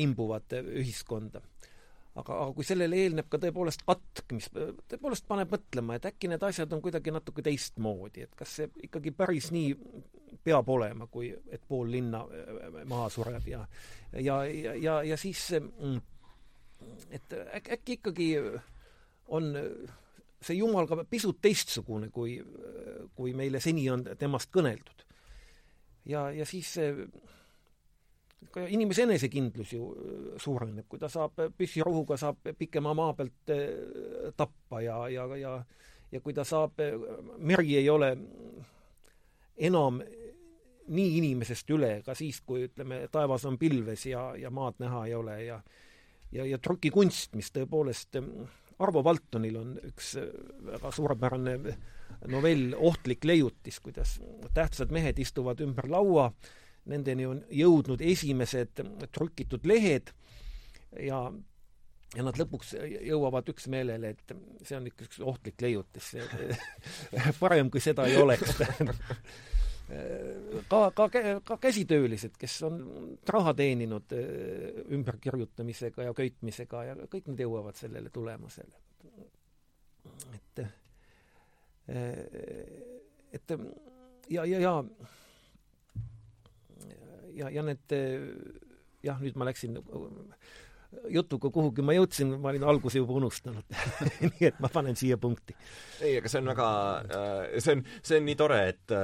imbuvad 0.04 0.56
ühiskonda. 0.60 1.42
aga, 2.14 2.36
aga 2.44 2.50
kui 2.54 2.66
sellele 2.66 2.98
eelneb 3.02 3.26
ka 3.30 3.40
tõepoolest 3.42 3.82
katk, 3.86 4.26
mis 4.36 4.46
tõepoolest 4.54 5.26
paneb 5.26 5.50
mõtlema, 5.50 5.96
et 5.98 6.06
äkki 6.10 6.30
need 6.30 6.42
asjad 6.46 6.72
on 6.72 6.82
kuidagi 6.82 7.14
natuke 7.14 7.42
teistmoodi, 7.42 8.26
et 8.26 8.36
kas 8.38 8.58
see 8.60 8.70
ikkagi 8.86 9.10
päris 9.14 9.50
nii 9.54 9.74
peab 10.44 10.68
olema, 10.68 11.08
kui 11.10 11.32
et 11.32 11.62
pool 11.68 11.90
linna 11.90 12.22
äh, 12.26 12.82
maha 12.90 13.08
sureb 13.10 13.48
ja 13.50 13.64
ja, 14.12 14.44
ja, 14.44 14.74
ja, 14.74 15.02
ja 15.02 15.18
siis 15.18 15.48
mm, 15.58 16.00
et 17.10 17.36
äk-, 17.58 17.72
äkki 17.78 17.98
ikkagi 17.98 18.30
on 19.26 19.54
see 20.44 20.58
Jumal 20.58 20.88
ka 20.88 21.04
pisut 21.08 21.40
teistsugune, 21.42 22.10
kui, 22.12 22.36
kui 23.16 23.32
meile 23.36 23.60
seni 23.60 23.86
on 23.90 24.04
temast 24.18 24.52
kõneldud. 24.54 25.06
ja, 26.10 26.28
ja 26.30 26.46
siis 26.46 26.74
see 26.76 26.90
ka 28.54 28.66
inimese 28.68 29.06
enesekindlus 29.06 29.72
ju 29.72 29.86
suureneb, 30.38 30.84
kui 30.88 31.00
ta 31.00 31.08
saab 31.08 31.40
püssirohuga, 31.56 32.18
saab 32.20 32.52
pikema 32.58 32.92
maa 32.94 33.14
pealt 33.16 33.50
eh, 33.54 34.30
tappa 34.36 34.82
ja, 34.84 34.98
ja, 35.08 35.26
ja 35.40 35.56
ja 36.14 36.20
kui 36.22 36.34
ta 36.34 36.44
saab, 36.46 36.78
meri 37.42 37.74
ei 37.74 37.88
ole 37.90 38.12
enam 39.66 40.00
nii 40.94 41.16
inimesest 41.18 41.70
üle 41.74 41.90
ka 42.06 42.14
siis, 42.14 42.40
kui 42.46 42.68
ütleme, 42.68 43.06
taevas 43.12 43.46
on 43.48 43.56
pilves 43.58 44.04
ja, 44.06 44.28
ja 44.38 44.52
maad 44.54 44.78
näha 44.82 45.06
ei 45.08 45.14
ole 45.18 45.38
ja 45.44 45.58
ja, 46.34 46.44
ja 46.46 46.58
trükikunst, 46.58 47.34
mis 47.38 47.50
tõepoolest 47.54 48.18
Arvo 48.82 49.04
Valtonil 49.04 49.56
on 49.60 49.74
üks 49.90 50.14
äh, 50.20 50.28
väga 50.72 50.92
suurepärane 50.94 51.56
novell 52.30 52.74
Ohtlik 52.78 53.24
leiutis, 53.24 53.80
kuidas 53.84 54.18
tähtsad 54.54 54.92
mehed 54.94 55.18
istuvad 55.20 55.60
ümber 55.64 55.88
laua, 55.90 56.30
nendeni 56.90 57.26
on 57.28 57.42
jõudnud 57.52 58.02
esimesed 58.04 58.80
trükitud 59.12 59.66
lehed 59.68 60.12
ja 61.00 61.26
ja 62.14 62.22
nad 62.22 62.36
lõpuks 62.38 62.74
jõuavad 63.08 63.48
üksmeelele, 63.50 64.12
et 64.14 64.34
see 64.62 64.76
on 64.78 64.86
üks 64.86 65.18
ohtlik 65.18 65.58
leiutis, 65.64 66.12
parem 67.42 67.72
kui 67.74 67.82
seda 67.82 68.06
ei 68.06 68.20
oleks 68.22 68.54
ka, 70.68 70.90
ka, 70.96 71.08
ka 71.44 71.58
käsitöölised, 71.60 72.38
kes 72.40 72.62
on 72.66 72.78
raha 73.28 73.54
teeninud 73.54 74.14
ümberkirjutamisega 74.96 76.08
ja 76.08 76.14
köitmisega 76.16 76.84
ja 76.88 76.96
kõik 77.04 77.28
nad 77.28 77.44
jõuavad 77.44 77.76
sellele 77.76 78.12
tulemusele. 78.14 78.80
et, 80.34 80.64
et 83.32 83.56
ja, 84.30 84.44
ja, 84.44 84.60
ja 84.60 84.74
ja, 87.34 87.50
ja 87.50 87.62
need 87.66 87.96
jah, 89.04 89.20
nüüd 89.20 89.36
ma 89.36 89.48
läksin 89.48 89.78
jutuga 91.10 91.50
kuhugi 91.50 91.82
ma 91.84 91.94
jõudsin, 91.96 92.36
ma 92.40 92.52
olin 92.52 92.66
alguse 92.70 93.00
juba 93.00 93.16
unustanud 93.18 93.76
nii 94.28 94.48
et 94.48 94.60
ma 94.62 94.70
panen 94.72 94.96
siia 94.98 95.18
punkti. 95.20 95.56
ei, 96.00 96.18
aga 96.20 96.30
see 96.30 96.42
on 96.42 96.50
väga, 96.52 96.68
äh, 97.18 97.56
see 97.58 97.78
on, 97.78 97.84
see 98.02 98.20
on 98.20 98.28
nii 98.28 98.38
tore, 98.38 98.60
et 98.74 98.94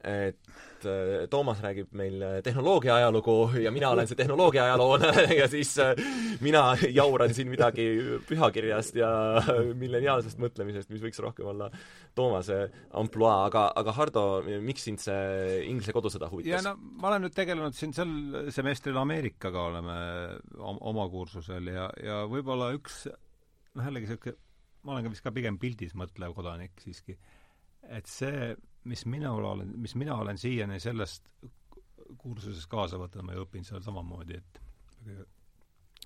et 0.00 0.86
äh, 0.88 1.26
Toomas 1.30 1.60
räägib 1.60 1.90
meil 1.92 2.22
tehnoloogia 2.44 2.94
ajalugu 2.96 3.50
ja 3.60 3.70
mina 3.72 3.90
olen 3.92 4.08
see 4.08 4.16
tehnoloogia 4.16 4.64
ajaloolane 4.64 5.26
ja 5.40 5.48
siis 5.52 5.74
äh, 5.82 5.92
mina 6.40 6.62
jauran 6.88 7.34
siin 7.36 7.50
midagi 7.52 7.84
pühakirjast 8.28 8.96
ja 8.96 9.10
milleniaalsest 9.82 10.40
mõtlemisest, 10.40 10.88
mis 10.92 11.04
võiks 11.04 11.20
rohkem 11.20 11.50
olla 11.52 11.68
Toomase 12.16 12.62
ampluaa, 12.96 13.44
aga, 13.50 13.66
aga 13.76 13.94
Hardo, 13.94 14.24
miks 14.64 14.88
sind 14.88 15.02
see 15.04 15.60
Inglise 15.68 15.92
kodusõda 15.96 16.30
huvitas? 16.32 16.54
ja 16.56 16.62
no 16.64 16.76
ma 16.80 17.12
olen 17.12 17.26
nüüd 17.26 17.36
tegelenud 17.36 17.76
siin 17.76 17.92
sel 17.96 18.14
semestril 18.54 18.96
Ameerikaga 19.00 19.66
oleme 19.68 19.98
oma 20.64 21.08
kursusel 21.12 21.68
ja, 21.74 21.90
ja 22.00 22.22
võib-olla 22.30 22.72
üks 22.78 23.04
noh, 23.10 23.84
jällegi 23.84 24.08
niisugune, 24.08 24.40
ma 24.80 24.96
olen 24.96 25.06
ka 25.06 25.12
vist 25.12 25.28
ka 25.28 25.34
pigem 25.36 25.60
pildis 25.60 25.92
mõtlev 25.98 26.32
kodanik 26.36 26.72
siiski, 26.80 27.18
et 27.92 28.08
see 28.08 28.54
mis 28.84 29.04
minul 29.06 29.44
olen, 29.44 29.74
mis 29.80 29.94
mina 29.94 30.16
olen 30.16 30.38
siiani 30.38 30.80
sellest 30.80 31.28
kursusest 32.18 32.68
kaasa 32.70 32.98
võtnud, 32.98 33.26
ma 33.26 33.36
ju 33.36 33.44
õpin 33.44 33.66
seal 33.66 33.82
samamoodi, 33.84 34.38
et 34.40 34.60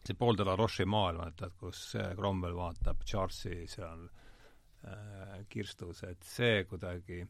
see 0.05 0.16
Paul 0.18 0.37
de 0.37 0.45
la 0.45 0.57
Roche'i 0.57 0.87
maailm, 0.89 1.22
et, 1.29 1.47
et 1.47 1.55
kus 1.61 1.95
Cromwell 2.16 2.57
vaatab 2.59 3.05
Charlesi 3.09 3.64
seal 3.70 4.05
äh, 4.05 5.39
kirstus, 5.49 6.03
et 6.09 6.27
see 6.29 6.64
kuidagi 6.68 7.22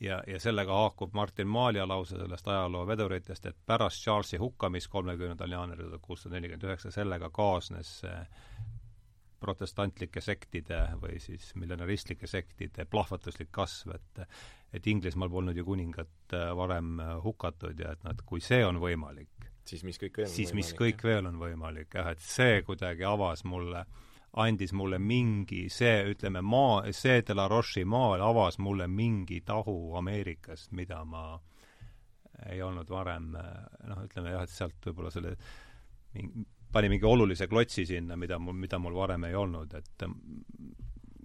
ja, 0.00 0.22
ja 0.26 0.40
sellega 0.40 0.72
haakub 0.72 1.14
Martin 1.14 1.48
Maalia 1.48 1.86
lause 1.88 2.16
sellest 2.16 2.48
ajalooveduritest, 2.48 3.46
et 3.46 3.58
pärast 3.66 4.02
Charlesi 4.04 4.40
hukkamist 4.40 4.88
kolmekümnendal 4.92 5.58
jaanuaril 5.58 5.90
tuhat 5.90 6.06
kuussada 6.06 6.38
nelikümmend 6.38 6.68
üheksa, 6.70 6.94
sellega 6.94 7.30
kaasnes 7.30 7.98
protestantlike 9.40 10.20
sektide 10.20 10.82
või 11.00 11.18
siis 11.22 11.50
millenaristlike 11.58 12.28
sektide 12.30 12.86
plahvatuslik 12.90 13.50
kasv, 13.54 13.96
et 13.96 14.26
et 14.72 14.86
Inglismaal 14.86 15.30
polnud 15.30 15.56
ju 15.56 15.64
kuningat 15.66 16.34
äh, 16.36 16.52
varem 16.56 17.00
äh, 17.00 17.16
hukatud 17.24 17.80
ja 17.80 17.94
et 17.96 18.04
noh, 18.04 18.14
et 18.14 18.22
kui 18.26 18.38
see 18.44 18.62
on 18.62 18.78
võimalik, 18.78 19.48
siis 19.66 19.82
mis 19.86 19.98
kõik 19.98 20.20
veel 20.20 20.28
on 20.28 20.34
siis 20.34 20.52
mis 20.54 20.70
kõik 20.78 21.02
veel 21.02 21.26
on 21.26 21.40
võimalik, 21.40 21.90
jah, 21.94 22.12
et 22.14 22.22
see 22.22 22.60
kuidagi 22.66 23.02
avas 23.08 23.42
mulle, 23.44 23.82
andis 24.38 24.70
mulle 24.76 25.00
mingi, 25.02 25.64
see, 25.74 26.04
ütleme, 26.12 26.42
maa, 26.46 26.84
see 26.94 27.18
de 27.26 27.34
la 27.34 27.48
Roche'i 27.50 27.82
maal 27.82 28.22
avas 28.22 28.60
mulle 28.62 28.86
mingi 28.86 29.40
tahu 29.46 29.96
Ameerikast, 29.98 30.70
mida 30.78 31.02
ma 31.04 31.24
ei 32.46 32.62
olnud 32.62 32.88
varem 32.88 33.32
noh, 33.34 34.04
ütleme 34.06 34.36
jah, 34.36 34.46
et 34.46 34.54
sealt 34.54 34.86
võib-olla 34.86 35.10
selle 35.12 35.34
mingi, 36.14 36.46
pani 36.72 36.90
mingi 36.92 37.06
olulise 37.06 37.48
klotsi 37.50 37.86
sinna, 37.86 38.16
mida 38.16 38.38
mul, 38.38 38.56
mida 38.56 38.78
mul 38.78 38.94
varem 38.94 39.24
ei 39.28 39.34
olnud, 39.38 39.74
et 39.74 40.06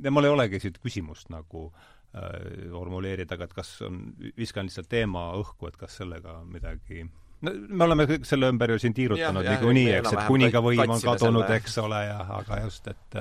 ja 0.04 0.14
mul 0.14 0.28
ei 0.28 0.34
olegi 0.34 0.62
sellist 0.62 0.82
küsimust 0.84 1.30
nagu 1.34 1.68
äh, 1.70 2.72
formuleerida, 2.72 3.38
aga 3.38 3.50
et 3.50 3.54
kas 3.58 3.76
on, 3.86 4.02
viskan 4.38 4.68
lihtsalt 4.70 4.90
teema 4.92 5.30
õhku, 5.40 5.70
et 5.70 5.78
kas 5.80 6.00
sellega 6.02 6.40
midagi 6.50 7.06
no 7.46 7.54
me 7.54 7.88
oleme 7.88 8.08
kõik 8.10 8.28
selle 8.28 8.50
ümber 8.54 8.74
ju 8.74 8.82
siin 8.82 8.96
tiirutanud 8.98 9.46
niikuinii, 9.46 9.90
eks, 10.00 10.14
et 10.16 10.28
kuningavõim 10.30 10.96
on 10.98 11.04
kadunud, 11.04 11.50
eks 11.60 11.80
ole, 11.84 12.02
ja 12.10 12.20
aga 12.40 12.62
just, 12.66 12.92
et 12.92 13.20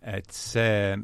et 0.00 0.32
see 0.32 0.96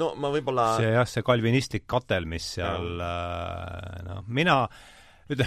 no 0.00 0.12
ma 0.20 0.30
võib-olla 0.32 0.70
see 0.80 0.94
jah, 0.94 1.08
see 1.08 1.24
kalvinistlik 1.26 1.86
katel, 1.88 2.26
mis 2.28 2.54
seal 2.58 3.04
äh, 3.04 4.00
noh, 4.08 4.24
mina 4.28 4.62
äh, 4.64 4.88
nüüd 5.30 5.44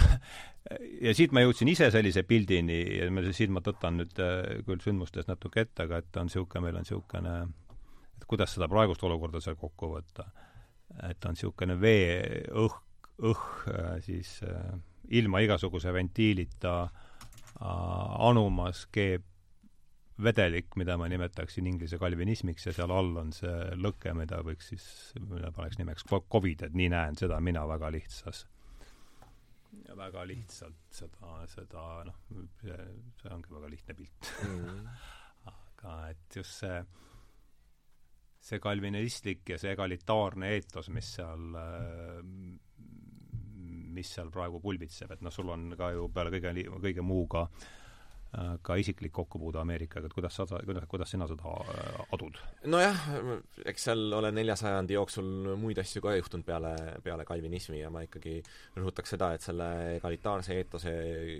ja 1.04 1.12
siit 1.16 1.34
ma 1.34 1.42
jõudsin 1.44 1.70
ise 1.72 1.90
sellise 1.92 2.24
pildini 2.28 2.78
ja 2.98 3.08
ma, 3.12 3.24
siit 3.36 3.52
ma 3.52 3.62
tõtan 3.64 4.00
nüüd 4.00 4.22
äh, 4.22 4.62
küll 4.66 4.80
sündmustest 4.84 5.30
natuke 5.30 5.64
ette, 5.64 5.86
aga 5.86 6.00
et 6.02 6.20
on 6.20 6.30
niisugune, 6.30 6.64
meil 6.64 6.80
on 6.80 6.86
niisugune, 6.86 7.34
et 8.16 8.26
kuidas 8.30 8.56
seda 8.56 8.68
praegust 8.70 9.04
olukorda 9.06 9.42
seal 9.44 9.58
kokku 9.60 9.92
võtta, 9.96 10.28
et 11.10 11.28
on 11.28 11.36
niisugune 11.36 11.76
vee, 11.80 12.42
õhk, 12.64 13.12
õhk 13.32 13.68
äh, 13.74 13.92
siis 14.06 14.38
äh, 14.48 14.72
ilma 15.20 15.44
igasuguse 15.44 15.92
ventiilita 15.94 16.78
anumas 17.54 18.80
keeb 18.90 19.22
vedelik, 20.24 20.72
mida 20.78 20.96
ma 20.98 21.06
nimetaksin 21.10 21.68
inglise 21.70 22.00
kalvinismiks 22.02 22.66
ja 22.66 22.72
seal 22.74 22.90
all 22.94 23.12
on 23.20 23.30
see 23.34 23.52
lõke, 23.78 24.10
mida 24.16 24.40
võiks 24.46 24.72
siis, 24.72 24.86
mille 25.20 25.52
paneks 25.54 25.78
nimeks 25.78 26.06
Covid, 26.10 26.66
et 26.66 26.74
nii 26.74 26.90
näen 26.90 27.18
seda 27.18 27.38
mina 27.42 27.62
väga 27.70 27.92
lihtsas 27.94 28.42
ja 29.88 29.96
väga 29.98 30.24
lihtsalt 30.28 30.98
seda, 30.98 31.36
seda 31.50 31.84
noh, 32.08 32.18
see, 32.62 33.30
ongi 33.32 33.54
väga 33.54 33.70
lihtne 33.72 33.96
pilt 33.98 34.32
mm. 34.48 34.90
aga 35.52 35.94
et 36.14 36.38
just 36.40 36.64
see, 36.64 36.82
see 38.50 38.60
kalvinistlik 38.62 39.54
ja 39.54 39.60
see 39.60 39.74
egalitaarne 39.74 40.54
eetos, 40.56 40.90
mis 40.94 41.14
seal 41.18 41.48
mis 43.94 44.10
seal 44.10 44.30
praegu 44.34 44.58
pulbitseb, 44.58 45.12
et 45.14 45.22
noh, 45.22 45.30
sul 45.30 45.52
on 45.54 45.70
ka 45.78 45.92
ju 45.94 46.08
peale 46.10 46.34
kõige, 46.34 46.54
kõige 46.82 47.04
muuga 47.06 47.46
Äh, 47.46 47.83
ka 48.62 48.76
isiklik 48.80 49.12
kokkupuude 49.14 49.60
Ameerikaga, 49.60 50.08
et 50.08 50.14
kuidas 50.14 50.34
sa, 50.36 50.46
kuidas, 50.66 50.86
kuidas 50.90 51.10
sina 51.14 51.26
seda 51.30 51.52
äh, 51.70 52.00
adud? 52.16 52.38
nojah, 52.70 53.00
eks 53.70 53.86
seal 53.88 54.16
ole 54.18 54.30
nelja 54.34 54.56
sajandi 54.58 54.96
jooksul 54.96 55.54
muid 55.60 55.78
asju 55.82 56.02
ka 56.04 56.14
juhtunud 56.18 56.46
peale, 56.46 56.74
peale 57.04 57.26
kalvinismi 57.28 57.80
ja 57.80 57.90
ma 57.94 58.04
ikkagi 58.06 58.40
rõhutaks 58.76 59.14
seda, 59.14 59.32
et 59.36 59.44
selle 59.44 59.68
egalitaarse 59.98 60.58
eetose 60.58 60.94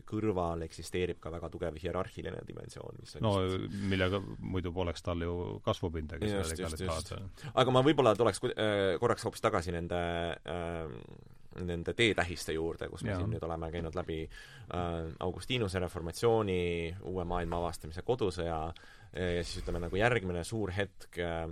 kõrval 0.08 0.66
eksisteerib 0.68 1.20
ka 1.22 1.32
väga 1.34 1.50
tugev 1.52 1.78
hierarhiline 1.82 2.44
dimensioon, 2.46 3.00
mis 3.00 3.16
on 3.18 3.26
no 3.26 3.36
just... 3.46 3.78
millega 3.92 4.22
muidu 4.38 4.74
poleks 4.74 5.04
tal 5.04 5.22
ju 5.24 5.60
kasvupindagi 5.64 6.30
just, 6.30 6.58
just, 6.58 6.84
just. 6.84 7.14
aga 7.54 7.74
ma 7.74 7.84
võib-olla 7.86 8.14
tuleks 8.18 8.42
äh, 8.52 8.94
korraks 9.02 9.26
hoopis 9.26 9.44
tagasi 9.44 9.74
nende 9.74 10.02
äh, 10.34 11.40
nende 11.62 11.94
teetähiste 11.94 12.52
juurde, 12.56 12.88
kus 12.90 13.04
me 13.04 13.12
ja. 13.12 13.20
siin 13.20 13.30
nüüd 13.34 13.44
oleme 13.46 13.70
käinud 13.74 13.94
läbi 13.94 14.22
äh, 14.24 15.12
Augustinuse 15.20 15.82
reformatsiooni, 15.82 16.96
uue 17.10 17.24
maailma 17.28 17.62
avastamise 17.62 18.02
kodusõja 18.02 18.58
ja 19.14 19.44
siis 19.46 19.62
ütleme 19.62 19.84
nagu 19.84 19.96
järgmine 19.96 20.42
suur 20.44 20.72
hetk 20.74 21.18
äh, 21.22 21.46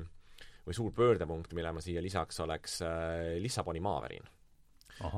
või 0.67 0.77
suur 0.77 0.95
pöördepunkt, 0.95 1.55
mille 1.55 1.73
ma 1.75 1.83
siia 1.83 2.03
lisaks, 2.03 2.41
oleks 2.45 2.81
äh, 2.87 3.37
Lissaboni 3.43 3.83
maavärin 3.83 4.31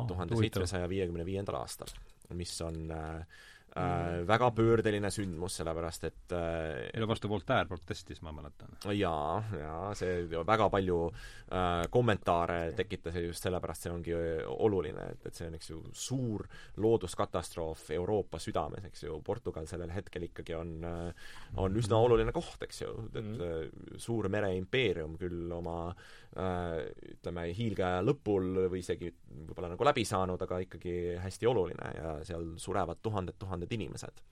tuhande 0.09 0.37
seitsmesaja 0.39 0.89
viiekümne 0.89 1.25
viiendal 1.27 1.59
aastal, 1.59 1.91
mis 2.39 2.53
on 2.65 2.91
äh, 2.95 3.43
äh, 3.77 4.23
väga 4.27 4.51
pöördeline 4.55 5.11
sündmus, 5.11 5.59
sellepärast 5.59 6.07
et 6.09 6.35
äh, 6.37 6.89
mille 6.95 7.09
vastu 7.11 7.29
Voltaire 7.29 7.69
protestis, 7.69 8.23
ma 8.23 8.33
mäletan. 8.33 8.77
jaa, 8.95 9.43
jaa, 9.61 9.95
see 9.99 10.25
väga 10.35 10.69
palju 10.73 10.99
äh, 11.11 11.85
kommentaare 11.91 12.73
tekitas 12.77 13.19
ja 13.19 13.25
just 13.27 13.45
sellepärast 13.45 13.87
see 13.87 13.95
ongi 13.95 14.17
oluline, 14.55 15.09
et, 15.15 15.27
et 15.27 15.35
see 15.35 15.49
on, 15.49 15.59
eks 15.59 15.71
ju, 15.71 15.81
suur 15.93 16.47
looduskatastroof 16.77 17.91
Euroopa 17.99 18.39
südames, 18.43 18.87
eks 18.91 19.07
ju, 19.09 19.21
Portugal 19.27 19.67
sellel 19.71 19.93
hetkel 19.95 20.29
ikkagi 20.29 20.57
on 20.59 20.77
äh, 20.85 21.31
on 21.57 21.77
üsna 21.79 21.99
oluline 22.03 22.33
koht, 22.35 22.63
eks 22.67 22.83
ju, 22.83 22.93
et 23.13 23.21
mm. 23.21 23.99
suur 24.01 24.29
mereimpeerium 24.33 25.19
küll 25.21 25.51
oma 25.55 25.79
äh, 25.91 26.81
ütleme, 27.15 27.47
hiilgeaja 27.55 28.03
lõpul 28.05 28.69
või 28.73 28.83
isegi 28.83 29.11
võib-olla 29.11 29.73
nagu 29.75 29.87
läbi 29.87 30.05
saanud, 30.09 30.41
aga 30.47 30.61
ikkagi 30.65 30.95
hästi 31.23 31.49
oluline 31.51 31.91
ja 31.97 32.15
seal 32.27 32.55
surevad 32.61 33.01
tuhanded-tuhanded 33.05 33.64
tuhanded 33.65 33.73
inimesed. 33.73 34.23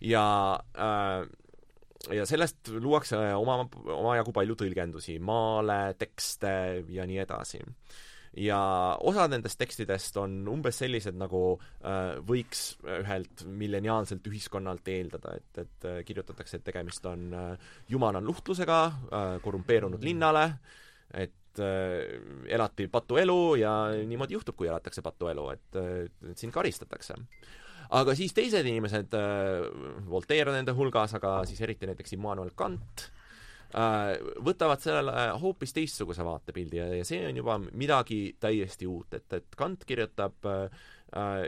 ja 0.00 0.58
äh, 0.76 1.26
ja 2.12 2.26
sellest 2.28 2.68
luuakse 2.68 3.16
oma, 3.38 3.62
omajagu 3.94 4.32
palju 4.34 4.56
tõlgendusi, 4.60 5.18
maale, 5.22 5.94
tekste 5.98 6.84
ja 6.92 7.06
nii 7.06 7.22
edasi. 7.22 7.62
ja 8.36 8.58
osad 9.00 9.30
nendest 9.30 9.58
tekstidest 9.58 10.16
on 10.18 10.42
umbes 10.50 10.80
sellised, 10.82 11.14
nagu 11.16 11.54
äh, 11.86 12.18
võiks 12.26 12.76
ühelt 12.82 13.44
milleniaalselt 13.46 14.26
ühiskonnalt 14.26 14.88
eeldada, 14.90 15.36
et, 15.38 15.62
et 15.62 15.86
äh, 15.86 16.02
kirjutatakse, 16.04 16.58
et 16.58 16.64
tegemist 16.66 17.06
on 17.06 17.32
äh, 17.32 17.70
jumala 17.88 18.20
nuhtlusega 18.20 18.80
äh, 18.84 19.36
korrumpeerunud 19.40 20.02
linnale, 20.02 20.48
et 21.14 21.62
äh, 21.62 22.18
elati 22.50 22.88
patuelu 22.90 23.54
ja 23.62 23.76
niimoodi 24.04 24.34
juhtub, 24.34 24.58
kui 24.58 24.68
elatakse 24.68 25.02
patuelu, 25.02 25.48
et, 25.54 25.84
et 26.34 26.34
sind 26.42 26.52
karistatakse 26.52 27.14
aga 27.90 28.14
siis 28.16 28.32
teised 28.32 28.66
inimesed, 28.66 29.16
Voltaire 30.08 30.50
on 30.50 30.58
nende 30.58 30.72
hulgas, 30.76 31.14
aga 31.18 31.42
siis 31.48 31.60
eriti 31.64 31.88
näiteks 31.90 32.16
Immanuel 32.16 32.54
Kant, 32.56 33.08
võtavad 34.44 34.82
sellele 34.82 35.24
hoopis 35.42 35.72
teistsuguse 35.74 36.24
vaatepildi 36.24 36.78
ja, 36.78 36.86
ja 37.00 37.06
see 37.06 37.24
on 37.26 37.40
juba 37.40 37.56
midagi 37.58 38.36
täiesti 38.40 38.86
uut, 38.86 39.16
et, 39.18 39.26
et 39.34 39.56
Kant 39.58 39.82
kirjutab 39.88 40.46
äh, 40.46 40.68
äh, 40.68 40.92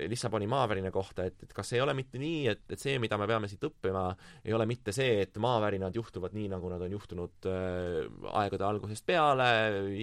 Lissaboni 0.06 0.46
maavärina 0.46 0.90
kohta, 0.94 1.24
et, 1.26 1.40
et 1.42 1.52
kas 1.54 1.72
ei 1.74 1.80
ole 1.82 1.94
mitte 1.98 2.20
nii, 2.22 2.42
et, 2.52 2.62
et 2.70 2.80
see, 2.80 2.98
mida 3.02 3.18
me 3.18 3.26
peame 3.26 3.48
siit 3.50 3.64
õppima, 3.66 4.04
ei 4.44 4.54
ole 4.54 4.66
mitte 4.70 4.94
see, 4.94 5.22
et 5.24 5.38
maavärinad 5.42 5.96
juhtuvad 5.96 6.36
nii, 6.36 6.46
nagu 6.52 6.70
nad 6.70 6.84
on 6.86 6.94
juhtunud 6.94 7.48
äh, 7.50 7.96
aegade 8.42 8.66
algusest 8.68 9.06
peale, 9.08 9.48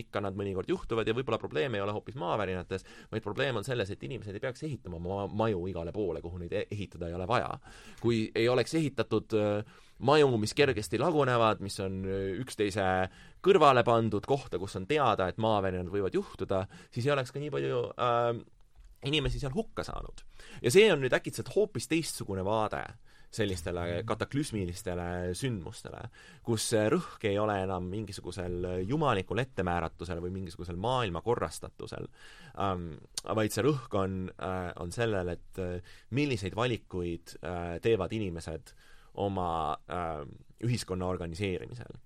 ikka 0.01 0.23
nad 0.23 0.35
mõnikord 0.39 0.69
juhtuvad 0.71 1.07
ja 1.07 1.15
võib-olla 1.15 1.39
probleem 1.41 1.77
ei 1.77 1.85
ole 1.85 1.95
hoopis 1.95 2.19
maavärinates, 2.19 2.83
vaid 3.11 3.23
probleem 3.23 3.61
on 3.61 3.67
selles, 3.67 3.93
et 3.93 4.03
inimesed 4.03 4.35
ei 4.35 4.43
peaks 4.43 4.65
ehitama 4.67 4.99
ma 5.03 5.23
maju 5.31 5.63
igale 5.71 5.95
poole, 5.95 6.21
kuhu 6.23 6.43
neid 6.43 6.53
e-, 6.59 6.67
ehitada 6.73 7.07
ei 7.07 7.17
ole 7.17 7.27
vaja. 7.29 7.55
kui 8.03 8.25
ei 8.35 8.49
oleks 8.49 8.75
ehitatud 8.75 9.37
äh, 9.39 9.79
maju, 10.03 10.33
mis 10.41 10.53
kergesti 10.57 10.99
lagunevad, 11.01 11.61
mis 11.63 11.79
on 11.83 12.01
äh, 12.07 12.25
üksteise 12.41 12.87
kõrvale 13.43 13.83
pandud 13.87 14.25
kohta, 14.27 14.59
kus 14.59 14.75
on 14.79 14.87
teada, 14.89 15.27
et 15.29 15.39
maavärinad 15.41 15.91
võivad 15.91 16.15
juhtuda, 16.15 16.63
siis 16.93 17.07
ei 17.07 17.15
oleks 17.15 17.31
ka 17.33 17.41
nii 17.41 17.51
palju 17.53 17.81
äh, 17.93 18.31
inimesi 19.09 19.41
seal 19.41 19.53
hukka 19.55 19.83
saanud. 19.83 20.23
ja 20.61 20.71
see 20.71 20.91
on 20.93 21.03
nüüd 21.03 21.15
äkitselt 21.15 21.51
hoopis 21.55 21.89
teistsugune 21.91 22.45
vaade 22.45 22.83
sellistele 23.33 24.03
kataklüsmilistele 24.05 25.33
sündmustele, 25.37 26.03
kus 26.45 26.67
rõhk 26.93 27.25
ei 27.25 27.39
ole 27.41 27.55
enam 27.63 27.87
mingisugusel 27.89 28.85
jumalikul 28.85 29.41
ettemääratusel 29.41 30.21
või 30.21 30.35
mingisugusel 30.35 30.77
maailma 30.77 31.23
korrastatusel 31.25 32.05
ähm,, 32.61 32.91
vaid 33.25 33.55
see 33.55 33.65
rõhk 33.65 33.97
on 33.97 34.17
äh,, 34.37 34.69
on 34.81 34.93
sellel, 34.93 35.33
et 35.33 35.61
äh, 35.61 35.95
milliseid 36.13 36.57
valikuid 36.57 37.37
äh, 37.41 37.77
teevad 37.81 38.13
inimesed 38.13 38.75
oma 39.25 39.49
äh, 39.89 40.21
ühiskonna 40.63 41.09
organiseerimisel 41.09 41.97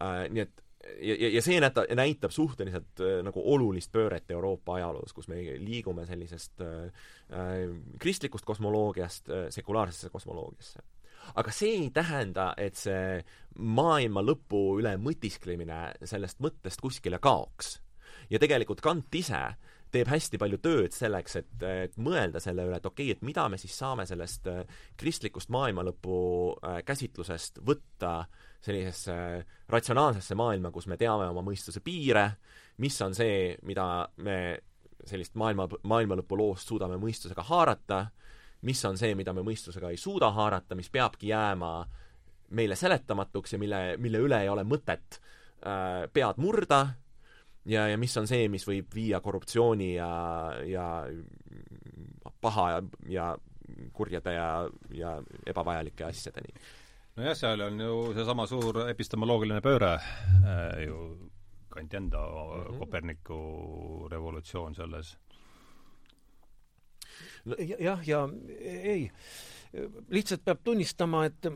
äh,. 0.00 0.24
Nii 0.32 0.46
et 0.46 0.65
ja, 1.00 1.14
ja, 1.18 1.30
ja 1.36 1.42
see 1.44 1.60
näitab, 1.60 1.90
näitab 1.96 2.34
suhteliselt 2.34 3.02
äh, 3.04 3.20
nagu 3.26 3.42
olulist 3.54 3.92
pööret 3.94 4.30
Euroopa 4.32 4.78
ajaloos, 4.78 5.14
kus 5.16 5.28
me 5.32 5.40
liigume 5.62 6.06
sellisest 6.08 6.64
äh, 6.64 7.06
äh, 7.30 7.62
kristlikust 8.02 8.46
kosmoloogiast 8.48 9.30
äh, 9.30 9.46
sekulaarsesse 9.54 10.10
kosmoloogiasse. 10.14 10.84
aga 11.34 11.52
see 11.52 11.72
ei 11.80 11.90
tähenda, 11.90 12.52
et 12.56 12.76
see 12.78 13.22
maailma 13.58 14.22
lõpu 14.22 14.78
üle 14.80 14.94
mõtisklemine 15.02 15.80
sellest 16.06 16.40
mõttest 16.44 16.80
kuskile 16.80 17.18
kaoks. 17.18 17.80
ja 18.30 18.38
tegelikult 18.38 18.80
Kant 18.80 19.14
ise 19.14 19.42
teeb 19.90 20.08
hästi 20.10 20.38
palju 20.38 20.58
tööd 20.60 20.92
selleks, 20.92 21.36
et, 21.40 21.52
et 21.62 21.94
mõelda 22.02 22.40
selle 22.42 22.66
üle, 22.66 22.80
et 22.80 22.86
okei 22.86 23.10
okay,, 23.10 23.16
et 23.16 23.22
mida 23.24 23.46
me 23.48 23.58
siis 23.58 23.76
saame 23.78 24.06
sellest 24.06 24.48
äh, 24.50 24.64
kristlikust 24.98 25.52
maailmalõpu 25.54 26.18
äh, 26.58 26.80
käsitlusest 26.84 27.62
võtta 27.64 28.18
äh, 28.24 28.44
sellisesse 28.66 29.16
ratsionaalsesse 29.70 30.36
maailma, 30.38 30.72
kus 30.74 30.88
me 30.90 30.98
teame 31.00 31.28
oma 31.30 31.44
mõistuse 31.46 31.82
piire, 31.84 32.26
mis 32.82 32.98
on 33.04 33.14
see, 33.16 33.54
mida 33.66 33.86
me 34.24 34.38
sellist 35.06 35.36
maailma, 35.38 35.68
maailmalõpu 35.86 36.38
loost 36.38 36.68
suudame 36.68 36.98
mõistusega 37.00 37.44
haarata, 37.46 38.06
mis 38.66 38.82
on 38.88 38.98
see, 38.98 39.14
mida 39.18 39.34
me 39.36 39.44
mõistusega 39.46 39.92
ei 39.92 40.00
suuda 40.00 40.32
haarata, 40.34 40.78
mis 40.78 40.90
peabki 40.90 41.30
jääma 41.30 41.72
meile 42.56 42.76
seletamatuks 42.78 43.54
ja 43.54 43.58
mille, 43.58 43.80
mille 44.02 44.22
üle 44.22 44.40
ei 44.42 44.48
ole 44.50 44.64
mõtet 44.66 45.18
äh, 45.18 46.06
pead 46.12 46.38
murda 46.42 46.80
ja, 47.66 47.88
ja 47.90 47.98
mis 47.98 48.14
on 48.18 48.28
see, 48.30 48.48
mis 48.52 48.66
võib 48.66 48.94
viia 48.94 49.20
korruptsiooni 49.22 49.92
ja, 49.96 50.10
ja 50.66 50.88
paha 52.40 52.70
ja, 52.70 52.82
ja 53.10 53.28
kurjade 53.92 54.34
ja, 54.34 54.50
ja 54.94 55.16
ebavajalike 55.46 56.06
asjadeni 56.06 56.54
nojah, 57.16 57.36
seal 57.36 57.60
on 57.60 57.80
ju 57.80 58.00
seesama 58.16 58.46
suur 58.46 58.82
epistemoloogiline 58.90 59.62
pööre 59.64 59.94
äh, 59.96 60.84
ju 60.86 60.98
Kanti 61.76 61.96
enda 61.96 62.18
mm 62.18 62.62
-hmm. 62.62 62.78
Koperniku 62.78 64.08
revolutsioon 64.10 64.74
selles 64.74 65.16
jah, 67.78 68.08
ja 68.08 68.28
ei, 68.60 69.10
lihtsalt 70.08 70.44
peab 70.44 70.60
tunnistama, 70.64 71.24
et 71.24 71.46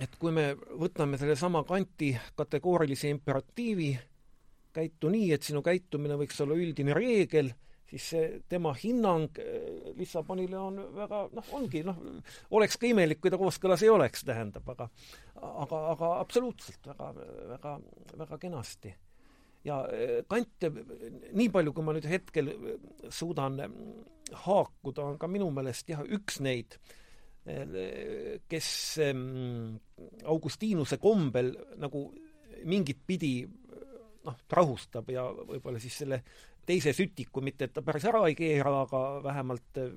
et 0.00 0.16
kui 0.18 0.32
me 0.32 0.54
võtame 0.54 1.18
sellesama 1.18 1.64
Kanti 1.64 2.16
kategoorilise 2.34 3.08
imperatiivi, 3.08 3.98
käitu 4.72 5.08
nii, 5.08 5.32
et 5.32 5.42
sinu 5.42 5.62
käitumine 5.62 6.16
võiks 6.18 6.40
olla 6.42 6.54
üldine 6.54 6.94
reegel 6.94 7.52
siis 7.90 8.08
see 8.14 8.28
tema 8.48 8.72
hinnang 8.78 9.38
äh, 9.42 9.92
Lissabonile 9.98 10.58
on 10.58 10.80
väga 10.96 11.24
noh, 11.34 11.52
ongi 11.58 11.84
noh, 11.86 12.00
oleks 12.56 12.78
ka 12.80 12.88
imelik, 12.88 13.20
kui 13.22 13.32
ta 13.32 13.40
kooskõlas 13.40 13.84
ei 13.84 13.92
oleks, 13.92 14.24
tähendab, 14.26 14.68
aga 14.74 14.88
aga, 15.44 15.80
aga 15.92 16.10
absoluutselt 16.22 16.86
väga, 16.92 17.10
väga, 17.54 17.78
väga 18.24 18.38
kenasti. 18.40 18.94
ja 19.64 19.80
äh, 19.88 20.18
Kant, 20.28 20.68
nii 21.32 21.48
palju, 21.52 21.72
kui 21.72 21.86
ma 21.86 21.94
nüüd 21.96 22.08
hetkel 22.08 22.52
suudan 23.12 23.60
haakuda, 24.44 25.10
on 25.10 25.18
ka 25.20 25.28
minu 25.30 25.50
meelest 25.54 25.88
jah, 25.92 26.04
üks 26.04 26.40
neid, 26.44 26.78
äh, 27.48 28.40
kes 28.48 28.70
ähm, 29.04 29.76
Augustiinuse 30.24 30.98
kombel 31.02 31.52
nagu 31.80 32.08
mingit 32.64 33.04
pidi 33.06 33.42
noh, 34.24 34.36
rahustab 34.50 35.10
ja 35.12 35.26
võib-olla 35.28 35.80
siis 35.82 36.00
selle 36.00 36.22
teise 36.66 36.92
sütiku, 36.96 37.42
mitte 37.44 37.68
et 37.68 37.74
ta 37.74 37.82
päris 37.84 38.04
ära 38.08 38.22
ei 38.28 38.36
keera, 38.38 38.72
aga 38.84 39.00
vähemalt 39.24 39.80
äh, 39.80 39.90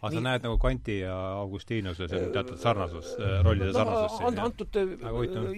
aga 0.00 0.10
nii... 0.10 0.18
sa 0.18 0.24
näed 0.26 0.46
nagu 0.46 0.58
Kanti 0.62 0.98
ja 1.00 1.16
Augustinuse 1.40 2.08
äh, 2.08 2.28
teatud 2.34 2.60
sarnasus, 2.62 3.14
äh, 3.18 3.38
rollide 3.46 3.70
no, 3.70 3.76
sarnasust 3.78 4.26
an-, 4.28 4.40
antud 4.46 4.78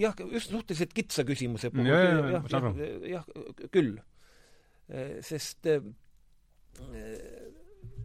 jah, 0.00 0.24
just 0.32 0.52
suhteliselt 0.54 0.94
kitsa 0.96 1.26
küsimuse 1.28 1.70
puhul. 1.74 1.90
Ja, 1.90 2.00
jah, 2.02 2.48
jah, 2.50 2.68
jah, 2.78 2.98
jah, 3.14 3.68
küll. 3.74 3.96
sest 5.24 5.64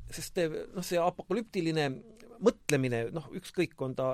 sest 0.10 0.40
noh, 0.40 0.86
see 0.86 1.00
apokalüptiline 1.02 1.90
mõtlemine, 2.40 3.10
noh, 3.12 3.26
ükskõik, 3.36 3.76
on 3.84 3.98
ta 3.98 4.14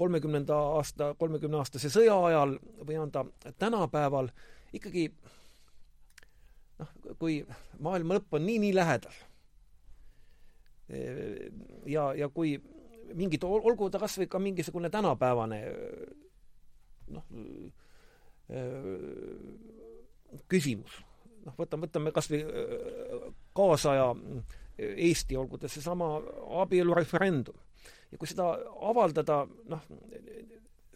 kolmekümnenda 0.00 0.56
aasta, 0.78 1.10
kolmekümne 1.18 1.58
aastase 1.60 1.90
sõja 1.92 2.14
ajal 2.28 2.54
või 2.86 2.96
on 3.02 3.10
ta 3.12 3.24
tänapäeval, 3.58 4.30
ikkagi 4.76 5.10
kui 7.18 7.40
maailma 7.78 8.18
lõpp 8.18 8.38
on 8.38 8.46
nii-nii 8.46 8.74
lähedal 8.74 9.16
ja, 11.86 12.10
ja 12.16 12.28
kui 12.34 12.54
mingid, 13.14 13.44
olgu 13.44 13.90
ta 13.90 14.00
kas 14.02 14.18
või 14.20 14.28
ka 14.30 14.40
mingisugune 14.42 14.90
tänapäevane 14.90 15.60
noh, 17.10 17.26
küsimus, 20.50 21.00
noh, 21.46 21.56
võtame, 21.58 21.86
võtame 21.86 22.14
kas 22.14 22.30
või 22.30 22.44
kaasaja 23.56 24.12
Eesti, 24.80 25.36
olgu 25.36 25.58
ta 25.60 25.68
seesama 25.68 26.14
abielureferendum. 26.62 27.56
ja 28.10 28.18
kui 28.18 28.28
seda 28.30 28.46
avaldada, 28.88 29.42
noh, 29.68 29.82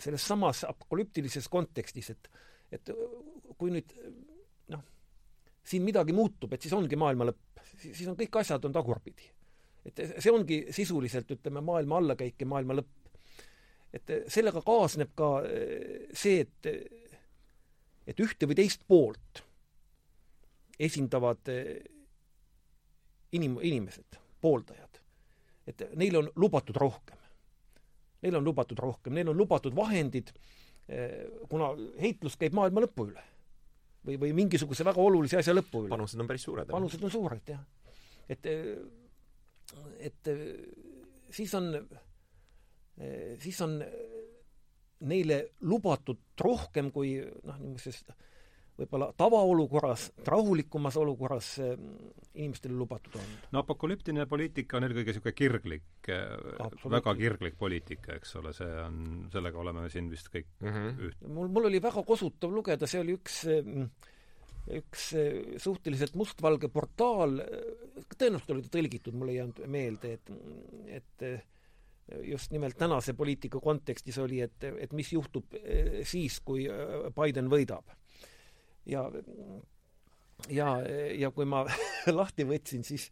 selles 0.00 0.24
samas 0.26 0.64
apokalüptilises 0.68 1.48
kontekstis, 1.52 2.10
et 2.10 2.30
et 2.72 2.90
kui 3.58 3.70
nüüd 3.70 3.92
siin 5.64 5.84
midagi 5.84 6.12
muutub, 6.12 6.52
et 6.52 6.62
siis 6.62 6.74
ongi 6.76 6.96
maailma 7.00 7.28
lõpp, 7.30 7.62
siis 7.84 8.04
on 8.08 8.18
kõik 8.18 8.40
asjad 8.40 8.64
on 8.68 8.74
tagurpidi. 8.74 9.30
et 9.84 10.00
see 10.18 10.32
ongi 10.32 10.64
sisuliselt, 10.72 11.30
ütleme, 11.30 11.60
maailma 11.60 11.98
allakäik 12.00 12.40
ja 12.40 12.46
maailma 12.46 12.76
lõpp. 12.78 13.08
et 13.92 14.12
sellega 14.28 14.62
kaasneb 14.62 15.14
ka 15.16 15.30
eh, 15.48 16.06
see, 16.12 16.40
et, 16.40 16.68
et 18.06 18.20
ühte 18.20 18.46
või 18.46 18.56
teist 18.60 18.84
poolt 18.88 19.44
esindavad 20.78 21.48
eh, 21.48 21.84
inim-, 23.32 23.60
inimesed, 23.62 24.20
pooldajad. 24.40 25.00
et 25.66 25.86
neile 25.96 26.18
on 26.18 26.32
lubatud 26.36 26.76
rohkem. 26.76 27.18
Neile 28.22 28.38
on 28.40 28.44
lubatud 28.44 28.78
rohkem, 28.78 29.12
neile 29.12 29.30
on 29.30 29.36
lubatud 29.36 29.76
vahendid, 29.76 30.32
eh, 30.88 31.24
kuna 31.48 31.72
heitlus 32.00 32.36
käib 32.36 32.56
maailma 32.56 32.84
lõpu 32.84 33.08
üle 33.12 33.24
või, 34.06 34.18
või 34.20 34.32
mingisuguse 34.36 34.86
väga 34.86 35.02
olulise 35.02 35.40
asja 35.40 35.54
lõpu 35.54 35.84
üle. 35.84 35.92
panused 35.92 36.20
on 36.20 36.30
päris 36.30 36.46
suured. 36.46 36.70
panused 36.70 37.04
on 37.04 37.12
suured, 37.12 37.54
jah. 37.54 37.62
et, 38.28 38.48
et 40.10 40.32
siis 41.34 41.54
on, 41.58 41.70
siis 43.42 43.60
on 43.64 43.78
neile 45.04 45.40
lubatud 45.68 46.20
rohkem 46.40 46.90
kui 46.94 47.16
noh, 47.20 47.58
niisuguses 47.60 48.04
võib-olla 48.78 49.10
tavaolukorras, 49.16 50.08
rahulikumas 50.26 50.96
olukorras 50.98 51.50
eh, 51.62 51.74
inimestele 52.34 52.74
lubatud 52.76 53.18
on. 53.20 53.36
no 53.54 53.62
apokalüptiline 53.62 54.26
poliitika 54.30 54.78
on 54.78 54.88
eelkõige 54.88 55.14
niisugune 55.14 55.36
kirglik, 55.38 55.86
eh, 56.10 56.34
väga 56.96 57.14
kirglik 57.20 57.58
poliitika, 57.60 58.18
eks 58.18 58.34
ole, 58.40 58.54
see 58.56 58.72
on, 58.82 58.98
sellega 59.34 59.62
oleme 59.62 59.86
siin 59.92 60.10
vist 60.10 60.30
kõik 60.34 60.50
mm 60.58 60.74
-hmm. 60.74 61.06
üht-. 61.08 61.30
mul, 61.38 61.52
mul 61.54 61.70
oli 61.70 61.82
väga 61.82 62.02
kosutav 62.06 62.52
lugeda, 62.54 62.90
see 62.90 63.04
oli 63.04 63.16
üks 63.20 63.44
üks 64.74 65.10
suhteliselt 65.60 66.14
mustvalge 66.16 66.70
portaal, 66.72 67.34
tõenäoliselt 68.16 68.52
oli 68.54 68.62
ta 68.64 68.70
tõlgitud, 68.78 69.12
mul 69.12 69.28
ei 69.28 69.36
jäänud 69.36 69.58
meelde, 69.68 70.12
et, 70.16 70.30
et 70.88 72.24
just 72.24 72.50
nimelt 72.50 72.78
tänase 72.80 73.12
poliitika 73.12 73.60
kontekstis 73.60 74.16
oli, 74.18 74.40
et, 74.40 74.64
et 74.64 74.92
mis 74.96 75.12
juhtub 75.12 75.52
siis, 76.08 76.40
kui 76.40 76.64
Biden 77.12 77.52
võidab. 77.52 77.92
Ja, 78.86 79.06
ja, 80.50 80.68
ja 81.18 81.30
kui 81.34 81.48
ma 81.48 81.64
lahti 82.20 82.46
võtsin, 82.48 82.84
siis 82.86 83.10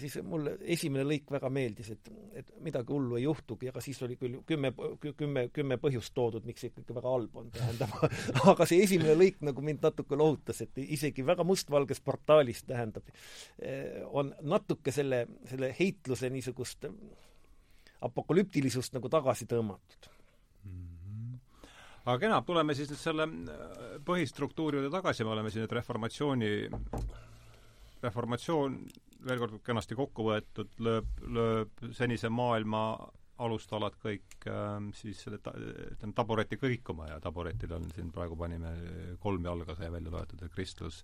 siis 0.00 0.16
mulle 0.24 0.54
esimene 0.74 1.04
lõik 1.04 1.28
väga 1.28 1.50
meeldis, 1.52 1.90
et, 1.92 2.08
et 2.40 2.52
midagi 2.64 2.92
hullu 2.92 3.18
ei 3.18 3.26
juhtugi, 3.26 3.68
aga 3.68 3.82
siis 3.84 4.00
oli 4.06 4.16
küll 4.20 4.38
kümme, 4.48 4.70
kümme, 5.16 5.42
kümme 5.52 5.76
põhjust 5.82 6.14
toodud, 6.16 6.46
miks 6.48 6.64
see 6.64 6.70
ikkagi 6.72 6.96
väga 6.96 7.12
halb 7.12 7.36
on, 7.40 7.50
tähendab 7.52 7.92
aga 8.54 8.68
see 8.68 8.80
esimene 8.86 9.16
lõik 9.18 9.42
nagu 9.44 9.64
mind 9.64 9.84
natuke 9.84 10.16
lohutas, 10.16 10.62
et 10.64 10.80
isegi 10.84 11.26
väga 11.26 11.44
mustvalges 11.44 12.00
portaalis, 12.04 12.64
tähendab, 12.68 13.12
on 14.12 14.32
natuke 14.54 14.94
selle, 14.94 15.26
selle 15.50 15.74
heitluse 15.78 16.32
niisugust 16.32 16.88
apokalüptilisust 18.04 18.96
nagu 18.96 19.08
tagasi 19.12 19.48
tõmmatud. 19.48 20.13
Aga 22.04 22.18
kena, 22.20 22.42
tuleme 22.46 22.76
siis 22.76 22.90
nüüd 22.92 23.00
selle 23.00 23.26
põhistruktuuri 24.04 24.80
juurde 24.80 24.92
tagasi, 24.92 25.24
me 25.24 25.34
oleme 25.34 25.52
siin 25.52 25.64
nüüd 25.64 25.76
reformatsiooni 25.78 26.52
reformatsioon 28.04 28.78
veel 29.24 29.40
kord 29.40 29.60
kenasti 29.64 29.96
kokku 29.96 30.26
võetud, 30.28 30.72
lööb, 30.84 31.12
lööb 31.32 31.84
senise 31.96 32.28
maailma 32.28 32.84
alustalad 33.44 33.96
kõik 34.02 34.46
äh, 34.46 34.76
siis 34.94 35.22
selle 35.24 35.40
ta-, 35.42 35.54
ütleme, 35.56 36.14
tabureti 36.14 36.58
kõikuma 36.60 37.08
ja 37.10 37.20
taburetil 37.22 37.72
on 37.78 37.88
siin 37.94 38.12
praegu 38.14 38.36
panime 38.38 38.74
kolm 39.22 39.48
jalga 39.48 39.74
sai 39.78 39.90
välja 39.92 40.12
loetud, 40.14 40.44
et 40.44 40.54
kristlus, 40.54 41.02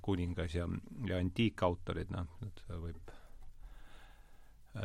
kuningas 0.00 0.54
ja, 0.56 0.68
ja 1.08 1.18
antiikautorid, 1.20 2.14
noh, 2.14 2.30
et 2.46 2.62
võib 2.70 3.12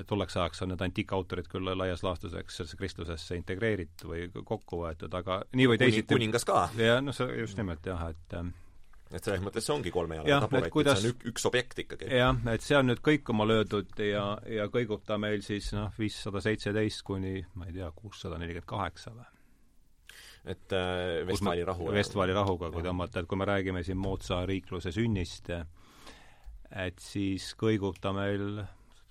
tolleks 0.10 0.38
ajaks 0.38 0.64
on 0.66 0.72
need 0.74 0.82
antiikautorid 0.82 1.48
küll 1.50 1.70
laias 1.78 2.04
laastus, 2.06 2.34
eks, 2.40 2.60
sellesse 2.60 2.78
kristlusesse 2.80 3.38
integreeritud 3.38 4.10
või 4.10 4.28
kokku 4.44 4.82
võetud, 4.82 5.14
aga 5.14 5.44
nii 5.54 5.68
või 5.72 5.82
teisiti 5.82 6.16
kuningas 6.16 6.48
ka? 6.48 6.68
jah, 6.80 7.02
noh, 7.06 7.16
see 7.16 7.42
just 7.42 7.60
nimelt 7.62 7.86
jah, 7.86 8.08
et 8.10 8.38
et 9.14 9.22
selles 9.22 9.44
mõttes 9.46 9.68
see 9.68 9.76
ongi 9.76 9.94
kolme 9.94 10.18
jalaga 10.18 10.48
taburet, 10.48 10.72
kuidas... 10.74 11.00
see 11.00 11.12
on 11.12 11.14
ük, 11.14 11.28
üks 11.32 11.46
objekt 11.52 11.84
ikkagi. 11.86 12.10
jah, 12.10 12.42
et 12.52 12.66
see 12.66 12.78
on 12.80 12.90
nüüd 12.90 13.04
kõikuma 13.06 13.46
löödud 13.48 13.94
ja, 14.02 14.26
ja 14.50 14.66
kõigub 14.74 15.06
ta 15.06 15.20
meil 15.22 15.46
siis 15.46 15.70
noh, 15.78 15.94
viissada 16.00 16.42
seitseteist 16.44 17.06
kuni 17.06 17.38
ma 17.54 17.70
ei 17.70 17.78
tea, 17.78 17.92
kuussada 17.96 18.42
nelikümmend 18.42 18.70
kaheksa 18.74 19.14
või? 19.14 19.30
et 20.46 20.74
äh, 20.78 21.26
Vestfaali 21.26 21.66
rahu. 21.66 21.90
Vestfaali 21.94 22.34
rahuga, 22.38 22.70
kui 22.74 22.86
tõmmata, 22.86 23.22
et 23.22 23.30
kui 23.30 23.38
me 23.38 23.48
räägime 23.50 23.82
siin 23.86 23.98
moodsa 23.98 24.44
riikluse 24.46 24.92
sünnist, 24.94 25.50
et 26.70 27.02
siis 27.02 27.48
kõigub 27.58 27.98
ta 28.02 28.14
meil 28.14 28.60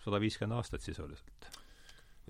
sada 0.04 0.20
viiskümmend 0.22 0.58
aastat 0.60 0.84
sisuliselt. 0.84 1.48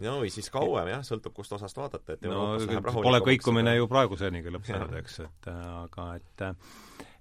No 0.02 0.16
või 0.18 0.30
siis 0.34 0.48
kauem 0.50 0.88
jah, 0.90 1.04
sõltub 1.06 1.36
kust 1.36 1.52
osast 1.54 1.76
vaadata, 1.78 2.16
et 2.16 2.24
no 2.26 2.56
pole 2.96 3.20
kõikumine 3.22 3.76
ju 3.76 3.86
praegusenigi 3.90 4.50
lõppenud, 4.50 4.94
eks, 4.98 5.20
et 5.22 5.50
aga 5.52 6.08
et 6.18 6.44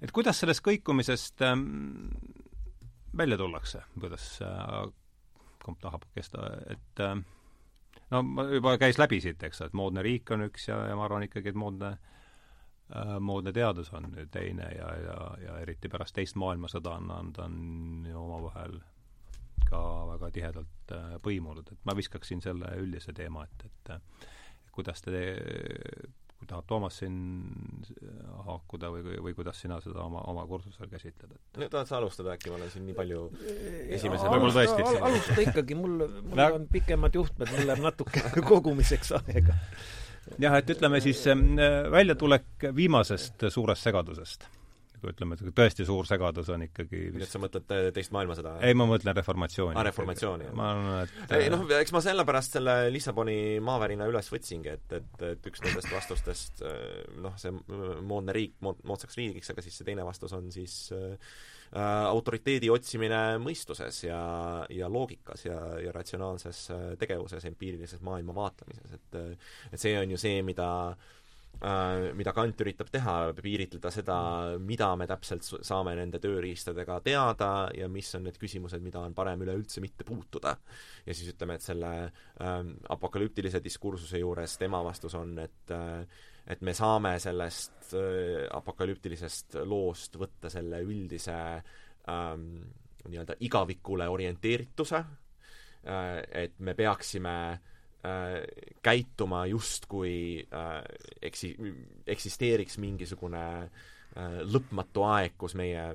et 0.01 0.13
kuidas 0.13 0.41
sellest 0.41 0.63
kõikumisest 0.65 1.43
ähm, 1.45 1.67
välja 3.17 3.37
tullakse, 3.37 3.83
kuidas 3.99 4.25
äh, 4.41 4.79
kumb 5.63 5.77
tahab, 5.83 6.07
kes 6.17 6.33
ta, 6.33 6.47
et 6.73 7.03
äh, 7.05 7.13
no 8.09 8.47
juba 8.49 8.73
käis 8.81 8.97
läbi 8.97 9.21
siit, 9.21 9.43
eks, 9.45 9.61
et 9.67 9.77
moodne 9.77 10.01
riik 10.05 10.33
on 10.33 10.47
üks 10.49 10.65
ja, 10.71 10.79
ja 10.89 10.97
ma 10.97 11.05
arvan 11.05 11.27
ikkagi, 11.27 11.53
et 11.53 11.59
moodne 11.59 11.91
äh, 11.93 13.19
moodne 13.21 13.53
teadus 13.53 13.93
on 13.93 14.09
teine 14.33 14.71
ja, 14.73 14.89
ja, 15.03 15.19
ja 15.45 15.59
eriti 15.61 15.93
pärast 15.93 16.17
teist 16.17 16.41
maailmasõda 16.41 16.97
on 16.97 17.07
nad 17.13 17.39
on 17.45 17.61
ju 18.09 18.17
omavahel 18.17 18.81
ka 19.73 19.83
väga 20.13 20.31
tihedalt 20.37 20.95
äh, 20.95 21.13
põimunud, 21.25 21.69
et 21.73 21.85
ma 21.89 21.95
viskaksin 21.97 22.43
selle 22.43 22.73
üldise 22.81 23.15
teema, 23.17 23.45
et, 23.49 23.65
et 23.69 23.95
kuidas 24.73 25.03
te, 25.05 25.21
kui 26.37 26.47
tahad, 26.49 26.65
Toomas, 26.67 26.97
siin 27.01 27.17
haakuda 28.47 28.89
või, 28.93 29.17
või 29.27 29.35
kuidas 29.37 29.59
sina 29.63 29.79
seda 29.83 30.01
oma, 30.05 30.23
oma 30.31 30.45
kursusel 30.49 30.89
käsitled, 30.91 31.35
et? 31.35 31.43
No 31.61 31.69
tahad 31.73 31.89
sa 31.89 31.99
alustada 31.99 32.33
äkki, 32.35 32.51
ma 32.51 32.59
olen 32.59 32.73
siin 32.73 32.87
nii 32.89 32.97
palju 32.97 33.27
esimesed 33.97 34.27
võib-olla 34.27 34.55
tõesti 34.57 34.87
al 34.87 35.11
alusta 35.11 35.37
ikkagi, 35.45 35.77
mul, 35.79 36.07
mul 36.31 36.43
on 36.47 36.67
pikemad 36.73 37.19
juhtmed, 37.19 37.53
mul 37.53 37.69
läheb 37.69 37.85
natuke 37.85 38.25
kogumiseks 38.51 39.13
aega. 39.21 39.59
jah, 40.41 40.57
et 40.59 40.75
ütleme 40.75 41.01
siis 41.03 41.21
äh, 41.31 41.47
väljatulek 41.93 42.69
viimasest 42.75 43.49
suurest 43.53 43.89
segadusest 43.89 44.49
ütleme, 45.11 45.37
et 45.37 45.55
tõesti 45.55 45.85
suur 45.87 46.07
segadus 46.09 46.49
on 46.53 46.65
ikkagi 46.67 47.01
vist... 47.13 47.27
et 47.27 47.33
sa 47.35 47.41
mõtled 47.41 47.93
teist 47.95 48.13
maailmasõda? 48.15 48.55
ei, 48.65 48.75
ma 48.77 48.87
mõtlen 48.89 49.15
reformatsiooni. 49.17 49.77
aa, 49.77 49.85
reformatsiooni, 49.89 50.49
jah. 50.49 50.57
ma 50.57 50.69
arvan, 50.71 51.07
et 51.07 51.33
ei 51.37 51.49
noh, 51.53 51.65
eks 51.79 51.95
ma 51.95 52.03
sellepärast 52.05 52.59
selle 52.59 52.75
Lissaboni 52.93 53.37
maavärina 53.63 54.07
üles 54.09 54.29
võtsingi, 54.33 54.75
et, 54.77 54.97
et, 54.99 55.25
et 55.31 55.49
üks 55.51 55.63
nendest 55.65 55.91
vastustest 55.93 56.63
noh, 57.23 57.35
see 57.41 57.53
moodne 57.53 58.35
riik 58.35 58.55
mood-, 58.65 58.83
moodsaks 58.87 59.19
riigiks, 59.19 59.53
aga 59.53 59.65
siis 59.65 59.79
see 59.79 59.89
teine 59.89 60.05
vastus 60.07 60.35
on 60.37 60.51
siis 60.53 60.77
äh, 60.95 61.17
autoriteedi 61.73 62.69
otsimine 62.69 63.39
mõistuses 63.41 64.03
ja, 64.05 64.21
ja 64.69 64.91
loogikas 64.93 65.47
ja, 65.47 65.57
ja 65.81 65.95
ratsionaalses 65.95 66.67
tegevuses, 67.01 67.49
empiirilises 67.49 68.03
maailma 68.05 68.35
vaatlemises, 68.37 68.93
et 68.99 69.19
et 69.73 69.81
see 69.81 69.97
on 69.97 70.13
ju 70.13 70.19
see, 70.21 70.41
mida 70.45 70.69
äh, 70.91 71.11
Äh, 71.22 71.22
mida 72.17 72.33
Kant 72.35 72.59
üritab 72.59 72.89
teha, 72.91 73.13
piiritleda 73.37 73.91
seda, 73.93 74.17
mida 74.59 74.89
me 74.99 75.05
täpselt 75.07 75.45
saame 75.63 75.93
nende 75.95 76.19
tööriistadega 76.19 76.97
teada 77.05 77.49
ja 77.77 77.87
mis 77.87 78.09
on 78.17 78.25
need 78.27 78.39
küsimused, 78.41 78.83
mida 78.83 78.99
on 78.99 79.15
parem 79.15 79.45
üleüldse 79.45 79.79
mitte 79.83 80.03
puutuda. 80.03 80.57
ja 81.05 81.13
siis 81.15 81.31
ütleme, 81.31 81.55
et 81.55 81.63
selle 81.63 81.93
ähm, 82.41 82.75
apokalüptilise 82.89 83.63
diskursuse 83.63 84.19
juures 84.19 84.57
tema 84.57 84.83
vastus 84.83 85.15
on, 85.15 85.37
et 85.39 85.71
äh, 85.71 86.03
et 86.47 86.61
me 86.61 86.73
saame 86.75 87.15
sellest 87.23 87.93
äh, 87.95 88.43
apokalüptilisest 88.51 89.61
loost 89.63 90.17
võtta 90.19 90.49
selle 90.51 90.81
üldise 90.83 91.37
ähm, 92.11 92.47
nii-öelda 93.07 93.37
igavikule 93.39 94.09
orienteerituse 94.11 94.99
äh,, 94.99 96.17
et 96.43 96.59
me 96.59 96.75
peaksime 96.75 97.37
äh, 97.53 97.61
äh, 97.61 97.72
käituma 98.83 99.45
justkui 99.45 100.47
äh, 100.53 100.83
eksi-, 101.21 101.55
eksisteeriks 102.07 102.77
mingisugune 102.83 103.43
äh, 103.63 104.41
lõpmatu 104.43 105.05
aeg, 105.07 105.37
kus 105.39 105.55
meie 105.55 105.85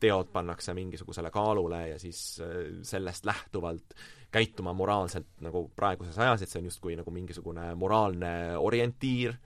teod 0.00 0.30
pannakse 0.32 0.72
mingisugusele 0.74 1.28
kaalule 1.30 1.82
ja 1.90 1.98
siis 2.00 2.40
äh, 2.40 2.80
sellest 2.82 3.28
lähtuvalt 3.28 3.96
käituma 4.32 4.72
moraalselt 4.72 5.44
nagu 5.44 5.66
praeguses 5.76 6.18
ajas, 6.18 6.42
et 6.42 6.52
see 6.52 6.62
on 6.62 6.70
justkui 6.72 6.96
nagu 6.96 7.12
mingisugune 7.14 7.68
moraalne 7.78 8.34
orientiir, 8.58 9.36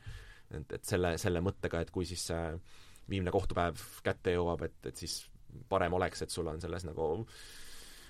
et, 0.55 0.79
et 0.79 0.85
selle, 0.85 1.17
selle 1.19 1.43
mõttega, 1.45 1.83
et 1.83 1.91
kui 1.91 2.07
siis 2.09 2.23
see 2.31 2.45
viimne 3.11 3.35
kohtupäev 3.35 3.83
kätte 4.07 4.37
jõuab, 4.37 4.63
et, 4.69 4.79
et 4.87 4.97
siis 4.97 5.25
parem 5.69 5.97
oleks, 5.99 6.23
et 6.23 6.31
sul 6.31 6.47
on 6.47 6.61
selles 6.63 6.87
nagu 6.87 7.11
äh, 7.19 7.37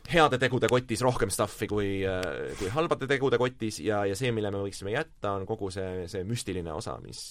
heade 0.09 0.41
tegude 0.41 0.71
kotis 0.71 1.03
rohkem 1.05 1.33
stuff'i 1.33 1.69
kui, 1.71 1.93
äh, 2.09 2.51
kui 2.59 2.73
halbade 2.73 3.09
tegude 3.11 3.39
kotis 3.41 3.81
ja, 3.85 4.03
ja 4.09 4.17
see, 4.19 4.33
mille 4.35 4.53
me 4.55 4.63
võiksime 4.65 4.95
jätta, 4.95 5.37
on 5.39 5.47
kogu 5.49 5.73
see, 5.75 6.07
see 6.11 6.25
müstiline 6.29 6.73
osa, 6.75 6.97
mis 7.05 7.23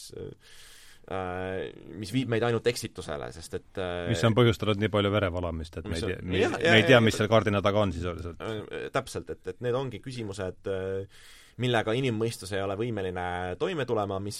äh, 1.07 1.71
mis 1.95 2.11
viib 2.11 2.29
meid 2.31 2.43
ainult 2.43 2.67
eksitusele, 2.67 3.31
sest 3.35 3.57
et 3.59 3.81
äh, 3.81 4.05
mis 4.11 4.23
on 4.27 4.35
põhjustanud 4.37 4.79
nii 4.81 4.91
palju 4.93 5.13
verevalamist, 5.13 5.79
et 5.79 5.89
me 5.89 5.99
ei 5.99 6.05
tea, 6.05 6.21
me, 6.21 6.45
me 6.59 6.77
ei 6.81 6.87
tea, 6.87 7.01
mis 7.03 7.17
seal 7.17 7.31
kardina 7.31 7.63
taga 7.65 7.85
on 7.85 7.95
sisuliselt. 7.95 8.47
täpselt, 8.93 9.35
et, 9.35 9.43
et 9.53 9.61
need 9.65 9.77
ongi 9.77 10.03
küsimused 10.03 10.71
äh, 10.73 11.27
millega 11.61 11.93
inimmõistus 11.97 12.51
ei 12.53 12.61
ole 12.61 12.75
võimeline 12.79 13.27
toime 13.59 13.85
tulema, 13.89 14.19
mis, 14.23 14.39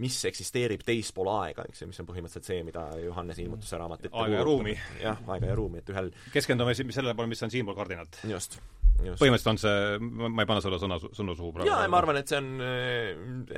mis 0.00 0.18
eksisteerib 0.30 0.82
teispool 0.86 1.30
aega, 1.36 1.66
eks 1.68 1.84
ju, 1.84 1.90
mis 1.90 2.00
on 2.02 2.08
põhimõtteliselt 2.08 2.50
see, 2.50 2.62
mida 2.66 2.88
Johannese 3.02 3.44
ilmutuse 3.44 3.78
raamat 3.80 4.08
ette 4.08 4.24
aega 4.24 4.40
ja 4.40 4.46
ruumi. 4.46 4.74
jah, 5.02 5.22
aega 5.34 5.52
ja 5.52 5.58
ruumi, 5.58 5.82
et 5.84 5.94
ühel 5.94 6.10
keskendume 6.34 6.74
sellele 6.74 7.14
poole, 7.14 7.30
mis 7.30 7.46
on 7.46 7.54
siinpool 7.54 7.78
kardinat. 7.78 8.20
just. 8.26 8.58
Põhimõtteliselt 8.96 9.50
on 9.52 9.58
see, 9.60 9.98
ma 10.00 10.44
ei 10.44 10.48
pane 10.48 10.62
sulle 10.64 10.78
sõna, 10.80 10.98
sõnu 11.00 11.34
suhu 11.36 11.52
praegu. 11.54 11.68
jaa, 11.68 11.86
ma 11.92 12.00
arvan, 12.00 12.20
et 12.20 12.30
see 12.30 12.38
on 12.40 12.62
äh, 12.64 13.10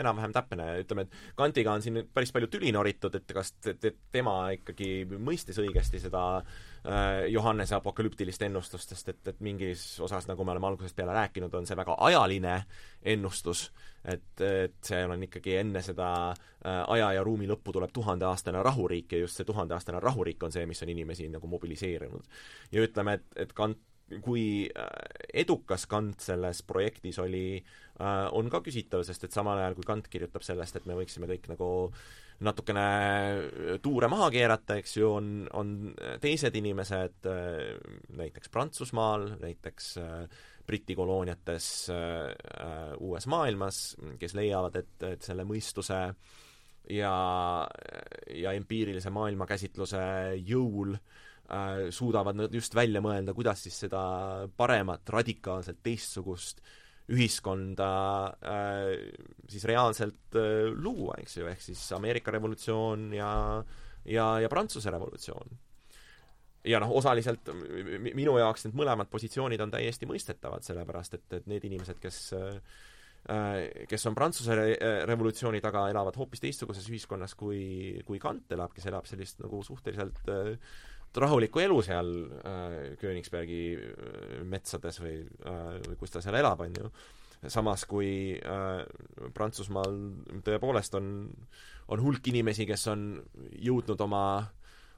enam-vähem 0.03 0.34
täpne, 0.34 0.68
ütleme, 0.82 1.07
et 1.07 1.36
Kantiga 1.39 1.74
on 1.76 1.84
siin 1.84 2.01
päris 2.14 2.32
palju 2.34 2.51
tüli 2.53 2.72
noritud, 2.74 3.14
et 3.14 3.34
kas 3.34 3.55
tema 3.62 4.36
ikkagi 4.57 5.07
mõistis 5.14 5.61
õigesti 5.62 6.03
seda 6.03 6.24
äh, 6.41 7.28
Johannese 7.32 7.78
apokalüptilist 7.78 8.43
ennustust, 8.49 8.95
sest 8.95 9.14
et, 9.14 9.22
et 9.30 9.45
mingis 9.45 9.84
osas, 10.05 10.28
nagu 10.30 10.47
me 10.47 10.57
oleme 10.57 10.70
algusest 10.72 10.97
peale 10.99 11.16
rääkinud, 11.16 11.55
on 11.55 11.68
see 11.68 11.78
väga 11.78 11.97
ajaline 12.09 12.61
ennustus, 13.14 13.68
et, 14.05 14.41
et 14.43 14.78
seal 14.84 15.11
on 15.14 15.22
ikkagi 15.26 15.58
enne 15.61 15.83
seda 15.84 16.11
äh, 16.30 16.83
aja 16.95 17.12
ja 17.18 17.26
ruumi 17.26 17.49
lõppu 17.50 17.75
tuleb 17.75 17.92
tuhandeaastane 17.95 18.62
rahuriik 18.67 19.14
ja 19.14 19.22
just 19.22 19.38
see 19.38 19.49
tuhandeaastane 19.49 20.00
rahuriik 20.03 20.42
on 20.42 20.54
see, 20.54 20.67
mis 20.67 20.83
on 20.83 20.92
inimesi 20.95 21.29
nagu 21.33 21.50
mobiliseerinud. 21.50 22.26
ja 22.72 22.84
ütleme, 22.84 23.18
et, 23.21 23.29
et 23.46 23.54
Kant 23.54 23.79
kui 24.25 24.68
edukas 25.35 25.85
Kant 25.91 26.22
selles 26.25 26.63
projektis 26.67 27.18
oli, 27.22 27.59
on 28.37 28.49
ka 28.53 28.63
küsitav, 28.64 29.05
sest 29.07 29.29
et 29.29 29.35
samal 29.37 29.61
ajal, 29.61 29.76
kui 29.76 29.89
Kant 29.89 30.09
kirjutab 30.11 30.47
sellest, 30.47 30.79
et 30.79 30.89
me 30.89 30.97
võiksime 30.99 31.29
kõik 31.30 31.51
nagu 31.53 31.68
natukene 32.47 32.85
tuure 33.83 34.09
maha 34.09 34.30
keerata, 34.30 34.79
eks 34.79 34.97
ju, 35.01 35.11
on, 35.18 35.30
on 35.59 35.72
teised 36.22 36.55
inimesed 36.57 37.29
näiteks 38.17 38.53
Prantsusmaal, 38.55 39.33
näiteks 39.43 39.97
Briti 40.68 40.95
kolooniates 40.95 41.71
uues 43.01 43.26
maailmas, 43.29 43.97
kes 44.21 44.37
leiavad, 44.39 44.76
et, 44.79 44.95
et 45.09 45.25
selle 45.26 45.49
mõistuse 45.49 46.03
äh, 46.07 46.37
ja, 46.91 47.68
ja 48.35 48.53
empiirilise 48.57 49.11
maailmakäsitluse 49.13 50.03
jõul 50.47 50.95
äh, 50.97 51.17
suudavad 51.91 52.37
nad 52.37 52.54
just 52.54 52.75
välja 52.76 53.00
mõelda, 53.00 53.33
kuidas 53.37 53.62
siis 53.64 53.79
seda 53.87 54.00
paremat, 54.57 55.08
radikaalselt 55.08 55.79
teistsugust 55.83 56.61
ühiskonda 57.08 57.92
äh, 58.45 58.91
siis 59.49 59.64
reaalselt 59.68 60.37
äh, 60.37 60.68
luua, 60.76 61.16
eks 61.22 61.38
ju, 61.38 61.46
ehk 61.49 61.62
siis 61.64 61.87
Ameerika 61.96 62.34
revolutsioon 62.34 63.08
ja 63.16 63.30
ja, 64.04 64.26
ja 64.42 64.49
Prantsuse 64.53 64.92
revolutsioon. 64.92 65.57
ja 66.68 66.83
noh, 66.84 66.92
osaliselt 67.00 67.49
minu 68.12 68.37
jaoks 68.38 68.66
need 68.66 68.76
mõlemad 68.76 69.08
positsioonid 69.08 69.61
on 69.64 69.72
täiesti 69.72 70.08
mõistetavad, 70.11 70.66
sellepärast 70.66 71.16
et, 71.16 71.26
et 71.41 71.49
need 71.49 71.64
inimesed, 71.64 71.96
kes 72.03 72.20
äh, 72.37 72.61
Äh, 73.29 73.87
kes 73.88 74.07
on 74.07 74.14
Prantsuse 74.14 74.54
äh, 74.54 75.03
revolutsiooni 75.04 75.61
taga, 75.61 75.83
elavad 75.91 76.16
hoopis 76.16 76.41
teistsuguses 76.41 76.87
ühiskonnas 76.88 77.34
kui, 77.37 77.99
kui 78.07 78.20
Kant 78.22 78.54
elab, 78.54 78.72
kes 78.72 78.87
elab 78.88 79.08
sellist 79.11 79.42
nagu 79.42 79.58
suhteliselt 79.66 80.22
äh, 80.33 80.54
rahulikku 81.17 81.63
elu 81.63 81.79
seal 81.83 82.11
äh, 82.45 82.75
Königsbergi 83.01 83.63
metsades 84.49 85.01
või 85.01 85.22
äh,, 85.25 85.79
või 85.87 85.97
kus 86.01 86.13
ta 86.14 86.22
seal 86.25 86.37
elab, 86.41 86.61
on 86.67 86.76
ju. 86.76 86.91
samas 87.49 87.87
kui 87.89 88.37
äh, 88.37 88.83
Prantsusmaal 89.35 89.99
tõepoolest 90.45 90.99
on, 90.99 91.29
on 91.89 92.05
hulk 92.05 92.29
inimesi, 92.29 92.67
kes 92.68 92.87
on 92.93 93.11
jõudnud 93.57 94.01
oma 94.05 94.25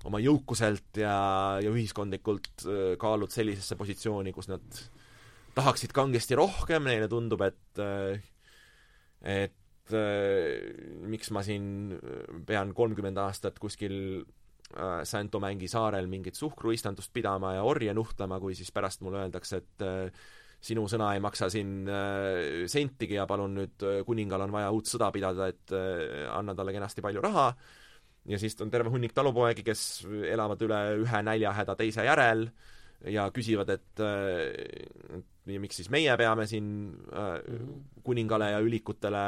oma 0.08 0.16
jõukuselt 0.16 0.96
ja, 0.96 1.60
ja 1.60 1.68
ühiskondlikult 1.68 2.62
kaalud 2.98 3.28
sellisesse 3.28 3.76
positsiooni, 3.76 4.32
kus 4.32 4.48
nad 4.48 4.64
äh, 4.64 5.00
tahaksid 5.56 5.94
kangesti 5.94 6.38
rohkem, 6.38 6.86
neile 6.88 7.08
tundub, 7.10 7.42
et 7.44 7.82
et 9.20 9.94
miks 11.10 11.32
ma 11.34 11.42
siin 11.44 11.96
pean 12.46 12.74
kolmkümmend 12.76 13.18
aastat 13.20 13.58
kuskil 13.60 14.22
äh, 14.76 15.00
Saint-Domingue'i 15.08 15.68
saarel 15.70 16.08
mingit 16.10 16.38
suhkruistandust 16.38 17.12
pidama 17.14 17.54
ja 17.56 17.64
orje 17.66 17.94
nuhtlema, 17.96 18.40
kui 18.42 18.56
siis 18.58 18.72
pärast 18.74 19.04
mulle 19.06 19.24
öeldakse, 19.24 19.60
et 19.62 19.84
äh, 19.86 20.24
sinu 20.60 20.84
sõna 20.92 21.14
ei 21.16 21.22
maksa 21.24 21.48
siin 21.52 21.88
äh, 21.88 22.66
sentigi 22.70 23.16
ja 23.16 23.26
palun 23.30 23.56
nüüd, 23.60 23.86
kuningal 24.06 24.44
on 24.46 24.54
vaja 24.54 24.72
uut 24.74 24.90
sõda 24.90 25.10
pidada, 25.14 25.48
et 25.50 25.74
anna 26.30 26.54
talle 26.56 26.74
kenasti 26.76 27.04
palju 27.04 27.24
raha, 27.24 27.46
ja 28.28 28.40
siis 28.40 28.58
on 28.60 28.72
terve 28.72 28.92
hunnik 28.92 29.16
talupoegi, 29.16 29.64
kes 29.66 29.84
elavad 30.28 30.60
üle 30.66 30.80
ühe 31.00 31.22
näljahäda 31.24 31.76
teise 31.78 32.04
järel 32.04 32.48
ja 33.08 33.30
küsivad, 33.32 33.70
et, 33.72 34.02
et 35.16 35.29
ja 35.48 35.60
miks 35.62 35.80
siis 35.80 35.90
meie 35.92 36.12
peame 36.20 36.44
siin 36.48 36.70
äh, 37.16 37.36
kuningale 38.04 38.50
ja 38.52 38.60
ülikutele 38.64 39.22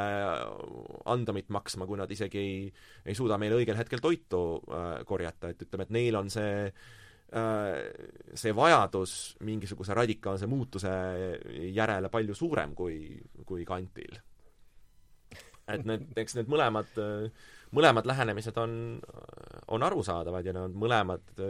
andamit 1.09 1.49
maksma, 1.53 1.87
kui 1.89 1.97
nad 1.97 2.11
isegi 2.11 2.41
ei, 2.41 2.57
ei 3.05 3.15
suuda 3.17 3.39
meile 3.41 3.57
õigel 3.57 3.77
hetkel 3.79 4.03
toitu 4.03 4.43
äh, 4.61 4.99
korjata, 5.09 5.53
et 5.53 5.63
ütleme, 5.65 5.87
et 5.87 5.95
neil 5.95 6.19
on 6.19 6.29
see 6.33 6.67
äh, 6.67 7.79
see 8.37 8.53
vajadus 8.55 9.15
mingisuguse 9.47 9.97
radikaalse 9.97 10.49
muutuse 10.49 10.93
järele 11.73 12.13
palju 12.13 12.37
suurem 12.37 12.77
kui, 12.77 13.17
kui 13.45 13.65
Kantil. 13.65 14.21
et 15.67 15.85
need, 15.87 16.11
eks 16.21 16.37
need 16.37 16.51
mõlemad, 16.51 16.93
mõlemad 17.73 18.05
lähenemised 18.05 18.57
on, 18.61 18.79
on 19.73 19.89
arusaadavad 19.89 20.45
ja 20.45 20.53
nad 20.61 20.77
mõlemad 20.77 21.41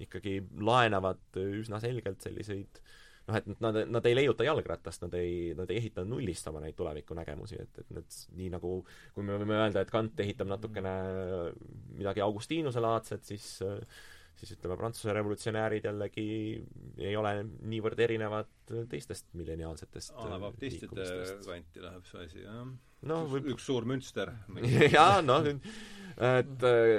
ikkagi 0.00 0.40
laenavad 0.64 1.36
üsna 1.38 1.78
selgelt 1.82 2.24
selliseid 2.24 2.80
äh, 2.80 2.94
noh, 3.28 3.38
et 3.38 3.46
nad, 3.64 3.80
nad 3.88 4.08
ei 4.08 4.16
leiuta 4.16 4.46
jalgratast, 4.46 5.04
nad 5.06 5.14
ei, 5.18 5.52
nad 5.58 5.70
ei 5.70 5.80
ehita 5.82 6.04
nullist 6.08 6.48
oma 6.50 6.62
neid 6.64 6.76
tulevikunägemusi, 6.78 7.60
et, 7.62 7.84
et 7.84 7.94
need 7.96 8.18
nii 8.40 8.50
nagu 8.56 8.74
kui 9.14 9.26
me 9.26 9.38
võime 9.40 9.58
öelda, 9.60 9.84
et 9.84 9.92
Kant 9.92 10.20
ehitab 10.24 10.50
natukene 10.50 10.96
midagi 11.94 12.24
Augustiinuse 12.24 12.82
laadset, 12.84 13.24
siis 13.24 13.56
siis 14.34 14.56
ütleme, 14.56 14.76
Prantsuse 14.76 15.12
revolutsionäärid 15.14 15.84
jällegi 15.86 16.24
ei 16.98 17.14
ole 17.16 17.36
niivõrd 17.70 18.00
erinevad 18.02 18.72
teistest 18.90 19.28
milleniaalsetest 19.38 20.16
anabaptistide 20.24 21.06
kanti 21.46 21.84
läheb 21.84 22.08
see 22.08 22.24
asi, 22.26 22.42
jah? 22.42 22.64
No 23.08 23.24
võib... 23.30 23.50
üks 23.54 23.66
suur 23.68 23.86
münster 23.88 24.32
jaa, 24.96 25.20
noh, 25.24 25.46
et 26.14 26.64
äh, 26.68 26.92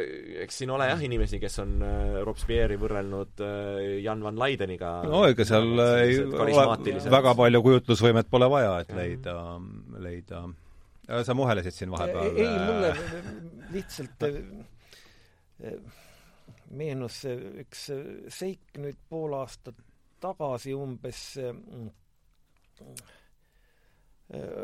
eks 0.44 0.60
siin 0.61 0.73
ole 0.76 0.90
jah 0.90 1.02
inimesi, 1.07 1.40
kes 1.40 1.60
on 1.64 1.77
äh, 1.86 2.18
Robespierre'i 2.26 2.80
võrrelnud 2.80 3.44
äh, 3.45 3.82
Jan 4.03 4.23
van 4.26 4.40
Leideniga. 4.41 4.98
no 5.07 5.23
ega 5.30 5.48
seal 5.48 5.72
ei 6.02 6.19
ole 6.26 6.99
väga 7.14 7.36
palju 7.40 7.64
kujutlusvõimet 7.69 8.32
pole 8.32 8.49
vaja, 8.52 8.77
et 8.84 8.95
leida, 8.98 9.38
leida 10.03 10.45
sa 11.23 11.38
muhelesid 11.38 11.77
siin 11.77 11.94
vahepeal? 11.94 12.32
ei, 12.36 12.52
mulle 12.60 12.91
lihtsalt 13.76 14.26
meenus 16.76 17.22
üks 17.30 17.90
seik 18.34 18.82
nüüd 18.82 18.98
pool 19.10 19.38
aastat 19.38 19.77
tagasi 20.23 20.73
umbes 20.76 21.22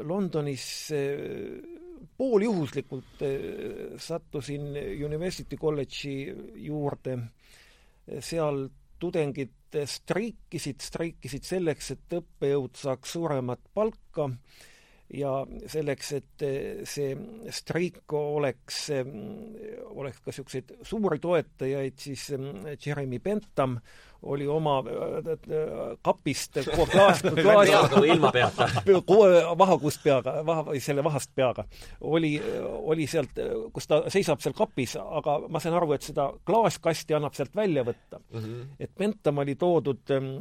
Londonis 0.07 0.63
pooljuhuslikult 2.17 3.21
eh, 3.21 3.37
sattusin 3.97 4.73
University 5.05 5.57
College'i 5.57 6.33
juurde, 6.65 7.17
seal 8.19 8.67
tudengid 9.01 9.77
streikisid, 9.87 10.81
streikisid 10.83 11.47
selleks, 11.47 11.93
et 11.95 12.17
õppejõud 12.19 12.75
saaks 12.77 13.15
suuremat 13.15 13.63
palka 13.73 14.27
ja 15.11 15.31
selleks, 15.71 16.11
et 16.17 16.43
see 16.87 17.15
streik 17.51 18.13
oleks, 18.15 18.83
oleks 19.91 20.21
ka 20.21 20.31
niisuguseid 20.31 20.75
suuri 20.87 21.19
toetajaid, 21.23 21.97
siis 21.99 22.27
Jeremy 22.85 23.19
Bentham 23.23 23.79
oli 24.23 24.47
oma 24.47 24.77
äh, 24.79 25.97
kapist 26.01 26.57
klaas, 26.91 27.21
klaasi 27.21 28.07
ilma 28.07 28.31
peata 28.31 28.67
vahakust 29.61 30.03
peaga, 30.03 30.35
vaha, 30.45 30.65
või 30.69 30.81
selle 30.83 31.03
vahast 31.03 31.31
peaga, 31.35 31.65
oli, 32.01 32.35
oli 32.61 33.07
sealt, 33.07 33.37
kus 33.73 33.87
ta 33.89 34.03
seisab 34.13 34.41
seal 34.43 34.55
kapis, 34.57 34.95
aga 35.01 35.37
ma 35.49 35.61
sain 35.63 35.75
aru, 35.77 35.93
et 35.95 36.05
seda 36.05 36.29
klaaskasti 36.45 37.17
annab 37.17 37.37
sealt 37.37 37.55
välja 37.55 37.85
võtta 37.87 38.19
mm. 38.19 38.39
-hmm. 38.39 38.73
et 38.79 38.95
Bentham 38.97 39.43
oli 39.43 39.55
toodud 39.55 40.15
ähm, 40.15 40.33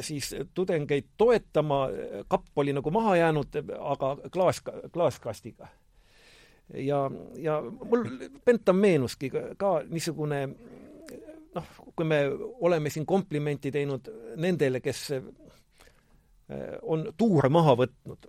siis 0.00 0.34
tudengeid 0.54 1.14
toetama, 1.16 1.86
kapp 2.28 2.58
oli 2.58 2.72
nagu 2.72 2.90
maha 2.90 3.16
jäänud, 3.16 3.60
aga 3.78 4.16
klaas, 4.32 4.62
klaaskastiga 4.92 5.68
ja, 6.74 7.10
ja 7.36 7.62
mul 7.84 8.04
Bentham 8.44 8.76
meenuski 8.76 9.30
ka, 9.30 9.38
ka 9.56 9.72
niisugune 9.88 10.48
noh, 11.58 11.92
kui 11.96 12.06
me 12.06 12.22
oleme 12.64 12.90
siin 12.92 13.06
komplimenti 13.08 13.72
teinud 13.74 14.08
nendele, 14.40 14.80
kes 14.84 15.02
eh, 15.16 15.28
on 16.82 17.08
tuure 17.18 17.50
maha 17.52 17.76
võtnud. 17.82 18.28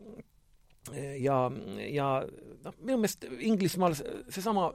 Ja, 1.21 1.43
ja 1.85 2.07
noh, 2.63 2.77
minu 2.81 2.97
meelest 2.97 3.27
Inglismaal 3.45 3.93
seesama 3.99 4.71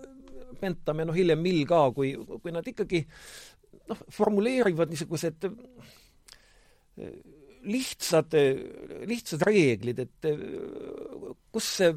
Bentham 0.61 1.01
ja 1.03 1.09
noh, 1.09 1.17
hiljem 1.17 1.41
Mill 1.43 1.65
ka, 1.69 1.89
kui, 1.97 2.13
kui 2.15 2.55
nad 2.55 2.67
ikkagi 2.71 3.03
noh, 3.91 4.05
formuleerivad 4.15 4.93
niisugused 4.93 5.49
eh, 5.49 7.17
lihtsad, 7.65 8.37
lihtsad 9.09 9.43
reeglid, 9.49 10.03
et 10.05 10.27
kus 11.49 11.69
see, 11.79 11.95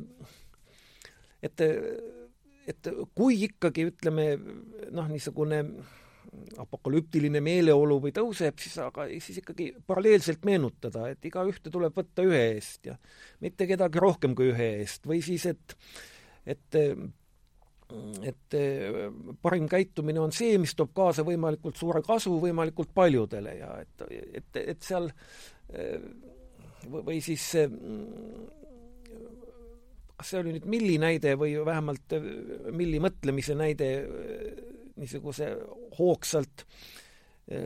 et, 1.44 1.64
et 2.72 2.90
kui 3.12 3.42
ikkagi 3.50 3.90
ütleme 3.90 4.30
noh, 4.96 5.10
niisugune 5.12 5.66
apokalüptiline 6.62 7.42
meeleolu 7.44 8.00
või 8.04 8.14
tõuseb, 8.16 8.58
siis 8.62 8.78
aga 8.84 9.08
siis 9.24 9.42
ikkagi 9.42 9.70
paralleelselt 9.88 10.46
meenutada, 10.48 11.08
et 11.12 11.26
igaühte 11.28 11.72
tuleb 11.74 11.96
võtta 11.98 12.26
ühe 12.28 12.44
eest 12.56 12.90
ja 12.92 12.98
mitte 13.44 13.68
kedagi 13.70 14.02
rohkem 14.04 14.36
kui 14.38 14.52
ühe 14.54 14.70
eest. 14.82 15.08
Või 15.10 15.22
siis, 15.26 15.48
et 15.50 15.78
et 16.48 16.82
et 18.28 18.56
parim 19.42 19.68
käitumine 19.72 20.20
on 20.20 20.34
see, 20.36 20.58
mis 20.60 20.74
toob 20.76 20.92
kaasa 20.96 21.24
võimalikult 21.28 21.78
suure 21.80 22.02
kasu 22.04 22.34
võimalikult 22.44 22.92
paljudele 22.96 23.54
ja 23.62 23.70
et, 23.80 24.04
et, 24.42 24.60
et 24.76 24.82
seal 24.84 25.08
või 26.92 27.22
siis 27.24 27.46
kas 30.18 30.32
see 30.32 30.42
oli 30.42 30.56
nüüd 30.56 30.68
Milli 30.70 30.98
näide 31.02 31.36
või 31.40 31.54
vähemalt 31.66 32.16
Milli 32.76 33.00
mõtlemise 33.04 33.56
näide 33.58 33.90
niisuguse 34.98 35.52
hoogsalt 36.00 36.66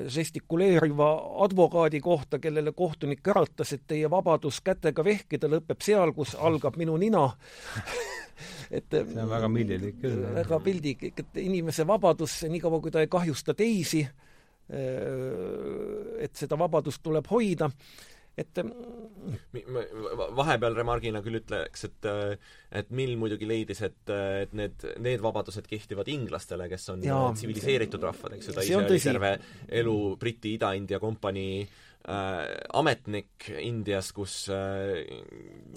žestikuleeriva 0.08 1.08
advokaadi 1.44 2.00
kohta, 2.06 2.38
kellele 2.40 2.72
kohtunik 2.78 3.28
äratas, 3.34 3.74
et 3.74 3.88
teie 3.90 4.10
vabadus 4.10 4.60
kätega 4.62 5.04
vehkida 5.04 5.50
lõpeb 5.50 5.82
seal, 5.82 6.14
kus 6.14 6.36
algab 6.38 6.78
minu 6.78 6.98
nina 7.02 7.24
et 8.78 8.86
see 8.94 9.22
on 9.24 9.30
väga 9.30 9.50
millilik 9.50 9.98
küll. 10.02 10.22
väga 10.36 10.60
pildik, 10.64 11.04
et 11.12 11.42
inimese 11.42 11.86
vabadus, 11.88 12.44
niikaua 12.50 12.82
kui 12.82 12.94
ta 12.94 13.02
ei 13.02 13.10
kahjusta 13.12 13.56
teisi, 13.58 14.06
et 14.72 16.38
seda 16.38 16.58
vabadust 16.60 17.02
tuleb 17.04 17.28
hoida 17.28 17.68
et 18.40 18.60
vahepeal 20.38 20.78
remargina 20.78 21.20
küll 21.26 21.42
ütleks, 21.42 21.86
et 21.90 22.08
et 22.80 22.92
Mill 22.96 23.18
muidugi 23.20 23.48
leidis, 23.50 23.82
et, 23.84 24.00
et 24.08 24.54
need, 24.56 24.86
need 25.04 25.24
vabadused 25.24 25.68
kehtivad 25.68 26.08
inglastele, 26.12 26.70
kes 26.72 26.90
on 26.94 27.04
tsiviliseeritud 27.04 28.08
rahvad, 28.08 28.38
eks 28.38 28.50
ju, 28.50 28.56
ta 28.56 28.66
ise 28.66 28.80
oli 28.80 29.00
terve 29.04 29.34
elu 29.82 29.96
Briti 30.22 30.56
Ida-India 30.56 31.02
kompanii 31.04 31.66
äh, 32.10 32.58
ametnik 32.78 33.48
Indias, 33.60 34.12
kus 34.16 34.36
äh, 34.54 35.02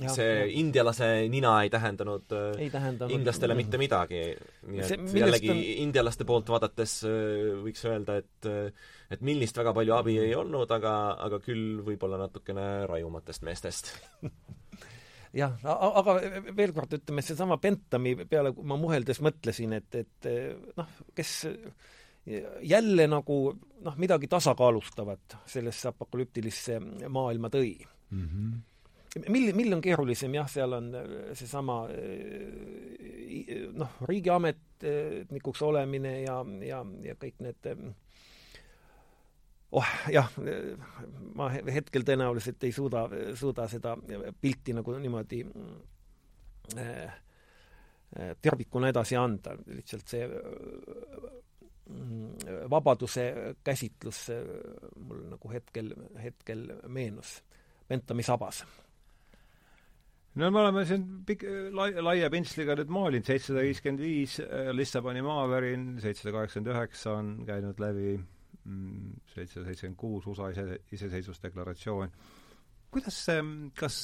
ja, 0.01 0.13
see 0.15 0.29
ja. 0.29 0.47
indialase 0.61 1.09
nina 1.33 1.57
ei 1.65 1.71
tähendanud, 1.73 2.33
äh, 2.33 2.65
ei 2.67 2.71
tähendanud 2.73 3.15
inglastele 3.15 3.57
mitte 3.59 3.81
midagi. 3.81 4.23
nii 4.69 4.83
et 4.83 4.91
see, 4.93 5.21
jällegi 5.21 5.53
on... 5.53 5.63
indialaste 5.87 6.27
poolt 6.29 6.51
vaadates 6.55 6.99
äh, 7.09 7.55
võiks 7.65 7.85
öelda, 7.91 8.19
et 8.23 8.51
äh, 8.51 8.91
et 9.15 9.25
millist 9.27 9.57
väga 9.61 9.75
palju 9.77 9.97
abi 9.97 10.19
ei 10.23 10.35
olnud, 10.39 10.71
aga, 10.75 10.95
aga 11.27 11.41
küll 11.45 11.81
võib-olla 11.87 12.19
natukene 12.25 12.69
rajumatest 12.91 13.45
meestest 13.47 13.93
jah, 15.41 15.59
aga 15.65 16.19
veel 16.57 16.73
kord 16.77 16.97
ütleme, 16.99 17.25
seesama 17.27 17.61
Bentami 17.63 18.17
peale 18.25 18.55
ma 18.63 18.79
muheldes 18.81 19.21
mõtlesin, 19.25 19.77
et, 19.81 20.01
et 20.05 20.31
noh, 20.79 20.97
kes 21.15 21.37
jälle 22.63 23.07
nagu 23.07 23.39
noh, 23.85 23.97
midagi 24.01 24.29
tasakaalustavat 24.33 25.37
sellesse 25.47 25.89
apokalüptilisse 25.91 26.79
maailma 27.09 27.51
tõi 27.53 27.75
mm. 28.11 28.29
-hmm. 28.29 29.29
mil, 29.29 29.53
mill 29.55 29.77
on 29.77 29.83
keerulisem, 29.85 30.35
jah, 30.35 30.49
seal 30.49 30.73
on 30.73 30.89
seesama 31.33 31.83
noh, 33.73 33.99
riigiametnikuks 34.09 35.63
olemine 35.63 36.21
ja, 36.23 36.41
ja, 36.65 36.81
ja 37.03 37.15
kõik 37.21 37.45
need 37.45 37.69
oh 39.75 39.91
jah, 40.13 40.31
ma 41.35 41.51
hetkel 41.51 42.07
tõenäoliselt 42.07 42.65
ei 42.65 42.73
suuda, 42.73 43.09
suuda 43.35 43.69
seda 43.69 43.97
pilti 44.41 44.73
nagu 44.73 44.97
niimoodi 44.99 45.45
äh, 46.79 47.15
tervikuna 48.41 48.93
edasi 48.93 49.17
anda, 49.19 49.57
lihtsalt 49.67 50.09
see 50.09 50.29
vabaduse 52.71 53.27
käsitlus 53.65 54.27
mul 54.97 55.27
nagu 55.35 55.53
hetkel, 55.53 55.93
hetkel 56.23 56.67
meenus. 56.89 57.37
Bentami 57.89 58.25
sabas. 58.25 58.63
no 60.35 60.51
me 60.51 60.61
oleme 60.61 60.85
siin 60.89 61.05
pik-, 61.29 61.45
lai-, 61.77 62.01
laia 62.01 62.31
pintsliga 62.33 62.75
nüüd 62.79 62.89
maalinud, 62.91 63.27
seitsesada 63.29 63.67
viiskümmend 63.67 64.01
viis, 64.03 64.39
Lissaboni 64.73 65.23
maavärin, 65.23 65.91
seitsesada 66.03 66.33
kaheksakümmend 66.39 66.73
üheksa 66.73 67.19
on 67.19 67.35
käinud 67.47 67.83
läbi, 67.85 68.17
mm, 68.65 69.21
seitsesada 69.35 69.69
seitsekümmend 69.69 70.01
kuus 70.01 70.27
USA 70.33 70.49
ise, 70.55 70.81
iseseisvusdeklaratsioon 70.97 72.17
kuidas 72.95 73.19
kas 73.79 73.99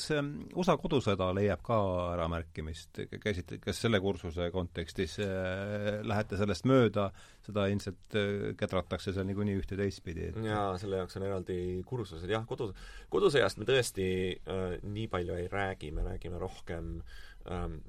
USA 0.58 0.76
kodusõda 0.80 1.30
leiab 1.36 1.62
ka 1.66 1.78
äramärkimist, 2.16 3.02
käisid, 3.22 3.56
kas 3.62 3.80
selle 3.84 4.00
kursuse 4.02 4.50
kontekstis 4.54 5.16
äh, 5.22 6.00
lähete 6.06 6.38
sellest 6.40 6.66
mööda, 6.70 7.08
seda 7.46 7.66
ilmselt 7.70 8.18
äh, 8.18 8.50
kedratakse 8.58 9.14
seal 9.14 9.28
niikuinii 9.30 9.58
ühte 9.62 9.78
teistpidi 9.78 10.28
et...? 10.30 10.40
jaa, 10.44 10.74
selle 10.82 11.02
jaoks 11.02 11.18
on 11.20 11.26
eraldi 11.28 11.58
kursused, 11.88 12.28
jah, 12.30 12.46
kodu, 12.48 12.70
kodusõjast 13.12 13.62
me 13.62 13.68
tõesti 13.68 14.06
äh, 14.34 14.78
nii 14.82 15.08
palju 15.12 15.38
ei 15.38 15.50
räägi, 15.50 15.94
me 15.94 16.06
räägime 16.10 16.40
rohkem 16.42 16.98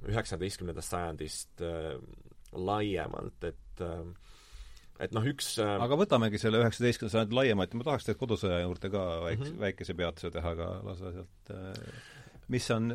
üheksateistkümnendast 0.08 0.94
sajandist 0.94 1.60
äh, 1.62 1.96
laiemalt, 2.52 3.44
et 3.44 3.82
äh, 3.84 4.04
et 5.02 5.14
noh, 5.16 5.26
üks 5.32 5.54
äh... 5.62 5.74
aga 5.86 5.98
võtamegi 5.98 6.40
selle 6.40 6.62
üheksateistkümnenda 6.62 7.16
sajandi 7.16 7.38
laiemalt, 7.38 7.74
ma 7.78 7.88
tahaks 7.88 8.06
tegelikult 8.08 8.24
kodusõja 8.26 8.62
juurde 8.62 8.92
ka 8.92 9.04
väikse 9.26 9.44
mm, 9.44 9.54
-hmm. 9.54 9.64
väikese 9.66 9.96
peatuse 9.98 10.30
teha, 10.34 10.54
aga 10.56 10.68
lase 10.86 11.14
sealt 11.16 11.52
äh, 11.56 11.98
mis 12.52 12.70
on, 12.74 12.92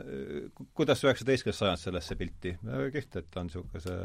kuidas 0.77 1.03
üheksateistkümnes 1.03 1.59
sajand 1.63 1.81
sellesse 1.81 2.15
pilti, 2.19 2.55
kihvt, 2.93 3.21
et 3.21 3.37
on 3.39 3.47
niisuguse 3.49 3.97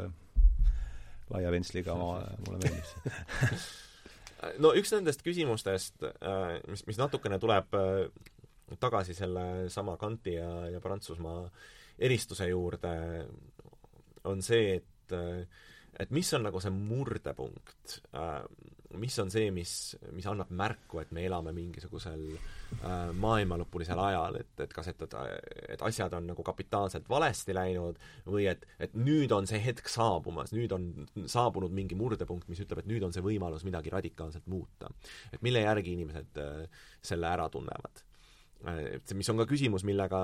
laia 1.33 1.51
ventsliga, 1.53 1.95
mulle 1.97 2.59
meeldib 2.59 2.85
see 2.91 3.59
no 4.63 4.73
üks 4.77 4.91
nendest 4.95 5.23
küsimustest, 5.25 6.03
äh, 6.03 6.57
mis, 6.69 6.85
mis 6.87 6.99
natukene 6.99 7.39
tuleb 7.41 7.77
äh, 7.77 8.07
tagasi 8.81 9.15
selle 9.17 9.69
sama 9.73 9.95
Kanti 10.01 10.35
ja, 10.37 10.49
ja 10.73 10.81
Prantsusmaa 10.83 11.45
eristuse 12.03 12.49
juurde, 12.49 12.93
on 14.27 14.41
see, 14.43 14.79
et 14.79 15.15
äh, 15.15 15.45
et 15.99 16.13
mis 16.15 16.29
on 16.33 16.45
nagu 16.47 16.61
see 16.61 16.73
murdepunkt, 16.73 17.99
äh, 18.17 18.39
mis 19.01 19.15
on 19.21 19.31
see, 19.33 19.49
mis, 19.53 19.71
mis 20.13 20.25
annab 20.29 20.51
märku, 20.53 20.99
et 21.01 21.11
me 21.15 21.23
elame 21.25 21.53
mingisugusel 21.55 22.23
äh, 22.33 23.11
maailmalõpulisel 23.17 23.99
ajal, 24.01 24.37
et, 24.41 24.53
et 24.65 24.73
kas, 24.73 24.89
et, 24.91 25.03
et, 25.05 25.17
et 25.75 25.85
asjad 25.85 26.13
on 26.17 26.29
nagu 26.31 26.45
kapitaalselt 26.45 27.09
valesti 27.09 27.55
läinud 27.57 27.99
või 28.29 28.47
et, 28.51 28.65
et 28.83 28.95
nüüd 28.97 29.33
on 29.35 29.49
see 29.49 29.61
hetk 29.63 29.89
saabumas, 29.91 30.53
nüüd 30.55 30.73
on 30.75 30.89
saabunud 31.29 31.73
mingi 31.73 31.97
murdepunkt, 31.99 32.49
mis 32.51 32.61
ütleb, 32.65 32.83
et 32.83 32.89
nüüd 32.89 33.05
on 33.05 33.15
see 33.15 33.25
võimalus 33.25 33.65
midagi 33.67 33.93
radikaalselt 33.93 34.49
muuta. 34.51 34.91
et 35.33 35.41
mille 35.45 35.63
järgi 35.65 35.97
inimesed 35.97 36.41
äh, 36.41 36.83
selle 37.01 37.29
ära 37.29 37.49
tunnevad. 37.53 38.05
et 38.63 39.03
see, 39.05 39.17
mis 39.19 39.29
on 39.29 39.41
ka 39.41 39.49
küsimus, 39.49 39.83
millega 39.83 40.19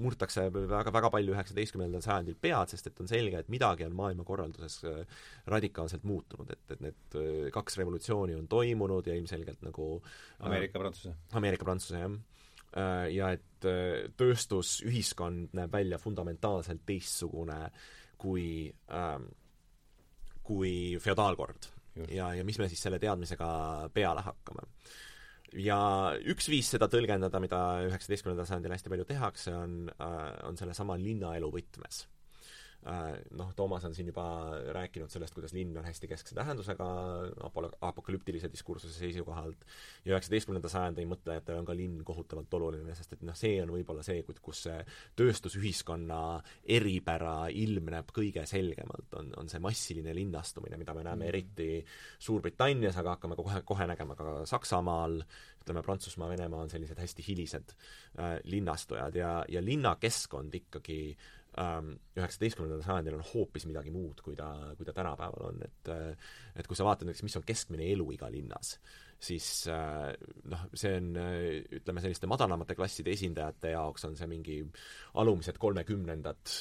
murtakse 0.00 0.46
väga, 0.52 0.92
väga 0.94 1.10
palju 1.12 1.34
üheksateistkümnendal 1.34 2.04
sajandil 2.04 2.36
pead, 2.40 2.72
sest 2.72 2.90
et 2.90 3.00
on 3.02 3.10
selge, 3.10 3.40
et 3.40 3.50
midagi 3.52 3.86
on 3.86 3.96
maailmakorralduses 3.98 4.78
äh, 4.88 5.22
radikaalselt 5.52 6.06
muutunud, 6.08 6.50
et, 6.52 6.64
et 6.74 6.84
need 6.84 7.18
äh, 7.18 7.48
kaks 7.54 7.78
revolutsiooni 7.80 8.36
on 8.38 8.48
toimunud 8.50 9.08
ja 9.08 9.16
ilmselgelt 9.18 9.64
nagu 9.66 9.90
äh, 9.98 10.46
Ameerika-Prantsuse. 10.50 11.14
Ameerika-Prantsuse, 11.40 12.02
jah. 12.04 12.16
Ja 13.08 13.30
et 13.32 13.64
tööstusühiskond 14.20 15.54
näeb 15.56 15.70
välja 15.72 15.96
fundamentaalselt 16.02 16.82
teistsugune 16.84 17.70
kui 18.20 18.66
ähm, 18.92 19.30
kui 20.44 20.98
feodaalkord. 21.00 21.70
ja, 22.12 22.34
ja 22.36 22.44
mis 22.44 22.58
me 22.60 22.68
siis 22.68 22.82
selle 22.84 22.98
teadmisega 23.00 23.48
peale 23.94 24.20
hakkame 24.26 24.66
ja 25.52 25.78
üks 26.26 26.50
viis 26.50 26.70
seda 26.72 26.88
tõlgendada, 26.90 27.40
mida 27.42 27.62
üheksateistkümnendal 27.86 28.48
sajandil 28.48 28.74
hästi 28.74 28.92
palju 28.92 29.06
tehakse, 29.08 29.54
on, 29.54 29.78
äh, 29.94 30.20
on 30.48 30.58
sellesama 30.58 30.98
linnaelu 31.00 31.50
võtmes 31.52 32.04
noh, 33.30 33.50
Toomas 33.56 33.84
on 33.84 33.94
siin 33.94 34.10
juba 34.12 34.24
rääkinud 34.74 35.10
sellest, 35.10 35.34
kuidas 35.34 35.52
linn 35.56 35.74
on 35.78 35.84
hästi 35.84 36.08
keskse 36.10 36.34
tähendusega 36.38 36.86
apol-, 37.48 37.70
apokalüptilise 37.80 38.50
diskursuse 38.52 38.94
seisukohalt. 38.98 39.64
ja 40.04 40.14
üheksateistkümnenda 40.14 40.70
sajandi 40.70 41.06
mõtlejatel 41.10 41.58
on 41.58 41.66
ka 41.66 41.74
linn 41.74 42.04
kohutavalt 42.06 42.54
oluline, 42.54 42.94
sest 42.94 43.16
et 43.16 43.24
noh, 43.26 43.34
see 43.34 43.56
on 43.62 43.72
võib-olla 43.74 44.04
see, 44.06 44.22
kus 44.22 44.62
see 44.68 44.78
tööstusühiskonna 45.18 46.20
eripära 46.78 47.48
ilmneb 47.50 48.12
kõige 48.14 48.46
selgemalt, 48.46 49.18
on, 49.18 49.32
on 49.42 49.50
see 49.50 49.62
massiline 49.62 50.14
linnastumine, 50.14 50.78
mida 50.78 50.94
me 50.94 51.02
näeme 51.06 51.24
mm. 51.24 51.28
eriti 51.32 51.70
Suurbritannias, 52.22 52.96
aga 53.02 53.16
hakkame 53.16 53.38
kohe, 53.38 53.62
kohe 53.66 53.88
nägema 53.90 54.14
ka 54.18 54.36
Saksamaal, 54.46 55.18
ütleme, 55.64 55.82
Prantsusmaa, 55.82 56.30
Venemaa 56.30 56.62
on 56.62 56.70
sellised 56.70 57.00
hästi 57.02 57.24
hilised 57.26 57.74
äh, 57.74 58.38
linnastujad 58.46 59.18
ja, 59.18 59.32
ja 59.50 59.64
linnakeskkond 59.64 60.54
ikkagi 60.54 61.00
äh, 61.10 61.34
üheksateistkümnendal 61.56 62.84
sajandil 62.84 63.16
on 63.18 63.24
hoopis 63.32 63.66
midagi 63.68 63.92
muud, 63.94 64.20
kui 64.24 64.36
ta, 64.38 64.50
kui 64.76 64.86
ta 64.88 64.94
tänapäeval 64.96 65.50
on, 65.50 65.64
et 65.64 65.90
äh, 65.92 66.30
et 66.56 66.68
kui 66.68 66.78
sa 66.78 66.86
vaatad 66.86 67.08
näiteks, 67.08 67.24
mis 67.26 67.38
on 67.40 67.46
keskmine 67.46 67.88
eluiga 67.92 68.28
linnas, 68.32 68.76
siis 69.20 69.48
äh, 69.72 70.12
noh, 70.52 70.66
see 70.76 70.92
on 70.98 71.10
ütleme, 71.80 72.04
selliste 72.04 72.28
madalamate 72.30 72.76
klasside 72.78 73.14
esindajate 73.16 73.72
jaoks 73.76 74.04
on 74.08 74.18
see 74.18 74.28
mingi 74.30 74.60
alumised 75.22 75.58
kolmekümnendad, 75.62 76.56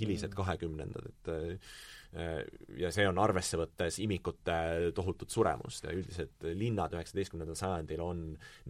hilised 0.00 0.32
mm. 0.32 0.38
kahekümnendad, 0.42 1.10
et 1.14 1.34
Äh, 1.34 1.58
ja 2.10 2.90
see 2.90 3.04
on 3.06 3.18
arvesse 3.22 3.58
võttes 3.60 4.00
imikute 4.02 4.54
tohutut 4.96 5.30
suremust. 5.30 5.84
Ja 5.86 5.94
üldiselt 5.94 6.46
linnad 6.58 6.94
üheksateistkümnendal 6.96 7.58
sajandil 7.58 8.02
on 8.02 8.24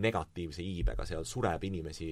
negatiivse 0.05 0.65
iibega, 0.65 1.07
seal 1.09 1.25
sureb 1.29 1.65
inimesi 1.65 2.11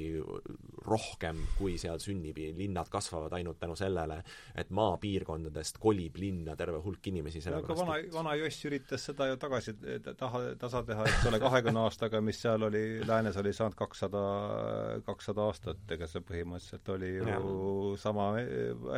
rohkem, 0.89 1.43
kui 1.59 1.77
seal 1.81 2.01
sünnib, 2.01 2.39
linnad 2.57 2.89
kasvavad 2.93 3.37
ainult 3.37 3.61
tänu 3.61 3.77
sellele, 3.77 4.23
et 4.59 4.73
maapiirkondadest 4.75 5.81
kolib 5.83 6.17
linna 6.21 6.57
terve 6.57 6.81
hulk 6.85 7.11
inimesi, 7.13 7.43
sellepärast 7.45 7.83
vana, 7.83 7.99
vana 8.15 8.35
Joss 8.41 8.65
üritas 8.69 9.05
seda 9.11 9.29
ju 9.29 9.37
tagasi 9.41 9.75
taha, 10.09 10.43
tasa 10.61 10.83
teha, 10.89 11.07
eks 11.11 11.29
ole, 11.29 11.43
kahekümne 11.43 11.85
aastaga, 11.85 12.23
mis 12.25 12.41
seal 12.41 12.65
oli, 12.69 12.85
läänes 13.09 13.37
oli 13.41 13.53
saanud 13.57 13.77
kakssada, 13.79 14.23
kakssada 15.07 15.45
aastat, 15.49 15.85
ega 15.93 16.09
see 16.09 16.25
põhimõtteliselt 16.25 16.93
oli 16.97 17.13
ju 17.19 17.29
ja. 17.29 17.39
sama 18.01 18.31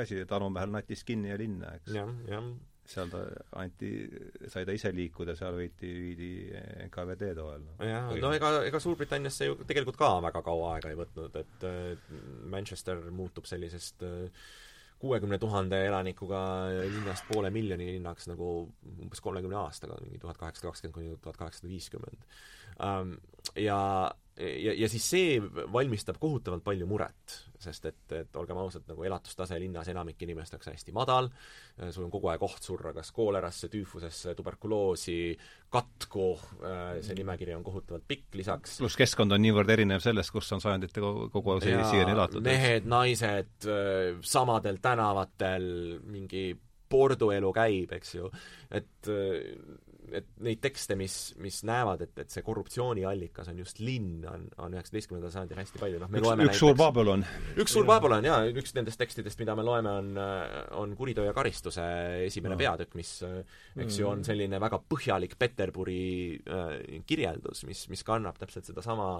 asi, 0.01 0.23
et 0.24 0.32
Anu 0.36 0.51
Mehel 0.55 0.73
natis 0.74 1.05
kinni 1.07 1.32
ja 1.32 1.39
linna, 1.40 1.74
eks. 1.78 1.94
Jah, 1.97 2.11
jah 2.29 2.51
seal 2.91 3.11
ta 3.11 3.21
anti, 3.61 3.91
sai 4.51 4.65
ta 4.67 4.75
ise 4.75 4.91
liikuda, 4.95 5.37
seal 5.39 5.55
võiti, 5.59 5.91
viidi 5.95 6.31
NKVD 6.89 7.29
toel. 7.39 7.69
jah, 7.87 8.09
no 8.23 8.33
ega, 8.35 8.51
ega 8.67 8.81
Suurbritannias 8.83 9.39
see 9.39 9.51
ju 9.51 9.61
tegelikult 9.69 9.99
ka 10.01 10.11
väga 10.25 10.43
kaua 10.47 10.75
aega 10.75 10.91
ei 10.91 10.99
võtnud, 10.99 11.39
et 11.39 12.09
Manchester 12.51 13.05
muutub 13.15 13.47
sellisest 13.47 14.03
kuuekümne 15.01 15.39
tuhande 15.41 15.79
elanikuga 15.87 16.41
linnast 16.91 17.25
poole 17.31 17.49
miljoni 17.55 17.87
linnaks 17.95 18.29
nagu 18.29 18.51
umbes 18.91 19.23
kolmekümne 19.25 19.57
aastaga, 19.63 19.97
mingi 20.05 20.21
tuhat 20.21 20.41
kaheksasada 20.41 20.73
kakskümmend 20.73 20.97
kuni 20.99 21.15
tuhat 21.25 21.39
kaheksasada 21.41 21.71
viiskümmend. 21.71 22.27
Ja 23.57 23.81
ja, 24.41 24.75
ja 24.77 24.89
siis 24.89 25.05
see 25.12 25.39
valmistab 25.73 26.19
kohutavalt 26.21 26.65
palju 26.65 26.87
muret, 26.89 27.35
sest 27.61 27.87
et, 27.91 28.05
et 28.17 28.37
olgem 28.41 28.59
ausad, 28.61 28.87
nagu 28.89 29.05
elatustase 29.05 29.59
linnas 29.61 29.91
enamike 29.93 30.25
inimeste 30.25 30.57
jaoks 30.57 30.71
hästi 30.73 30.95
madal, 30.97 31.29
sul 31.91 32.07
on 32.07 32.12
kogu 32.12 32.31
aeg 32.33 32.45
oht 32.47 32.65
surra 32.65 32.95
kas 32.97 33.12
koolerasse, 33.17 33.69
tüüfusesse, 33.73 34.35
tuberkuloosi, 34.39 35.19
katku, 35.73 36.31
see 37.05 37.19
nimekiri 37.19 37.55
on 37.57 37.67
kohutavalt 37.67 38.07
pikk 38.09 38.41
lisaks. 38.41 38.79
pluss 38.81 38.99
keskkond 39.01 39.37
on 39.37 39.45
niivõrd 39.45 39.75
erinev 39.77 40.03
sellest, 40.05 40.33
kus 40.35 40.51
on 40.57 40.65
sajandite 40.65 41.05
kogu 41.05 41.57
aeg 41.57 41.69
siiani 41.69 42.17
elatud. 42.17 42.45
mehed, 42.47 42.89
naised, 42.91 43.69
samadel 44.25 44.81
tänavatel, 44.83 45.71
mingi 46.09 46.51
porduelu 46.91 47.53
käib, 47.55 47.93
eks 48.01 48.17
ju, 48.17 48.33
et 48.75 49.11
et 50.16 50.28
neid 50.45 50.61
tekste, 50.62 50.97
mis, 50.99 51.16
mis 51.43 51.61
näevad, 51.69 52.05
et, 52.07 52.15
et 52.24 52.32
see 52.32 52.45
korruptsiooniallikas 52.47 53.51
on 53.53 53.61
just 53.62 53.81
linn, 53.82 54.24
on, 54.28 54.47
on 54.65 54.77
üheksateistkümnendal 54.77 55.32
sajandil 55.35 55.61
hästi 55.61 55.82
palju, 55.82 56.01
noh 56.03 56.11
me 56.11 56.20
üks, 56.20 56.28
loeme 56.28 56.49
üks 56.49 56.62
suur 56.62 56.78
Babylon. 56.78 57.24
üks 57.61 57.77
suur 57.77 57.89
Babylon, 57.89 58.27
jaa, 58.27 58.45
üks 58.51 58.74
nendest 58.77 59.01
tekstidest, 59.01 59.41
mida 59.43 59.57
me 59.59 59.66
loeme, 59.66 59.93
on, 60.03 60.12
on 60.81 60.97
Kuritöö 60.99 61.28
ja 61.28 61.35
karistuse 61.37 61.85
esimene 62.27 62.57
no. 62.57 62.61
peatükk, 62.61 62.97
mis 62.99 63.12
eks 63.23 64.01
ju, 64.01 64.09
on 64.09 64.20
mm. 64.20 64.27
selline 64.27 64.61
väga 64.62 64.81
põhjalik 64.91 65.37
Peterburi 65.41 66.01
äh, 66.41 66.73
kirjeldus, 67.09 67.65
mis, 67.69 67.85
mis 67.93 68.03
kannab 68.07 68.41
täpselt 68.41 68.69
sedasama 68.69 69.12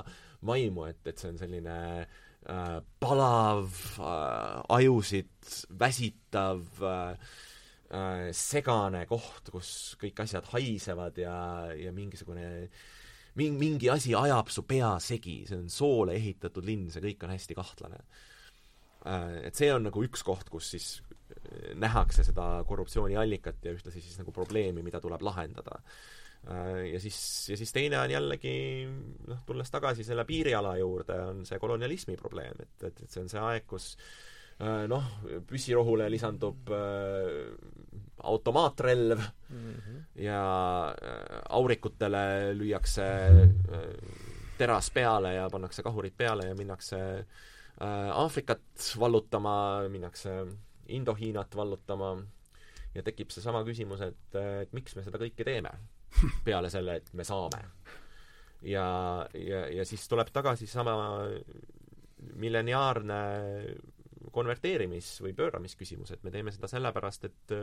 vaimu, 0.47 0.89
et, 0.91 1.03
et 1.07 1.21
see 1.21 1.31
on 1.33 1.39
selline 1.41 1.77
äh, 2.01 2.75
palav 3.03 3.71
äh,, 4.01 4.59
ajusid 4.81 5.55
väsitav 5.81 6.85
äh, 6.85 7.39
segane 8.37 9.03
koht, 9.11 9.51
kus 9.51 9.97
kõik 9.99 10.23
asjad 10.23 10.47
haisevad 10.53 11.17
ja, 11.19 11.35
ja 11.75 11.91
mingisugune 11.95 12.47
mingi, 13.35 13.59
mingi 13.59 13.91
asi 13.91 14.15
ajab 14.15 14.51
su 14.53 14.65
pea 14.69 14.93
segi, 15.03 15.41
see 15.49 15.59
on 15.59 15.71
soole 15.73 16.15
ehitatud 16.19 16.67
linn, 16.67 16.91
see 16.93 17.03
kõik 17.05 17.27
on 17.27 17.35
hästi 17.35 17.59
kahtlane 17.59 18.01
äh,. 18.01 19.49
Et 19.49 19.59
see 19.59 19.71
on 19.75 19.89
nagu 19.89 20.05
üks 20.07 20.23
koht, 20.27 20.51
kus 20.53 20.73
siis 20.75 20.89
äh, 21.01 21.75
nähakse 21.79 22.25
seda 22.27 22.63
korruptsiooniallikat 22.69 23.67
ja 23.67 23.75
ühtlasi 23.77 24.03
siis 24.05 24.19
nagu 24.21 24.35
probleemi, 24.35 24.85
mida 24.87 25.03
tuleb 25.03 25.23
lahendada 25.27 25.83
äh,. 26.47 26.91
Ja 26.93 27.03
siis, 27.03 27.21
ja 27.51 27.59
siis 27.59 27.75
teine 27.75 28.01
on 28.03 28.15
jällegi 28.15 28.57
noh, 29.29 29.45
tulles 29.47 29.71
tagasi 29.71 30.07
selle 30.07 30.27
piiriala 30.29 30.77
juurde, 30.79 31.21
on 31.33 31.47
see 31.49 31.59
kolonialismi 31.63 32.19
probleem, 32.21 32.59
et, 32.63 32.77
et, 32.91 33.07
et 33.07 33.11
see 33.11 33.25
on 33.25 33.33
see 33.33 33.47
aeg, 33.51 33.67
kus 33.71 33.95
äh, 33.97 34.30
noh, 34.61 35.05
püssirohule 35.49 36.11
lisandub 36.13 36.69
äh, 36.77 37.55
automaatrelv 38.23 39.19
mm 39.49 39.75
-hmm. 39.75 40.03
ja 40.15 40.89
äh, 40.89 41.41
aurikutele 41.49 42.55
lüüakse 42.55 43.07
äh, 43.73 43.81
teras 44.59 44.91
peale 44.91 45.35
ja 45.35 45.51
pannakse 45.51 45.83
kahurid 45.83 46.13
peale 46.17 46.47
ja 46.47 46.55
minnakse 46.55 47.27
äh, 47.83 48.11
Aafrikat 48.13 48.97
vallutama, 48.99 49.83
minnakse 49.89 50.47
Indo-Hiinat 50.89 51.57
vallutama 51.57 52.23
ja 52.95 53.03
tekib 53.03 53.31
seesama 53.31 53.65
küsimus, 53.65 54.01
et, 54.01 54.35
et 54.63 54.73
miks 54.73 54.97
me 54.97 55.03
seda 55.03 55.19
kõike 55.19 55.45
teeme, 55.45 55.71
peale 56.45 56.71
selle, 56.71 56.97
et 56.97 57.13
me 57.13 57.25
saame. 57.25 57.65
ja, 58.63 59.27
ja, 59.35 59.67
ja 59.69 59.85
siis 59.85 60.09
tuleb 60.09 60.29
tagasi 60.33 60.67
sama 60.67 60.97
milleniaarne 62.35 63.21
konverteerimis- 64.33 65.19
või 65.25 65.35
pööramisküsimus, 65.37 66.15
et 66.15 66.25
me 66.25 66.31
teeme 66.35 66.53
seda 66.53 66.69
sellepärast, 66.71 67.29
et 67.31 67.61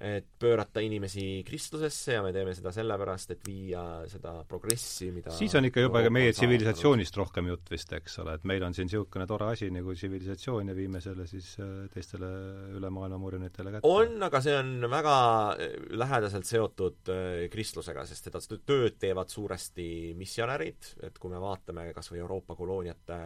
et 0.00 0.26
pöörata 0.38 0.80
inimesi 0.80 1.42
kristlusesse 1.46 2.12
ja 2.12 2.22
me 2.22 2.30
teeme 2.32 2.52
seda 2.54 2.70
sellepärast, 2.74 3.32
et 3.34 3.46
viia 3.46 3.82
seda 4.10 4.36
progressi, 4.48 5.10
mida 5.14 5.32
siis 5.34 5.54
on 5.58 5.66
ikka 5.66 5.82
juba 5.82 6.04
ka 6.04 6.12
meie 6.14 6.30
tsivilisatsioonist 6.36 7.18
rohkem 7.18 7.50
jutt 7.50 7.72
vist, 7.72 7.92
eks 7.98 8.20
ole, 8.22 8.36
et 8.38 8.46
meil 8.46 8.62
on 8.62 8.76
siin 8.76 8.86
niisugune 8.86 9.26
tore 9.26 9.48
asi 9.56 9.70
nagu 9.74 9.94
tsivilisatsioon 9.96 10.70
ja 10.70 10.76
viime 10.78 11.02
selle 11.02 11.26
siis 11.30 11.50
äh, 11.62 11.88
teistele 11.90 12.30
üle 12.78 12.92
maailma 12.94 13.18
murjunitele 13.18 13.74
kätte. 13.74 13.90
on, 13.90 14.14
aga 14.28 14.42
see 14.44 14.54
on 14.60 14.86
väga 14.92 15.16
äh, 15.56 15.74
lähedaselt 15.98 16.46
seotud 16.46 17.12
äh, 17.14 17.48
kristlusega, 17.50 18.06
sest 18.06 18.30
seda 18.30 18.42
tööd 18.58 19.00
teevad 19.02 19.34
suuresti 19.34 19.88
missionärid, 20.18 20.94
et 21.10 21.18
kui 21.18 21.34
me 21.34 21.42
vaatame 21.42 21.90
kas 21.96 22.12
või 22.12 22.22
Euroopa 22.22 22.54
kolooniate 22.58 23.18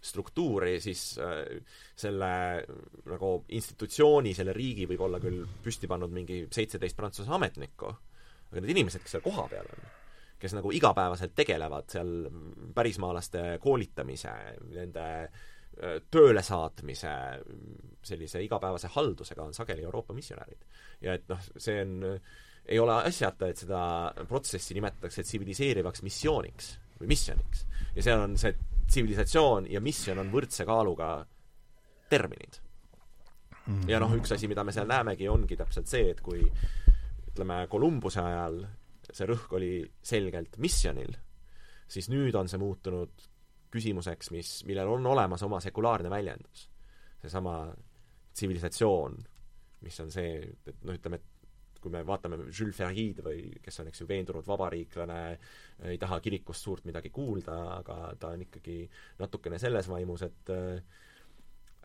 struktuuri, 0.00 0.76
siis 0.80 1.02
selle 1.98 2.30
nagu 3.10 3.30
institutsiooni, 3.48 4.34
selle 4.36 4.54
riigi 4.56 4.86
võib 4.86 5.02
olla 5.08 5.18
küll 5.22 5.42
püsti 5.64 5.90
pannud 5.90 6.12
mingi 6.14 6.44
seitseteist 6.54 6.96
Prantsuse 6.96 7.32
ametnikku, 7.34 7.90
aga 8.48 8.62
need 8.62 8.76
inimesed, 8.76 9.02
kes 9.02 9.16
seal 9.16 9.24
kohapeal 9.24 9.66
on, 9.74 9.86
kes 10.38 10.54
nagu 10.54 10.72
igapäevaselt 10.72 11.34
tegelevad 11.34 11.90
seal 11.90 12.12
pärismaalaste 12.74 13.44
koolitamise, 13.62 14.34
nende 14.70 15.06
tööle 16.10 16.42
saatmise, 16.42 17.12
sellise 18.06 18.42
igapäevase 18.42 18.90
haldusega 18.94 19.44
on 19.46 19.54
sageli 19.54 19.84
Euroopa 19.86 20.14
missionärid. 20.16 20.64
ja 21.00 21.14
et 21.14 21.28
noh, 21.30 21.42
see 21.56 21.80
on, 21.82 22.00
ei 22.66 22.78
ole 22.82 22.96
asjata, 23.06 23.48
et 23.48 23.62
seda 23.62 23.82
protsessi 24.28 24.74
nimetatakse 24.74 25.22
tsiviliseerivaks 25.22 26.02
missiooniks 26.02 26.72
või 27.00 27.12
missioniks. 27.14 27.66
ja 27.94 28.02
seal 28.02 28.24
on 28.26 28.36
see 28.40 28.54
tsivilisatsioon 28.88 29.68
ja 29.70 29.80
misjon 29.84 30.18
on 30.22 30.32
võrdse 30.32 30.64
kaaluga 30.68 31.12
terminid 32.08 32.58
ja 33.88 34.00
noh, 34.00 34.12
üks 34.16 34.32
asi, 34.32 34.48
mida 34.48 34.64
me 34.64 34.72
seal 34.72 34.88
näemegi, 34.88 35.28
ongi 35.28 35.56
täpselt 35.58 35.90
see, 35.90 36.12
et 36.14 36.20
kui 36.24 36.40
ütleme, 37.28 37.60
Kolumbuse 37.70 38.22
ajal 38.24 38.62
see 39.08 39.28
rõhk 39.28 39.54
oli 39.56 39.72
selgelt 40.04 40.58
missionil, 40.62 41.14
siis 41.88 42.10
nüüd 42.12 42.36
on 42.36 42.48
see 42.50 42.60
muutunud 42.60 43.26
küsimuseks, 43.72 44.32
mis, 44.32 44.52
millel 44.68 44.90
on 44.94 45.06
olemas 45.06 45.44
oma 45.44 45.60
sekulaarne 45.60 46.10
väljendus. 46.12 46.68
seesama 47.20 47.54
tsivilisatsioon, 48.32 49.16
mis 49.82 50.00
on 50.00 50.12
see, 50.12 50.38
et 50.66 50.84
noh, 50.86 50.94
ütleme, 50.94 51.18
et 51.18 51.37
kui 51.88 51.96
me 51.96 52.04
vaatame 52.06 52.38
Jules 52.52 52.76
Ferri'd 52.76 53.22
või 53.24 53.48
kes 53.64 53.80
on, 53.80 53.88
eks 53.90 54.02
ju, 54.02 54.06
veendunud 54.08 54.46
vabariiklane, 54.46 55.18
ei 55.88 55.98
taha 56.00 56.20
kirikust 56.20 56.66
suurt 56.66 56.86
midagi 56.88 57.10
kuulda, 57.14 57.58
aga 57.78 57.98
ta 58.20 58.32
on 58.36 58.44
ikkagi 58.44 58.82
natukene 59.22 59.60
selles 59.60 59.88
vaimus, 59.88 60.26
et 60.28 60.52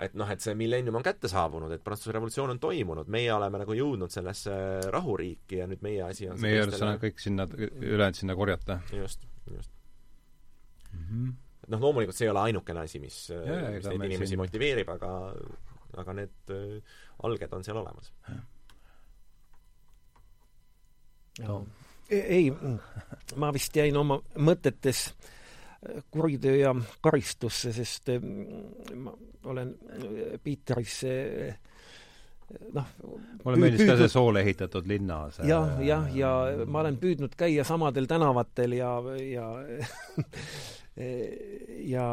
et 0.04 0.16
noh, 0.18 0.30
et 0.34 0.42
see 0.42 0.56
millennium 0.58 0.98
on 0.98 1.06
kätte 1.06 1.30
saabunud, 1.30 1.72
et 1.72 1.84
Prantsuse 1.86 2.16
revolutsioon 2.16 2.56
on 2.56 2.60
toimunud, 2.60 3.10
meie 3.14 3.30
oleme 3.32 3.62
nagu 3.62 3.76
jõudnud 3.78 4.12
sellesse 4.12 4.56
rahuriiki 4.92 5.62
ja 5.62 5.68
nüüd 5.70 5.84
meie 5.86 6.02
asi 6.08 6.28
on 6.28 6.42
meie 6.44 6.64
ülesanne 6.66 6.98
kõik 7.02 7.22
sinna, 7.22 7.46
ülejäänud 7.48 8.18
sinna 8.18 8.36
korjata. 8.36 8.80
just, 8.92 9.28
just 9.54 9.72
mm. 10.92 11.04
-hmm. 11.06 11.36
noh, 11.68 11.86
loomulikult 11.86 12.18
see 12.18 12.26
ei 12.26 12.34
ole 12.34 12.42
ainukene 12.50 12.84
asi, 12.88 13.00
mis, 13.00 13.20
mis 13.30 13.86
neid 13.86 14.10
inimesi 14.10 14.34
siin... 14.34 14.42
motiveerib, 14.42 14.90
aga 14.98 15.14
aga 16.02 16.14
need 16.18 16.54
äh, 16.54 16.98
alged 17.30 17.54
on 17.54 17.64
seal 17.64 17.78
olemas. 17.78 18.10
Ei, 22.10 22.52
ma 23.36 23.54
vist 23.54 23.76
jäin 23.76 23.98
oma 23.98 24.20
mõtetes 24.38 25.08
äh, 25.08 25.32
kuritöö 26.12 26.56
ja 26.56 26.76
karistusse, 27.02 27.74
sest 27.74 28.10
eh, 28.10 28.22
ma 28.96 29.14
olen 29.52 29.76
eh, 29.90 30.40
Piiteris 30.44 30.98
eh, 31.10 31.56
noh 32.76 32.90
mulle 33.44 33.58
meeldis 33.58 33.88
ka 33.88 33.96
see 33.98 34.12
soole 34.12 34.44
ehitatud 34.44 34.86
linna 34.88 35.24
see 35.34 35.48
jah, 35.50 35.80
jah, 35.84 36.06
ja 36.14 36.30
ma 36.70 36.84
olen 36.84 37.00
püüdnud 37.02 37.34
käia 37.40 37.66
samadel 37.66 38.06
tänavatel 38.08 38.76
ja, 38.78 38.92
ja 39.24 39.48
ja 41.94 42.08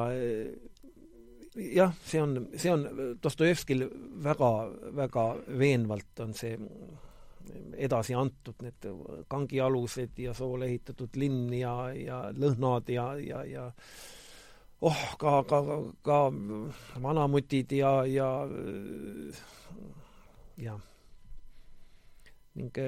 jah, 1.60 1.92
see 2.06 2.22
on, 2.22 2.36
see 2.56 2.72
on 2.72 2.86
Dostojevskil 3.22 3.84
väga, 4.24 4.50
väga 4.96 5.26
veenvalt 5.60 6.24
on 6.24 6.34
see 6.38 6.56
edasi 7.80 8.14
antud, 8.14 8.54
need 8.62 8.86
kangialused 9.28 10.18
ja 10.20 10.34
soole 10.36 10.68
ehitatud 10.70 11.16
linn 11.16 11.52
ja, 11.56 11.74
ja 11.96 12.20
lõhnad 12.36 12.90
ja, 12.92 13.06
ja, 13.18 13.44
ja 13.48 13.66
oh, 14.80 15.02
ka, 15.18 15.40
ka, 15.48 15.60
ka 16.02 16.20
vanamutid 17.02 17.72
ja, 17.72 17.92
ja 18.06 18.30
jah. 20.60 20.80
ning 22.54 22.82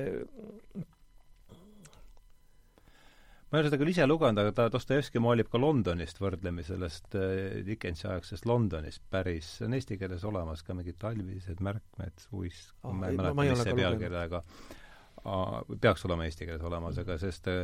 ma 3.52 3.58
ei 3.58 3.62
ole 3.62 3.68
seda 3.68 3.78
küll 3.82 3.92
ise 3.92 4.06
lugenud, 4.08 4.40
aga 4.40 4.52
ta, 4.56 4.64
Dostojevski 4.72 5.20
maalib 5.20 5.50
ka 5.52 5.60
Londonist 5.60 6.20
võrdlemi 6.22 6.64
sellest 6.64 7.16
äh, 7.20 7.58
Dickensi 7.66 8.06
aegsest 8.08 8.46
Londonist 8.48 9.04
päris, 9.12 9.58
see 9.58 9.66
on 9.68 9.76
eesti 9.76 9.98
keeles 10.00 10.24
olemas 10.28 10.64
ka 10.64 10.76
mingid 10.78 10.96
talvised 11.02 11.60
märkmed, 11.60 12.24
uis 12.38 12.62
oh,, 12.80 12.94
ma 12.96 13.10
ei 13.10 13.18
mäleta, 13.20 13.36
mis 13.36 13.64
see 13.66 13.76
pealkiri, 13.76 14.22
aga 14.22 14.40
peaks 15.84 16.06
olema 16.08 16.24
eesti 16.26 16.48
keeles 16.48 16.64
olemas, 16.64 16.96
aga 17.04 17.18
sest 17.20 17.52
äh, 17.52 17.60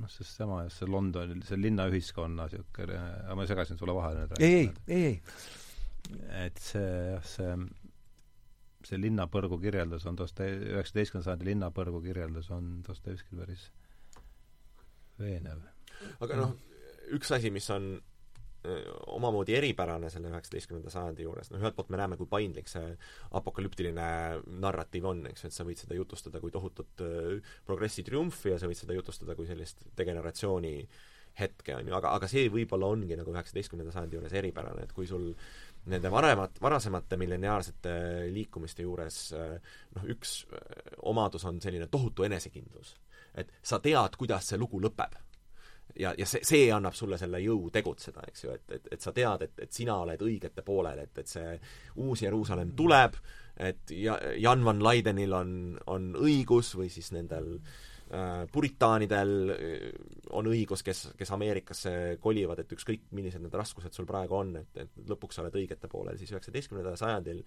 noh, 0.00 0.08
sest 0.08 0.40
sama, 0.40 0.62
see 0.72 0.88
London, 0.88 1.44
see 1.44 1.60
linnaühiskonna 1.60 2.48
niisugune, 2.48 2.96
aga 3.26 3.36
ma 3.36 3.46
segasin 3.50 3.80
sulle 3.80 3.96
vahele 3.96 4.24
nüüd. 4.24 4.40
ei, 4.40 4.64
ei, 4.88 4.96
ei, 4.96 5.04
ei. 5.12 6.40
et 6.46 6.64
see 6.64 6.88
jah, 7.12 7.28
see 7.28 7.52
see 8.86 9.00
linnapõrgu 9.00 9.58
kirjeldus 9.60 10.06
on 10.08 10.18
Doste-, 10.18 10.48
üheksateistkümnenda 10.74 11.28
sajandi 11.28 11.50
linnapõrgu 11.50 12.02
kirjeldus 12.04 12.50
on 12.54 12.78
Dostojevskil 12.86 13.42
päris 13.42 13.66
veenev. 15.20 15.66
aga 16.24 16.38
noh, 16.40 16.54
üks 17.16 17.32
asi, 17.36 17.52
mis 17.52 17.68
on 17.74 17.92
omamoodi 19.06 19.54
eripärane 19.56 20.10
selle 20.12 20.28
üheksateistkümnenda 20.28 20.92
sajandi 20.92 21.24
juures, 21.24 21.48
noh 21.52 21.62
ühelt 21.62 21.76
poolt 21.76 21.92
me 21.92 22.00
näeme, 22.00 22.18
kui 22.20 22.28
paindlik 22.28 22.68
see 22.68 22.90
apokalüptiline 23.38 24.08
narratiiv 24.60 25.06
on, 25.08 25.22
eks 25.30 25.46
ju, 25.46 25.50
et 25.50 25.56
sa 25.56 25.64
võid 25.64 25.80
seda 25.80 25.96
jutustada 25.96 26.42
kui 26.42 26.52
tohutut 26.52 27.04
progressi 27.68 28.04
triumfi 28.04 28.52
ja 28.52 28.58
sa 28.60 28.68
võid 28.68 28.82
seda 28.82 28.96
jutustada 28.96 29.36
kui 29.38 29.48
sellist 29.48 29.86
degeneratsiooni 29.96 30.74
hetke, 31.40 31.72
on 31.78 31.88
ju, 31.88 31.94
aga, 31.96 32.12
aga 32.18 32.28
see 32.28 32.50
võib-olla 32.52 32.90
ongi 32.92 33.16
nagu 33.16 33.32
üheksateistkümnenda 33.32 33.94
sajandi 33.94 34.18
juures 34.18 34.36
eripärane, 34.42 34.84
et 34.84 34.92
kui 34.92 35.08
sul 35.08 35.30
nende 35.86 36.10
varemat, 36.12 36.60
varasemate 36.60 37.16
milleniaalsete 37.16 37.94
liikumiste 38.34 38.84
juures 38.84 39.20
noh, 39.96 40.04
üks 40.12 40.34
omadus 41.08 41.46
on 41.48 41.60
selline 41.60 41.88
tohutu 41.90 42.26
enesekindlus. 42.28 42.94
et 43.34 43.52
sa 43.62 43.78
tead, 43.78 44.16
kuidas 44.18 44.48
see 44.48 44.58
lugu 44.58 44.80
lõpeb. 44.80 45.16
ja, 45.98 46.14
ja 46.18 46.26
see, 46.26 46.44
see 46.44 46.70
annab 46.72 46.94
sulle 46.94 47.18
selle 47.18 47.40
jõu 47.40 47.70
tegutseda, 47.72 48.24
eks 48.28 48.44
ju, 48.44 48.50
et, 48.54 48.72
et, 48.72 48.88
et 48.92 49.00
sa 49.00 49.12
tead, 49.12 49.42
et, 49.42 49.58
et 49.58 49.72
sina 49.72 49.96
oled 50.04 50.22
õigete 50.22 50.62
poolel, 50.62 50.98
et, 50.98 51.18
et 51.18 51.28
see 51.28 51.54
uus 51.96 52.22
Jeruusalemm 52.22 52.76
tuleb, 52.76 53.16
et 53.56 53.90
ja-, 53.96 54.20
Jan 54.36 54.64
van 54.64 54.82
Leidenil 54.84 55.32
on, 55.32 55.54
on 55.86 56.12
õigus 56.20 56.74
või 56.76 56.92
siis 56.92 57.10
nendel 57.16 57.56
Äh, 57.56 57.89
puritaanidel 58.52 59.52
äh, 59.54 59.84
on 60.34 60.48
õigus, 60.50 60.82
kes, 60.82 61.02
kes 61.18 61.30
Ameerikasse 61.36 61.92
kolivad, 62.22 62.62
et 62.62 62.72
ükskõik, 62.74 63.06
millised 63.14 63.42
need 63.44 63.54
raskused 63.54 63.94
sul 63.94 64.08
praegu 64.08 64.34
on, 64.40 64.56
et, 64.58 64.82
et 64.82 65.10
lõpuks 65.10 65.38
sa 65.38 65.44
oled 65.44 65.58
õigete 65.60 65.90
poolel, 65.90 66.18
siis 66.18 66.32
üheksateistkümnendal 66.34 66.98
sajandil 66.98 67.44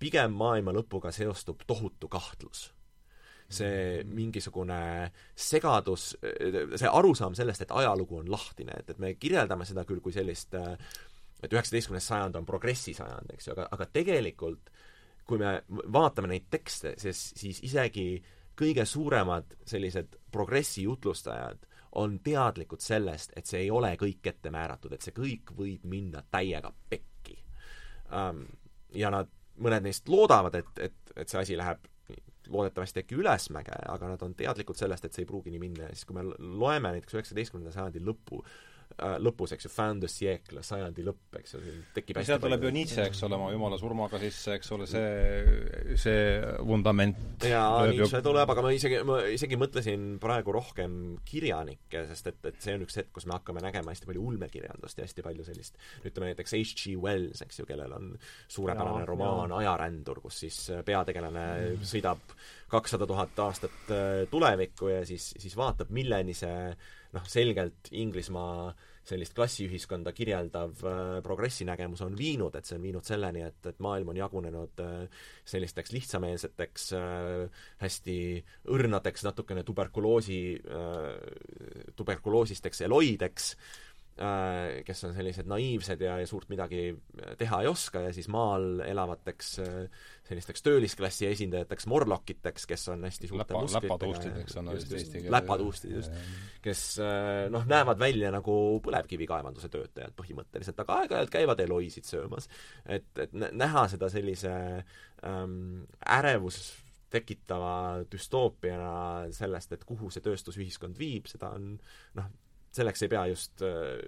pigem 0.00 0.34
maailma 0.34 0.74
lõpuga 0.74 1.12
seostub 1.14 1.62
tohutu 1.66 2.08
kahtlus. 2.10 2.70
see 3.50 4.02
mm. 4.04 4.14
mingisugune 4.14 4.80
segadus, 5.34 6.16
see 6.78 6.90
arusaam 6.90 7.34
sellest, 7.34 7.64
et 7.64 7.72
ajalugu 7.74 8.20
on 8.20 8.30
lahtine, 8.30 8.76
et, 8.78 8.90
et 8.90 8.98
me 8.98 9.14
kirjeldame 9.14 9.66
seda 9.66 9.84
küll 9.84 10.00
kui 10.00 10.14
sellist 10.14 10.54
et 10.54 11.52
üheksateistkümnes 11.52 12.06
sajand 12.06 12.36
on 12.38 12.46
progressi 12.46 12.94
sajand, 12.94 13.32
eks 13.34 13.48
ju, 13.48 13.56
aga, 13.56 13.66
aga 13.74 13.86
tegelikult 13.90 14.70
kui 15.26 15.38
me 15.38 15.60
vaatame 15.68 16.30
neid 16.30 16.46
tekste, 16.50 16.94
siis, 16.98 17.18
siis 17.38 17.60
isegi 17.66 18.06
äh, 18.18 18.39
kõige 18.60 18.84
suuremad 18.86 19.56
sellised 19.66 20.16
progressi 20.32 20.84
jutlustajad 20.84 21.66
on 22.00 22.18
teadlikud 22.22 22.80
sellest, 22.80 23.32
et 23.36 23.46
see 23.50 23.64
ei 23.64 23.70
ole 23.70 23.94
kõik 23.98 24.26
ette 24.30 24.50
määratud, 24.54 24.92
et 24.94 25.02
see 25.02 25.14
kõik 25.16 25.54
võib 25.58 25.86
minna 25.90 26.22
täiega 26.30 26.72
pekki 26.88 27.38
um,. 28.14 28.44
ja 28.94 29.10
nad, 29.10 29.30
mõned 29.58 29.86
neist 29.86 30.08
loodavad, 30.08 30.54
et, 30.60 30.70
et, 30.78 31.14
et 31.16 31.28
see 31.28 31.40
asi 31.40 31.58
läheb 31.58 31.86
loodetavasti 32.50 33.04
äkki 33.04 33.18
ülesmäge, 33.20 33.74
aga 33.88 34.08
nad 34.14 34.22
on 34.26 34.34
teadlikud 34.34 34.78
sellest, 34.78 35.04
et 35.04 35.14
see 35.14 35.22
ei 35.22 35.28
pruugi 35.28 35.52
nii 35.54 35.62
minna 35.62 35.86
ja 35.86 35.94
siis, 35.94 36.06
kui 36.08 36.16
me 36.16 36.24
loeme 36.38 36.94
näiteks 36.96 37.14
üheksateistkümnenda 37.14 37.74
sajandi 37.74 38.02
lõpu 38.02 38.40
lõpus, 39.22 39.54
eks 39.54 39.66
ju, 39.66 39.70
fin 39.72 40.00
de 40.02 40.08
siècle, 40.10 40.62
sajandi 40.66 41.04
lõpp, 41.06 41.38
eks 41.40 41.54
ju, 41.54 41.60
tekib 41.94 42.18
hästi 42.20 42.32
seal 42.32 42.42
tuleb 42.42 42.66
ju 42.66 42.72
Nietzsche, 42.74 43.06
eks 43.08 43.22
ole, 43.26 43.38
oma 43.38 43.50
jumala 43.54 43.78
surmaga 43.80 44.20
sisse, 44.22 44.56
eks 44.58 44.72
ole, 44.76 44.88
see, 44.90 45.94
see 46.00 46.24
vundament 46.66 47.46
jaa, 47.48 47.86
Nietzsche 47.90 48.20
tuleb, 48.24 48.50
aga 48.54 48.64
ma 48.66 48.72
isegi, 48.76 49.00
ma 49.06 49.20
isegi 49.32 49.58
mõtlesin 49.60 50.06
praegu 50.22 50.54
rohkem 50.56 50.98
kirjanikke, 51.26 52.04
sest 52.10 52.32
et, 52.32 52.40
et 52.52 52.60
see 52.60 52.76
on 52.76 52.84
üks 52.86 53.00
hetk, 53.00 53.12
kus 53.16 53.28
me 53.30 53.36
hakkame 53.38 53.64
nägema 53.64 53.94
hästi 53.94 54.10
palju 54.10 54.26
ulmekirjandust 54.32 55.00
ja 55.00 55.08
hästi 55.08 55.24
palju 55.26 55.46
sellist 55.48 55.80
ütleme 56.04 56.32
näiteks 56.32 56.56
H.G. 56.58 56.96
Wells, 57.00 57.44
eks 57.46 57.62
ju, 57.62 57.68
kellel 57.68 57.94
on 57.96 58.12
suurepärane 58.50 59.04
ja, 59.04 59.08
romaan 59.08 59.54
ja. 59.54 59.62
Ajarändur, 59.64 60.20
kus 60.24 60.42
siis 60.44 60.60
peategelane 60.86 61.46
mm. 61.76 61.88
Kakssada 62.70 63.06
tuhat 63.08 63.38
aastat 63.42 63.90
äh, 63.90 64.22
tulevikku 64.30 64.92
ja 64.92 65.02
siis, 65.06 65.32
siis 65.38 65.56
vaatab, 65.58 65.90
milleni 65.94 66.34
see 66.36 66.70
noh, 67.14 67.26
selgelt 67.26 67.90
Inglismaa 67.98 68.70
sellist 69.10 69.34
klassiühiskonda 69.34 70.12
kirjeldav 70.14 70.84
äh, 70.86 71.00
progressinägemus 71.24 72.04
on 72.06 72.14
viinud, 72.18 72.54
et 72.54 72.68
see 72.68 72.78
on 72.78 72.84
viinud 72.84 73.06
selleni, 73.06 73.42
et, 73.48 73.58
et 73.66 73.82
maailm 73.82 74.12
on 74.12 74.20
jagunenud 74.20 74.84
äh, 74.84 75.22
sellisteks 75.50 75.94
lihtsameelseteks 75.96 76.90
hästi 77.80 78.16
õrnadeks, 78.70 79.24
natukene 79.26 79.64
tuberkuloosi 79.66 80.40
tuberkuloosisteks 81.98 82.84
eloideks 82.86 83.54
kes 84.84 85.04
on 85.08 85.14
sellised 85.16 85.48
naiivsed 85.48 86.02
ja, 86.04 86.18
ja 86.20 86.26
suurt 86.28 86.50
midagi 86.52 86.90
teha 87.40 87.60
ei 87.62 87.68
oska 87.70 88.02
ja 88.04 88.10
siis 88.12 88.26
maal 88.28 88.82
elavateks 88.84 89.52
äh, 89.64 90.02
sellisteks 90.28 90.64
töölisklassi 90.66 91.28
esindajateks, 91.30 91.86
morlokiteks, 91.90 92.66
kes 92.68 92.84
on 92.92 93.06
hästi 93.08 93.30
suurte 93.30 93.56
läpa, 93.56 93.78
läpatuustideks 93.78 94.58
on 94.60 94.68
just, 94.74 94.92
just, 94.92 95.16
läpatuustid, 95.32 95.94
just, 95.96 96.20
kes 96.64 96.82
äh, 97.00 97.46
noh, 97.52 97.64
näevad 97.70 98.02
välja 98.02 98.32
nagu 98.34 98.56
põlevkivikaevanduse 98.84 99.72
töötajad 99.72 100.12
põhimõtteliselt, 100.18 100.84
aga 100.84 101.00
aeg-ajalt 101.00 101.32
käivad 101.38 101.64
Eloisid 101.64 102.08
söömas. 102.08 102.50
et, 102.84 103.08
et 103.24 103.32
näha 103.32 103.86
seda 103.88 104.12
sellise 104.12 104.52
ähm, 105.24 105.88
ärevus 106.04 106.60
tekitava 107.10 108.04
düstoopiana 108.12 109.32
sellest, 109.34 109.72
et 109.74 109.88
kuhu 109.88 110.12
see 110.12 110.22
tööstusühiskond 110.24 110.98
viib, 111.00 111.26
seda 111.30 111.50
on 111.56 111.72
noh, 112.20 112.30
selleks 112.72 113.02
ei 113.02 113.12
pea 113.12 113.26
just 113.30 113.62
äh, 113.66 113.98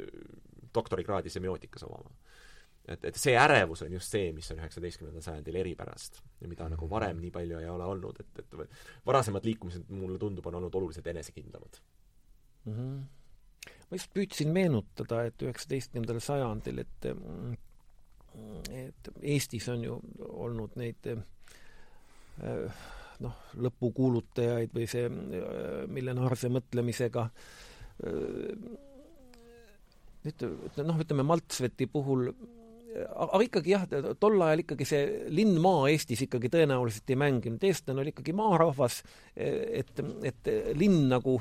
doktorikraadi 0.75 1.31
semiootikas 1.31 1.83
omama. 1.83 2.11
et, 2.89 3.05
et 3.05 3.19
see 3.19 3.35
ärevus 3.39 3.85
on 3.87 3.93
just 3.95 4.11
see, 4.11 4.33
mis 4.35 4.49
on 4.51 4.59
üheksateistkümnendal 4.59 5.23
sajandil 5.23 5.59
eripärast 5.61 6.19
ja 6.41 6.49
mida 6.51 6.67
nagu 6.73 6.89
varem 6.91 7.21
nii 7.23 7.31
palju 7.31 7.61
ei 7.61 7.69
ole 7.71 7.87
olnud, 7.87 8.19
et, 8.21 8.41
et 8.43 8.57
varasemad 9.07 9.45
liikumised, 9.47 9.91
mulle 9.95 10.19
tundub, 10.19 10.47
on 10.51 10.59
olnud 10.59 10.75
oluliselt 10.81 11.07
enesekindlamad 11.13 11.79
mm. 12.65 12.73
-hmm. 12.73 13.69
ma 13.91 14.01
just 14.01 14.11
püüdsin 14.15 14.51
meenutada, 14.51 15.25
et 15.31 15.43
üheksateistkümnendal 15.43 16.21
sajandil, 16.21 16.83
et 16.83 17.13
et 18.73 19.09
Eestis 19.23 19.69
on 19.69 19.83
ju 19.85 20.01
olnud 20.29 20.77
neid 20.81 21.07
äh, 21.13 22.85
noh, 23.21 23.35
lõpukuulutajaid 23.55 24.73
või 24.75 24.87
see 24.89 25.05
äh, 25.07 25.85
millenaarse 25.87 26.49
mõtlemisega 26.49 27.27
äh, 27.29 27.72
nüüd 30.23 30.45
noh, 30.87 31.01
ütleme 31.03 31.27
Maltsveti 31.27 31.89
puhul 31.91 32.31
aga 32.93 33.41
ikkagi 33.47 33.73
jah, 33.73 33.87
tol 34.21 34.37
ajal 34.45 34.63
ikkagi 34.65 34.87
see 34.89 35.03
linn-maa 35.33 35.89
Eestis 35.93 36.25
ikkagi 36.27 36.51
tõenäoliselt 36.53 37.09
ei 37.13 37.19
mänginud, 37.21 37.65
eestlane 37.65 38.03
oli 38.03 38.13
ikkagi 38.13 38.35
maarahvas, 38.37 39.01
et, 39.35 40.03
et 40.29 40.53
linn 40.77 41.09
nagu 41.13 41.39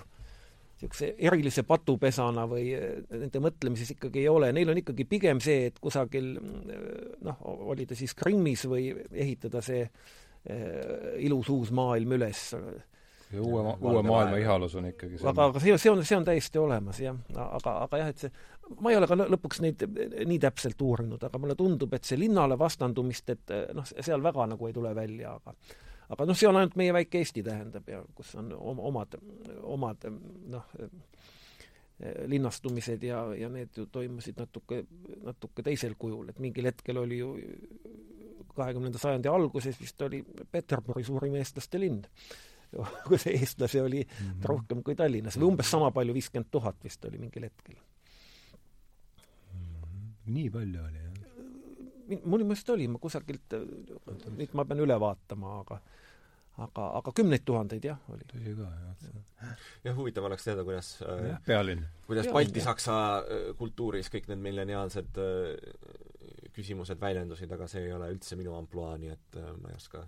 niisuguse 0.81 1.11
erilise 1.21 1.63
patupesana 1.67 2.47
või 2.49 2.71
nende 2.73 3.41
mõtlemises 3.43 3.91
ikkagi 3.93 4.23
ei 4.23 4.31
ole, 4.31 4.49
neil 4.55 4.71
on 4.73 4.79
ikkagi 4.81 5.05
pigem 5.05 5.41
see, 5.43 5.67
et 5.69 5.77
kusagil 5.81 6.33
noh, 6.41 7.43
oli 7.45 7.85
ta 7.85 7.97
siis 7.97 8.15
Krimmis 8.17 8.65
või 8.69 8.89
ehitada 9.11 9.61
see 9.65 9.85
ilus 11.21 11.51
uus 11.53 11.69
maailm 11.75 12.15
üles 12.17 12.47
ja 13.33 13.41
uue 13.41 13.75
uue 13.79 14.03
maailma 14.03 14.39
ihalus 14.41 14.75
on 14.79 14.89
ikkagi 14.91 15.19
see 15.19 15.29
aga, 15.29 15.49
aga 15.51 15.61
see, 15.63 15.77
see 15.81 15.91
on, 15.91 16.03
see 16.07 16.17
on 16.17 16.25
täiesti 16.27 16.61
olemas, 16.61 16.99
jah. 17.03 17.17
aga, 17.35 17.75
aga 17.85 18.01
jah, 18.01 18.11
et 18.13 18.25
see, 18.25 18.31
ma 18.79 18.93
ei 18.93 18.99
ole 18.99 19.09
ka 19.09 19.17
lõpuks 19.21 19.61
neid 19.65 19.85
nii 20.27 20.39
täpselt 20.41 20.81
uurinud, 20.81 21.23
aga 21.27 21.41
mulle 21.41 21.55
tundub, 21.59 21.93
et 21.97 22.07
see 22.07 22.19
linnale 22.19 22.57
vastandumist, 22.59 23.33
et 23.35 23.55
noh, 23.77 23.87
seal 23.91 24.23
väga 24.23 24.49
nagu 24.53 24.69
ei 24.69 24.75
tule 24.75 24.93
välja, 24.97 25.37
aga 25.37 25.55
aga 26.11 26.27
noh, 26.27 26.37
see 26.37 26.49
on 26.49 26.59
ainult 26.59 26.75
meie 26.79 26.93
väike 26.95 27.21
Eesti, 27.21 27.43
tähendab, 27.45 27.87
ja 27.87 28.01
kus 28.15 28.33
on 28.39 28.51
omad, 28.59 29.15
omad 29.63 30.09
noh, 30.51 30.75
linnastumised 32.27 33.03
ja, 33.05 33.23
ja 33.37 33.49
need 33.53 33.77
ju 33.77 33.85
toimusid 33.91 34.39
natuke, 34.41 34.83
natuke 35.23 35.63
teisel 35.63 35.95
kujul, 35.99 36.31
et 36.31 36.39
mingil 36.41 36.67
hetkel 36.67 36.97
oli 37.03 37.21
ju 37.21 37.35
kahekümnenda 38.55 38.99
sajandi 38.99 39.29
alguses 39.31 39.77
vist 39.79 40.01
oli 40.01 40.23
Peterburi 40.51 41.03
suurim 41.07 41.37
eestlaste 41.39 41.79
linn 41.79 42.01
kus 43.07 43.27
eestlasi 43.27 43.79
oli 43.81 44.01
mm 44.03 44.27
-hmm. 44.27 44.43
rohkem 44.53 44.83
kui 44.83 44.95
Tallinnas 44.95 45.37
või 45.39 45.51
umbes 45.51 45.71
sama 45.71 45.91
palju, 45.91 46.13
viiskümmend 46.13 46.51
tuhat 46.51 46.83
vist 46.83 47.05
oli 47.05 47.17
mingil 47.17 47.43
hetkel 47.43 47.75
mm. 47.75 47.81
-hmm. 49.53 50.11
nii 50.25 50.49
palju 50.49 50.83
oli, 50.83 50.97
jah? 50.97 51.11
mul 52.25 52.43
meelest 52.43 52.69
oli, 52.69 52.87
ma 52.87 52.99
kusagilt, 52.99 53.53
nüüd 54.37 54.53
ma 54.53 54.65
pean 54.65 54.79
üle 54.83 54.99
vaatama, 54.99 55.59
aga 55.59 55.81
aga, 56.57 56.87
aga 56.99 57.13
kümneid 57.15 57.43
tuhandeid 57.47 57.85
jah, 57.85 57.99
oli. 58.13 58.25
tõsi 58.27 58.55
ka, 58.57 58.69
jah. 58.83 59.55
jah, 59.85 59.95
huvitav 59.97 60.27
oleks 60.27 60.43
teada, 60.47 60.65
kuidas 60.67 60.93
äh, 61.07 61.37
pealinn. 61.45 61.85
kuidas 62.07 62.27
Balti-Saksa 62.33 62.97
äh, 63.19 63.45
kultuuris 63.57 64.11
kõik 64.13 64.27
need 64.31 64.43
milleniaalsed 64.43 65.21
äh, 65.21 66.01
küsimused 66.55 66.99
väljendusid, 67.01 67.51
aga 67.55 67.67
see 67.71 67.85
ei 67.87 67.93
ole 67.95 68.11
üldse 68.13 68.37
minu 68.39 68.55
ampluaa, 68.57 68.97
nii 69.01 69.13
et 69.13 69.39
äh, 69.39 69.51
ma 69.61 69.71
ei 69.71 69.79
oska, 69.79 70.03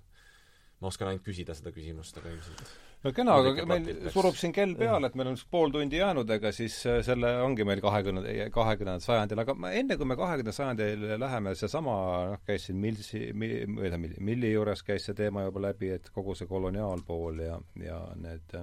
ma 0.84 0.92
oskan 0.92 1.12
ainult 1.12 1.26
küsida 1.26 1.56
seda 1.58 1.72
küsimust, 1.76 2.20
aga 2.20 2.34
ilmselt 2.34 2.74
no 3.04 3.12
kena, 3.16 3.36
aga 3.40 3.66
meil 3.68 3.88
surub 4.14 4.38
siin 4.40 4.54
kell 4.56 4.76
peale, 4.80 5.10
et 5.10 5.18
meil 5.20 5.32
on 5.34 5.40
pool 5.52 5.74
tundi 5.74 6.00
jäänud, 6.00 6.30
ega 6.38 6.52
siis 6.56 6.78
äh, 6.90 7.02
selle 7.06 7.34
ongi 7.44 7.66
meil 7.68 7.82
kahekümne, 7.84 8.36
kahekümnendal 8.54 9.04
sajandil, 9.04 9.44
aga 9.44 9.56
ma, 9.60 9.74
enne 9.76 9.98
kui 10.00 10.10
me 10.10 10.18
kahekümnenda 10.20 10.56
sajandile 10.56 11.18
läheme, 11.22 11.56
seesama, 11.60 11.98
noh, 12.34 12.46
käis 12.48 12.70
siin 12.70 12.80
Milsi, 12.84 13.26
mi-, 13.36 13.66
või 13.68 13.90
tähendab, 13.90 14.22
Milli 14.32 14.54
juures 14.54 14.86
käis 14.88 15.10
see 15.10 15.18
teema 15.18 15.48
juba 15.48 15.68
läbi, 15.70 15.92
et 15.98 16.08
kogu 16.16 16.38
see 16.38 16.50
koloniaalpool 16.50 17.44
ja, 17.44 17.60
ja 17.84 18.00
need 18.20 18.56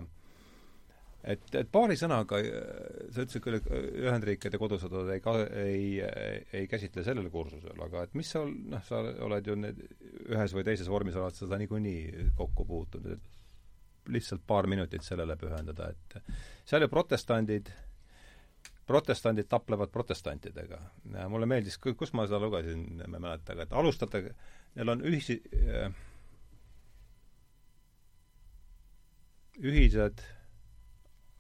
et, 1.21 1.55
et 1.55 1.69
paari 1.73 1.97
sõnaga, 2.01 2.41
sa 3.13 3.25
ütlesid 3.25 3.45
küll, 3.45 3.59
et 3.59 3.69
Ühendriikide 4.01 4.61
kodusõdad 4.61 5.11
ei 5.15 5.23
ka-, 5.25 5.37
ei, 5.61 5.85
ei, 6.01 6.65
käsitle 6.71 7.05
sellel 7.07 7.29
kursusel, 7.33 7.77
aga 7.85 8.07
et 8.07 8.17
mis 8.19 8.31
sa, 8.33 8.45
noh, 8.47 8.85
sa 8.89 9.03
oled 9.27 9.51
ju 9.51 9.59
need 9.61 9.83
ühes 10.31 10.55
või 10.55 10.65
teises 10.67 10.89
vormis 10.91 11.17
oled 11.19 11.37
seda 11.37 11.59
niikuinii 11.61 12.31
kokku 12.39 12.65
puutunud, 12.67 13.17
et 13.17 14.11
lihtsalt 14.11 14.43
paar 14.47 14.67
minutit 14.71 15.05
sellele 15.07 15.37
pühendada, 15.39 15.91
et 15.91 16.35
seal 16.69 16.85
ju 16.85 16.89
protestandid, 16.91 17.71
protestandid 18.87 19.49
taplevad 19.49 19.91
protestantidega. 19.95 20.81
mulle 21.29 21.47
meeldis, 21.47 21.79
kus 21.79 22.13
ma 22.13 22.27
seda 22.27 22.41
lugesin, 22.43 22.87
ma 23.07 23.19
ei 23.19 23.27
mäleta, 23.27 23.53
aga 23.53 23.67
et 23.67 23.73
alustada, 23.73 24.23
neil 24.75 24.95
on 24.95 25.05
ühisi, 25.07 25.41
ühised, 29.61 30.25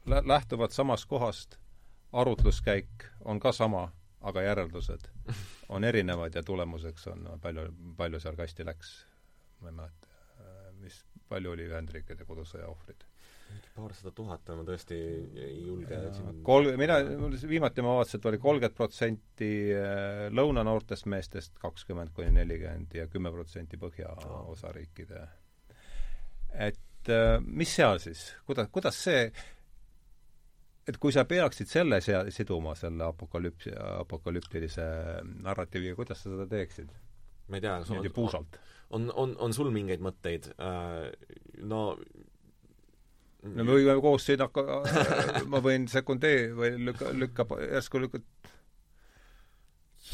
lähtuvad 0.07 0.77
samast 0.77 1.09
kohast, 1.09 1.57
arutluskäik 2.12 3.09
on 3.25 3.41
ka 3.41 3.53
sama, 3.53 3.91
aga 4.21 4.43
järeldused 4.43 5.09
on 5.70 5.84
erinevad 5.84 6.34
ja 6.34 6.42
tulemuseks 6.42 7.06
on 7.12 7.28
palju, 7.42 7.68
palju 7.97 8.20
seal 8.20 8.36
kasti 8.38 8.66
läks. 8.66 8.94
ma 9.60 9.68
ei 9.68 9.76
mäleta, 9.76 10.09
mis 10.80 11.05
palju 11.28 11.55
oli 11.55 11.68
Ühendriikide 11.68 12.26
kodusõja 12.26 12.68
ohvreid? 12.70 13.06
paarsada 13.74 14.12
tuhat, 14.14 14.51
ma 14.55 14.64
tõesti 14.66 14.97
ei 15.40 15.56
julge 15.64 15.98
siin 16.14 16.42
kolm, 16.47 16.74
mina, 16.78 16.98
viimati 17.48 17.82
ma 17.82 17.97
vaatasin, 17.97 18.20
et 18.20 18.28
oli 18.30 18.40
kolmkümmend 18.42 18.76
protsenti 18.76 19.51
äh, 19.74 20.26
lõunanoortest 20.34 21.09
meestest, 21.10 21.56
kakskümmend 21.62 22.12
kuni 22.14 22.30
nelikümmend 22.36 22.94
ja 22.98 23.06
kümme 23.10 23.32
protsenti 23.34 23.80
põhjaosariikide. 23.80 25.24
et 26.68 27.10
äh, 27.14 27.36
mis 27.47 27.74
seal 27.74 27.98
siis, 28.02 28.28
kuidas, 28.47 28.70
kuidas 28.74 29.02
see 29.06 29.26
et 30.91 30.99
kui 31.01 31.15
sa 31.15 31.25
peaksid 31.29 31.71
selle 31.71 32.01
sea-, 32.05 32.25
siduma 32.35 32.75
selle 32.79 33.07
apokalüps-, 33.07 33.71
apokalüptilise 34.01 34.87
narratiiviga, 35.47 35.99
kuidas 35.99 36.25
sa 36.25 36.33
seda 36.33 36.49
teeksid? 36.51 36.91
ma 37.51 37.59
ei 37.59 37.65
tea, 37.65 37.79
niimoodi 37.85 38.12
puusalt 38.15 38.61
on, 38.97 39.11
on, 39.15 39.37
on 39.39 39.55
sul 39.55 39.71
mingeid 39.75 40.03
mõtteid 40.05 40.51
äh,? 40.59 41.11
no 41.62 41.83
no 43.41 43.65
me 43.65 43.73
võime 43.73 43.97
koos 44.05 44.27
siin 44.29 44.43
hakka 44.45 44.83
ma 45.53 45.62
võin 45.65 45.89
sekundee- 45.91 46.51
või 46.57 46.75
lükka, 46.91 47.15
lükka, 47.17 47.47
järsku 47.71 48.03
lükata 48.03 48.57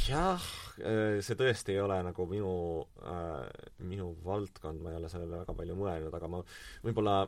jah, 0.07 0.43
äh, 0.82 1.19
see 1.24 1.39
tõesti 1.39 1.74
ei 1.74 1.82
ole 1.82 1.98
nagu 2.07 2.28
minu 2.31 2.53
äh,, 3.03 3.48
minu 3.86 4.12
valdkond, 4.24 4.82
ma 4.82 4.93
ei 4.93 5.01
ole 5.01 5.11
sellele 5.12 5.43
väga 5.43 5.57
palju 5.57 5.77
mõelnud, 5.78 6.15
aga 6.15 6.31
ma 6.31 6.43
võib-olla 6.85 7.19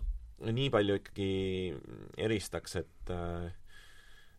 nii 0.47 0.69
palju 0.70 0.98
ikkagi 1.01 1.32
eristaks, 2.23 2.77
et 2.82 3.15
äh, 3.15 3.48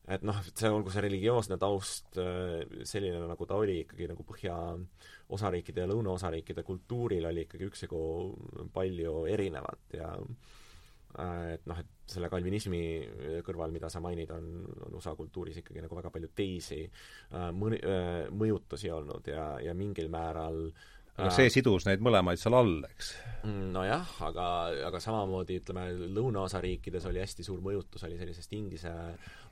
et 0.09 0.23
noh, 0.25 0.37
see, 0.49 0.69
olgu 0.71 0.91
see 0.93 1.03
religioosne 1.05 1.59
taust 1.61 2.17
äh, 2.21 2.63
selline, 2.87 3.21
nagu 3.29 3.45
ta 3.47 3.59
oli, 3.61 3.81
ikkagi 3.83 4.09
nagu 4.09 4.25
põhjaosariikide 4.27 5.85
ja 5.85 5.89
lõunaosariikide 5.91 6.65
kultuuril 6.65 7.29
oli 7.29 7.45
ikkagi 7.45 7.69
üksjagu 7.69 8.01
palju 8.73 9.13
erinevat 9.29 9.97
ja 9.99 10.09
äh, 10.17 11.53
et 11.53 11.69
noh, 11.69 11.77
et 11.77 12.09
selle 12.09 12.31
kalvinismi 12.31 12.81
kõrval, 13.45 13.73
mida 13.75 13.91
sa 13.93 14.01
mainid, 14.01 14.33
on, 14.33 14.49
on 14.87 14.97
USA 14.97 15.13
kultuuris 15.17 15.61
ikkagi 15.61 15.85
nagu 15.85 15.99
väga 15.99 16.13
palju 16.15 16.31
teisi 16.37 16.81
äh, 16.87 17.51
mõni-, 17.53 17.83
mõjutusi 18.33 18.89
olnud 18.95 19.29
ja, 19.29 19.51
ja 19.61 19.77
mingil 19.77 20.09
määral 20.09 20.71
aga 21.19 21.33
see 21.35 21.51
sidus 21.53 21.85
neid 21.87 22.03
mõlemaid 22.05 22.41
seal 22.41 22.57
all, 22.57 22.79
eks? 22.89 23.11
Nojah, 23.47 24.15
aga, 24.27 24.45
aga 24.89 24.99
samamoodi 25.03 25.59
ütleme, 25.61 25.85
lõunaosa 26.15 26.59
riikides 26.63 27.05
oli 27.07 27.21
hästi 27.23 27.45
suur 27.47 27.61
mõjutus, 27.63 28.03
oli 28.07 28.17
sellisest 28.19 28.55
Inglise 28.57 28.91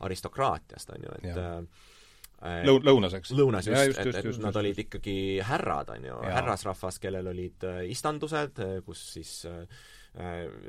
aristokraatiast, 0.04 0.92
on 0.96 1.08
ju, 1.08 1.14
et 1.22 1.30
ja. 1.30 1.46
äh, 1.62 2.66
Lõu-, 2.68 2.84
lõunas, 2.86 3.16
eks? 3.18 3.32
lõunas 3.34 3.66
just, 3.66 3.80
just, 3.94 4.00
et, 4.04 4.20
et 4.20 4.28
just, 4.30 4.42
nad 4.44 4.52
just, 4.52 4.60
olid 4.62 4.76
just. 4.76 4.84
ikkagi 4.86 5.18
härrad, 5.48 5.90
on 5.96 6.04
ju, 6.06 6.18
härrasrahvas, 6.28 7.00
kellel 7.02 7.32
olid 7.32 7.66
äh, 7.66 7.80
istandused, 7.90 8.62
kus 8.86 9.08
siis 9.16 9.32
äh, 9.50 9.88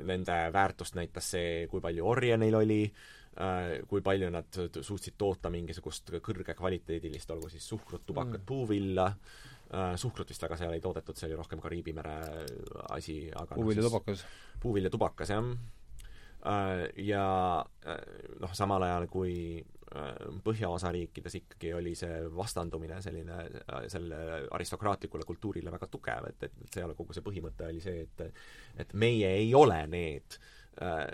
nende 0.07 0.39
väärtust 0.53 0.97
näitas 0.97 1.31
see, 1.35 1.67
kui 1.69 1.83
palju 1.83 2.07
orje 2.07 2.39
neil 2.41 2.57
oli 2.57 2.81
äh,, 2.87 3.79
kui 3.89 4.01
palju 4.05 4.31
nad 4.33 4.59
suutsid 4.79 5.17
toota 5.17 5.51
mingisugust 5.53 6.15
kõrgekvaliteedilist, 6.25 7.35
olgu 7.35 7.51
siis 7.51 7.67
suhkrut, 7.69 8.05
tubakat 8.07 8.41
mm., 8.41 8.47
puuvilla 8.49 9.11
suhkrut 10.01 10.29
vist 10.31 10.41
väga 10.41 10.57
seal 10.57 10.73
ei 10.73 10.81
toodetud, 10.81 11.17
see 11.17 11.27
oli 11.29 11.37
rohkem 11.37 11.59
Kariibi 11.61 11.93
mere 11.93 12.15
asi, 12.95 13.19
aga 13.29 13.57
puuviljatubakas 13.59 14.23
no,. 14.23 14.31
puuviljatubakas, 14.63 15.33
jah. 15.35 15.51
Äh, 16.49 16.85
ja 17.05 17.25
äh, 17.85 17.99
noh, 18.41 18.55
samal 18.57 18.87
ajal 18.87 19.09
kui 19.11 19.35
põhjaosa 20.45 20.91
riikides 20.93 21.35
ikkagi 21.39 21.71
oli 21.73 21.95
see 21.97 22.21
vastandumine 22.35 22.99
selline, 23.01 23.39
selle 23.89 24.19
aristokraatlikule 24.53 25.25
kultuurile 25.25 25.73
väga 25.73 25.87
tugev, 25.89 26.29
et, 26.29 26.45
et 26.45 26.75
seal 26.75 26.93
kogu 26.97 27.15
see 27.15 27.25
põhimõte 27.25 27.65
oli 27.69 27.81
see, 27.81 28.05
et 28.05 28.25
et 28.83 28.93
meie 28.93 29.31
ei 29.41 29.53
ole 29.57 29.79
need 29.89 30.37
äh, 30.83 31.07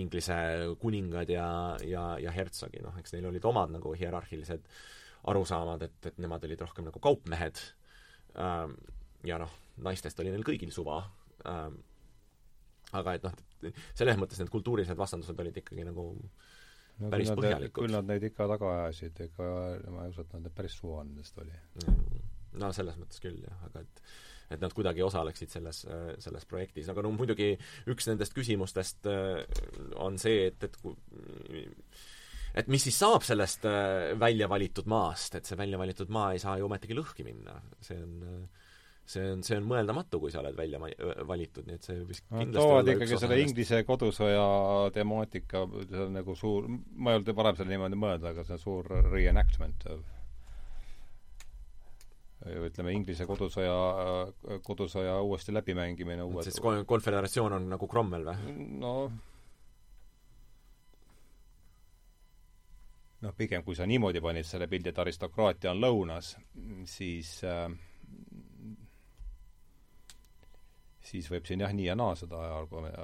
Inglise 0.00 0.38
kuningad 0.80 1.28
ja, 1.30 1.48
ja, 1.84 2.04
ja 2.20 2.32
hertsogid, 2.32 2.82
noh, 2.84 2.96
eks 3.00 3.12
neil 3.14 3.28
olid 3.28 3.44
omad 3.48 3.76
nagu 3.76 3.92
hierarhilised 3.96 4.64
arusaamad, 5.28 5.84
et, 5.84 5.98
et 6.08 6.22
nemad 6.22 6.44
olid 6.48 6.64
rohkem 6.64 6.88
nagu 6.88 7.02
kaupmehed 7.02 7.60
ja 8.38 9.38
noh, 9.42 9.54
naistest 9.84 10.20
oli 10.22 10.32
neil 10.34 10.46
kõigil 10.46 10.72
suva. 10.74 11.00
Ähm, 11.48 11.80
aga 12.98 13.16
et 13.18 13.26
noh, 13.26 13.34
selles 13.98 14.18
mõttes 14.20 14.40
need 14.40 14.52
kultuurilised 14.52 14.98
vastandused 14.98 15.42
olid 15.42 15.58
ikkagi 15.60 15.84
nagu 15.86 16.06
no, 16.14 17.10
päris 17.12 17.32
põhjalikud. 17.34 17.82
küll 17.82 17.94
nad 17.94 18.08
neid 18.08 18.24
ikka 18.30 18.48
taga 18.50 18.72
ajasid, 18.84 19.20
ega 19.26 19.50
ma 19.92 20.06
ei 20.06 20.14
usu, 20.14 20.24
et 20.24 20.38
nad 20.38 20.54
päris 20.54 20.78
suva 20.80 21.04
nendest 21.04 21.38
oli. 21.42 21.54
no 22.58 22.72
selles 22.74 22.96
mõttes 23.00 23.22
küll 23.22 23.42
jah, 23.44 23.68
aga 23.68 23.84
et 23.84 24.02
et 24.48 24.62
nad 24.64 24.72
kuidagi 24.72 25.02
osaleksid 25.04 25.50
selles, 25.52 25.82
selles 26.24 26.46
projektis, 26.48 26.86
aga 26.88 27.02
no 27.04 27.10
muidugi 27.12 27.50
üks 27.92 28.06
nendest 28.08 28.32
küsimustest 28.32 29.04
äh, 29.10 29.42
on 30.00 30.16
see, 30.16 30.46
et, 30.48 30.64
et 30.64 30.78
kui 30.80 30.94
et 32.58 32.70
mis 32.72 32.82
siis 32.88 32.98
saab 32.98 33.26
sellest 33.26 33.66
äh, 33.68 34.14
välja 34.18 34.48
valitud 34.50 34.88
maast, 34.90 35.38
et 35.38 35.48
see 35.48 35.58
välja 35.58 35.80
valitud 35.80 36.10
maa 36.14 36.32
ei 36.34 36.42
saa 36.42 36.58
ju 36.58 36.66
ometigi 36.66 36.96
lõhki 36.98 37.26
minna, 37.26 37.58
see 37.84 38.00
on 38.02 38.48
see 39.08 39.24
on, 39.24 39.42
see 39.46 39.56
on 39.56 39.64
mõeldamatu, 39.68 40.20
kui 40.20 40.32
sa 40.32 40.42
oled 40.42 40.56
välja 40.56 40.80
valitud, 40.80 41.64
nii 41.64 41.78
et 41.78 41.86
see 41.86 42.02
vist 42.04 42.26
kindlasti 42.26 42.52
no, 42.52 42.66
toovad 42.66 42.90
ikkagi 42.92 43.20
selle 43.22 43.40
Inglise 43.40 43.80
kodusõja 43.88 44.44
temaatika, 44.92 45.64
see 45.88 46.04
on 46.04 46.14
nagu 46.18 46.36
suur, 46.36 46.68
ma 46.68 47.14
ei 47.14 47.20
olnud 47.20 47.34
varem 47.38 47.58
selle 47.58 47.72
niimoodi 47.72 48.00
mõelda, 48.00 48.34
aga 48.34 48.44
see 48.44 48.58
on 48.58 48.64
suur 48.66 48.92
reenactment 49.08 49.88
ütleme, 52.48 52.92
Inglise 52.94 53.26
kodusõja, 53.28 53.78
kodusõja 54.64 55.16
uuesti 55.24 55.52
läbimängimine 55.56 56.22
uued 56.28 56.46
siis 56.46 56.60
konföderatsioon 56.62 57.56
on 57.56 57.66
nagu 57.72 57.88
Cromwell 57.90 58.28
või? 58.28 58.54
noh, 58.84 59.16
noh, 63.24 63.34
pigem 63.36 63.64
kui 63.66 63.74
sa 63.74 63.86
niimoodi 63.86 64.22
panid 64.22 64.46
selle 64.46 64.68
pildi, 64.70 64.92
et 64.92 64.98
aristokraatia 64.98 65.72
on 65.72 65.82
lõunas, 65.82 66.36
siis 66.86 67.32
äh, 67.46 67.66
siis 71.08 71.28
võib 71.32 71.46
siin 71.48 71.64
jah, 71.64 71.72
nii 71.74 71.88
ja 71.88 71.96
naa 71.98 72.16
seda 72.18 72.40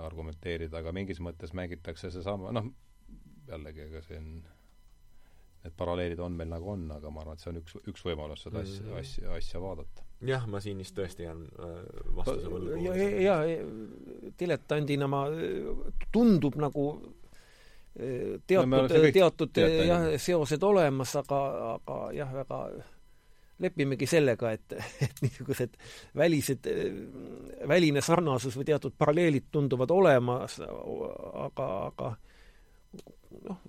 argumenteerida, 0.04 0.80
aga 0.80 0.92
mingis 0.94 1.22
mõttes 1.24 1.54
mängitakse 1.56 2.12
seesama, 2.14 2.52
noh, 2.54 2.68
jällegi, 3.48 3.88
ega 3.88 4.02
siin 4.04 4.36
need 5.64 5.76
paralleelid 5.78 6.20
on 6.20 6.34
meil 6.36 6.50
nagu 6.52 6.68
on, 6.74 6.84
aga 6.92 7.10
ma 7.12 7.22
arvan, 7.22 7.38
et 7.38 7.44
see 7.44 7.50
on 7.50 7.58
üks, 7.62 7.76
üks 7.88 8.02
võimalus 8.04 8.42
seda 8.44 8.60
asja 8.60 8.82
mm, 8.82 8.88
-hmm. 8.90 9.00
asja, 9.00 9.36
asja 9.38 9.60
vaadata. 9.62 10.04
jah, 10.28 10.46
ma 10.48 10.60
siin 10.60 10.80
vist 10.82 10.96
tõesti 10.96 11.24
jään 11.24 11.44
äh, 11.48 11.78
vastuse 12.18 12.50
võlgu. 12.52 12.76
ja, 12.84 12.96
ja, 13.00 13.36
ja 13.48 14.32
diletandina 14.40 15.08
ma, 15.08 15.24
tundub 16.12 16.60
nagu 16.60 16.84
teatud, 17.94 19.52
teatud 19.52 19.62
jah, 19.86 20.08
seosed 20.18 20.66
olemas, 20.66 21.14
aga, 21.20 21.40
aga 21.74 21.98
jah, 22.16 22.34
väga 22.34 22.60
lepimegi 23.62 24.06
sellega, 24.10 24.50
et, 24.56 24.76
et 25.06 25.24
niisugused 25.24 25.76
välised, 26.18 26.68
väline 27.70 28.02
sarnasus 28.04 28.56
või 28.58 28.68
teatud 28.72 28.96
paralleelid 28.98 29.50
tunduvad 29.54 29.94
olemas, 29.94 30.58
aga, 30.64 31.68
aga 31.90 32.14
noh, 33.44 33.60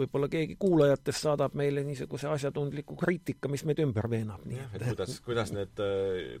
võib-olla 0.00 0.28
keegi 0.32 0.56
kuulajatest 0.60 1.26
saadab 1.26 1.56
meile 1.58 1.84
niisuguse 1.86 2.28
asjatundliku 2.30 2.96
kriitika, 3.00 3.48
mis 3.52 3.64
meid 3.68 3.80
ümber 3.84 4.10
veenab. 4.12 4.44
jah, 4.50 4.76
et 4.76 4.84
kuidas, 4.92 5.16
kuidas 5.24 5.54
need, 5.56 5.84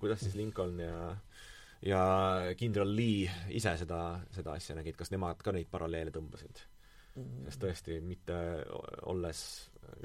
kuidas 0.02 0.26
siis 0.26 0.36
Lincoln 0.38 0.80
ja 0.84 1.14
ja 1.80 2.02
kindral 2.60 2.90
Lee 2.92 3.30
ise 3.56 3.72
seda, 3.80 4.20
seda 4.34 4.52
asja 4.58 4.76
nägid, 4.76 4.98
kas 4.98 5.08
nemad 5.14 5.40
ka 5.40 5.54
neid 5.56 5.70
paralleele 5.72 6.12
tõmbasid? 6.12 6.60
Sest 7.16 7.60
tõesti, 7.64 8.00
mitte 8.06 8.34
olles 9.10 9.40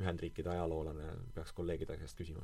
Ühendriikide 0.01 0.49
ajaloolane, 0.49 1.11
peaks 1.35 1.53
kolleegide 1.53 1.97
käest 1.99 2.17
küsima 2.17 2.41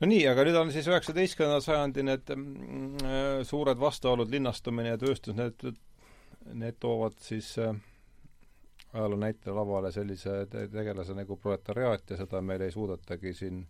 no 0.00 0.10
nii, 0.10 0.26
aga 0.28 0.44
nüüd 0.44 0.58
on 0.60 0.72
siis 0.74 0.88
üheksateistkümnenda 0.90 1.62
sajandi 1.64 2.04
need 2.04 2.34
mm, 2.34 3.08
suured 3.48 3.80
vastuolud, 3.80 4.30
linnastumine 4.30 4.94
ja 4.94 5.00
tööstus, 5.00 5.36
need, 5.38 5.64
need 6.52 6.78
toovad 6.82 7.16
siis 7.24 7.54
äh, 7.62 7.72
ajaloo 8.94 9.18
näite 9.18 9.54
lavale 9.54 9.90
sellise 9.92 10.44
te 10.50 10.66
tegelase 10.70 11.16
nagu 11.16 11.36
proletariaat 11.40 12.14
ja 12.14 12.18
seda 12.20 12.40
meil 12.42 12.62
ei 12.62 12.74
suudetagi 12.74 13.34
siin 13.34 13.64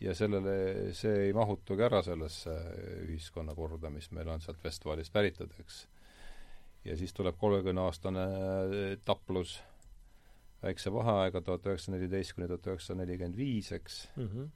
ja 0.00 0.14
sellele, 0.14 0.92
see 0.94 1.14
ei 1.26 1.32
mahutugi 1.34 1.82
ära 1.82 2.02
sellesse 2.06 2.54
ühiskonnakorda, 3.06 3.90
mis 3.90 4.10
meil 4.14 4.30
on 4.30 4.42
sealt 4.44 4.62
Vestfaalist 4.64 5.12
päritud, 5.12 5.54
eks. 5.58 5.86
Ja 6.88 6.96
siis 6.96 7.12
tuleb 7.14 7.36
kolmekümneaastane 7.38 8.28
taplus. 9.04 9.58
Väikse 10.62 10.90
vaheaega, 10.90 11.40
tuhat 11.44 11.66
üheksasada 11.68 11.94
neliteist 11.94 12.34
kuni 12.34 12.48
tuhat 12.50 12.66
üheksasada 12.66 13.04
nelikümmend 13.04 13.36
viis, 13.38 13.70
eks. 13.76 14.08
Mm. 14.16 14.30
-hmm 14.32 14.48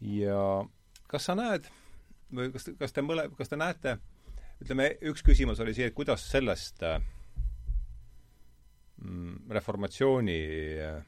ja 0.00 0.64
kas 1.10 1.28
sa 1.28 1.36
näed 1.36 1.68
või 2.32 2.50
kas, 2.54 2.68
kas 2.80 2.94
te 2.94 3.04
mõle-, 3.04 3.28
kas 3.36 3.50
te 3.50 3.58
näete, 3.60 3.96
ütleme, 4.62 4.90
üks 5.10 5.24
küsimus 5.26 5.60
oli 5.62 5.74
see, 5.76 5.90
et 5.90 5.96
kuidas 5.96 6.24
sellest 6.30 6.82
äh, 6.86 7.00
mm, 9.02 9.50
reformatsiooni 9.56 10.38
äh, 10.86 11.00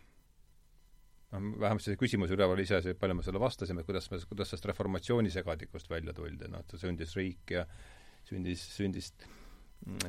noh, 1.32 1.48
vähemasti 1.62 1.92
see 1.92 2.00
küsimus 2.00 2.34
üleval 2.34 2.60
ise, 2.62 2.82
see, 2.84 2.96
palju 2.98 3.18
me 3.18 3.26
selle 3.26 3.42
vastasime, 3.42 3.86
kuidas 3.88 4.10
me, 4.12 4.20
kuidas 4.28 4.52
sellest 4.52 4.70
reformatsiooni 4.72 5.32
segadikust 5.32 5.90
välja 5.92 6.14
tuldi, 6.16 6.50
noh, 6.52 6.64
et 6.64 6.78
sündis 6.80 7.16
riik 7.18 7.56
ja 7.56 7.66
sündis, 8.32 8.64
sündis, 8.76 9.12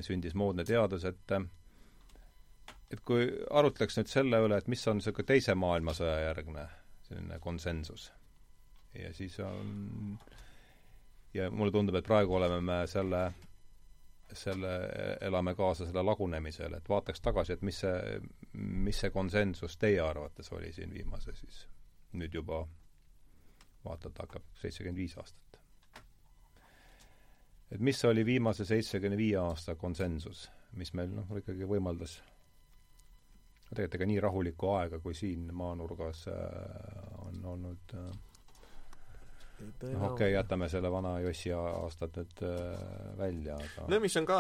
sündis 0.02 0.34
moodne 0.40 0.66
teadus, 0.68 1.06
et 1.06 1.38
et 2.94 3.02
kui 3.04 3.30
arutleks 3.52 3.98
nüüd 4.00 4.10
selle 4.12 4.40
üle, 4.45 4.58
et 4.58 4.68
mis 4.70 4.88
on 4.88 5.00
niisugune 5.00 5.30
teise 5.30 5.56
maailmasõja 5.58 6.20
järgne 6.28 6.68
selline 7.08 7.40
konsensus 7.44 8.12
ja 8.94 9.14
siis 9.14 9.40
on 9.40 10.20
ja 11.34 11.52
mulle 11.52 11.72
tundub, 11.72 11.95
et 11.95 12.06
praegu 12.06 12.36
oleme 12.36 12.60
me 12.62 12.78
selle, 12.88 13.24
selle, 14.34 14.74
elame 15.22 15.56
kaasa 15.56 15.88
selle 15.88 16.04
lagunemisele, 16.06 16.78
et 16.78 16.90
vaataks 16.90 17.22
tagasi, 17.22 17.58
et 17.58 17.62
mis 17.66 17.80
see, 17.86 18.20
mis 18.54 19.00
see 19.02 19.14
konsensus 19.14 19.78
teie 19.82 20.02
arvates 20.02 20.52
oli 20.54 20.72
siin 20.74 20.94
viimase 20.94 21.34
siis, 21.38 21.64
nüüd 22.14 22.34
juba 22.38 22.64
vaata, 23.86 24.10
et 24.10 24.22
hakkab 24.26 24.45
seitsekümmend 24.62 25.02
viis 25.02 25.18
aastat. 25.18 25.43
Et 27.74 27.82
mis 27.82 28.06
oli 28.06 28.26
viimase 28.26 28.66
seitsmekümne 28.70 29.18
viie 29.18 29.40
aasta 29.41 29.76
konsensus, 29.80 30.45
mis 30.78 30.94
meil 30.98 31.10
noh, 31.14 31.32
ikkagi 31.40 31.68
võimaldas 31.70 32.20
tegelikult 33.74 33.98
ega 33.98 34.10
nii 34.10 34.22
rahulikku 34.22 34.70
aega 34.76 35.00
kui 35.02 35.16
siin 35.18 35.48
maanurgas 35.58 36.28
äh, 36.30 36.36
on 37.26 37.41
olnud 37.54 37.95
äh, 37.98 38.12
noh, 39.64 40.06
okei 40.12 40.12
okay,, 40.12 40.30
jätame 40.36 40.70
selle 40.70 40.91
vana 40.94 41.16
Jossi 41.24 41.54
aastad 41.58 42.14
nüüd 42.20 42.45
äh, 42.45 42.86
välja, 43.18 43.58
aga 43.58 43.90
no 43.90 44.02
mis 44.04 44.18
on 44.22 44.30
ka 44.30 44.40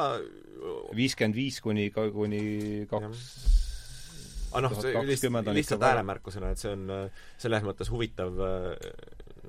viiskümmend 0.93 1.37
viis 1.39 1.59
kuni, 1.65 1.89
kuni 1.93 2.43
kaks 2.91 3.25
aga 4.53 4.67
noh, 4.67 4.77
see 4.77 5.05
lihtsalt, 5.09 5.53
lihtsalt 5.57 5.89
ääremärkusena, 5.89 6.53
et 6.53 6.61
see 6.61 6.75
on 6.75 6.85
selles 7.41 7.63
mõttes 7.65 7.89
huvitav, 7.89 8.37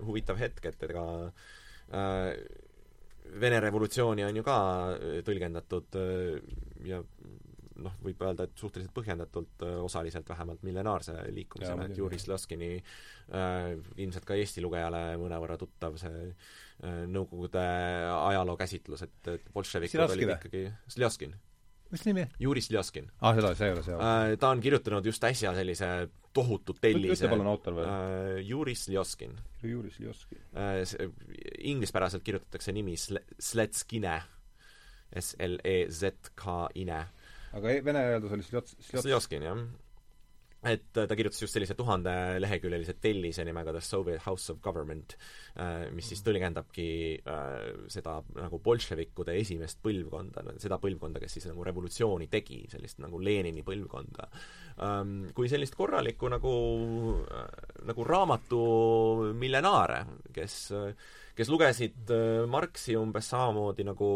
huvitav 0.07 0.41
hetk, 0.41 0.65
et 0.71 0.87
ega 0.89 1.05
äh, 1.93 2.31
Vene 3.41 3.59
revolutsiooni 3.61 4.23
on 4.27 4.37
ju 4.39 4.45
ka 4.47 4.57
tõlgendatud 5.27 5.97
ja 6.87 7.01
noh, 7.83 7.95
võib 8.05 8.23
öelda, 8.25 8.47
et 8.47 8.59
suhteliselt 8.59 8.95
põhjendatult, 8.95 9.65
osaliselt 9.83 10.29
vähemalt 10.31 10.63
millenaarse 10.67 11.17
liikumisena, 11.35 11.89
et 11.89 11.99
Juri 11.99 12.21
Slaskini 12.23 12.71
äh, 12.79 13.73
ilmselt 14.05 14.27
ka 14.29 14.39
Eesti 14.39 14.63
lugejale 14.65 15.03
mõnevõrra 15.21 15.59
tuttav 15.61 15.99
see 16.01 16.29
äh, 16.29 17.03
Nõukogude 17.11 17.65
ajaloo 18.15 18.57
käsitlus, 18.61 19.05
et, 19.07 19.19
et 19.35 19.51
bolševikud 19.55 20.07
olid 20.07 20.37
ikkagi 20.37 20.67
Sljaskin. 20.97 21.35
Mis 21.95 22.05
nimi? 22.09 22.27
Juri 22.43 22.63
Sljaskin. 22.65 23.09
aa 23.21 23.31
ah,, 23.31 23.39
seda, 23.39 23.55
see 23.59 23.71
ei 23.71 23.77
ole 23.77 23.87
see 23.87 23.97
äh,. 23.97 24.35
Ta 24.41 24.53
on 24.53 24.63
kirjutanud 24.65 25.07
just 25.07 25.25
äsja 25.25 25.55
sellise 25.57 25.91
tohutu 26.35 26.77
tellise 26.81 27.25
ütle 27.25 27.33
palun 27.33 27.51
autor 27.51 27.79
veel 27.81 27.91
äh,. 27.91 28.39
Juri 28.45 28.77
Sljaskin. 28.79 29.35
Juri 29.63 29.91
Sljaskin 29.95 30.43
äh,. 30.53 30.83
Inglispäraselt 31.75 32.27
kirjutatakse 32.27 32.75
nimi 32.77 32.99
Sle-, 33.01 33.25
Sletskine. 33.39 34.21
S-L-E-Z-K-ine 35.15 37.05
aga 37.55 37.73
e-, 37.73 37.83
vene 37.87 38.05
hääldus 38.09 38.35
oli 38.35 38.47
Sljots-, 38.47 38.77
Sljoskin, 38.91 39.45
jah. 39.47 39.61
Et 40.65 40.97
äh, 40.97 41.07
ta 41.09 41.17
kirjutas 41.17 41.43
just 41.43 41.55
sellise 41.55 41.77
tuhandeleheküljelise 41.79 42.97
tellise 43.03 43.45
nimega 43.45 43.73
The 43.75 43.83
Soviet 43.85 44.23
House 44.25 44.53
of 44.53 44.61
Government, 44.65 45.17
äh, 45.61 45.91
mis 45.95 46.09
siis 46.11 46.23
tõlgendabki 46.25 46.89
äh, 47.21 47.53
seda 47.93 48.17
nagu 48.39 48.61
bolševikude 48.65 49.37
esimest 49.41 49.83
põlvkonda, 49.85 50.47
seda 50.63 50.79
põlvkonda, 50.83 51.23
kes 51.23 51.39
siis 51.39 51.49
nagu 51.51 51.67
revolutsiooni 51.67 52.31
tegi, 52.33 52.63
sellist 52.73 53.03
nagu 53.05 53.21
Lenini 53.21 53.65
põlvkonda, 53.67 54.29
ähm, 54.87 55.15
kui 55.37 55.51
sellist 55.53 55.77
korralikku 55.79 56.31
nagu, 56.33 56.55
nagu 57.85 58.09
raamatu 58.09 58.65
millenaare, 59.37 60.01
kes 60.35 60.59
kes 61.35 61.51
lugesid 61.51 62.11
Marxi 62.47 62.95
umbes 62.95 63.27
samamoodi 63.33 63.83
nagu, 63.87 64.09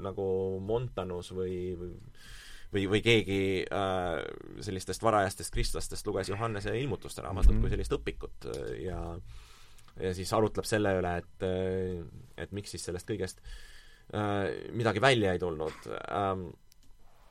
nagu 0.00 0.28
Montanus 0.64 1.28
või, 1.36 1.56
või 1.76 1.92
või, 2.72 2.86
või 2.90 3.02
keegi 3.04 3.40
äh, 3.64 4.22
sellistest 4.64 5.02
varajastest 5.04 5.54
kristlastest 5.54 6.06
luges 6.06 6.32
Johannese 6.32 6.74
ilmutuste 6.78 7.22
raamatut 7.22 7.52
mm 7.52 7.56
-hmm. 7.56 7.60
kui 7.60 7.74
sellist 7.74 7.98
õpikut 7.98 8.50
äh, 8.52 8.72
ja 8.86 9.02
ja 10.00 10.14
siis 10.16 10.32
arutleb 10.32 10.64
selle 10.64 10.94
üle, 10.98 11.16
et 11.20 11.46
äh, 11.46 12.00
et 12.36 12.52
miks 12.52 12.70
siis 12.70 12.84
sellest 12.84 13.08
kõigest 13.08 13.42
äh, 14.14 14.72
midagi 14.72 15.00
välja 15.00 15.32
ei 15.32 15.38
tulnud 15.38 15.88
ähm, 16.08 16.48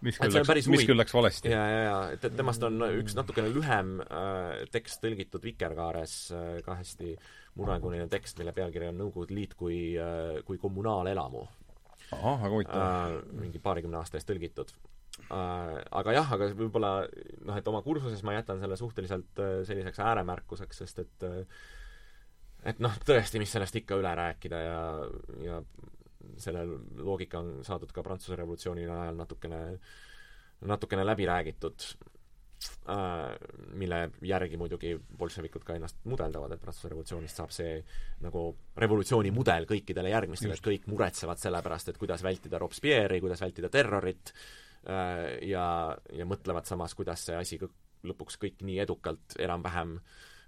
mis 0.02 0.18
küll 0.18 0.34
läks, 0.34 0.68
mis 0.72 0.86
küll 0.86 0.98
läks 0.98 1.14
valesti. 1.14 1.50
ja, 1.50 1.62
ja, 1.70 1.82
ja, 1.86 1.98
et, 2.16 2.26
et 2.26 2.36
temast 2.38 2.64
on 2.64 2.82
üks 3.02 3.16
natukene 3.18 3.50
lühem 3.54 4.00
äh, 4.06 4.66
tekst 4.74 5.02
tõlgitud 5.04 5.44
Vikerkaares 5.46 6.16
äh,, 6.36 6.62
ka 6.66 6.78
hästi 6.80 7.16
murranguline 7.60 8.08
tekst, 8.12 8.38
mille 8.40 8.54
pealkiri 8.56 8.90
on 8.92 9.02
Nõukogude 9.02 9.36
Liit 9.36 9.58
kui 9.60 9.98
äh,, 10.00 10.40
kui 10.46 10.62
kommunaalelamu. 10.62 11.44
ahah, 12.12 12.40
väga 12.46 12.56
huvitav 12.56 12.86
äh,. 12.86 13.20
mingi 13.42 13.60
paarikümne 13.60 14.02
aasta 14.02 14.20
eest 14.20 14.30
tõlgitud 14.30 14.74
aga 15.32 16.16
jah, 16.16 16.34
aga 16.36 16.50
võib-olla 16.58 16.92
noh, 17.46 17.56
et 17.58 17.68
oma 17.70 17.82
kursuses 17.86 18.24
ma 18.28 18.36
jätan 18.38 18.62
selle 18.64 18.78
suhteliselt 18.80 19.42
äh, 19.44 19.62
selliseks 19.68 20.02
ääremärkuseks, 20.04 20.84
sest 20.84 21.02
et 21.04 21.26
äh, 21.28 21.42
et 22.72 22.80
noh, 22.84 22.96
tõesti, 23.06 23.42
mis 23.42 23.52
sellest 23.52 23.80
ikka 23.82 23.98
üle 24.00 24.14
rääkida 24.18 24.62
ja, 24.62 24.80
ja 25.42 25.60
selle 26.42 26.66
loogika 27.02 27.42
on 27.42 27.60
saadud 27.66 27.92
ka 27.94 28.04
Prantsuse 28.06 28.38
revolutsiooni 28.40 28.86
ajal 28.86 29.18
natukene, 29.18 29.62
natukene 30.70 31.06
läbi 31.08 31.26
räägitud 31.26 31.88
äh,, 32.94 33.32
mille 33.82 34.02
järgi 34.30 34.60
muidugi 34.62 34.94
bolševikud 35.18 35.66
ka 35.66 35.80
ennast 35.80 36.04
mudeldavad, 36.06 36.54
et 36.54 36.62
Prantsuse 36.62 36.92
revolutsioonist 36.94 37.42
saab 37.42 37.56
see 37.56 37.80
nagu 38.22 38.50
revolutsiooni 38.84 39.34
mudel 39.34 39.66
kõikidele 39.70 40.14
järgmistele, 40.14 40.60
et 40.60 40.68
kõik 40.68 40.90
muretsevad 40.92 41.42
selle 41.42 41.64
pärast, 41.66 41.90
et 41.90 42.02
kuidas 42.02 42.24
vältida 42.26 42.62
Robespierre'i, 42.62 43.24
kuidas 43.24 43.42
vältida 43.42 43.74
terrorit 43.74 44.36
äh,, 44.36 44.44
Äh, 44.44 44.70
ja, 44.86 45.66
ja 46.18 46.26
mõtlevad 46.26 46.66
samas, 46.66 46.96
kuidas 46.98 47.26
see 47.28 47.36
asi 47.38 47.60
lõpuks 48.08 48.40
kõik 48.42 48.64
nii 48.66 48.80
edukalt 48.82 49.36
enam-vähem 49.42 49.98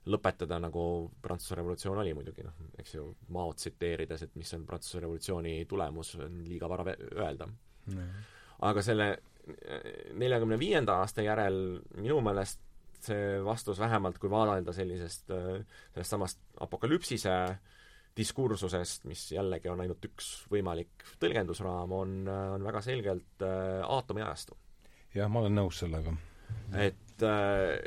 lõpetada, 0.10 0.58
nagu 0.60 0.84
Prantsuse 1.24 1.56
revolutsioon 1.60 2.02
oli 2.02 2.16
muidugi, 2.18 2.44
noh, 2.44 2.56
eks 2.80 2.96
ju, 2.98 3.06
Mao 3.36 3.54
tsiteerides, 3.56 4.26
et 4.26 4.34
mis 4.40 4.52
on 4.58 4.66
Prantsuse 4.68 5.04
revolutsiooni 5.04 5.62
tulemus, 5.70 6.16
on 6.20 6.42
liiga 6.48 6.70
vara 6.72 6.96
öelda. 6.96 7.48
Mm.. 7.84 8.12
aga 8.64 8.82
selle 8.84 9.10
äh, 9.12 9.88
neljakümne 10.16 10.56
viienda 10.60 11.02
aasta 11.04 11.24
järel 11.26 11.82
minu 12.00 12.22
meelest 12.24 12.62
see 13.04 13.42
vastus 13.44 13.80
vähemalt, 13.80 14.16
kui 14.20 14.32
vaadelda 14.32 14.72
sellisest, 14.76 15.32
äh, 15.36 15.64
sellest 15.94 16.16
samast 16.16 16.44
apokalüpsise 16.64 17.34
äh, 17.34 17.73
diskursusest, 18.18 19.08
mis 19.10 19.32
jällegi 19.34 19.72
on 19.72 19.82
ainult 19.82 20.06
üks 20.06 20.34
võimalik 20.52 21.06
tõlgendusraam, 21.22 21.92
on, 21.92 22.20
on 22.28 22.66
väga 22.66 22.82
selgelt 22.86 23.46
äh, 23.46 23.82
aatomiajastu. 23.88 24.58
jah, 25.16 25.30
ma 25.30 25.42
olen 25.42 25.56
nõus 25.58 25.82
sellega. 25.82 26.14
et 26.78 27.26
äh, 27.26 27.78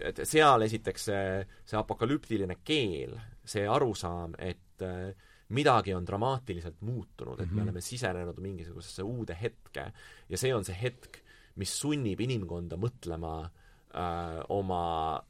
et 0.00 0.22
seal 0.28 0.66
esiteks 0.66 1.08
see, 1.10 1.24
see 1.66 1.78
apokalüptiline 1.78 2.60
keel, 2.66 3.16
see 3.46 3.66
arusaam, 3.68 4.36
et 4.38 4.84
äh, 4.86 5.10
midagi 5.56 5.94
on 5.96 6.06
dramaatiliselt 6.06 6.80
muutunud, 6.86 7.40
et 7.40 7.46
mm 7.46 7.50
-hmm. 7.50 7.54
me 7.54 7.60
mhm. 7.60 7.68
oleme 7.68 7.80
sisenenud 7.80 8.38
mingisugusesse 8.38 9.02
uude 9.02 9.36
hetke 9.40 9.92
ja 10.28 10.38
see 10.38 10.54
on 10.54 10.64
see 10.64 10.76
hetk, 10.82 11.22
mis 11.56 11.80
sunnib 11.80 12.20
inimkonda 12.20 12.76
mõtlema 12.76 13.34
äh, 13.44 14.44
oma 14.48 15.22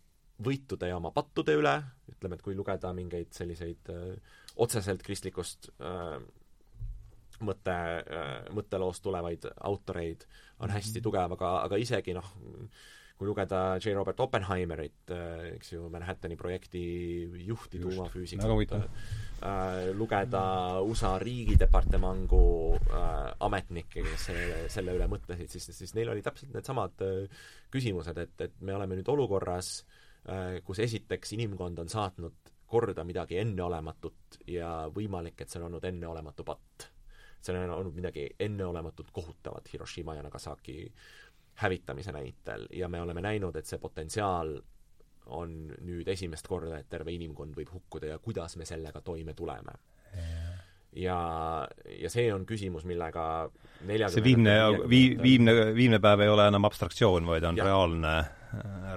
võitude 0.45 0.89
ja 0.91 0.99
oma 0.99 1.13
pattude 1.15 1.55
üle, 1.59 1.75
ütleme, 2.11 2.37
et 2.37 2.45
kui 2.45 2.57
lugeda 2.57 2.93
mingeid 2.97 3.33
selliseid 3.37 3.91
äh, 3.93 4.39
otseselt 4.61 5.03
kristlikust 5.07 5.71
äh, 5.81 6.17
mõtte 7.47 7.75
äh,, 7.75 8.31
mõtteloost 8.55 9.05
tulevaid 9.05 9.51
autoreid, 9.57 10.25
on 10.61 10.69
mhm. 10.69 10.79
hästi 10.79 11.05
tugev, 11.05 11.37
aga, 11.37 11.53
aga 11.67 11.81
isegi 11.81 12.17
noh, 12.17 12.33
kui 13.21 13.29
lugeda 13.29 13.77
J. 13.77 13.93
Robert 13.93 14.21
Oppenheimerit, 14.25 15.11
eks 15.59 15.75
ju, 15.75 15.91
Manhattani 15.93 16.39
projekti 16.41 16.81
juhti 17.45 17.77
tuumafüüsikut, 17.83 18.73
äh, 18.73 19.91
lugeda 19.93 20.45
USA 20.81 21.19
riigidepartemangu 21.21 22.45
äh, 22.81 23.09
ametnikke, 23.45 24.07
kes 24.09 24.29
selle, 24.31 24.63
selle 24.73 24.97
üle 24.97 25.09
mõtlesid, 25.13 25.53
siis, 25.53 25.69
siis 25.83 25.93
neil 25.99 26.15
oli 26.15 26.25
täpselt 26.25 26.57
needsamad 26.57 27.05
äh, 27.05 27.43
küsimused, 27.73 28.25
et, 28.25 28.37
et 28.49 28.57
me 28.65 28.77
oleme 28.79 28.97
nüüd 28.97 29.13
olukorras 29.13 29.75
äh,, 29.83 30.00
kus 30.65 30.79
esiteks 30.85 31.33
inimkond 31.33 31.79
on 31.79 31.89
saatnud 31.89 32.51
korda 32.71 33.05
midagi 33.05 33.39
enneolematut 33.41 34.41
ja 34.47 34.87
võimalik, 34.95 35.41
et 35.41 35.51
see 35.51 35.59
on 35.59 35.71
olnud 35.71 35.85
enneolematu 35.85 36.45
patt. 36.47 36.91
seal 37.41 37.57
on 37.57 37.71
olnud 37.73 37.95
midagi 37.97 38.29
enneolematut 38.39 39.11
kohutavat 39.11 39.73
Hiroshima 39.73 40.15
ja 40.15 40.23
Nagasaki 40.23 40.93
hävitamise 41.63 42.13
näitel 42.13 42.67
ja 42.73 42.89
me 42.89 43.01
oleme 43.01 43.21
näinud, 43.21 43.57
et 43.57 43.67
see 43.67 43.79
potentsiaal 43.79 44.55
on 45.27 45.55
nüüd 45.87 46.09
esimest 46.09 46.49
korda, 46.49 46.79
et 46.79 46.89
terve 46.91 47.13
inimkond 47.13 47.57
võib 47.57 47.73
hukkuda 47.75 48.15
ja 48.15 48.19
kuidas 48.19 48.57
me 48.57 48.67
sellega 48.69 49.01
toime 49.01 49.35
tuleme. 49.35 49.73
ja, 50.97 51.17
ja 51.99 52.11
see 52.11 52.33
on 52.35 52.47
küsimus, 52.47 52.85
millega 52.85 53.25
see 54.09 54.25
viimne, 54.25 54.57
vii-, 54.91 55.17
viimne, 55.23 55.55
viimne 55.75 56.01
päev 56.03 56.25
ei 56.25 56.33
ole 56.33 56.49
enam 56.51 56.67
abstraktsioon, 56.67 57.27
vaid 57.27 57.45
on 57.45 57.61
ja. 57.61 57.65
reaalne, 57.65 58.15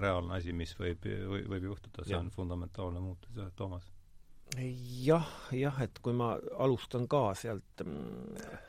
reaalne 0.03 0.37
asi, 0.37 0.53
mis 0.57 0.73
võib, 0.79 1.07
võib, 1.47 1.69
juhtuda, 1.69 2.05
see 2.05 2.15
ja. 2.15 2.21
on 2.21 2.31
fundamentaalne 2.33 3.01
muutus, 3.03 3.33
jah, 3.37 3.51
Toomas? 3.55 3.89
jah, 5.03 5.27
jah, 5.55 5.81
et 5.81 5.97
kui 6.03 6.13
ma 6.17 6.33
alustan 6.61 7.07
ka 7.09 7.31
sealt 7.37 7.85
mm, 7.85 8.61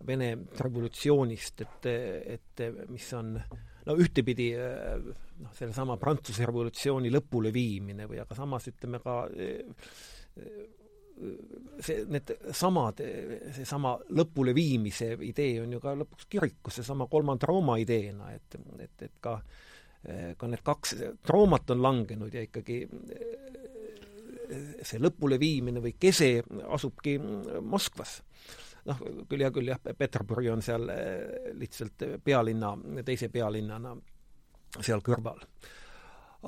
Vene 0.00 0.30
revolutsioonist, 0.56 1.60
et, 1.60 1.86
et 2.32 2.60
mis 2.88 3.04
on 3.12 3.34
no 3.36 3.96
ühtepidi 4.00 4.46
noh, 4.56 5.50
sellesama 5.52 5.98
Prantsuse 6.00 6.46
revolutsiooni 6.48 7.12
lõpuleviimine 7.12 8.06
või 8.08 8.22
aga 8.22 8.38
samas 8.38 8.70
ütleme 8.72 9.02
ka 9.04 9.18
see, 11.80 12.04
need 12.10 12.32
samad, 12.56 13.02
seesama 13.56 13.94
lõpuleviimise 14.16 15.12
idee 15.26 15.60
on 15.62 15.74
ju 15.76 15.82
ka 15.82 15.94
lõpuks 16.00 16.28
kirikus 16.30 16.80
seesama 16.80 17.08
kolmanda 17.10 17.48
Rooma 17.50 17.76
ideena, 17.82 18.32
et, 18.36 18.56
et, 18.80 19.04
et 19.08 19.20
ka 19.22 19.36
ka 20.00 20.48
need 20.48 20.62
kaks 20.64 20.94
traumat 21.26 21.70
on 21.74 21.82
langenud 21.84 22.32
ja 22.32 22.46
ikkagi 22.46 22.78
see 24.82 24.98
lõpuleviimine 24.98 25.82
või 25.84 25.92
kese 26.00 26.30
asubki 26.72 27.18
Moskvas 27.20 28.14
noh, 28.88 29.02
küll 29.28 29.44
hea 29.44 29.50
küll 29.54 29.70
jah, 29.70 29.80
Peterburi 29.98 30.50
on 30.52 30.62
seal 30.64 30.88
eh, 30.94 31.52
lihtsalt 31.58 32.04
pealinna, 32.24 32.72
teise 33.06 33.28
pealinnana 33.32 33.94
seal 34.80 35.00
kõrval. 35.04 35.40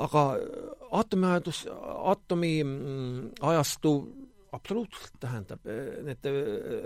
aga 0.03 0.21
aatomiajandus, 0.99 1.67
aatomiajastu 2.13 3.93
mm, 4.01 4.13
absoluutselt 4.57 5.17
tähendab, 5.21 5.61
need 6.07 6.23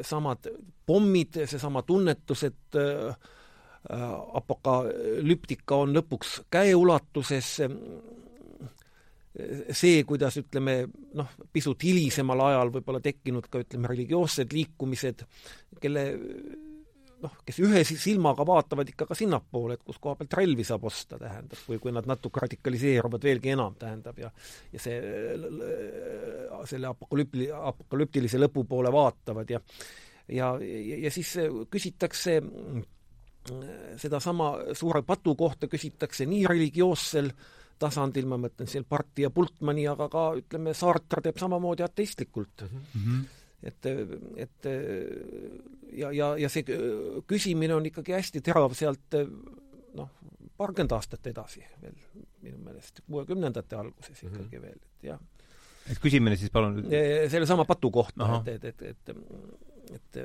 samad 0.06 0.48
pommid, 0.86 1.32
seesama 1.50 1.82
tunnetus, 1.86 2.42
et 2.46 2.78
apokalüptika 3.86 5.80
on 5.84 5.94
lõpuks 5.94 6.40
käeulatuses, 6.50 7.50
see, 9.76 10.04
kuidas 10.08 10.38
ütleme 10.40 10.78
noh, 11.18 11.34
pisut 11.52 11.82
hilisemal 11.84 12.40
ajal 12.48 12.72
võib-olla 12.78 13.02
tekkinud 13.04 13.50
ka 13.52 13.60
ütleme, 13.62 13.90
religioossed 13.92 14.54
liikumised, 14.56 15.26
kelle 15.82 16.06
noh, 17.22 17.36
kes 17.46 17.60
ühe 17.64 17.82
silmaga 17.86 18.46
vaatavad 18.48 18.88
ikka 18.92 19.08
ka 19.10 19.16
sinnapoole, 19.18 19.76
et 19.76 19.84
kus 19.86 20.00
koha 20.02 20.16
pealt 20.18 20.36
relvi 20.38 20.64
saab 20.66 20.88
osta, 20.88 21.18
tähendab, 21.20 21.60
või 21.68 21.78
kui 21.82 21.94
nad 21.94 22.08
natuke 22.08 22.42
radikaliseeruvad 22.44 23.28
veelgi 23.28 23.54
enam, 23.54 23.76
tähendab, 23.80 24.18
ja 24.20 24.32
ja 24.72 24.82
see, 24.82 24.98
selle 26.70 26.90
apokalüpti-, 26.90 27.52
apokalüptilise 27.54 28.40
lõpu 28.40 28.66
poole 28.68 28.92
vaatavad 28.92 29.52
ja 29.52 29.62
ja, 30.26 30.52
ja, 30.58 31.00
ja 31.06 31.10
siis 31.14 31.36
küsitakse 31.70 32.40
sedasama 34.00 34.74
suure 34.76 35.02
patu 35.06 35.34
kohta 35.38 35.68
küsitakse 35.70 36.26
nii 36.26 36.46
religioossel 36.50 37.30
tasandil, 37.78 38.26
ma 38.28 38.38
mõtlen 38.40 38.68
siin 38.70 38.86
Parti 38.88 39.26
ja 39.26 39.30
Bultmanni, 39.30 39.84
aga 39.88 40.08
ka 40.12 40.28
ütleme, 40.38 40.72
Sartre 40.74 41.22
teeb 41.24 41.40
samamoodi 41.40 41.84
ateistlikult 41.84 42.64
mm. 42.64 42.86
-hmm. 42.94 43.24
et, 43.62 43.88
et 44.46 44.68
ja, 45.92 46.12
ja, 46.12 46.32
ja 46.38 46.48
see 46.48 46.64
küsimine 47.26 47.76
on 47.76 47.86
ikkagi 47.86 48.16
hästi 48.16 48.40
terav 48.40 48.74
sealt 48.78 49.18
noh, 49.94 50.10
paarkümmend 50.56 50.96
aastat 50.96 51.26
edasi 51.26 51.64
veel 51.82 51.96
minu 52.46 52.58
meelest, 52.64 53.02
kuuekümnendate 53.06 53.76
alguses 53.76 54.22
ikkagi 54.22 54.40
mm 54.40 54.48
-hmm. 54.50 54.62
veel, 54.62 54.78
et 54.80 55.10
jah. 55.10 55.20
et 55.90 55.98
küsimine 56.00 56.36
siis 56.36 56.50
palun 56.50 56.82
sellesama 57.28 57.64
patu 57.64 57.90
kohta, 57.90 58.42
et, 58.46 58.64
et, 58.64 58.82
et, 58.82 59.08
et 59.08 59.16
et 59.94 60.18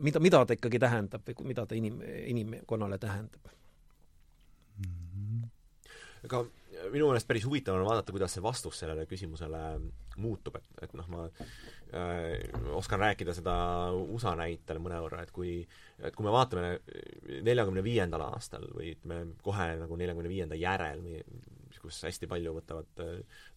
mida, 0.00 0.20
mida 0.22 0.44
ta 0.46 0.54
ikkagi 0.54 0.78
tähendab 0.78 1.26
või 1.26 1.50
mida 1.52 1.66
ta 1.66 1.74
inim, 1.74 2.00
inimkonnale 2.04 2.98
tähendab 2.98 3.50
mm. 4.78 4.84
-hmm. 4.86 5.48
aga 6.28 6.44
minu 6.92 7.08
meelest 7.10 7.28
päris 7.28 7.44
huvitav 7.44 7.76
on 7.76 7.86
vaadata, 7.86 8.12
kuidas 8.12 8.34
see 8.34 8.42
vastus 8.42 8.78
sellele 8.80 9.06
küsimusele 9.08 9.60
muutub, 10.20 10.56
et, 10.60 10.68
et 10.86 10.94
noh, 10.98 11.08
ma 11.12 11.26
äh, 11.26 12.48
oskan 12.76 13.00
rääkida 13.00 13.34
seda 13.36 13.54
USA 14.00 14.34
näitel 14.38 14.80
mõnevõrra, 14.82 15.24
et 15.24 15.32
kui, 15.34 15.58
et 15.98 16.16
kui 16.16 16.26
me 16.26 16.34
vaatame 16.34 16.78
neljakümne 17.46 17.84
viiendal 17.84 18.24
aastal 18.30 18.66
või 18.74 18.94
ütleme, 18.94 19.34
kohe 19.44 19.68
nagu 19.80 20.00
neljakümne 20.00 20.32
viienda 20.32 20.58
järel, 20.58 21.02
kus 21.82 22.02
hästi 22.06 22.28
palju 22.30 22.54
võtavad 22.56 23.02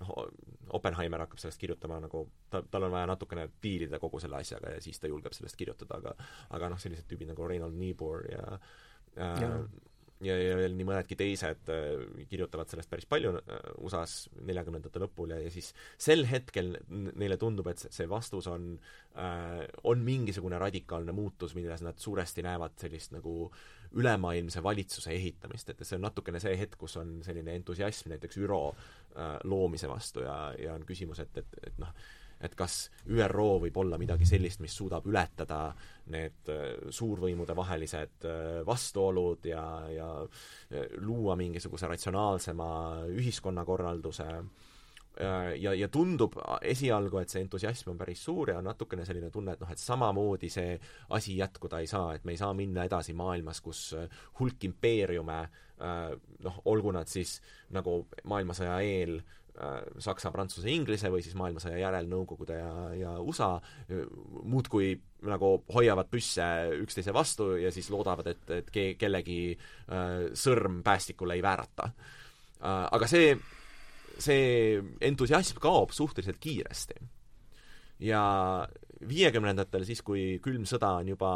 noh, 0.01 0.11
Oppenheimer 0.77 1.25
hakkab 1.25 1.41
sellest 1.41 1.61
kirjutama 1.61 1.99
nagu, 2.03 2.25
ta, 2.49 2.63
tal 2.71 2.87
on 2.87 2.95
vaja 2.95 3.09
natukene 3.13 3.47
piirida 3.61 3.99
kogu 4.01 4.21
selle 4.23 4.41
asjaga 4.41 4.75
ja 4.75 4.83
siis 4.83 4.99
ta 5.01 5.11
julgeb 5.11 5.35
sellest 5.35 5.59
kirjutada, 5.59 5.99
aga 6.01 6.15
aga 6.57 6.73
noh, 6.73 6.81
sellised 6.81 7.09
tüübid 7.09 7.31
nagu 7.33 7.47
Reinhold 7.49 7.77
Niebuhr 7.79 8.27
ja 8.31 8.45
äh, 8.53 9.41
ja 9.41 9.55
ja, 10.23 10.35
ja 10.39 10.55
veel 10.57 10.75
nii 10.77 10.87
mõnedki 10.87 11.17
teised 11.19 11.69
äh, 11.71 12.03
kirjutavad 12.29 12.69
sellest 12.71 12.91
päris 12.91 13.07
palju 13.09 13.33
äh, 13.39 13.63
USA-s 13.83 14.29
neljakümnendate 14.47 15.01
lõpul 15.03 15.33
ja, 15.35 15.39
ja 15.43 15.51
siis 15.53 15.71
sel 16.01 16.25
hetkel 16.29 16.73
neile 16.89 17.37
tundub, 17.41 17.67
et 17.71 17.85
see 17.85 18.07
vastus 18.09 18.47
on 18.51 18.73
äh,, 19.19 19.63
on 19.89 20.03
mingisugune 20.05 20.59
radikaalne 20.61 21.15
muutus, 21.15 21.55
milles 21.57 21.83
nad 21.85 21.99
suuresti 21.99 22.45
näevad 22.45 22.77
sellist 22.81 23.15
nagu 23.15 23.51
ülemaailmse 23.93 24.63
valitsuse 24.63 25.13
ehitamist, 25.13 25.69
et 25.69 25.85
see 25.85 25.97
on 25.99 26.07
natukene 26.07 26.41
see 26.41 26.55
hetk, 26.57 26.77
kus 26.81 26.97
on 27.01 27.19
selline 27.25 27.55
entusiasm 27.59 28.13
näiteks 28.13 28.41
ÜRO 28.41 28.63
äh, 28.73 29.37
loomise 29.43 29.89
vastu 29.89 30.25
ja, 30.25 30.37
ja 30.59 30.73
on 30.73 30.85
küsimus, 30.85 31.21
et, 31.23 31.37
et, 31.37 31.57
et 31.67 31.81
noh, 31.81 31.93
et 32.43 32.55
kas 32.59 32.89
ÜRO 33.07 33.47
võib 33.63 33.77
olla 33.79 33.97
midagi 34.01 34.27
sellist, 34.27 34.61
mis 34.63 34.75
suudab 34.75 35.07
ületada 35.09 35.61
need 36.13 36.51
äh, 36.51 36.65
suurvõimude 36.91 37.55
vahelised 37.55 38.27
äh, 38.27 38.59
vastuolud 38.67 39.47
ja, 39.47 39.63
ja 39.93 40.09
äh, 40.23 40.97
luua 41.03 41.37
mingisuguse 41.39 41.87
ratsionaalsema 41.91 42.69
ühiskonnakorralduse 43.13 44.29
ja, 45.19 45.73
ja 45.77 45.87
tundub 45.93 46.33
esialgu, 46.65 47.19
et 47.21 47.29
see 47.29 47.43
entusiasm 47.43 47.91
on 47.91 47.99
päris 47.99 48.23
suur 48.25 48.49
ja 48.49 48.57
on 48.57 48.65
natukene 48.65 49.05
selline 49.05 49.29
tunne, 49.33 49.53
et 49.53 49.61
noh, 49.61 49.69
et 49.69 49.81
samamoodi 49.81 50.49
see 50.49 50.73
asi 51.13 51.37
jätkuda 51.37 51.83
ei 51.83 51.87
saa, 51.91 52.15
et 52.15 52.25
me 52.25 52.33
ei 52.33 52.41
saa 52.41 52.53
minna 52.57 52.87
edasi 52.89 53.13
maailmas, 53.13 53.61
kus 53.61 53.83
hulk 54.39 54.65
impeeriume 54.65 55.37
noh, 56.47 56.59
olgu 56.65 56.95
nad 56.95 57.09
siis 57.11 57.37
nagu 57.77 57.99
maailmasõja 58.29 58.79
eel 58.81 59.19
Äh, 59.53 59.83
Saksa, 60.01 60.31
Prantsuse, 60.33 60.65
Inglise 60.73 61.11
või 61.13 61.21
siis 61.21 61.35
maailmasõja 61.37 61.77
järel 61.77 62.07
Nõukogude 62.09 62.55
ja, 62.57 62.69
ja 62.97 63.11
USA 63.21 63.51
muudkui 64.49 64.95
nagu 65.29 65.51
hoiavad 65.75 66.09
püsse 66.09 66.47
üksteise 66.81 67.13
vastu 67.13 67.51
ja 67.61 67.69
siis 67.71 67.91
loodavad, 67.93 68.31
et, 68.31 68.49
et 68.49 68.71
ke-, 68.73 68.95
kellegi 68.97 69.53
äh, 69.53 70.33
sõrm 70.33 70.81
päästikule 70.81 71.37
ei 71.37 71.45
väärata 71.45 71.85
äh,. 71.85 72.87
Aga 72.97 73.05
see, 73.11 73.35
see 74.21 74.79
entusiasm 75.01 75.59
kaob 75.63 75.93
suhteliselt 75.95 76.39
kiiresti. 76.41 76.95
ja 78.03 78.23
viiekümnendatel, 79.07 79.85
siis 79.87 80.01
kui 80.05 80.39
külm 80.43 80.65
sõda 80.69 80.89
on 80.99 81.09
juba 81.13 81.31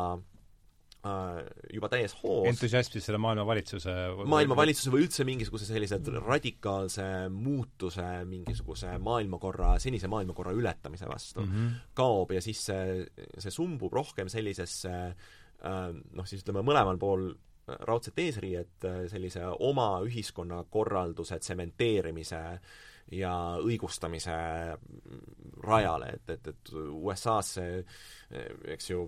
äh, 1.06 1.40
juba 1.74 1.90
täies 1.92 2.16
hoos. 2.22 2.48
entusiasmi 2.50 3.02
selle 3.04 3.20
maailmavalitsuse 3.22 3.96
maailmavalitsuse 4.28 4.94
või 4.94 5.06
üldse 5.06 5.26
mingisuguse 5.28 5.68
sellise 5.70 6.00
radikaalse 6.18 7.08
muutuse, 7.34 8.06
mingisuguse 8.30 8.98
maailmakorra, 9.04 9.76
senise 9.84 10.10
maailmakorra 10.12 10.56
ületamise 10.58 11.10
vastu 11.10 11.44
mm 11.44 11.52
-hmm. 11.52 11.82
kaob 11.98 12.32
ja 12.38 12.42
siis 12.42 12.66
see, 12.70 13.04
see 13.38 13.52
sumbub 13.54 13.94
rohkem 13.94 14.30
sellisesse 14.30 14.94
äh, 15.08 15.92
noh, 15.92 16.26
siis 16.26 16.44
ütleme, 16.44 16.66
mõlemal 16.66 17.00
pool 17.00 17.32
raudset 17.68 18.20
eesriiet 18.24 18.86
sellise 19.12 19.44
oma 19.60 19.90
ühiskonnakorralduse 20.08 21.40
tsementeerimise 21.44 22.42
ja 23.12 23.34
õigustamise 23.64 24.36
rajale, 25.64 26.12
et, 26.18 26.36
et, 26.36 26.52
et 26.54 26.74
USA-s 26.76 27.58
see 27.60 27.80
eks 28.76 28.92
ju 28.92 29.08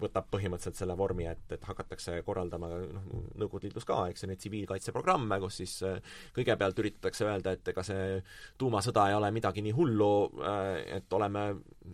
võtab 0.00 0.28
põhimõtteliselt 0.32 0.78
selle 0.78 0.94
vormi, 0.96 1.26
et, 1.28 1.44
et 1.54 1.64
hakatakse 1.66 2.14
korraldama 2.24 2.70
noh, 2.72 3.08
Nõukogude 3.40 3.68
Liidus 3.68 3.86
ka, 3.88 3.98
eks 4.10 4.24
ju, 4.24 4.30
neid 4.30 4.40
tsiviilkaitseprogramme, 4.40 5.38
kus 5.42 5.58
siis 5.60 5.74
äh, 5.86 5.98
kõigepealt 6.36 6.78
üritatakse 6.80 7.26
öelda, 7.26 7.54
et 7.56 7.72
ega 7.72 7.84
see 7.86 8.16
tuumasõda 8.60 9.08
ei 9.10 9.18
ole 9.18 9.32
midagi 9.34 9.64
nii 9.66 9.74
hullu, 9.76 10.12
äh, 10.40 10.70
et 10.98 11.18
oleme 11.18 11.44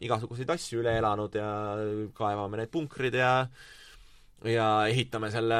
igasuguseid 0.04 0.54
asju 0.54 0.84
üle 0.84 0.94
elanud 1.00 1.38
ja 1.38 1.50
kaevame 2.18 2.62
need 2.62 2.72
punkrid 2.74 3.18
ja 3.18 3.32
ja 4.44 4.68
ehitame 4.86 5.30
selle 5.30 5.58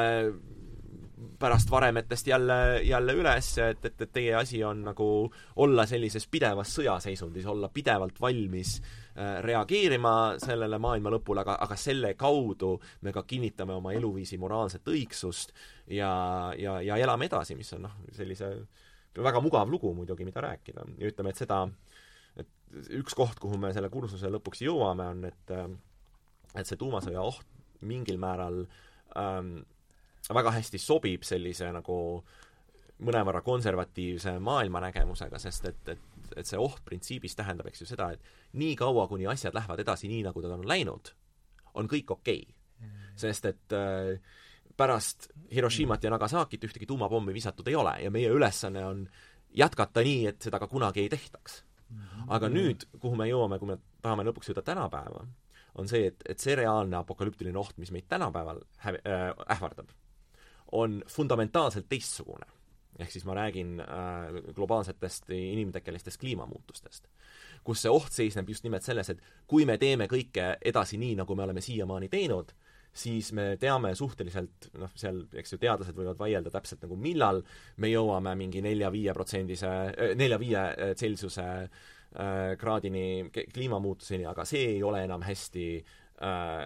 pärast 1.38 1.70
varemetest 1.70 2.26
jälle, 2.26 2.80
jälle 2.82 3.12
üles, 3.12 3.58
et, 3.58 3.84
et, 3.84 4.00
et 4.00 4.12
teie 4.12 4.34
asi 4.34 4.64
on 4.64 4.82
nagu 4.86 5.06
olla 5.56 5.86
sellises 5.86 6.26
pidevas 6.30 6.72
sõjaseisundis, 6.74 7.46
olla 7.46 7.70
pidevalt 7.74 8.20
valmis 8.20 8.78
äh, 8.78 9.38
reageerima 9.44 10.14
sellele 10.42 10.78
maailma 10.82 11.12
lõpule, 11.14 11.42
aga, 11.44 11.58
aga 11.62 11.76
selle 11.78 12.14
kaudu 12.18 12.74
me 13.06 13.14
ka 13.14 13.22
kinnitame 13.22 13.76
oma 13.78 13.92
eluviisi 13.94 14.38
moraalset 14.38 14.88
õigsust 14.88 15.54
ja, 15.86 16.12
ja, 16.58 16.80
ja 16.82 16.96
elame 16.96 17.30
edasi, 17.30 17.58
mis 17.58 17.72
on 17.76 17.86
noh, 17.86 17.98
sellise 18.16 18.50
väga 19.18 19.42
mugav 19.42 19.70
lugu 19.70 19.94
muidugi, 19.94 20.26
mida 20.26 20.42
rääkida. 20.42 20.86
ja 20.98 21.10
ütleme, 21.10 21.34
et 21.34 21.42
seda, 21.42 21.64
et 22.38 22.50
üks 22.98 23.14
koht, 23.14 23.38
kuhu 23.42 23.58
me 23.58 23.72
selle 23.74 23.90
kursuse 23.90 24.30
lõpuks 24.30 24.62
jõuame, 24.66 25.06
on, 25.14 25.24
et 25.30 25.54
et 26.56 26.66
see 26.66 26.78
tuumasõja 26.80 27.22
oht 27.22 27.57
mingil 27.86 28.18
määral 28.20 28.62
ähm, 29.16 29.58
väga 30.34 30.52
hästi 30.58 30.80
sobib 30.82 31.24
sellise 31.26 31.70
nagu 31.72 31.98
mõnevõrra 32.98 33.44
konservatiivse 33.46 34.34
maailmanägemusega, 34.42 35.38
sest 35.38 35.68
et, 35.70 35.92
et, 35.94 36.32
et 36.36 36.48
see 36.48 36.58
oht 36.58 36.82
printsiibis 36.84 37.36
tähendab, 37.38 37.68
eks 37.70 37.84
ju, 37.84 37.88
seda, 37.92 38.10
et 38.14 38.58
nii 38.58 38.74
kaua, 38.78 39.06
kuni 39.10 39.28
asjad 39.30 39.54
lähevad 39.54 39.84
edasi 39.84 40.10
nii, 40.10 40.24
nagu 40.26 40.42
nad 40.42 40.56
on 40.56 40.66
läinud, 40.68 41.12
on 41.78 41.90
kõik 41.90 42.10
okei. 42.18 42.42
Okay.. 42.42 42.54
sest 43.18 43.46
et 43.50 43.74
äh, 43.74 44.18
pärast 44.78 45.30
Hiroshimat 45.54 46.04
ja 46.04 46.10
Nagasakit 46.10 46.64
ühtegi 46.68 46.86
tuumapommi 46.86 47.34
visatud 47.34 47.66
ei 47.66 47.74
ole 47.74 47.96
ja 48.04 48.10
meie 48.14 48.28
ülesanne 48.30 48.84
on 48.86 49.00
jätkata 49.58 50.04
nii, 50.06 50.26
et 50.30 50.42
seda 50.46 50.60
ka 50.62 50.68
kunagi 50.70 51.02
ei 51.02 51.10
tehtaks. 51.10 51.64
aga 52.28 52.50
nüüd, 52.52 52.84
kuhu 53.00 53.16
me 53.16 53.26
jõuame, 53.30 53.58
kui 53.58 53.70
me 53.70 53.78
tahame 54.04 54.26
lõpuks 54.28 54.50
jõuda 54.50 54.62
tänapäeva, 54.62 55.24
on 55.78 55.88
see, 55.90 56.10
et, 56.10 56.22
et 56.28 56.42
see 56.42 56.56
reaalne 56.58 56.98
apokalüptiline 56.98 57.58
oht, 57.58 57.76
mis 57.80 57.92
meid 57.94 58.08
tänapäeval 58.10 58.62
häv- 58.84 59.02
äh,, 59.06 59.26
ähvardab, 59.56 59.90
on 60.72 61.02
fundamentaalselt 61.08 61.88
teistsugune. 61.88 62.46
ehk 62.98 63.12
siis 63.14 63.24
ma 63.24 63.34
räägin 63.34 63.80
äh, 63.80 64.54
globaalsetest 64.54 65.30
inimtekkelistest 65.30 66.20
kliimamuutustest. 66.20 67.08
kus 67.64 67.82
see 67.82 67.90
oht 67.90 68.12
seisneb 68.12 68.48
just 68.48 68.64
nimelt 68.64 68.82
selles, 68.82 69.10
et 69.10 69.20
kui 69.46 69.64
me 69.64 69.78
teeme 69.78 70.06
kõike 70.06 70.56
edasi 70.64 70.98
nii, 70.98 71.14
nagu 71.14 71.34
me 71.34 71.42
oleme 71.42 71.60
siiamaani 71.60 72.08
teinud, 72.08 72.52
siis 72.92 73.32
me 73.32 73.56
teame 73.60 73.94
suhteliselt, 73.94 74.70
noh, 74.78 74.90
seal, 74.96 75.20
eks 75.36 75.52
ju, 75.52 75.58
teadlased 75.58 75.94
võivad 75.94 76.18
vaielda 76.18 76.50
täpselt 76.50 76.82
nagu 76.82 76.96
millal 76.96 77.42
me 77.76 77.90
jõuame 77.92 78.34
mingi 78.34 78.62
nelja-viie 78.64 79.14
protsendise, 79.14 79.68
äh, 79.68 80.16
nelja-viie 80.18 80.64
äh, 80.64 80.94
Celsiuse 80.98 81.46
äh, 81.46 81.86
kraadini 82.58 83.30
kliimamuutuseni, 83.54 84.24
aga 84.26 84.44
see 84.48 84.64
ei 84.70 84.82
ole 84.82 85.02
enam 85.04 85.22
hästi 85.26 85.64
äh, 85.76 86.62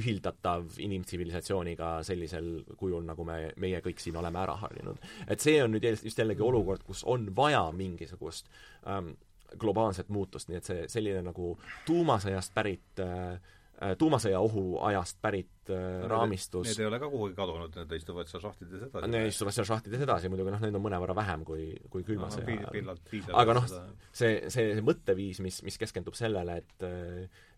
ühildatav 0.00 0.78
inimtsivilisatsiooniga 0.80 1.90
sellisel 2.08 2.48
kujul, 2.80 3.04
nagu 3.06 3.26
me, 3.28 3.52
meie 3.60 3.82
kõik 3.84 4.00
siin 4.02 4.16
oleme 4.16 4.40
ära 4.40 4.56
harjunud. 4.62 4.98
et 5.28 5.44
see 5.44 5.60
on 5.62 5.76
nüüd 5.76 5.84
just 5.92 6.18
jällegi 6.18 6.42
olukord, 6.42 6.86
kus 6.88 7.04
on 7.04 7.28
vaja 7.36 7.66
mingisugust 7.72 8.48
ähm, 8.88 9.12
globaalset 9.58 10.08
muutust, 10.08 10.48
nii 10.48 10.58
et 10.58 10.72
see 10.72 10.88
selline 10.92 11.22
nagu 11.28 11.54
tuumasõjast 11.86 12.56
pärit 12.56 13.04
äh, 13.04 13.38
Äh, 13.38 13.57
tuumasõja 13.98 14.40
ohu 14.42 14.62
ajast 14.88 15.20
pärit 15.22 15.70
äh, 15.70 16.00
no, 16.02 16.08
raamistus. 16.10 16.66
Need 16.66 16.80
ei 16.82 16.88
ole 16.88 16.98
ka 16.98 17.10
kuhugi 17.12 17.36
kadunud, 17.38 17.76
need 17.78 17.92
istuvad 17.98 18.30
seal 18.30 18.42
šahtides 18.42 18.86
edasi. 18.88 19.10
Need 19.12 19.28
istuvad 19.30 19.54
seal 19.54 19.68
šahtides 19.68 20.02
edasi, 20.06 20.30
muidugi 20.32 20.54
noh, 20.54 20.64
neid 20.64 20.78
on 20.78 20.84
mõnevõrra 20.86 21.14
vähem 21.18 21.44
kui, 21.46 21.68
kui 21.92 22.06
külma 22.06 22.26
no, 22.26 22.34
sõja 22.34 22.72
ajal. 22.72 23.36
aga 23.42 23.58
noh, 23.60 23.68
see, 23.68 24.32
see, 24.50 24.72
see 24.74 24.82
mõtteviis, 24.86 25.42
mis, 25.44 25.60
mis 25.66 25.78
keskendub 25.78 26.18
sellele, 26.18 26.58
et 26.64 26.88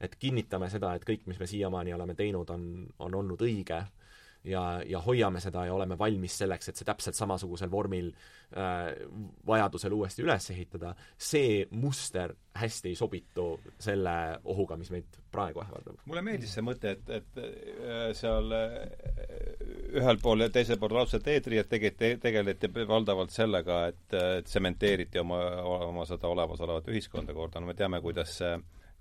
et 0.01 0.21
kinnitame 0.21 0.69
seda, 0.73 0.93
et 0.97 1.05
kõik, 1.09 1.25
mis 1.31 1.41
me 1.41 1.49
siiamaani 1.49 1.97
oleme 1.97 2.17
teinud, 2.19 2.53
on, 2.53 2.69
on 3.05 3.17
olnud 3.23 3.49
õige 3.49 3.81
ja, 4.45 4.83
ja 4.87 5.01
hoiame 5.01 5.41
seda 5.41 5.65
ja 5.67 5.75
oleme 5.75 5.99
valmis 5.99 6.39
selleks, 6.43 6.71
et 6.71 6.81
see 6.81 6.89
täpselt 6.89 7.19
samasugusel 7.19 7.71
vormil 7.71 8.11
äh, 8.57 8.93
vajadusel 9.47 9.93
uuesti 9.97 10.25
üles 10.25 10.51
ehitada, 10.55 10.95
see 11.19 11.67
muster 11.71 12.35
hästi 12.57 12.91
ei 12.91 12.99
sobitu 12.99 13.53
selle 13.79 14.15
ohuga, 14.45 14.79
mis 14.81 14.91
meid 14.95 15.21
praegu 15.33 15.63
ähvardab. 15.63 16.01
mulle 16.09 16.25
meeldis 16.27 16.55
see 16.57 16.65
mõte, 16.65 16.97
et, 16.97 17.13
et 17.21 17.41
äh, 17.45 18.11
seal 18.17 18.51
äh, 18.57 18.75
ühel 20.01 20.21
pool 20.23 20.47
ja 20.47 20.51
teisel 20.53 20.81
pool 20.81 20.97
raudset 20.97 21.29
eetri, 21.29 21.61
et 21.61 21.71
tegite, 21.71 22.17
tegeleti 22.23 22.73
valdavalt 22.89 23.35
sellega, 23.35 23.85
et 23.93 24.19
tsementeeriti 24.47 25.21
oma, 25.21 25.41
oma 25.91 26.07
seda 26.09 26.31
olemasolevat 26.31 26.89
ühiskonda 26.91 27.37
korda, 27.37 27.61
no 27.61 27.71
me 27.71 27.77
teame, 27.79 28.01
kuidas 28.01 28.39
see 28.41 28.55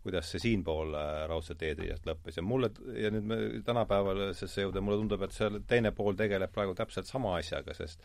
kuidas 0.03 0.31
see 0.31 0.41
siinpool 0.43 0.93
äh, 0.95 1.23
raudselt 1.29 1.63
eetrijast 1.65 2.07
lõppes. 2.07 2.39
Ja 2.39 2.43
mulle, 2.45 2.71
ja 2.95 3.11
nüüd 3.13 3.27
me 3.29 3.39
tänapäevasesse 3.67 4.65
jõuda, 4.65 4.83
mulle 4.83 5.01
tundub, 5.01 5.25
et 5.25 5.35
seal 5.35 5.59
teine 5.67 5.91
pool 5.95 6.17
tegeleb 6.19 6.53
praegu 6.55 6.75
täpselt 6.77 7.09
sama 7.09 7.35
asjaga, 7.39 7.75
sest 7.77 8.03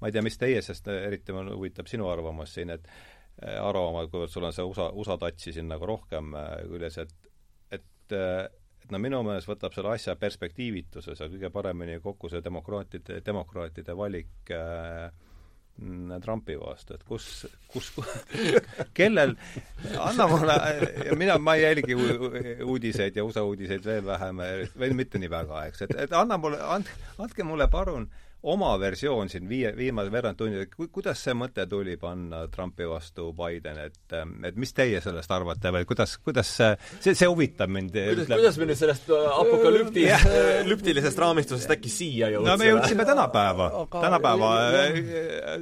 ma 0.00 0.08
ei 0.08 0.14
tea, 0.14 0.24
mis 0.24 0.38
teie, 0.40 0.62
sest 0.64 0.90
äh, 0.90 1.04
eriti 1.10 1.36
mulle 1.36 1.56
huvitab 1.56 1.90
sinu 1.90 2.10
arvamus 2.10 2.56
siin, 2.58 2.74
et 2.74 2.90
äh, 2.90 3.58
arvama, 3.62 4.06
kuivõrd 4.10 4.34
sul 4.34 4.48
on 4.48 4.54
see 4.56 4.66
USA, 4.66 4.90
USA 4.94 5.18
tatsi 5.20 5.54
siin 5.56 5.70
nagu 5.70 5.86
rohkem 5.88 6.34
küljes, 6.70 7.02
et 7.04 7.16
et 7.78 8.16
et 8.88 8.94
no 8.94 8.98
minu 9.02 9.18
meelest 9.26 9.48
võtab 9.50 9.74
selle 9.76 9.90
asja 9.92 10.14
perspektiivituse 10.16 11.12
seal 11.16 11.28
kõige 11.34 11.50
paremini 11.52 11.98
kokku 12.00 12.30
see 12.32 12.40
demokraatide, 12.44 13.18
demokraatide 13.26 13.96
valik 13.96 14.52
äh, 14.54 15.10
Trumpi 16.24 16.56
vastu, 16.58 16.96
et 16.98 17.04
kus, 17.06 17.46
kus, 17.70 17.92
kellel, 18.98 19.36
anna 19.94 20.28
mulle, 20.30 20.56
mina, 21.16 21.38
ma 21.38 21.54
ei 21.54 21.66
jälgi 21.68 21.98
uudiseid 22.64 23.16
ja 23.16 23.24
USA 23.24 23.44
uudiseid 23.46 23.84
veel 23.86 24.06
vähem, 24.06 24.42
veel 24.78 24.96
mitte 24.98 25.22
nii 25.22 25.30
väga, 25.30 25.66
eks, 25.70 25.86
et, 25.86 25.94
et 26.06 26.16
anna 26.16 26.40
mulle, 26.40 26.58
andke, 26.76 26.96
andke 27.22 27.46
mulle 27.46 27.70
palun 27.70 28.08
äh, 28.08 28.27
oma 28.42 28.70
versioon 28.78 29.28
siin 29.28 29.48
viie, 29.50 29.72
viimase 29.76 30.12
veerand 30.14 30.38
tunni, 30.38 30.66
ku-, 30.70 30.86
kuidas 30.94 31.18
see 31.24 31.34
mõte 31.34 31.64
tuli 31.70 31.96
panna 31.98 32.44
Trumpi 32.52 32.86
vastu 32.86 33.32
Biden, 33.36 33.80
et, 33.88 34.14
et 34.46 34.60
mis 34.60 34.72
teie 34.74 35.00
sellest 35.02 35.32
arvate 35.34 35.72
või 35.74 35.88
kuidas, 35.88 36.14
kuidas 36.22 36.52
see, 36.60 36.68
see, 37.00 37.16
see 37.18 37.28
huvitab 37.30 37.72
mind. 37.74 37.96
kuidas, 37.96 38.30
kuidas 38.30 38.60
me 38.60 38.68
nüüd 38.70 38.78
sellest 38.78 39.10
äh, 39.10 39.26
apokalüpti 39.42 40.06
lüptilisest 40.68 41.18
raamistusest 41.24 41.74
äkki 41.74 41.90
siia 41.92 42.30
jõudsime? 42.34 42.54
no 42.54 42.62
me 42.62 42.70
jõudsime 42.70 43.08
tänapäeva 43.08 43.68
tänapäeva, 43.96 44.52
äh, 44.84 45.00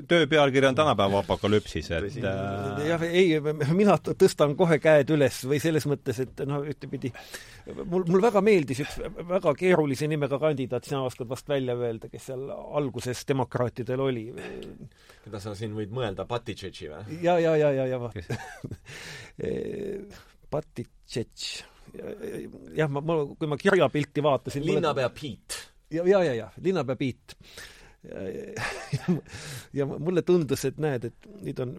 töö 0.09 0.29
pealkiri 0.29 0.69
on 0.69 0.77
tänapäeva 0.77 1.25
apokalüpsis, 1.25 1.91
et 1.97 2.21
äh, 2.21 2.87
jah, 2.91 3.09
ei, 3.09 3.41
mina 3.73 3.97
tõstan 3.97 4.53
kohe 4.59 4.81
käed 4.85 5.17
üles 5.17 5.41
või 5.49 5.63
selles 5.65 5.89
mõttes, 5.89 6.21
et 6.27 6.45
noh, 6.45 6.61
ühtepidi 6.69 7.15
mul, 7.85 8.05
mul 8.05 8.23
väga 8.23 8.45
meeldis 8.45 8.85
üks 8.85 9.01
väga 9.33 9.53
keerulise 9.59 10.09
nimega 10.11 10.39
kandidaat, 10.43 10.85
sina 10.87 11.03
oskad 11.07 11.29
vast 11.31 11.49
välja 11.49 11.77
öelda, 11.81 12.11
kes 12.13 12.29
seal 12.31 12.45
alguses 12.79 13.23
demokraatidel 13.29 14.01
oli. 14.01 14.25
keda 15.25 15.41
sa 15.43 15.55
siin 15.59 15.77
võid 15.77 15.95
mõelda, 15.95 16.27
Buttigiegi 16.29 16.91
või? 16.93 17.21
ja, 17.23 17.39
ja, 17.43 17.57
ja, 17.57 17.71
ja, 17.73 17.87
ja 17.93 18.01
vaat 18.03 18.17
Buttigieg. 20.53 21.47
jah, 22.77 22.91
ma, 22.91 23.01
ma, 23.01 23.23
kui 23.39 23.49
ma 23.51 23.59
kirjapilti 23.61 24.23
vaatasin 24.23 24.67
linnapea 24.67 25.09
mulle... 25.09 25.21
Pete. 25.21 25.65
ja, 25.91 26.07
ja, 26.07 26.23
ja, 26.25 26.35
ja, 26.43 26.51
linnapea 26.63 26.97
Pete 26.97 27.35
ja 29.73 29.87
mulle 29.87 30.23
tundus, 30.23 30.65
et 30.69 30.77
näed, 30.83 31.09
et 31.09 31.29
nüüd 31.43 31.63
on 31.63 31.73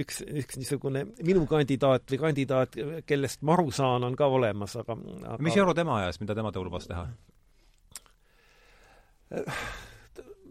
üks, 0.00 0.20
üks 0.22 0.58
niisugune 0.60 1.04
minu 1.26 1.46
kandidaat 1.50 2.06
või 2.12 2.20
kandidaat, 2.26 2.78
kellest 3.08 3.42
ma 3.46 3.56
aru 3.56 3.72
saan, 3.74 4.06
on 4.06 4.16
ka 4.18 4.28
olemas, 4.30 4.76
aga, 4.80 4.96
aga 5.34 5.40
mis 5.44 5.56
joru 5.58 5.74
tema 5.76 5.98
ajas, 6.02 6.20
mida 6.22 6.36
tema 6.38 6.52
lubas 6.54 6.86
teha? 6.90 7.08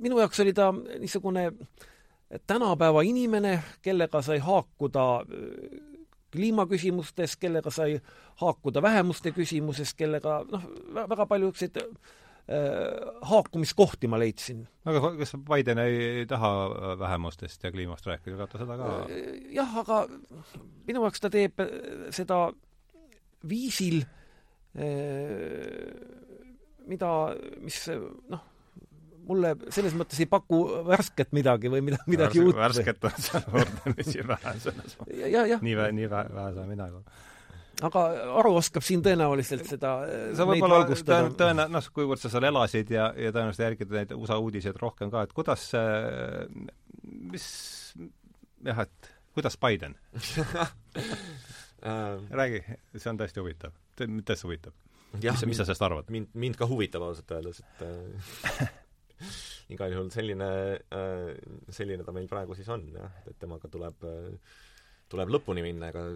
Minu 0.04 0.20
jaoks 0.22 0.44
oli 0.44 0.54
ta 0.54 0.72
niisugune 0.74 1.48
tänapäeva 2.48 3.04
inimene, 3.06 3.58
kellega 3.82 4.22
sai 4.26 4.40
haakuda 4.44 5.08
äh, 5.22 5.80
kliimaküsimustes, 6.34 7.38
kellega 7.38 7.72
sai 7.72 8.02
haakuda 8.42 8.82
vähemuste 8.82 9.32
küsimuses, 9.32 9.94
kellega 9.98 10.42
noh, 10.52 10.68
väga 10.94 11.28
palju 11.30 11.52
niisuguseid 11.52 11.82
haakumiskohti 13.22 14.08
ma 14.12 14.18
leidsin. 14.20 14.66
aga 14.86 15.14
kas 15.16 15.32
Biden 15.48 15.80
ei 15.80 16.26
taha 16.28 16.50
vähemustest 17.00 17.64
ja 17.64 17.72
kliimast 17.72 18.06
rääkida, 18.06 18.36
ega 18.36 18.48
ta 18.52 18.60
seda 18.60 18.76
ka 18.78 18.90
jah, 19.56 19.78
aga 19.80 20.02
minu 20.88 21.06
jaoks 21.06 21.24
ta 21.24 21.32
teeb 21.32 21.64
seda 22.12 22.40
viisil, 23.48 24.02
mida, 26.92 27.14
mis 27.64 27.80
noh, 28.34 28.44
mulle 29.28 29.54
selles 29.74 29.96
mõttes 29.98 30.22
ei 30.24 30.30
paku 30.30 30.62
värsket 30.88 31.34
midagi 31.36 31.72
või 31.72 31.84
mida, 31.86 32.00
midagi 32.10 32.40
Värs, 32.40 32.50
uut. 32.50 32.60
värsket 32.60 33.06
on 33.10 33.20
seal 33.28 33.46
võrdlemisi 33.54 34.26
vähe 34.28 34.56
selles 34.64 34.98
mõttes. 35.00 35.62
nii 35.68 35.78
vähe, 35.80 35.94
nii 36.00 36.10
vähe, 36.12 36.34
vähe 36.38 36.56
saan 36.58 36.72
mina 36.72 36.90
ka. 36.92 37.00
aga 37.90 38.04
Aru 38.42 38.52
oskab 38.60 38.86
siin 38.86 39.04
tõenäoliselt 39.06 39.66
seda 39.70 39.96
sa 40.38 40.48
võib-olla 40.50 40.84
tõen-, 40.92 41.34
tõena-, 41.40 41.70
noh, 41.72 41.90
kuivõrd 41.96 42.24
sa 42.24 42.32
seal 42.34 42.50
elasid 42.50 42.94
ja, 42.94 43.10
ja 43.18 43.34
tõenäoliselt 43.36 43.68
jälgid 43.70 43.98
neid 43.98 44.16
USA 44.18 44.40
uudiseid 44.42 44.80
rohkem 44.82 45.08
ka, 45.14 45.26
et 45.28 45.36
kuidas 45.36 45.70
see, 45.74 45.88
mis, 47.34 47.48
jah, 48.66 48.86
et 48.88 49.14
kuidas 49.34 49.58
Biden 49.58 49.96
räägi, 52.40 52.64
see 52.96 53.12
on 53.12 53.20
tõesti 53.20 53.42
huvitav. 53.42 53.72
tõesti 53.98 54.48
huvitab. 54.48 54.74
mis, 55.18 55.46
mis 55.50 55.60
sa 55.60 55.66
sellest 55.66 55.86
arvad? 55.86 56.14
mind, 56.14 56.32
mind 56.34 56.60
ka 56.60 56.70
huvitab 56.70 57.02
ausalt 57.10 57.30
öeldes, 57.36 57.58
et 57.60 57.84
äh, 58.62 58.72
igal 59.76 59.96
juhul 59.96 60.12
selline, 60.14 60.50
äh, 60.94 61.30
selline 61.74 62.06
ta 62.06 62.16
meil 62.16 62.28
praegu 62.32 62.58
siis 62.58 62.70
on 62.74 62.86
jah, 62.96 63.22
et 63.30 63.40
temaga 63.42 63.72
tuleb, 63.72 64.06
äh, 64.10 64.60
tuleb 65.12 65.34
lõpuni 65.38 65.66
minna, 65.66 65.92
ega 65.94 66.08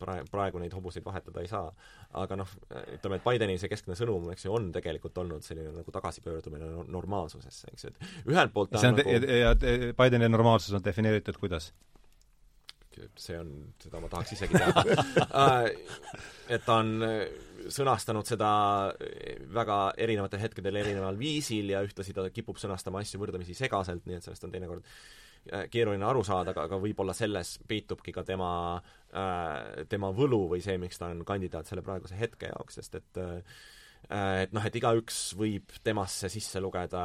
praegu, 0.00 0.28
praegu 0.30 0.60
neid 0.60 0.74
hobuseid 0.76 1.04
vahetada 1.06 1.42
ei 1.42 1.50
saa. 1.50 1.70
aga 2.16 2.36
noh, 2.38 2.52
ütleme, 2.94 3.18
et 3.18 3.24
Bideni 3.26 3.56
see 3.60 3.68
keskne 3.68 3.96
sõnum, 3.98 4.30
eks 4.32 4.46
ju, 4.46 4.52
on 4.56 4.70
tegelikult 4.72 5.18
olnud 5.20 5.44
selline 5.44 5.72
nagu 5.74 5.92
tagasipöördumine 5.92 6.86
normaalsusesse, 6.92 7.72
eks 7.74 7.84
ju, 7.84 7.92
et 7.92 8.30
ühelt 8.32 8.54
poolt 8.54 8.76
see 8.78 8.92
on 8.92 8.96
nagu... 9.00 9.18
ja, 9.26 9.52
ja 9.52 9.92
Bideni 9.98 10.30
normaalsus 10.32 10.76
on 10.76 10.84
defineeritud 10.84 11.40
kuidas? 11.40 11.72
see 13.20 13.36
on, 13.36 13.50
seda 13.76 14.00
ma 14.00 14.08
tahaks 14.08 14.30
isegi 14.32 14.56
teada 14.56 15.42
et 16.54 16.62
ta 16.64 16.78
on 16.80 16.94
sõnastanud 17.72 18.28
seda 18.28 18.50
väga 19.54 19.78
erinevatel 20.02 20.42
hetkedel 20.42 20.80
erineval 20.82 21.18
viisil 21.20 21.72
ja 21.74 21.82
ühtlasi 21.86 22.14
ta 22.16 22.26
kipub 22.34 22.60
sõnastama 22.60 23.02
asju 23.04 23.20
võrdlemisi 23.22 23.56
segaselt, 23.58 24.06
nii 24.06 24.18
et 24.18 24.26
sellest 24.26 24.46
on 24.46 24.54
teinekord 24.54 24.84
äh, 24.86 25.66
keeruline 25.72 26.06
aru 26.06 26.24
saada, 26.26 26.54
aga, 26.54 26.66
aga 26.68 26.80
võib-olla 26.82 27.16
selles 27.16 27.56
peitubki 27.68 28.14
ka 28.16 28.26
tema 28.26 28.50
äh,, 28.76 29.86
tema 29.90 30.12
võlu 30.14 30.46
või 30.54 30.62
see, 30.64 30.78
miks 30.82 31.00
ta 31.00 31.10
on 31.12 31.24
kandidaat 31.26 31.68
selle 31.70 31.84
praeguse 31.86 32.18
hetke 32.18 32.52
jaoks, 32.52 32.80
sest 32.80 33.00
et 33.00 33.22
äh, 33.22 33.58
et 34.06 34.52
noh, 34.54 34.62
et 34.62 34.76
igaüks 34.78 35.32
võib 35.34 35.72
temasse 35.82 36.28
sisse 36.30 36.60
lugeda 36.62 37.02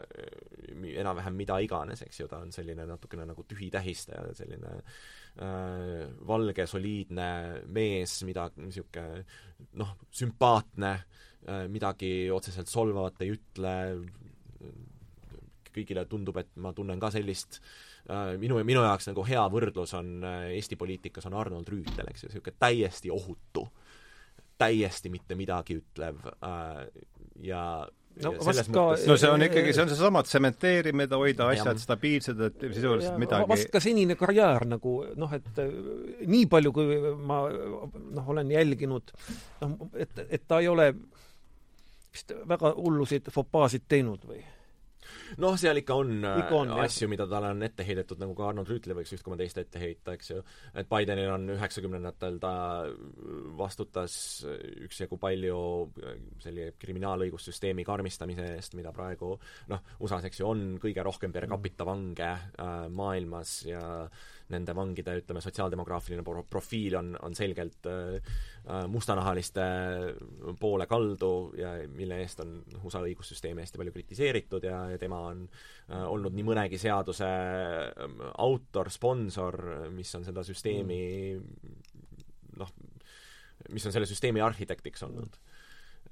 äh, 0.00 0.90
enam-vähem 0.96 1.36
mida 1.36 1.58
iganes, 1.60 2.06
eks 2.06 2.22
ju, 2.22 2.28
ta 2.30 2.40
on 2.40 2.54
selline 2.54 2.86
natukene 2.88 3.26
nagu 3.28 3.44
tühi 3.48 3.68
tähistaja, 3.74 4.30
selline 4.38 4.78
äh, 4.78 5.00
valge, 6.28 6.66
soliidne 6.66 7.28
mees, 7.70 8.16
mida 8.26 8.48
niisugune 8.56 9.22
noh, 9.78 9.92
sümpaatne 10.10 10.92
äh,, 10.94 11.66
midagi 11.70 12.30
otseselt 12.34 12.70
solvavat 12.70 13.22
ei 13.22 13.34
ütle, 13.36 13.74
kõigile 15.74 16.06
tundub, 16.10 16.40
et 16.40 16.50
ma 16.58 16.72
tunnen 16.74 16.98
ka 16.98 17.12
sellist 17.14 17.60
äh, 18.10 18.34
minu, 18.40 18.58
minu 18.66 18.82
jaoks 18.82 19.10
nagu 19.12 19.22
hea 19.28 19.44
võrdlus 19.52 19.94
on 19.98 20.16
äh, 20.26 20.48
Eesti 20.56 20.78
poliitikas 20.80 21.28
on 21.30 21.38
Arnold 21.38 21.70
Rüütel, 21.70 22.10
eks 22.10 22.24
ju, 22.24 22.32
niisugune 22.32 22.58
täiesti 22.58 23.14
ohutu 23.14 23.68
äh, 23.68 23.88
täiesti 24.58 25.10
mitte 25.10 25.36
midagi 25.38 25.78
ütlev 25.78 26.18
äh, 26.26 26.86
ja 27.42 27.62
no 28.24 28.32
vast 28.44 28.70
ka 28.72 28.84
mõttes... 28.90 29.06
no 29.10 29.16
see 29.20 29.30
on 29.30 29.44
ikkagi, 29.46 29.74
see 29.76 29.84
on 29.84 29.92
seesama 29.92 30.22
tsementeerimine, 30.26 31.20
hoida 31.22 31.50
asjad 31.54 31.80
stabiilsed, 31.82 32.42
et 32.48 32.66
sisuliselt 32.74 33.18
midagi 33.20 33.50
vast 33.50 33.72
ka 33.74 33.82
senine 33.82 34.18
karjäär 34.18 34.66
nagu 34.68 34.96
noh, 35.20 35.32
et 35.38 35.62
äh, 35.62 35.72
nii 36.26 36.50
palju, 36.50 36.74
kui 36.76 37.00
ma 37.30 37.44
noh, 37.48 38.34
olen 38.34 38.52
jälginud, 38.54 39.14
noh, 39.64 39.78
et, 39.96 40.22
et 40.28 40.46
ta 40.48 40.62
ei 40.64 40.70
ole 40.72 40.92
vist 42.12 42.32
väga 42.48 42.74
hullusid 42.76 43.28
fopaasid 43.34 43.84
teinud 43.88 44.24
või 44.28 44.40
noh, 45.42 45.56
seal 45.60 45.80
ikka 45.80 45.96
on, 45.98 46.14
ikka 46.22 46.56
on 46.58 46.72
äh, 46.74 46.82
asju, 46.84 47.08
mida 47.10 47.26
talle 47.30 47.52
on 47.54 47.66
ette 47.66 47.86
heidetud, 47.86 48.20
nagu 48.22 48.36
ka 48.38 48.48
Arnold 48.50 48.70
Rüütlile 48.72 48.96
võiks 48.98 49.14
üht 49.16 49.24
koma 49.26 49.38
teist 49.40 49.60
ette 49.60 49.82
heita, 49.82 50.14
eks 50.18 50.32
ju. 50.32 50.40
et 50.78 50.88
Bidenil 50.90 51.32
on 51.34 51.48
üheksakümnendatel, 51.56 52.38
ta 52.42 52.54
vastutas 53.58 54.16
üksjagu 54.86 55.20
palju 55.20 55.60
äh, 56.04 56.16
selle 56.44 56.72
kriminaalõigussüsteemi 56.80 57.86
karmistamise 57.88 58.48
eest, 58.56 58.78
mida 58.78 58.92
praegu 58.96 59.34
noh, 59.72 59.94
USA-s, 60.00 60.28
eks 60.30 60.42
ju, 60.42 60.48
on 60.48 60.66
kõige 60.82 61.04
rohkem 61.06 61.34
per 61.34 61.48
capita 61.50 61.86
vange 61.88 62.32
äh, 62.32 62.74
maailmas 62.88 63.60
ja 63.68 63.82
nende 64.52 64.74
vangide, 64.76 65.14
ütleme, 65.20 65.42
sotsiaaldemograafiline 65.44 66.24
pro 66.24 66.42
profiil 66.48 66.96
on, 66.98 67.12
on 67.24 67.34
selgelt 67.36 67.88
äh, 67.90 68.16
äh 68.68 68.86
mustanahaliste 68.88 69.64
poole 70.60 70.86
kaldu 70.86 71.32
ja 71.58 71.74
mille 71.92 72.20
eest 72.22 72.40
on 72.44 72.56
USA 72.82 73.02
õigussüsteemi 73.04 73.64
hästi 73.64 73.80
palju 73.80 73.94
kritiseeritud 73.96 74.64
ja, 74.64 74.82
ja 74.94 75.00
tema 75.00 75.20
on 75.30 75.44
äh, 75.48 76.04
olnud 76.04 76.36
nii 76.36 76.46
mõnegi 76.48 76.80
seaduse 76.80 77.28
äh, 77.28 78.18
autor, 78.38 78.90
sponsor, 78.90 79.60
mis 79.94 80.14
on 80.16 80.24
seda 80.28 80.44
süsteemi 80.46 81.02
noh, 82.58 82.74
mis 83.68 83.86
on 83.86 83.94
selle 83.94 84.08
süsteemi 84.08 84.42
arhitektiks 84.44 85.04
olnud. 85.06 85.40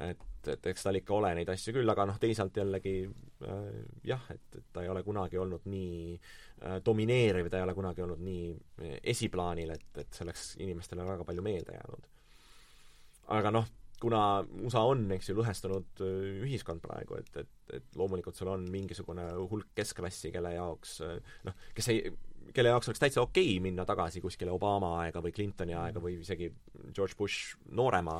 Et, 0.04 0.48
et 0.52 0.66
eks 0.68 0.82
tal 0.84 0.98
ikka 0.98 1.14
ole 1.16 1.30
neid 1.38 1.48
asju 1.48 1.72
küll, 1.78 1.88
aga 1.88 2.04
noh, 2.10 2.18
teisalt 2.20 2.58
jällegi 2.60 2.98
äh, 3.06 3.78
jah, 4.04 4.28
et, 4.34 4.44
et 4.58 4.66
ta 4.72 4.84
ei 4.84 4.92
ole 4.92 5.00
kunagi 5.06 5.40
olnud 5.40 5.64
nii 5.72 6.18
äh, 6.18 6.34
domineeriv, 6.84 7.50
ta 7.50 7.60
ei 7.60 7.66
ole 7.66 7.74
kunagi 7.76 8.04
olnud 8.04 8.22
nii 8.24 8.44
äh, 8.52 8.98
esiplaanil, 9.14 9.74
et, 9.76 9.88
et 10.02 10.12
see 10.12 10.24
oleks 10.26 10.46
inimestele 10.62 11.04
väga 11.06 11.26
palju 11.28 11.44
meelde 11.44 11.76
jäänud. 11.76 12.06
aga 13.36 13.50
noh, 13.52 13.66
kuna 14.00 14.20
USA 14.64 14.84
on, 14.86 15.06
eks 15.16 15.30
ju, 15.30 15.36
lõhestunud 15.38 16.04
äh, 16.04 16.30
ühiskond 16.46 16.82
praegu, 16.84 17.18
et, 17.20 17.32
et, 17.42 17.52
et 17.80 17.98
loomulikult 17.98 18.38
sul 18.38 18.52
on 18.52 18.66
mingisugune 18.72 19.28
hulk 19.50 19.72
keskklassi, 19.76 20.32
kelle 20.34 20.54
jaoks 20.56 21.00
äh, 21.06 21.36
noh, 21.48 21.66
kes 21.76 21.92
ei, 21.94 22.12
kelle 22.54 22.72
jaoks 22.72 22.90
oleks 22.90 23.02
täitsa 23.02 23.22
okei 23.22 23.56
okay 23.56 23.62
minna 23.62 23.84
tagasi 23.88 24.20
kuskile 24.24 24.52
Obama 24.54 24.92
aega 25.02 25.22
või 25.24 25.34
Clintoni 25.34 25.74
aega 25.76 26.02
või 26.02 26.18
isegi 26.20 26.50
George 26.94 27.16
Bush 27.18 27.56
noorema 27.76 28.18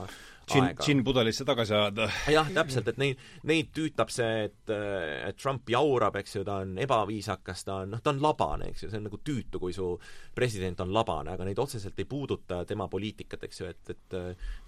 džinn, 0.50 0.72
džinnpudelisse 0.80 1.44
tagasi 1.48 1.74
ajada. 1.74 2.08
jah, 2.32 2.50
täpselt, 2.54 2.88
et 2.92 3.00
neid, 3.02 3.22
neid 3.48 3.70
tüütab 3.76 4.10
see, 4.14 4.46
et, 4.48 4.72
et 4.72 5.38
Trump 5.40 5.68
jaurab, 5.70 6.18
eks 6.20 6.38
ju, 6.38 6.44
ta 6.46 6.60
on 6.64 6.76
ebaviisakas, 6.82 7.64
ta 7.66 7.80
on, 7.84 7.94
noh, 7.96 8.02
ta 8.02 8.14
on 8.14 8.22
labane, 8.22 8.70
eks 8.72 8.86
ju, 8.86 8.90
see 8.92 9.00
on 9.00 9.08
nagu 9.08 9.20
tüütu, 9.26 9.60
kui 9.62 9.74
su 9.76 9.92
president 10.36 10.80
on 10.84 10.94
labane, 10.94 11.34
aga 11.34 11.48
neid 11.48 11.62
otseselt 11.62 11.98
ei 11.98 12.08
puuduta 12.08 12.62
tema 12.68 12.88
poliitikat, 12.92 13.48
eks 13.48 13.62
ju, 13.62 13.72
et, 13.72 13.94
et 13.96 14.20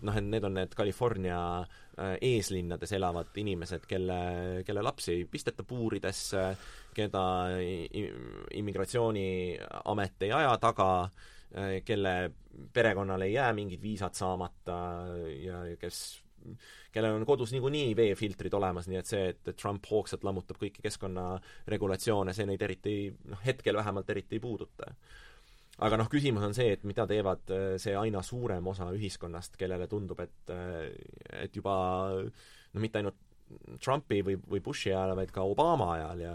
noh, 0.03 0.17
et 0.17 0.33
need 0.33 0.49
on 0.49 0.59
need 0.59 0.75
California 0.79 1.39
äh, 1.63 1.85
eeslinnades 2.21 2.93
elavad 2.93 3.35
inimesed, 3.37 3.87
kelle, 3.89 4.19
kelle 4.67 4.83
lapsi 4.83 5.13
ei 5.13 5.25
pisteta 5.31 5.65
puuridesse, 5.67 6.45
keda 6.95 7.23
immigratsiooniamet 8.55 10.23
ei 10.27 10.33
aja 10.33 10.55
taga, 10.63 10.89
Äh, 11.57 11.83
kelle 11.85 12.31
perekonnal 12.73 13.23
ei 13.25 13.33
jää 13.33 13.53
mingid 13.53 13.81
viisad 13.83 14.13
saamata 14.13 14.75
ja 15.41 15.77
kes 15.81 16.21
kellel 16.93 17.15
on 17.17 17.25
kodus 17.27 17.53
niikuinii 17.53 17.97
veefiltrid 17.97 18.53
olemas, 18.53 18.89
nii 18.89 18.99
et 19.01 19.09
see, 19.09 19.31
et 19.33 19.49
Trump 19.57 19.89
hoogsalt 19.91 20.27
lammutab 20.29 20.61
kõiki 20.61 20.85
keskkonnaregulatsioone, 20.85 22.35
see 22.37 22.47
neid 22.49 22.63
eriti, 22.63 22.95
noh, 23.33 23.41
hetkel 23.47 23.81
vähemalt 23.81 24.13
eriti 24.13 24.37
ei 24.37 24.45
puuduta. 24.45 24.93
Aga 25.85 26.01
noh, 26.01 26.11
küsimus 26.11 26.45
on 26.47 26.57
see, 26.57 26.73
et 26.75 26.85
mida 26.89 27.07
teevad 27.11 27.55
äh, 27.55 27.71
see 27.83 27.95
aina 27.99 28.23
suurem 28.27 28.67
osa 28.67 28.91
ühiskonnast, 28.95 29.57
kellele 29.61 29.87
tundub, 29.91 30.21
et 30.25 30.53
äh, 30.55 30.91
et 31.45 31.57
juba 31.57 31.79
no 32.19 32.83
mitte 32.83 33.03
ainult 33.03 33.25
Trumpi 33.81 34.21
või, 34.25 34.37
või 34.51 34.61
Bushi 34.65 34.93
ajal, 34.93 35.15
vaid 35.17 35.33
ka 35.33 35.45
Obama 35.49 35.93
ajal 35.95 36.23
ja, 36.23 36.35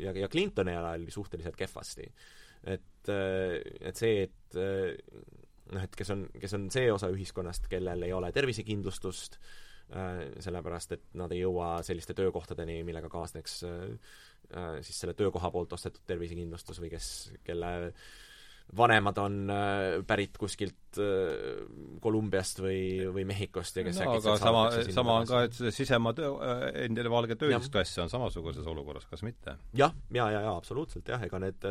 ja, 0.00 0.14
ja 0.16 0.30
Clintoni 0.32 0.72
ajal 0.72 0.90
oli 0.94 1.12
suhteliselt 1.12 1.58
kehvasti. 1.58 2.08
Et, 2.64 3.10
äh, 3.12 3.58
et 3.84 4.00
see, 4.00 4.24
et 4.24 4.58
äh, 4.60 4.94
noh, 5.74 5.84
et 5.84 5.98
kes 5.98 6.14
on, 6.14 6.24
kes 6.40 6.56
on 6.56 6.68
see 6.72 6.88
osa 6.92 7.10
ühiskonnast, 7.12 7.68
kellel 7.72 8.06
ei 8.06 8.14
ole 8.16 8.30
tervisekindlustust, 8.32 9.38
äh, 9.92 10.22
sellepärast 10.44 10.96
et 10.96 11.08
nad 11.20 11.32
ei 11.34 11.42
jõua 11.42 11.76
selliste 11.86 12.16
töökohtadeni, 12.16 12.82
millega 12.86 13.12
kaasneks 13.12 13.60
siis 14.84 14.98
selle 15.00 15.14
töökoha 15.16 15.48
poolt 15.50 15.72
ostetud 15.72 16.04
tervisekindlustus 16.06 16.76
või 16.82 16.90
kes, 16.92 17.06
kelle 17.46 17.70
vanemad 18.76 19.18
on 19.22 19.52
pärit 20.06 20.38
kuskilt 20.40 20.98
Kolumbiast 22.00 22.62
või, 22.62 23.04
või 23.12 23.24
Mehhikost 23.28 23.76
ja 23.76 23.84
kes 23.86 24.00
no, 24.00 24.14
aga 24.14 24.34
sama, 24.40 24.64
sama 24.94 25.16
on 25.20 25.28
ka, 25.28 25.44
et 25.48 25.58
sisemaa 25.74 26.14
töö, 26.16 26.32
endine 26.86 27.10
valge 27.12 27.36
töölisklass 27.38 27.98
on 28.02 28.12
samasuguses 28.12 28.66
olukorras, 28.70 29.06
kas 29.10 29.22
mitte? 29.26 29.56
jah, 29.76 29.94
ja, 30.14 30.28
ja, 30.32 30.44
ja 30.48 30.54
absoluutselt 30.56 31.10
jah, 31.10 31.22
ega 31.26 31.42
need 31.42 31.66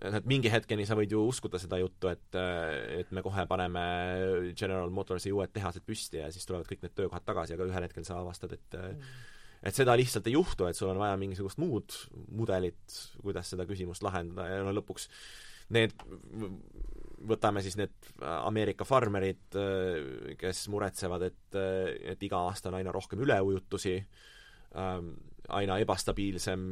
et 0.00 0.28
mingi 0.28 0.48
hetkeni 0.52 0.86
sa 0.88 0.96
võid 0.96 1.12
ju 1.12 1.22
uskuda 1.28 1.60
seda 1.60 1.78
juttu, 1.80 2.08
et, 2.08 2.38
et 2.96 3.10
me 3.12 3.22
kohe 3.24 3.44
paneme 3.50 3.82
General 4.56 4.92
Motorsi 4.94 5.32
uued 5.34 5.52
tehased 5.52 5.84
püsti 5.86 6.22
ja 6.22 6.30
siis 6.32 6.48
tulevad 6.48 6.68
kõik 6.70 6.86
need 6.86 6.94
töökohad 6.96 7.26
tagasi, 7.26 7.56
aga 7.56 7.68
ühel 7.68 7.86
hetkel 7.86 8.06
sa 8.08 8.20
avastad, 8.22 8.54
et 8.56 8.78
mm. 8.78 9.12
et 9.68 9.76
seda 9.76 9.96
lihtsalt 10.00 10.30
ei 10.30 10.38
juhtu, 10.38 10.66
et 10.70 10.78
sul 10.78 10.92
on 10.92 11.00
vaja 11.02 11.18
mingisugust 11.20 11.60
muud 11.60 11.98
mudelit, 12.32 12.80
kuidas 13.20 13.52
seda 13.52 13.68
küsimust 13.68 14.04
lahendada 14.06 14.48
ja 14.48 14.64
no 14.64 14.72
lõpuks 14.78 15.10
need, 15.76 15.94
võtame 17.30 17.62
siis 17.64 17.76
need 17.78 18.12
Ameerika 18.24 18.86
farmerid, 18.88 19.58
kes 20.40 20.66
muretsevad, 20.72 21.26
et, 21.30 21.58
et 22.14 22.28
iga 22.28 22.44
aasta 22.48 22.70
on 22.70 22.78
aina 22.80 22.94
rohkem 22.94 23.22
üleujutusi, 23.26 23.96
ähm, 24.80 25.12
aina 25.50 25.76
ebastabiilsem 25.82 26.62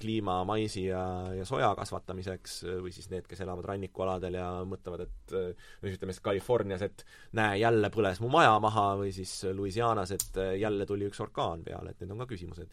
kliima 0.00 0.38
maisi 0.48 0.86
ja, 0.90 1.02
ja 1.32 1.44
soja 1.48 1.70
kasvatamiseks 1.78 2.58
või 2.84 2.92
siis 2.92 3.08
need, 3.12 3.24
kes 3.28 3.40
elavad 3.44 3.64
rannikualadel 3.70 4.36
ja 4.36 4.48
mõtlevad, 4.68 5.06
et 5.06 5.34
või 5.82 5.94
ütleme 5.94 6.14
siis 6.14 6.24
Californias, 6.24 6.84
et 6.84 7.06
näe, 7.38 7.60
jälle 7.62 7.90
põles 7.94 8.20
mu 8.20 8.30
maja 8.32 8.58
maha 8.62 8.90
või 9.00 9.14
siis 9.16 9.32
Louisianas, 9.56 10.12
et 10.16 10.40
jälle 10.60 10.86
tuli 10.88 11.08
üks 11.08 11.22
orkaan 11.24 11.64
peale, 11.64 11.94
et 11.94 12.02
need 12.04 12.12
on 12.12 12.24
ka 12.24 12.28
küsimused, 12.34 12.68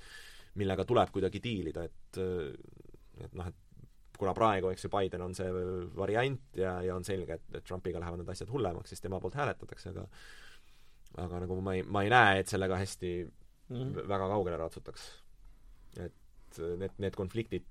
millega 0.60 0.86
tuleb 0.90 1.14
kuidagi 1.16 1.42
diilida, 1.44 1.88
et 1.88 2.24
et 3.24 3.36
noh, 3.38 3.48
et 3.48 3.73
kuna 4.20 4.34
praegu, 4.38 4.70
eks 4.70 4.86
ju, 4.86 4.90
Biden 4.94 5.22
on 5.26 5.36
see 5.36 5.50
variant 5.98 6.58
ja, 6.60 6.78
ja 6.86 6.96
on 6.96 7.04
selge, 7.04 7.40
et, 7.40 7.46
et 7.58 7.66
Trumpiga 7.66 8.00
lähevad 8.00 8.22
need 8.22 8.30
asjad 8.30 8.52
hullemaks, 8.54 8.94
siis 8.94 9.02
tema 9.02 9.20
poolt 9.20 9.38
hääletatakse, 9.40 9.94
aga 9.94 10.08
aga 11.24 11.44
nagu 11.44 11.60
ma 11.62 11.76
ei, 11.78 11.84
ma 11.86 12.02
ei 12.04 12.10
näe, 12.10 12.40
et 12.42 12.50
sellega 12.50 12.78
hästi 12.78 13.12
mm 13.24 13.76
-hmm. 13.76 14.08
väga 14.10 14.28
kaugele 14.28 14.58
ratsutaks 14.58 15.12
et 16.02 16.60
need, 16.80 17.00
need 17.02 17.16
konfliktid 17.18 17.66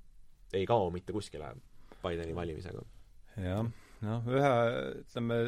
ei 0.54 0.66
kao 0.66 0.90
mitte 0.90 1.12
kuskile 1.12 1.54
Bideni 2.02 2.34
valimisega. 2.34 2.82
jah, 3.38 3.66
noh, 4.02 4.28
ühe, 4.28 4.52
ütleme, 5.02 5.38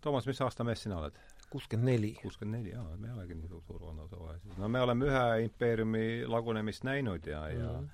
Toomas, 0.00 0.26
mis 0.30 0.40
aasta 0.40 0.64
mees 0.64 0.84
sina 0.84 1.00
oled? 1.00 1.18
kuuskümmend 1.52 1.90
neli. 1.90 2.12
kuuskümmend 2.22 2.62
neli, 2.62 2.70
jaa, 2.72 2.84
me 2.96 3.10
ei 3.10 3.16
olegi 3.16 3.36
nii 3.36 3.50
suur, 3.50 3.64
suur 3.66 3.82
vanuse 3.82 4.18
vahe 4.18 4.38
siis. 4.40 4.56
no 4.58 4.70
me 4.72 4.80
oleme 4.80 5.08
ühe 5.10 5.24
impeeriumi 5.48 6.04
lagunemist 6.30 6.86
näinud 6.88 7.26
ja 7.26 7.42
mm, 7.42 7.48
-hmm. 7.48 7.64
ja 7.64 7.72
mhm. 7.72 7.90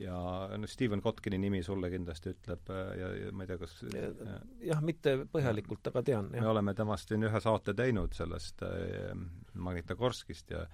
Ja 0.00 0.18
no 0.58 0.66
Stephen 0.66 1.02
Kotkini 1.02 1.38
nimi 1.38 1.62
sulle 1.62 1.90
kindlasti 1.92 2.32
ütleb 2.34 2.72
ja, 2.98 3.12
ja 3.20 3.32
ma 3.32 3.44
ei 3.44 3.50
tea, 3.52 3.60
kas 3.60 3.78
jah 3.92 4.34
ja,, 4.64 4.80
mitte 4.84 5.16
põhjalikult, 5.32 5.86
aga 5.92 6.02
tean, 6.06 6.30
jah. 6.34 6.42
me 6.44 6.52
oleme 6.52 6.74
temast 6.78 7.12
siin 7.12 7.26
ühe 7.28 7.40
saate 7.42 7.74
teinud 7.78 8.16
sellest 8.16 8.64
äh, 8.66 9.14
Magnitogorskist 9.54 10.54
ja 10.56 10.66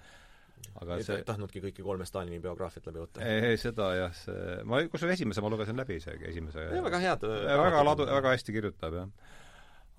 aga 0.79 0.97
ei 0.97 1.05
see 1.05 1.19
ei 1.19 1.27
tahtnudki 1.27 1.61
kõiki 1.65 1.85
kolme 1.85 2.05
Stalini 2.07 2.39
biograafiat 2.43 2.89
läbi 2.89 3.01
võtta? 3.03 3.27
ei, 3.27 3.57
seda 3.61 3.89
jah, 3.97 4.17
see, 4.17 4.57
ma, 4.69 4.81
kusjuures 4.91 5.17
esimese 5.17 5.43
ma 5.43 5.51
lugesin 5.53 5.79
läbi 5.79 5.99
isegi, 5.99 6.27
esimese 6.31 6.67
ja 6.69 6.83
väga 6.85 7.01
head 7.03 7.25
väga 7.27 7.85
ladu-, 7.85 8.09
väga 8.09 8.35
hästi 8.35 8.55
kirjutab, 8.55 8.99
jah. 9.01 9.33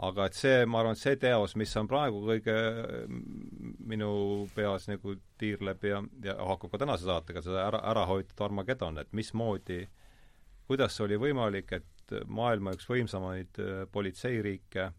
Aga 0.03 0.27
et 0.27 0.39
see, 0.39 0.65
ma 0.67 0.81
arvan, 0.81 0.97
et 0.97 1.03
see 1.03 1.19
teos, 1.23 1.55
mis 1.61 1.75
on 1.79 1.89
praegu 1.91 2.23
kõige 2.27 2.55
minu 3.87 4.11
peas 4.55 4.89
nagu 4.91 5.15
tiirleb 5.39 5.87
ja, 5.87 6.01
ja 6.25 6.35
haakub 6.41 6.73
ka 6.73 6.83
tänase 6.83 7.07
saatega, 7.07 7.43
seda 7.45 7.67
ära, 7.69 7.83
ära 7.93 8.07
hoitud 8.11 8.43
Armageddon, 8.47 8.99
et 8.99 9.13
mismoodi, 9.15 9.85
kuidas 10.67 10.99
oli 11.05 11.19
võimalik, 11.21 11.77
et 11.79 12.17
maailma 12.27 12.75
üks 12.75 12.89
võimsamaid 12.91 13.61
äh, 13.63 13.85
politseiriike 13.93 14.83
äh, 14.85 14.95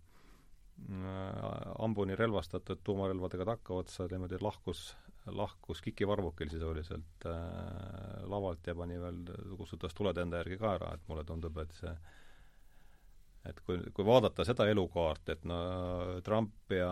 hambuni 1.80 2.16
relvastatud 2.18 2.82
tuumarelvadega 2.84 3.46
takkaotsa 3.52 4.08
niimoodi 4.12 4.40
lahkus 4.42 4.94
lahkus 5.26 5.82
Kiki 5.82 6.08
Varvukil 6.08 6.50
sisuliselt 6.50 7.26
äh, 7.26 7.34
lavalt 8.30 8.68
ja 8.68 8.76
pani 8.76 9.00
veel, 9.02 9.24
kustutas 9.58 9.94
tuled 9.94 10.18
enda 10.22 10.42
järgi 10.44 10.60
ka 10.62 10.76
ära, 10.78 10.94
et 10.96 11.08
mulle 11.10 11.24
tundub, 11.26 11.58
et 11.62 11.74
see 11.74 11.94
et 13.50 13.60
kui, 13.66 13.80
kui 13.94 14.06
vaadata 14.08 14.46
seda 14.48 14.68
elukaart, 14.72 15.34
et 15.36 15.48
no 15.48 15.58
Trump 16.26 16.74
ja, 16.74 16.92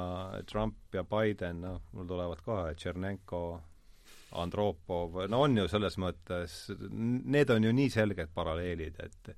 Trump 0.49 0.95
ja 0.95 1.05
Biden, 1.07 1.61
noh, 1.65 1.81
mul 1.93 2.09
tulevad 2.09 2.43
kohe 2.45 2.73
Tšernenko, 2.77 3.43
Andropov, 4.41 5.23
no 5.29 5.43
on 5.45 5.57
ju 5.57 5.67
selles 5.69 5.97
mõttes, 6.01 6.57
need 6.89 7.53
on 7.53 7.67
ju 7.67 7.73
nii 7.75 7.93
selged 7.93 8.33
paralleelid, 8.35 9.01
et 9.03 9.35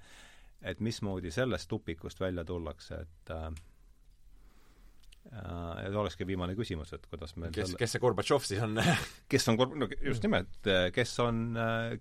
et 0.66 0.80
mismoodi 0.82 1.30
sellest 1.30 1.68
tupikust 1.70 2.20
välja 2.20 2.42
tullakse, 2.48 2.98
et 3.04 3.32
äh, 3.36 3.50
ja 5.36 5.90
see 5.90 6.00
olekski 6.00 6.28
viimane 6.28 6.56
küsimus, 6.58 6.94
et 6.96 7.06
kuidas 7.10 7.36
meil 7.38 7.54
kes 7.54 7.70
selle..., 7.70 7.82
kes 7.82 7.96
see 7.96 8.02
Gorbatšov 8.02 8.48
siis 8.48 8.64
on 8.66 8.80
kes 9.32 9.52
on 9.52 9.60
Gor-, 9.60 9.76
no 9.78 9.90
just 10.00 10.26
nimelt, 10.26 10.70
kes 10.96 11.14
on, 11.24 11.44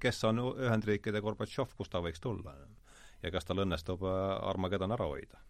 kes 0.01 0.23
on 0.29 0.41
Ühendriikide 0.45 1.23
Gorbatšov, 1.25 1.75
kust 1.77 1.93
ta 1.93 2.03
võiks 2.05 2.23
tulla? 2.25 2.57
Ja 3.25 3.33
kas 3.33 3.49
tal 3.49 3.65
õnnestub 3.65 4.05
äh, 4.09 4.23
Armageddon 4.51 4.95
ära 4.95 5.09
hoida? 5.09 5.43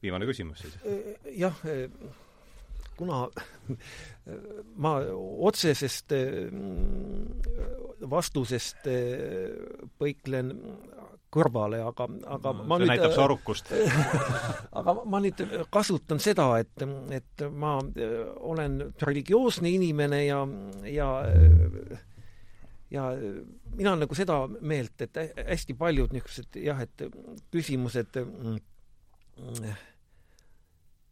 viimane 0.00 0.24
küsimus 0.24 0.62
siis. 0.64 0.76
Äh, 0.86 1.12
jah, 1.36 1.56
äh, 1.68 1.90
kuna 2.96 3.26
ma 4.84 4.90
otsesest 5.48 6.12
vastusest 8.10 8.84
põiklen 9.98 10.50
kõrvale, 11.32 11.80
aga, 11.86 12.06
aga 12.36 12.52
no, 12.52 12.66
ma 12.68 12.76
see 12.76 12.84
nüüd 12.84 12.92
näitab 12.92 13.14
su 13.14 13.22
arukust 13.24 13.72
aga 14.82 14.94
ma 15.08 15.22
nüüd 15.24 15.40
kasutan 15.72 16.20
seda, 16.20 16.50
et, 16.60 16.84
et 17.16 17.46
ma 17.48 17.78
olen 18.52 18.76
religioosne 19.00 19.72
inimene 19.78 20.24
ja, 20.26 20.42
ja 20.90 21.10
ja 22.90 23.10
mina 23.74 23.92
olen 23.92 24.04
nagu 24.06 24.16
seda 24.18 24.40
meelt, 24.60 25.06
et 25.06 25.20
hästi 25.46 25.76
paljud 25.78 26.12
niisugused 26.14 26.58
jah, 26.62 26.80
et 26.82 27.04
küsimused 27.54 28.18
mm, 28.24 28.58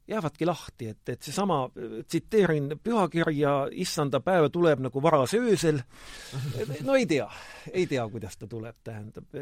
jäävadki 0.09 0.47
lahti, 0.47 0.89
et, 0.89 1.09
et 1.09 1.23
seesama, 1.23 1.61
tsiteerin 2.09 2.73
pühakirja, 2.83 3.55
issanda 3.73 4.21
päev 4.25 4.49
tuleb 4.53 4.83
nagu 4.89 5.03
varase 5.03 5.39
öösel, 5.39 5.81
no 6.87 6.97
ei 6.99 7.07
tea, 7.07 7.29
ei 7.73 7.87
tea, 7.87 8.09
kuidas 8.11 8.37
ta 8.41 8.49
tuleb, 8.51 8.77
tähendab, 8.85 9.39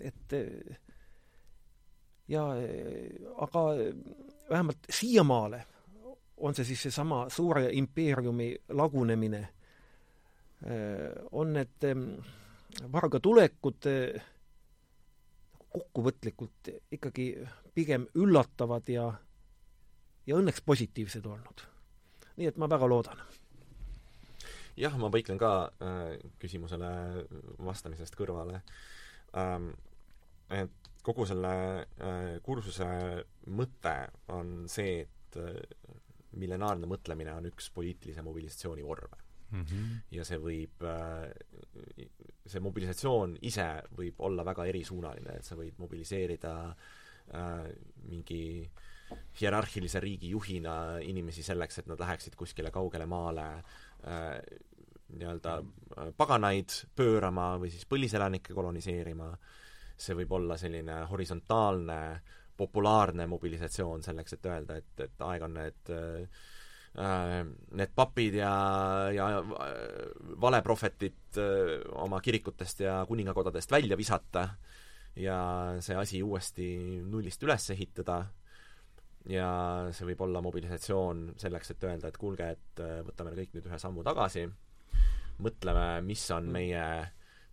et 0.00 0.38
ja 2.28 2.44
aga 3.36 3.64
vähemalt 4.50 4.88
siiamaale 4.90 5.64
on 6.36 6.54
see 6.54 6.64
siis 6.64 6.82
seesama 6.82 7.26
suure 7.28 7.68
impeeriumi 7.72 8.56
lagunemine, 8.68 9.48
on 11.32 11.52
need 11.54 11.84
varga 12.92 13.20
tulekud 13.22 13.86
kokkuvõtlikult 15.68 16.70
ikkagi 16.96 17.28
pigem 17.76 18.08
üllatavad 18.18 18.88
ja 18.90 19.06
ja 20.28 20.36
õnneks 20.36 20.62
positiivsed 20.64 21.26
olnud. 21.26 21.64
nii 22.38 22.48
et 22.50 22.58
ma 22.60 22.68
väga 22.70 22.88
loodan. 22.88 23.20
jah, 24.76 24.96
ma 25.00 25.10
põiklen 25.10 25.40
ka 25.40 25.52
äh, 25.82 26.18
küsimusele 26.38 26.90
vastamisest 27.64 28.16
kõrvale 28.18 28.62
ähm,. 29.36 29.70
et 30.50 30.90
kogu 31.02 31.26
selle 31.26 31.54
äh, 31.80 32.36
kursuse 32.42 32.88
mõte 33.46 33.96
on 34.34 34.68
see, 34.68 35.06
et 35.06 35.40
äh, 35.40 35.62
millenaarne 36.36 36.86
mõtlemine 36.86 37.32
on 37.34 37.48
üks 37.48 37.70
poliitilise 37.74 38.22
mobilisatsiooni 38.22 38.84
vorme 38.84 39.27
mm. 39.50 39.64
-hmm. 39.64 39.96
ja 40.10 40.24
see 40.24 40.38
võib 40.42 40.84
äh,, 40.84 41.30
see 42.46 42.60
mobilisatsioon 42.60 43.38
ise 43.42 43.66
võib 43.96 44.20
olla 44.20 44.44
väga 44.44 44.66
erisuunaline, 44.66 45.38
et 45.38 45.44
sa 45.44 45.56
võid 45.56 45.78
mobiliseerida 45.78 46.54
äh, 46.68 47.66
mingi 48.08 48.70
hierarhilise 49.40 50.00
riigi 50.00 50.30
juhina 50.30 50.98
inimesi 51.00 51.42
selleks, 51.42 51.78
et 51.78 51.86
nad 51.86 52.00
läheksid 52.00 52.36
kuskile 52.36 52.70
kaugele 52.70 53.06
maale 53.06 53.46
äh, 53.52 54.40
nii-öelda 55.08 55.54
paganaid 56.16 56.74
pöörama 56.96 57.54
või 57.60 57.70
siis 57.72 57.86
põliselanikke 57.88 58.54
koloniseerima, 58.54 59.30
see 59.96 60.16
võib 60.18 60.34
olla 60.36 60.58
selline 60.60 61.00
horisontaalne, 61.10 62.00
populaarne 62.58 63.26
mobilisatsioon 63.30 64.02
selleks, 64.02 64.36
et 64.36 64.46
öelda, 64.50 64.76
et, 64.76 65.00
et 65.06 65.24
aeg 65.24 65.44
on 65.46 65.54
need 65.56 65.92
äh, 65.94 66.44
need 66.98 67.92
papid 67.94 68.34
ja, 68.40 68.52
ja 69.14 69.26
valeprohvetid 70.40 71.38
oma 72.00 72.18
kirikutest 72.24 72.80
ja 72.82 72.96
kuningakodadest 73.06 73.70
välja 73.70 73.96
visata 74.00 74.48
ja 75.18 75.38
see 75.82 75.96
asi 75.98 76.22
uuesti 76.22 76.68
nullist 77.06 77.42
üles 77.46 77.70
ehitada. 77.74 78.22
Ja 79.28 79.48
see 79.92 80.06
võib 80.08 80.22
olla 80.24 80.40
mobilisatsioon 80.44 81.34
selleks, 81.40 81.74
et 81.74 81.84
öelda, 81.84 82.08
et 82.08 82.16
kuulge, 82.20 82.46
et 82.54 82.80
äh, 82.80 83.00
võtame 83.04 83.34
kõik 83.36 83.56
nüüd 83.56 83.66
ühe 83.68 83.78
sammu 83.82 84.04
tagasi, 84.06 84.46
mõtleme, 85.44 85.88
mis 86.06 86.22
on 86.32 86.46
mm. 86.46 86.54
meie 86.54 86.84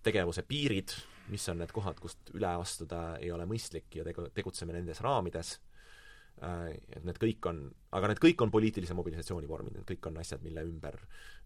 tegevuse 0.06 0.46
piirid, 0.48 0.94
mis 1.34 1.44
on 1.52 1.60
need 1.60 1.74
kohad, 1.76 2.00
kust 2.00 2.32
üle 2.38 2.54
astuda 2.62 3.18
ei 3.18 3.34
ole 3.34 3.48
mõistlik 3.50 3.98
ja 3.98 4.06
tegu-, 4.08 4.30
tegutseme 4.38 4.78
nendes 4.78 5.02
raamides, 5.04 5.56
äh, 5.58 5.65
et 6.42 7.06
need 7.08 7.20
kõik 7.22 7.48
on, 7.50 7.62
aga 7.96 8.10
need 8.12 8.20
kõik 8.24 8.42
on 8.44 8.52
poliitilise 8.52 8.96
mobilisatsiooni 8.98 9.48
vormid, 9.48 9.78
need 9.78 9.88
kõik 9.88 10.10
on 10.10 10.20
asjad, 10.20 10.44
mille 10.44 10.66
ümber 10.68 10.98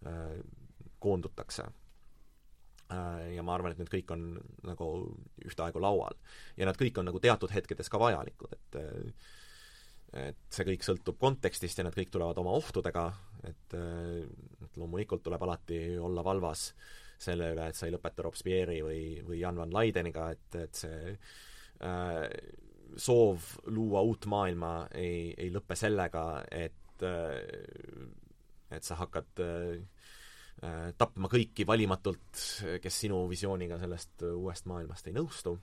äh, 0.09 0.39
koondutakse. 0.99 1.67
äh, 2.89 3.35
ja 3.35 3.43
ma 3.43 3.53
arvan, 3.55 3.71
et 3.71 3.81
need 3.81 3.91
kõik 3.91 4.13
on 4.15 4.31
nagu 4.65 4.87
ühtaegu 5.45 5.81
laual. 5.81 6.17
ja 6.57 6.65
nad 6.65 6.77
kõik 6.77 6.97
on 6.97 7.05
nagu 7.05 7.19
teatud 7.19 7.51
hetkedes 7.53 7.89
ka 7.89 7.99
vajalikud, 7.99 8.53
et 8.57 8.81
et 10.09 10.37
see 10.49 10.65
kõik 10.65 10.81
sõltub 10.81 11.19
kontekstist 11.21 11.77
ja 11.77 11.83
nad 11.85 11.93
kõik 11.93 12.09
tulevad 12.09 12.37
oma 12.41 12.49
ohtudega, 12.57 13.03
et, 13.45 13.75
et 13.75 14.77
loomulikult 14.81 15.21
tuleb 15.21 15.43
alati 15.45 15.99
olla 16.01 16.23
valvas 16.25 16.71
selle 17.19 17.51
üle, 17.53 17.67
et 17.69 17.77
sa 17.77 17.85
ei 17.85 17.93
lõpeta 17.93 18.25
Robespierre'i 18.25 18.81
või, 18.81 19.03
või 19.27 19.41
Jan 19.43 19.59
van 19.59 19.75
Leideniga, 19.75 20.31
et, 20.33 20.55
et 20.55 20.81
see 20.81 21.13
äh, 21.13 22.25
soov 22.97 23.45
luua 23.73 24.01
uut 24.05 24.25
maailma 24.29 24.73
ei, 24.95 25.33
ei 25.37 25.51
lõpe 25.53 25.77
sellega, 25.79 26.43
et 26.51 27.05
äh, 27.05 27.39
et 28.69 28.85
sa 28.85 28.99
hakkad 28.99 29.41
äh, 29.41 29.79
äh, 30.63 30.91
tapma 30.97 31.29
kõiki 31.31 31.65
valimatult, 31.67 32.43
kes 32.81 33.01
sinu 33.05 33.23
visiooniga 33.29 33.79
sellest 33.81 34.25
uuest 34.29 34.69
maailmast 34.69 35.09
ei 35.09 35.17
nõustu 35.17 35.57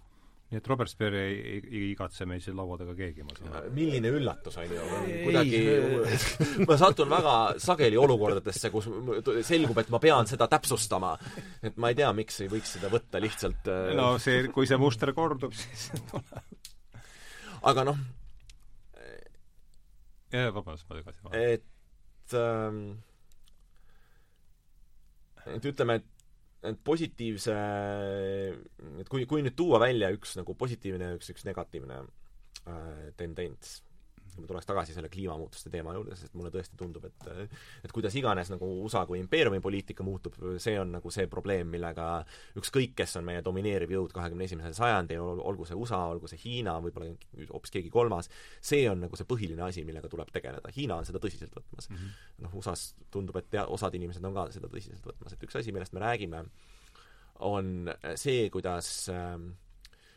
nii 0.47 0.61
et 0.61 0.69
Robert 0.71 0.91
Speer 0.91 1.15
ei, 1.19 1.39
ei, 1.51 1.61
ei 1.67 1.87
igatse 1.91 2.27
meil 2.29 2.39
siin 2.43 2.55
laua 2.55 2.77
taga 2.79 2.93
keegi, 2.95 3.25
ma 3.27 3.35
saan 3.35 3.55
aru. 3.59 3.71
milline 3.75 4.13
üllatus, 4.15 4.55
on 4.63 4.75
ju, 4.77 4.85
kuidagi 5.25 5.63
ma 6.69 6.77
satun 6.79 7.11
väga 7.11 7.33
sageli 7.63 7.99
olukordadesse, 7.99 8.71
kus 8.71 8.87
selgub, 9.49 9.81
et 9.83 9.91
ma 9.91 9.99
pean 10.03 10.31
seda 10.31 10.47
täpsustama. 10.53 11.17
et 11.67 11.81
ma 11.83 11.91
ei 11.91 11.99
tea, 11.99 12.13
miks 12.15 12.39
ei 12.45 12.53
võiks 12.53 12.77
seda 12.77 12.91
võtta 12.93 13.23
lihtsalt 13.23 13.73
no 13.99 14.13
see, 14.23 14.47
kui 14.55 14.71
see 14.71 14.79
muster 14.79 15.11
kordub, 15.17 15.57
siis 15.59 15.89
tuleb. 16.13 16.56
Aga 17.67 17.87
noh 17.87 17.99
jaa, 20.33 20.51
vabandust, 20.55 20.89
ma 20.89 20.99
segasin 21.01 21.29
vahele. 21.29 21.57
et 21.57 22.37
ähm, 22.37 22.83
et 25.55 25.65
ütleme, 25.71 26.01
et 26.01 26.13
et 26.67 26.79
positiivse, 26.83 27.55
et 29.01 29.09
kui, 29.13 29.27
kui 29.29 29.45
nüüd 29.45 29.55
tuua 29.59 29.79
välja 29.83 30.09
üks 30.15 30.35
nagu 30.39 30.57
positiivne 30.59 31.13
ja 31.13 31.19
üks, 31.19 31.29
üks 31.31 31.45
negatiivne 31.47 32.01
äh, 32.03 33.05
tendents, 33.21 33.77
ma 34.41 34.49
tuleks 34.49 34.69
tagasi 34.69 34.95
selle 34.97 35.11
kliimamuutuste 35.13 35.71
teema 35.73 35.95
juurde, 35.97 36.17
sest 36.19 36.35
mulle 36.39 36.51
tõesti 36.55 36.79
tundub, 36.79 37.05
et 37.09 37.29
et 37.85 37.93
kuidas 37.95 38.15
iganes 38.19 38.51
nagu 38.53 38.69
USA 38.85 39.05
kui 39.09 39.19
impeeriumi 39.21 39.61
poliitika 39.65 40.05
muutub, 40.07 40.37
see 40.63 40.77
on 40.81 40.95
nagu 40.97 41.13
see 41.15 41.27
probleem, 41.31 41.69
millega 41.73 42.09
ükskõik, 42.61 42.95
kes 42.99 43.17
on 43.21 43.27
meie 43.29 43.43
domineeriv 43.45 43.93
jõud 43.97 44.15
kahekümne 44.17 44.47
esimesel 44.49 44.77
sajandil, 44.77 45.25
olgu 45.51 45.67
see 45.69 45.79
USA, 45.79 46.03
olgu 46.13 46.31
see 46.31 46.41
Hiina, 46.45 46.77
võib-olla 46.85 47.13
hoopis 47.51 47.75
keegi 47.79 47.93
kolmas, 47.93 48.31
see 48.61 48.85
on 48.91 49.05
nagu 49.07 49.19
see 49.19 49.29
põhiline 49.29 49.65
asi, 49.67 49.85
millega 49.87 50.11
tuleb 50.13 50.31
tegeleda. 50.35 50.73
Hiina 50.77 51.01
on 51.01 51.09
seda 51.09 51.23
tõsiselt 51.23 51.55
võtmas 51.57 51.91
mm. 51.91 52.01
-hmm. 52.01 52.17
noh, 52.47 52.57
USA-s 52.61 52.95
tundub, 53.11 53.37
et 53.41 53.51
tea-, 53.51 53.67
osad 53.67 53.95
inimesed 53.95 54.25
on 54.25 54.35
ka 54.37 54.49
seda 54.55 54.71
tõsiselt 54.73 55.07
võtmas, 55.07 55.37
et 55.37 55.47
üks 55.47 55.59
asi, 55.59 55.73
millest 55.73 55.97
me 55.97 56.05
räägime, 56.05 56.45
on 57.45 57.91
see, 58.17 58.49
kuidas 58.51 59.09
äh, 59.13 59.37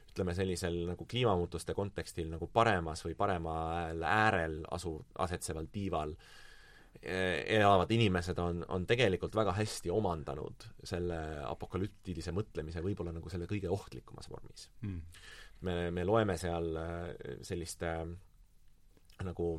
ütleme, 0.09 0.35
sellisel 0.37 0.77
nagu 0.89 1.05
kliimamuutuste 1.09 1.75
kontekstil 1.77 2.29
nagu 2.31 2.49
paremas 2.53 3.03
või 3.05 3.15
paremal 3.17 4.03
äärel 4.05 4.61
asu, 4.75 4.95
asetseval 5.25 5.69
tiival 5.71 6.13
e, 7.01 7.17
elavad 7.59 7.91
inimesed 7.95 8.39
on, 8.43 8.63
on 8.67 8.87
tegelikult 8.89 9.35
väga 9.39 9.53
hästi 9.57 9.93
omandanud 9.93 10.67
selle 10.83 11.19
apokalüptilise 11.47 12.33
mõtlemise 12.35 12.83
võib-olla 12.85 13.13
nagu 13.15 13.31
selle 13.31 13.49
kõige 13.49 13.71
ohtlikumas 13.73 14.29
vormis. 14.31 14.69
Mm.. 14.85 15.01
me, 15.67 15.77
me 15.95 16.07
loeme 16.07 16.37
seal 16.41 16.73
e, 16.75 16.87
selliste 17.45 17.93
nagu 19.25 19.53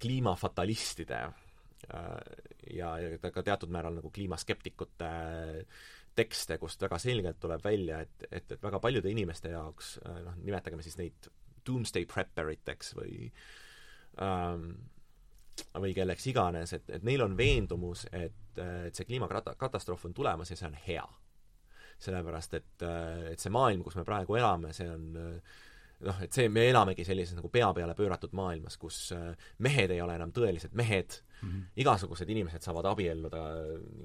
kliimafatalistide 0.00 1.24
ja, 1.88 2.90
ja 3.00 3.18
ka 3.18 3.42
teatud 3.42 3.72
määral 3.72 3.96
nagu 3.96 4.10
kliimaskeptikute 4.14 5.08
äh, 5.08 5.80
tekste, 6.14 6.58
kust 6.58 6.82
väga 6.82 6.98
selgelt 7.00 7.40
tuleb 7.40 7.64
välja, 7.64 8.00
et, 8.04 8.24
et, 8.30 8.52
et 8.52 8.62
väga 8.62 8.80
paljude 8.82 9.10
inimeste 9.10 9.52
jaoks 9.54 9.96
äh, 10.04 10.22
noh, 10.26 10.38
nimetagem 10.42 10.82
siis 10.84 10.98
neid 11.00 11.30
doomsday 11.66 12.06
prepper 12.08 12.50
iteks 12.54 12.94
või 12.98 13.30
ähm, 14.24 14.72
või 15.76 15.92
kelleks 15.94 16.24
iganes, 16.30 16.72
et, 16.72 16.86
et 16.88 17.02
neil 17.04 17.20
on 17.20 17.34
veendumus, 17.36 18.06
et, 18.16 18.38
et 18.56 18.96
see 18.96 19.04
kliimakatastroof 19.04 20.06
on 20.08 20.14
tulemas 20.16 20.50
ja 20.50 20.56
see 20.56 20.70
on 20.70 20.78
hea. 20.86 21.04
sellepärast, 22.00 22.54
et, 22.56 22.84
et 23.28 23.42
see 23.42 23.52
maailm, 23.52 23.82
kus 23.84 23.98
me 23.98 24.06
praegu 24.08 24.38
elame, 24.40 24.72
see 24.72 24.88
on 24.88 25.02
noh, 25.12 26.22
et 26.24 26.32
see, 26.32 26.48
me 26.48 26.64
elamegi 26.70 27.04
sellises 27.04 27.36
nagu 27.36 27.50
pea 27.52 27.68
peale 27.76 27.94
pööratud 27.94 28.32
maailmas, 28.32 28.78
kus 28.80 29.10
mehed 29.58 29.92
ei 29.92 30.00
ole 30.00 30.16
enam 30.16 30.32
tõelised 30.32 30.72
mehed, 30.80 31.18
mm. 31.42 31.48
-hmm. 31.48 31.66
igasugused 31.76 32.28
inimesed 32.28 32.62
saavad 32.62 32.86
abielluda 32.92 33.42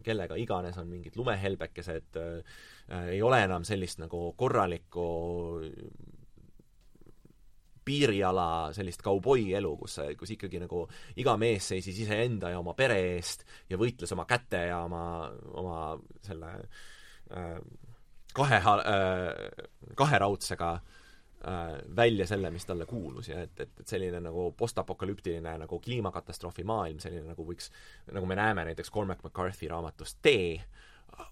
kellega 0.04 0.36
iganes, 0.36 0.78
on 0.78 0.88
mingid 0.88 1.16
lumehelbekesed 1.16 2.20
äh,, 2.22 3.08
ei 3.14 3.22
ole 3.22 3.44
enam 3.44 3.64
sellist 3.64 4.00
nagu 4.00 4.34
korralikku 4.38 5.08
piiriala 7.86 8.74
sellist 8.74 9.02
kauboi 9.06 9.54
elu, 9.54 9.76
kus, 9.78 10.00
kus 10.18 10.32
ikkagi 10.34 10.60
nagu 10.60 10.88
iga 11.22 11.38
mees 11.38 11.68
seisis 11.70 12.00
iseenda 12.02 12.50
ja 12.50 12.60
oma 12.60 12.74
pere 12.74 12.98
eest 13.14 13.46
ja 13.70 13.78
võitles 13.78 14.12
oma 14.14 14.26
käte 14.26 14.66
ja 14.72 14.82
oma, 14.84 15.30
oma 15.54 15.80
selle 16.26 16.52
äh, 17.32 17.60
kahe 18.34 18.62
äh,, 18.62 19.66
kaheraudsega 19.96 20.74
Äh, 20.76 21.05
välja 21.96 22.26
selle, 22.28 22.50
mis 22.52 22.66
talle 22.66 22.86
kuulus 22.90 23.30
ja 23.30 23.42
et, 23.44 23.60
et, 23.60 23.80
et 23.80 23.88
selline 23.88 24.20
nagu 24.24 24.48
postapokalüptiline 24.58 25.52
nagu 25.62 25.80
kliimakatastroofi 25.80 26.64
maailm, 26.66 27.00
selline 27.04 27.28
nagu 27.30 27.46
võiks, 27.46 27.70
nagu 28.14 28.26
me 28.26 28.38
näeme 28.40 28.66
näiteks 28.66 28.92
Cormac 28.92 29.22
McCarthy 29.24 29.70
raamatust 29.70 30.18
Tee, 30.26 30.58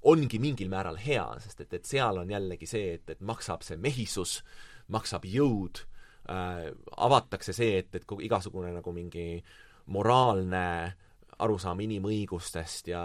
ongi 0.08 0.40
mingil 0.40 0.70
määral 0.70 1.00
hea, 1.02 1.26
sest 1.44 1.66
et, 1.66 1.74
et 1.80 1.90
seal 1.90 2.22
on 2.22 2.30
jällegi 2.30 2.70
see, 2.70 2.94
et, 3.00 3.10
et 3.10 3.26
maksab 3.26 3.66
see 3.66 3.80
mehisus, 3.82 4.38
maksab 4.94 5.26
jõud 5.26 5.82
äh,, 6.30 6.70
avatakse 6.98 7.56
see, 7.56 7.80
et, 7.82 7.96
et 7.98 8.18
igasugune 8.28 8.72
nagu 8.76 8.94
mingi 8.96 9.28
moraalne 9.94 10.66
arusaam 11.44 11.82
inimõigustest 11.84 12.94
ja, 12.94 13.04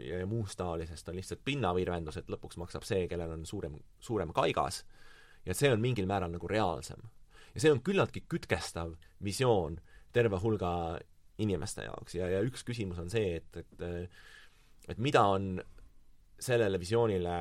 ja, 0.00 0.20
ja 0.22 0.26
muust 0.26 0.56
taolisest 0.58 1.12
on 1.12 1.20
lihtsalt 1.20 1.44
pinnavirvendus, 1.44 2.16
et 2.22 2.30
lõpuks 2.32 2.56
maksab 2.58 2.86
see, 2.88 3.04
kellel 3.10 3.36
on 3.36 3.44
suurem, 3.46 3.76
suurem 4.00 4.32
kaigas 4.34 4.86
ja 5.46 5.54
see 5.54 5.70
on 5.72 5.82
mingil 5.82 6.08
määral 6.10 6.32
nagu 6.32 6.48
reaalsem. 6.50 7.02
ja 7.54 7.62
see 7.62 7.72
on 7.72 7.82
küllaltki 7.84 8.24
kütkestav 8.28 8.96
visioon 9.24 9.80
terve 10.12 10.40
hulga 10.42 10.98
inimeste 11.38 11.84
jaoks 11.84 12.16
ja, 12.16 12.28
ja 12.32 12.42
üks 12.44 12.64
küsimus 12.64 12.98
on 12.98 13.10
see, 13.12 13.36
et, 13.40 13.56
et 13.62 14.10
et 14.88 14.98
mida 15.02 15.22
on 15.26 15.56
sellele 16.38 16.78
visioonile 16.78 17.36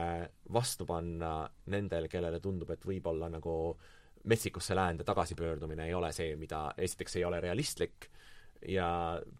vastu 0.54 0.86
panna 0.88 1.44
nendel, 1.72 2.08
kellele 2.10 2.40
tundub, 2.40 2.72
et 2.72 2.86
võib-olla 2.88 3.30
nagu 3.30 3.56
metsikusse 4.26 4.76
läände 4.76 5.04
tagasipöördumine 5.06 5.86
ei 5.86 5.94
ole 5.94 6.12
see, 6.16 6.36
mida 6.40 6.70
esiteks 6.78 7.20
ei 7.20 7.26
ole 7.28 7.42
realistlik 7.44 8.10
ja 8.72 8.88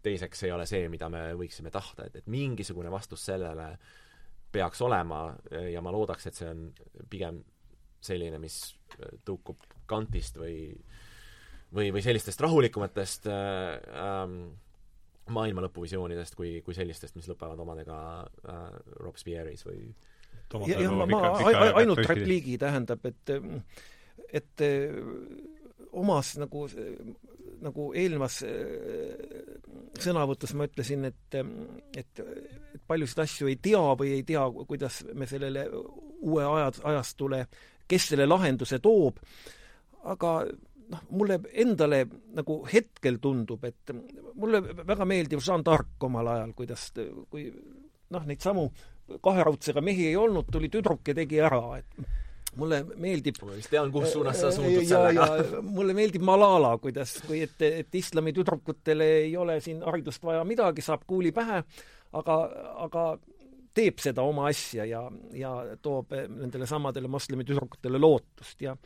teiseks 0.02 0.44
ei 0.46 0.52
ole 0.54 0.66
see, 0.68 0.88
mida 0.92 1.08
me 1.10 1.32
võiksime 1.38 1.72
tahta, 1.74 2.06
et, 2.06 2.20
et 2.20 2.28
mingisugune 2.30 2.92
vastus 2.92 3.24
sellele 3.26 3.72
peaks 4.52 4.80
olema 4.86 5.24
ja 5.72 5.82
ma 5.82 5.92
loodaks, 5.92 6.28
et 6.28 6.38
see 6.38 6.48
on 6.52 6.68
pigem 7.10 7.40
selline, 8.00 8.40
mis 8.42 8.60
äh, 9.00 9.16
tõukub 9.24 9.64
Kantist 9.86 10.38
või 10.40 10.74
või, 11.74 11.90
või 11.94 12.02
sellistest 12.02 12.40
rahulikumatest 12.42 13.28
äh, 13.30 13.76
ähm, 14.02 14.38
maailmalõpuvisioonidest 15.30 16.36
kui, 16.38 16.60
kui 16.66 16.74
sellistest, 16.74 17.16
mis 17.18 17.28
lõpevad 17.30 17.60
omadega 17.62 17.98
äh, 18.22 18.62
Robespierre'is 19.02 19.66
või 19.66 19.80
ja, 20.68 20.80
ja 20.80 20.92
ma, 20.94 21.06
ma 21.10 21.22
ainult 21.80 22.04
repliigi 22.06 22.58
tähendab, 22.62 23.04
et 23.08 23.34
et 24.32 24.64
äh, 24.64 24.94
omas 25.96 26.34
nagu, 26.40 26.66
nagu 27.64 27.90
eelnevas 27.96 28.40
äh, 28.46 29.14
sõnavõtus 30.02 30.54
ma 30.54 30.66
ütlesin, 30.68 31.06
et, 31.08 31.38
et, 31.96 32.20
et 32.20 32.82
paljusid 32.86 33.22
asju 33.24 33.50
ei 33.50 33.58
tea 33.62 33.82
või 33.98 34.16
ei 34.18 34.26
tea, 34.28 34.44
kuidas 34.68 35.02
me 35.14 35.28
sellele 35.30 35.66
uue 35.72 36.44
aja, 36.44 36.70
ajastule 36.92 37.46
kes 37.88 38.10
selle 38.12 38.26
lahenduse 38.28 38.80
toob, 38.82 39.20
aga 40.12 40.32
noh, 40.92 41.06
mulle 41.18 41.40
endale 41.52 42.04
nagu 42.36 42.60
hetkel 42.70 43.18
tundub, 43.22 43.64
et 43.66 43.94
mulle 44.36 44.60
väga 44.62 45.06
meeldib 45.08 45.42
Jeanne 45.42 45.66
d'Arc 45.66 46.06
omal 46.08 46.34
ajal, 46.34 46.52
kuidas, 46.58 46.90
kui 47.30 47.48
noh, 48.10 48.28
neid 48.28 48.44
samu 48.44 48.68
kaheraudsega 49.22 49.82
mehi 49.84 50.08
ei 50.10 50.16
olnud, 50.18 50.48
tuli 50.52 50.70
tüdruk 50.72 51.10
ja 51.10 51.14
tegi 51.16 51.42
ära, 51.42 51.62
et 51.78 52.06
mulle 52.56 52.80
meeldib 52.96 53.38
ma 53.42 53.54
vist 53.54 53.70
tean, 53.72 53.90
kus 53.94 54.14
suunas 54.14 54.40
sa 54.40 54.50
suundud 54.54 54.86
sellega. 54.88 55.60
mulle 55.66 55.94
meeldib 55.96 56.24
Malala, 56.26 56.72
kuidas, 56.82 57.18
kui 57.26 57.42
et, 57.44 57.60
et 57.66 57.98
islami 58.00 58.32
tüdrukutele 58.36 59.08
ei 59.26 59.36
ole 59.36 59.58
siin 59.64 59.82
haridust 59.86 60.24
vaja 60.24 60.44
midagi, 60.48 60.84
saab 60.84 61.04
kuuli 61.06 61.34
pähe, 61.36 61.62
aga, 62.16 62.38
aga 62.86 63.06
teeb 63.76 64.00
seda 64.02 64.24
oma 64.24 64.48
asja 64.50 64.86
ja, 64.88 65.04
ja 65.36 65.52
toob 65.82 66.14
nendele 66.16 66.66
samadele 66.68 67.08
moslemi 67.12 67.44
tüdrukutele 67.44 68.00
lootust 68.00 68.62
ja 68.64 68.76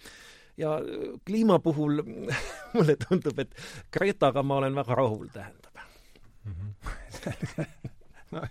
ja 0.60 0.80
kliima 1.26 1.58
puhul 1.58 2.02
mulle 2.74 2.96
tundub, 3.08 3.38
et 3.38 3.54
Gretaga 3.92 4.42
ma 4.42 4.58
olen 4.60 4.74
väga 4.76 4.94
rahul, 4.94 5.28
tähendab 5.32 5.74
mm. 6.44 6.52
-hmm. 6.52 7.66
no 8.34 8.42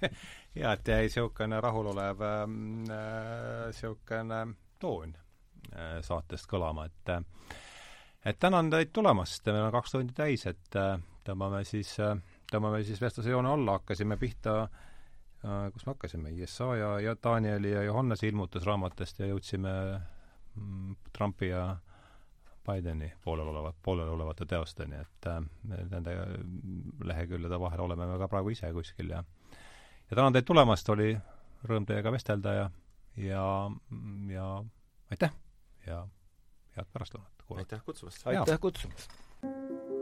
jaa, 0.55 0.73
et 0.73 0.87
jäi 0.87 1.01
niisugune 1.01 1.61
rahulolev 1.61 2.19
niisugune 2.47 4.41
äh, 4.41 4.55
toon 4.79 5.15
äh, 5.75 6.01
saatest 6.01 6.49
kõlama, 6.51 6.85
et 6.85 7.09
äh, 7.09 7.23
et 8.25 8.39
tänan 8.39 8.69
teid 8.69 8.89
tulemast, 8.93 9.45
meil 9.45 9.63
on 9.63 9.71
kaks 9.71 9.91
tundi 9.91 10.13
täis, 10.13 10.45
et 10.45 10.75
äh, 10.75 10.99
tõmbame 11.23 11.63
siis 11.63 11.99
äh,, 11.99 12.17
tõmbame 12.51 12.83
siis 12.83 13.01
vestluse 13.01 13.29
joone 13.29 13.49
alla, 13.49 13.71
hakkasime 13.79 14.17
pihta 14.17 14.61
äh, 14.63 14.88
kus 15.73 15.85
me 15.85 15.93
hakkasime, 15.93 16.31
Jesaja 16.35 16.99
ja 16.99 17.15
Danieli 17.23 17.71
ja 17.71 17.83
Johannese 17.83 18.27
ilmutusraamatest 18.27 19.19
ja 19.19 19.29
jõudsime 19.29 19.71
mm, 20.55 20.95
Trumpi 21.15 21.51
ja 21.53 21.77
Bideni 22.67 23.11
poolel 23.23 23.47
olevat, 23.47 23.75
poolel 23.83 24.09
olevate 24.13 24.45
teosteni, 24.45 24.99
et 24.99 25.27
äh, 25.31 25.39
nende 25.63 26.15
lehekülgede 27.03 27.59
vahel 27.59 27.85
oleme 27.87 28.07
me 28.09 28.19
ka 28.21 28.27
praegu 28.31 28.53
ise 28.53 28.71
kuskil 28.75 29.15
ja 29.15 29.23
ja 30.09 30.15
tänan 30.15 30.35
teid 30.35 30.47
tulemast, 30.49 30.89
oli 30.89 31.13
rõõm 31.69 31.87
teiega 31.87 32.11
vestelda 32.11 32.53
ja 32.53 32.69
ja, 33.17 33.45
ja 34.33 34.49
aitäh 35.11 35.33
ja 35.87 36.03
head 36.75 36.91
pärastlõunat! 36.93 37.47
aitäh 37.57 37.85
kutsumast! 37.85 38.27
aitäh 38.27 38.59
kutsumast! 38.59 39.98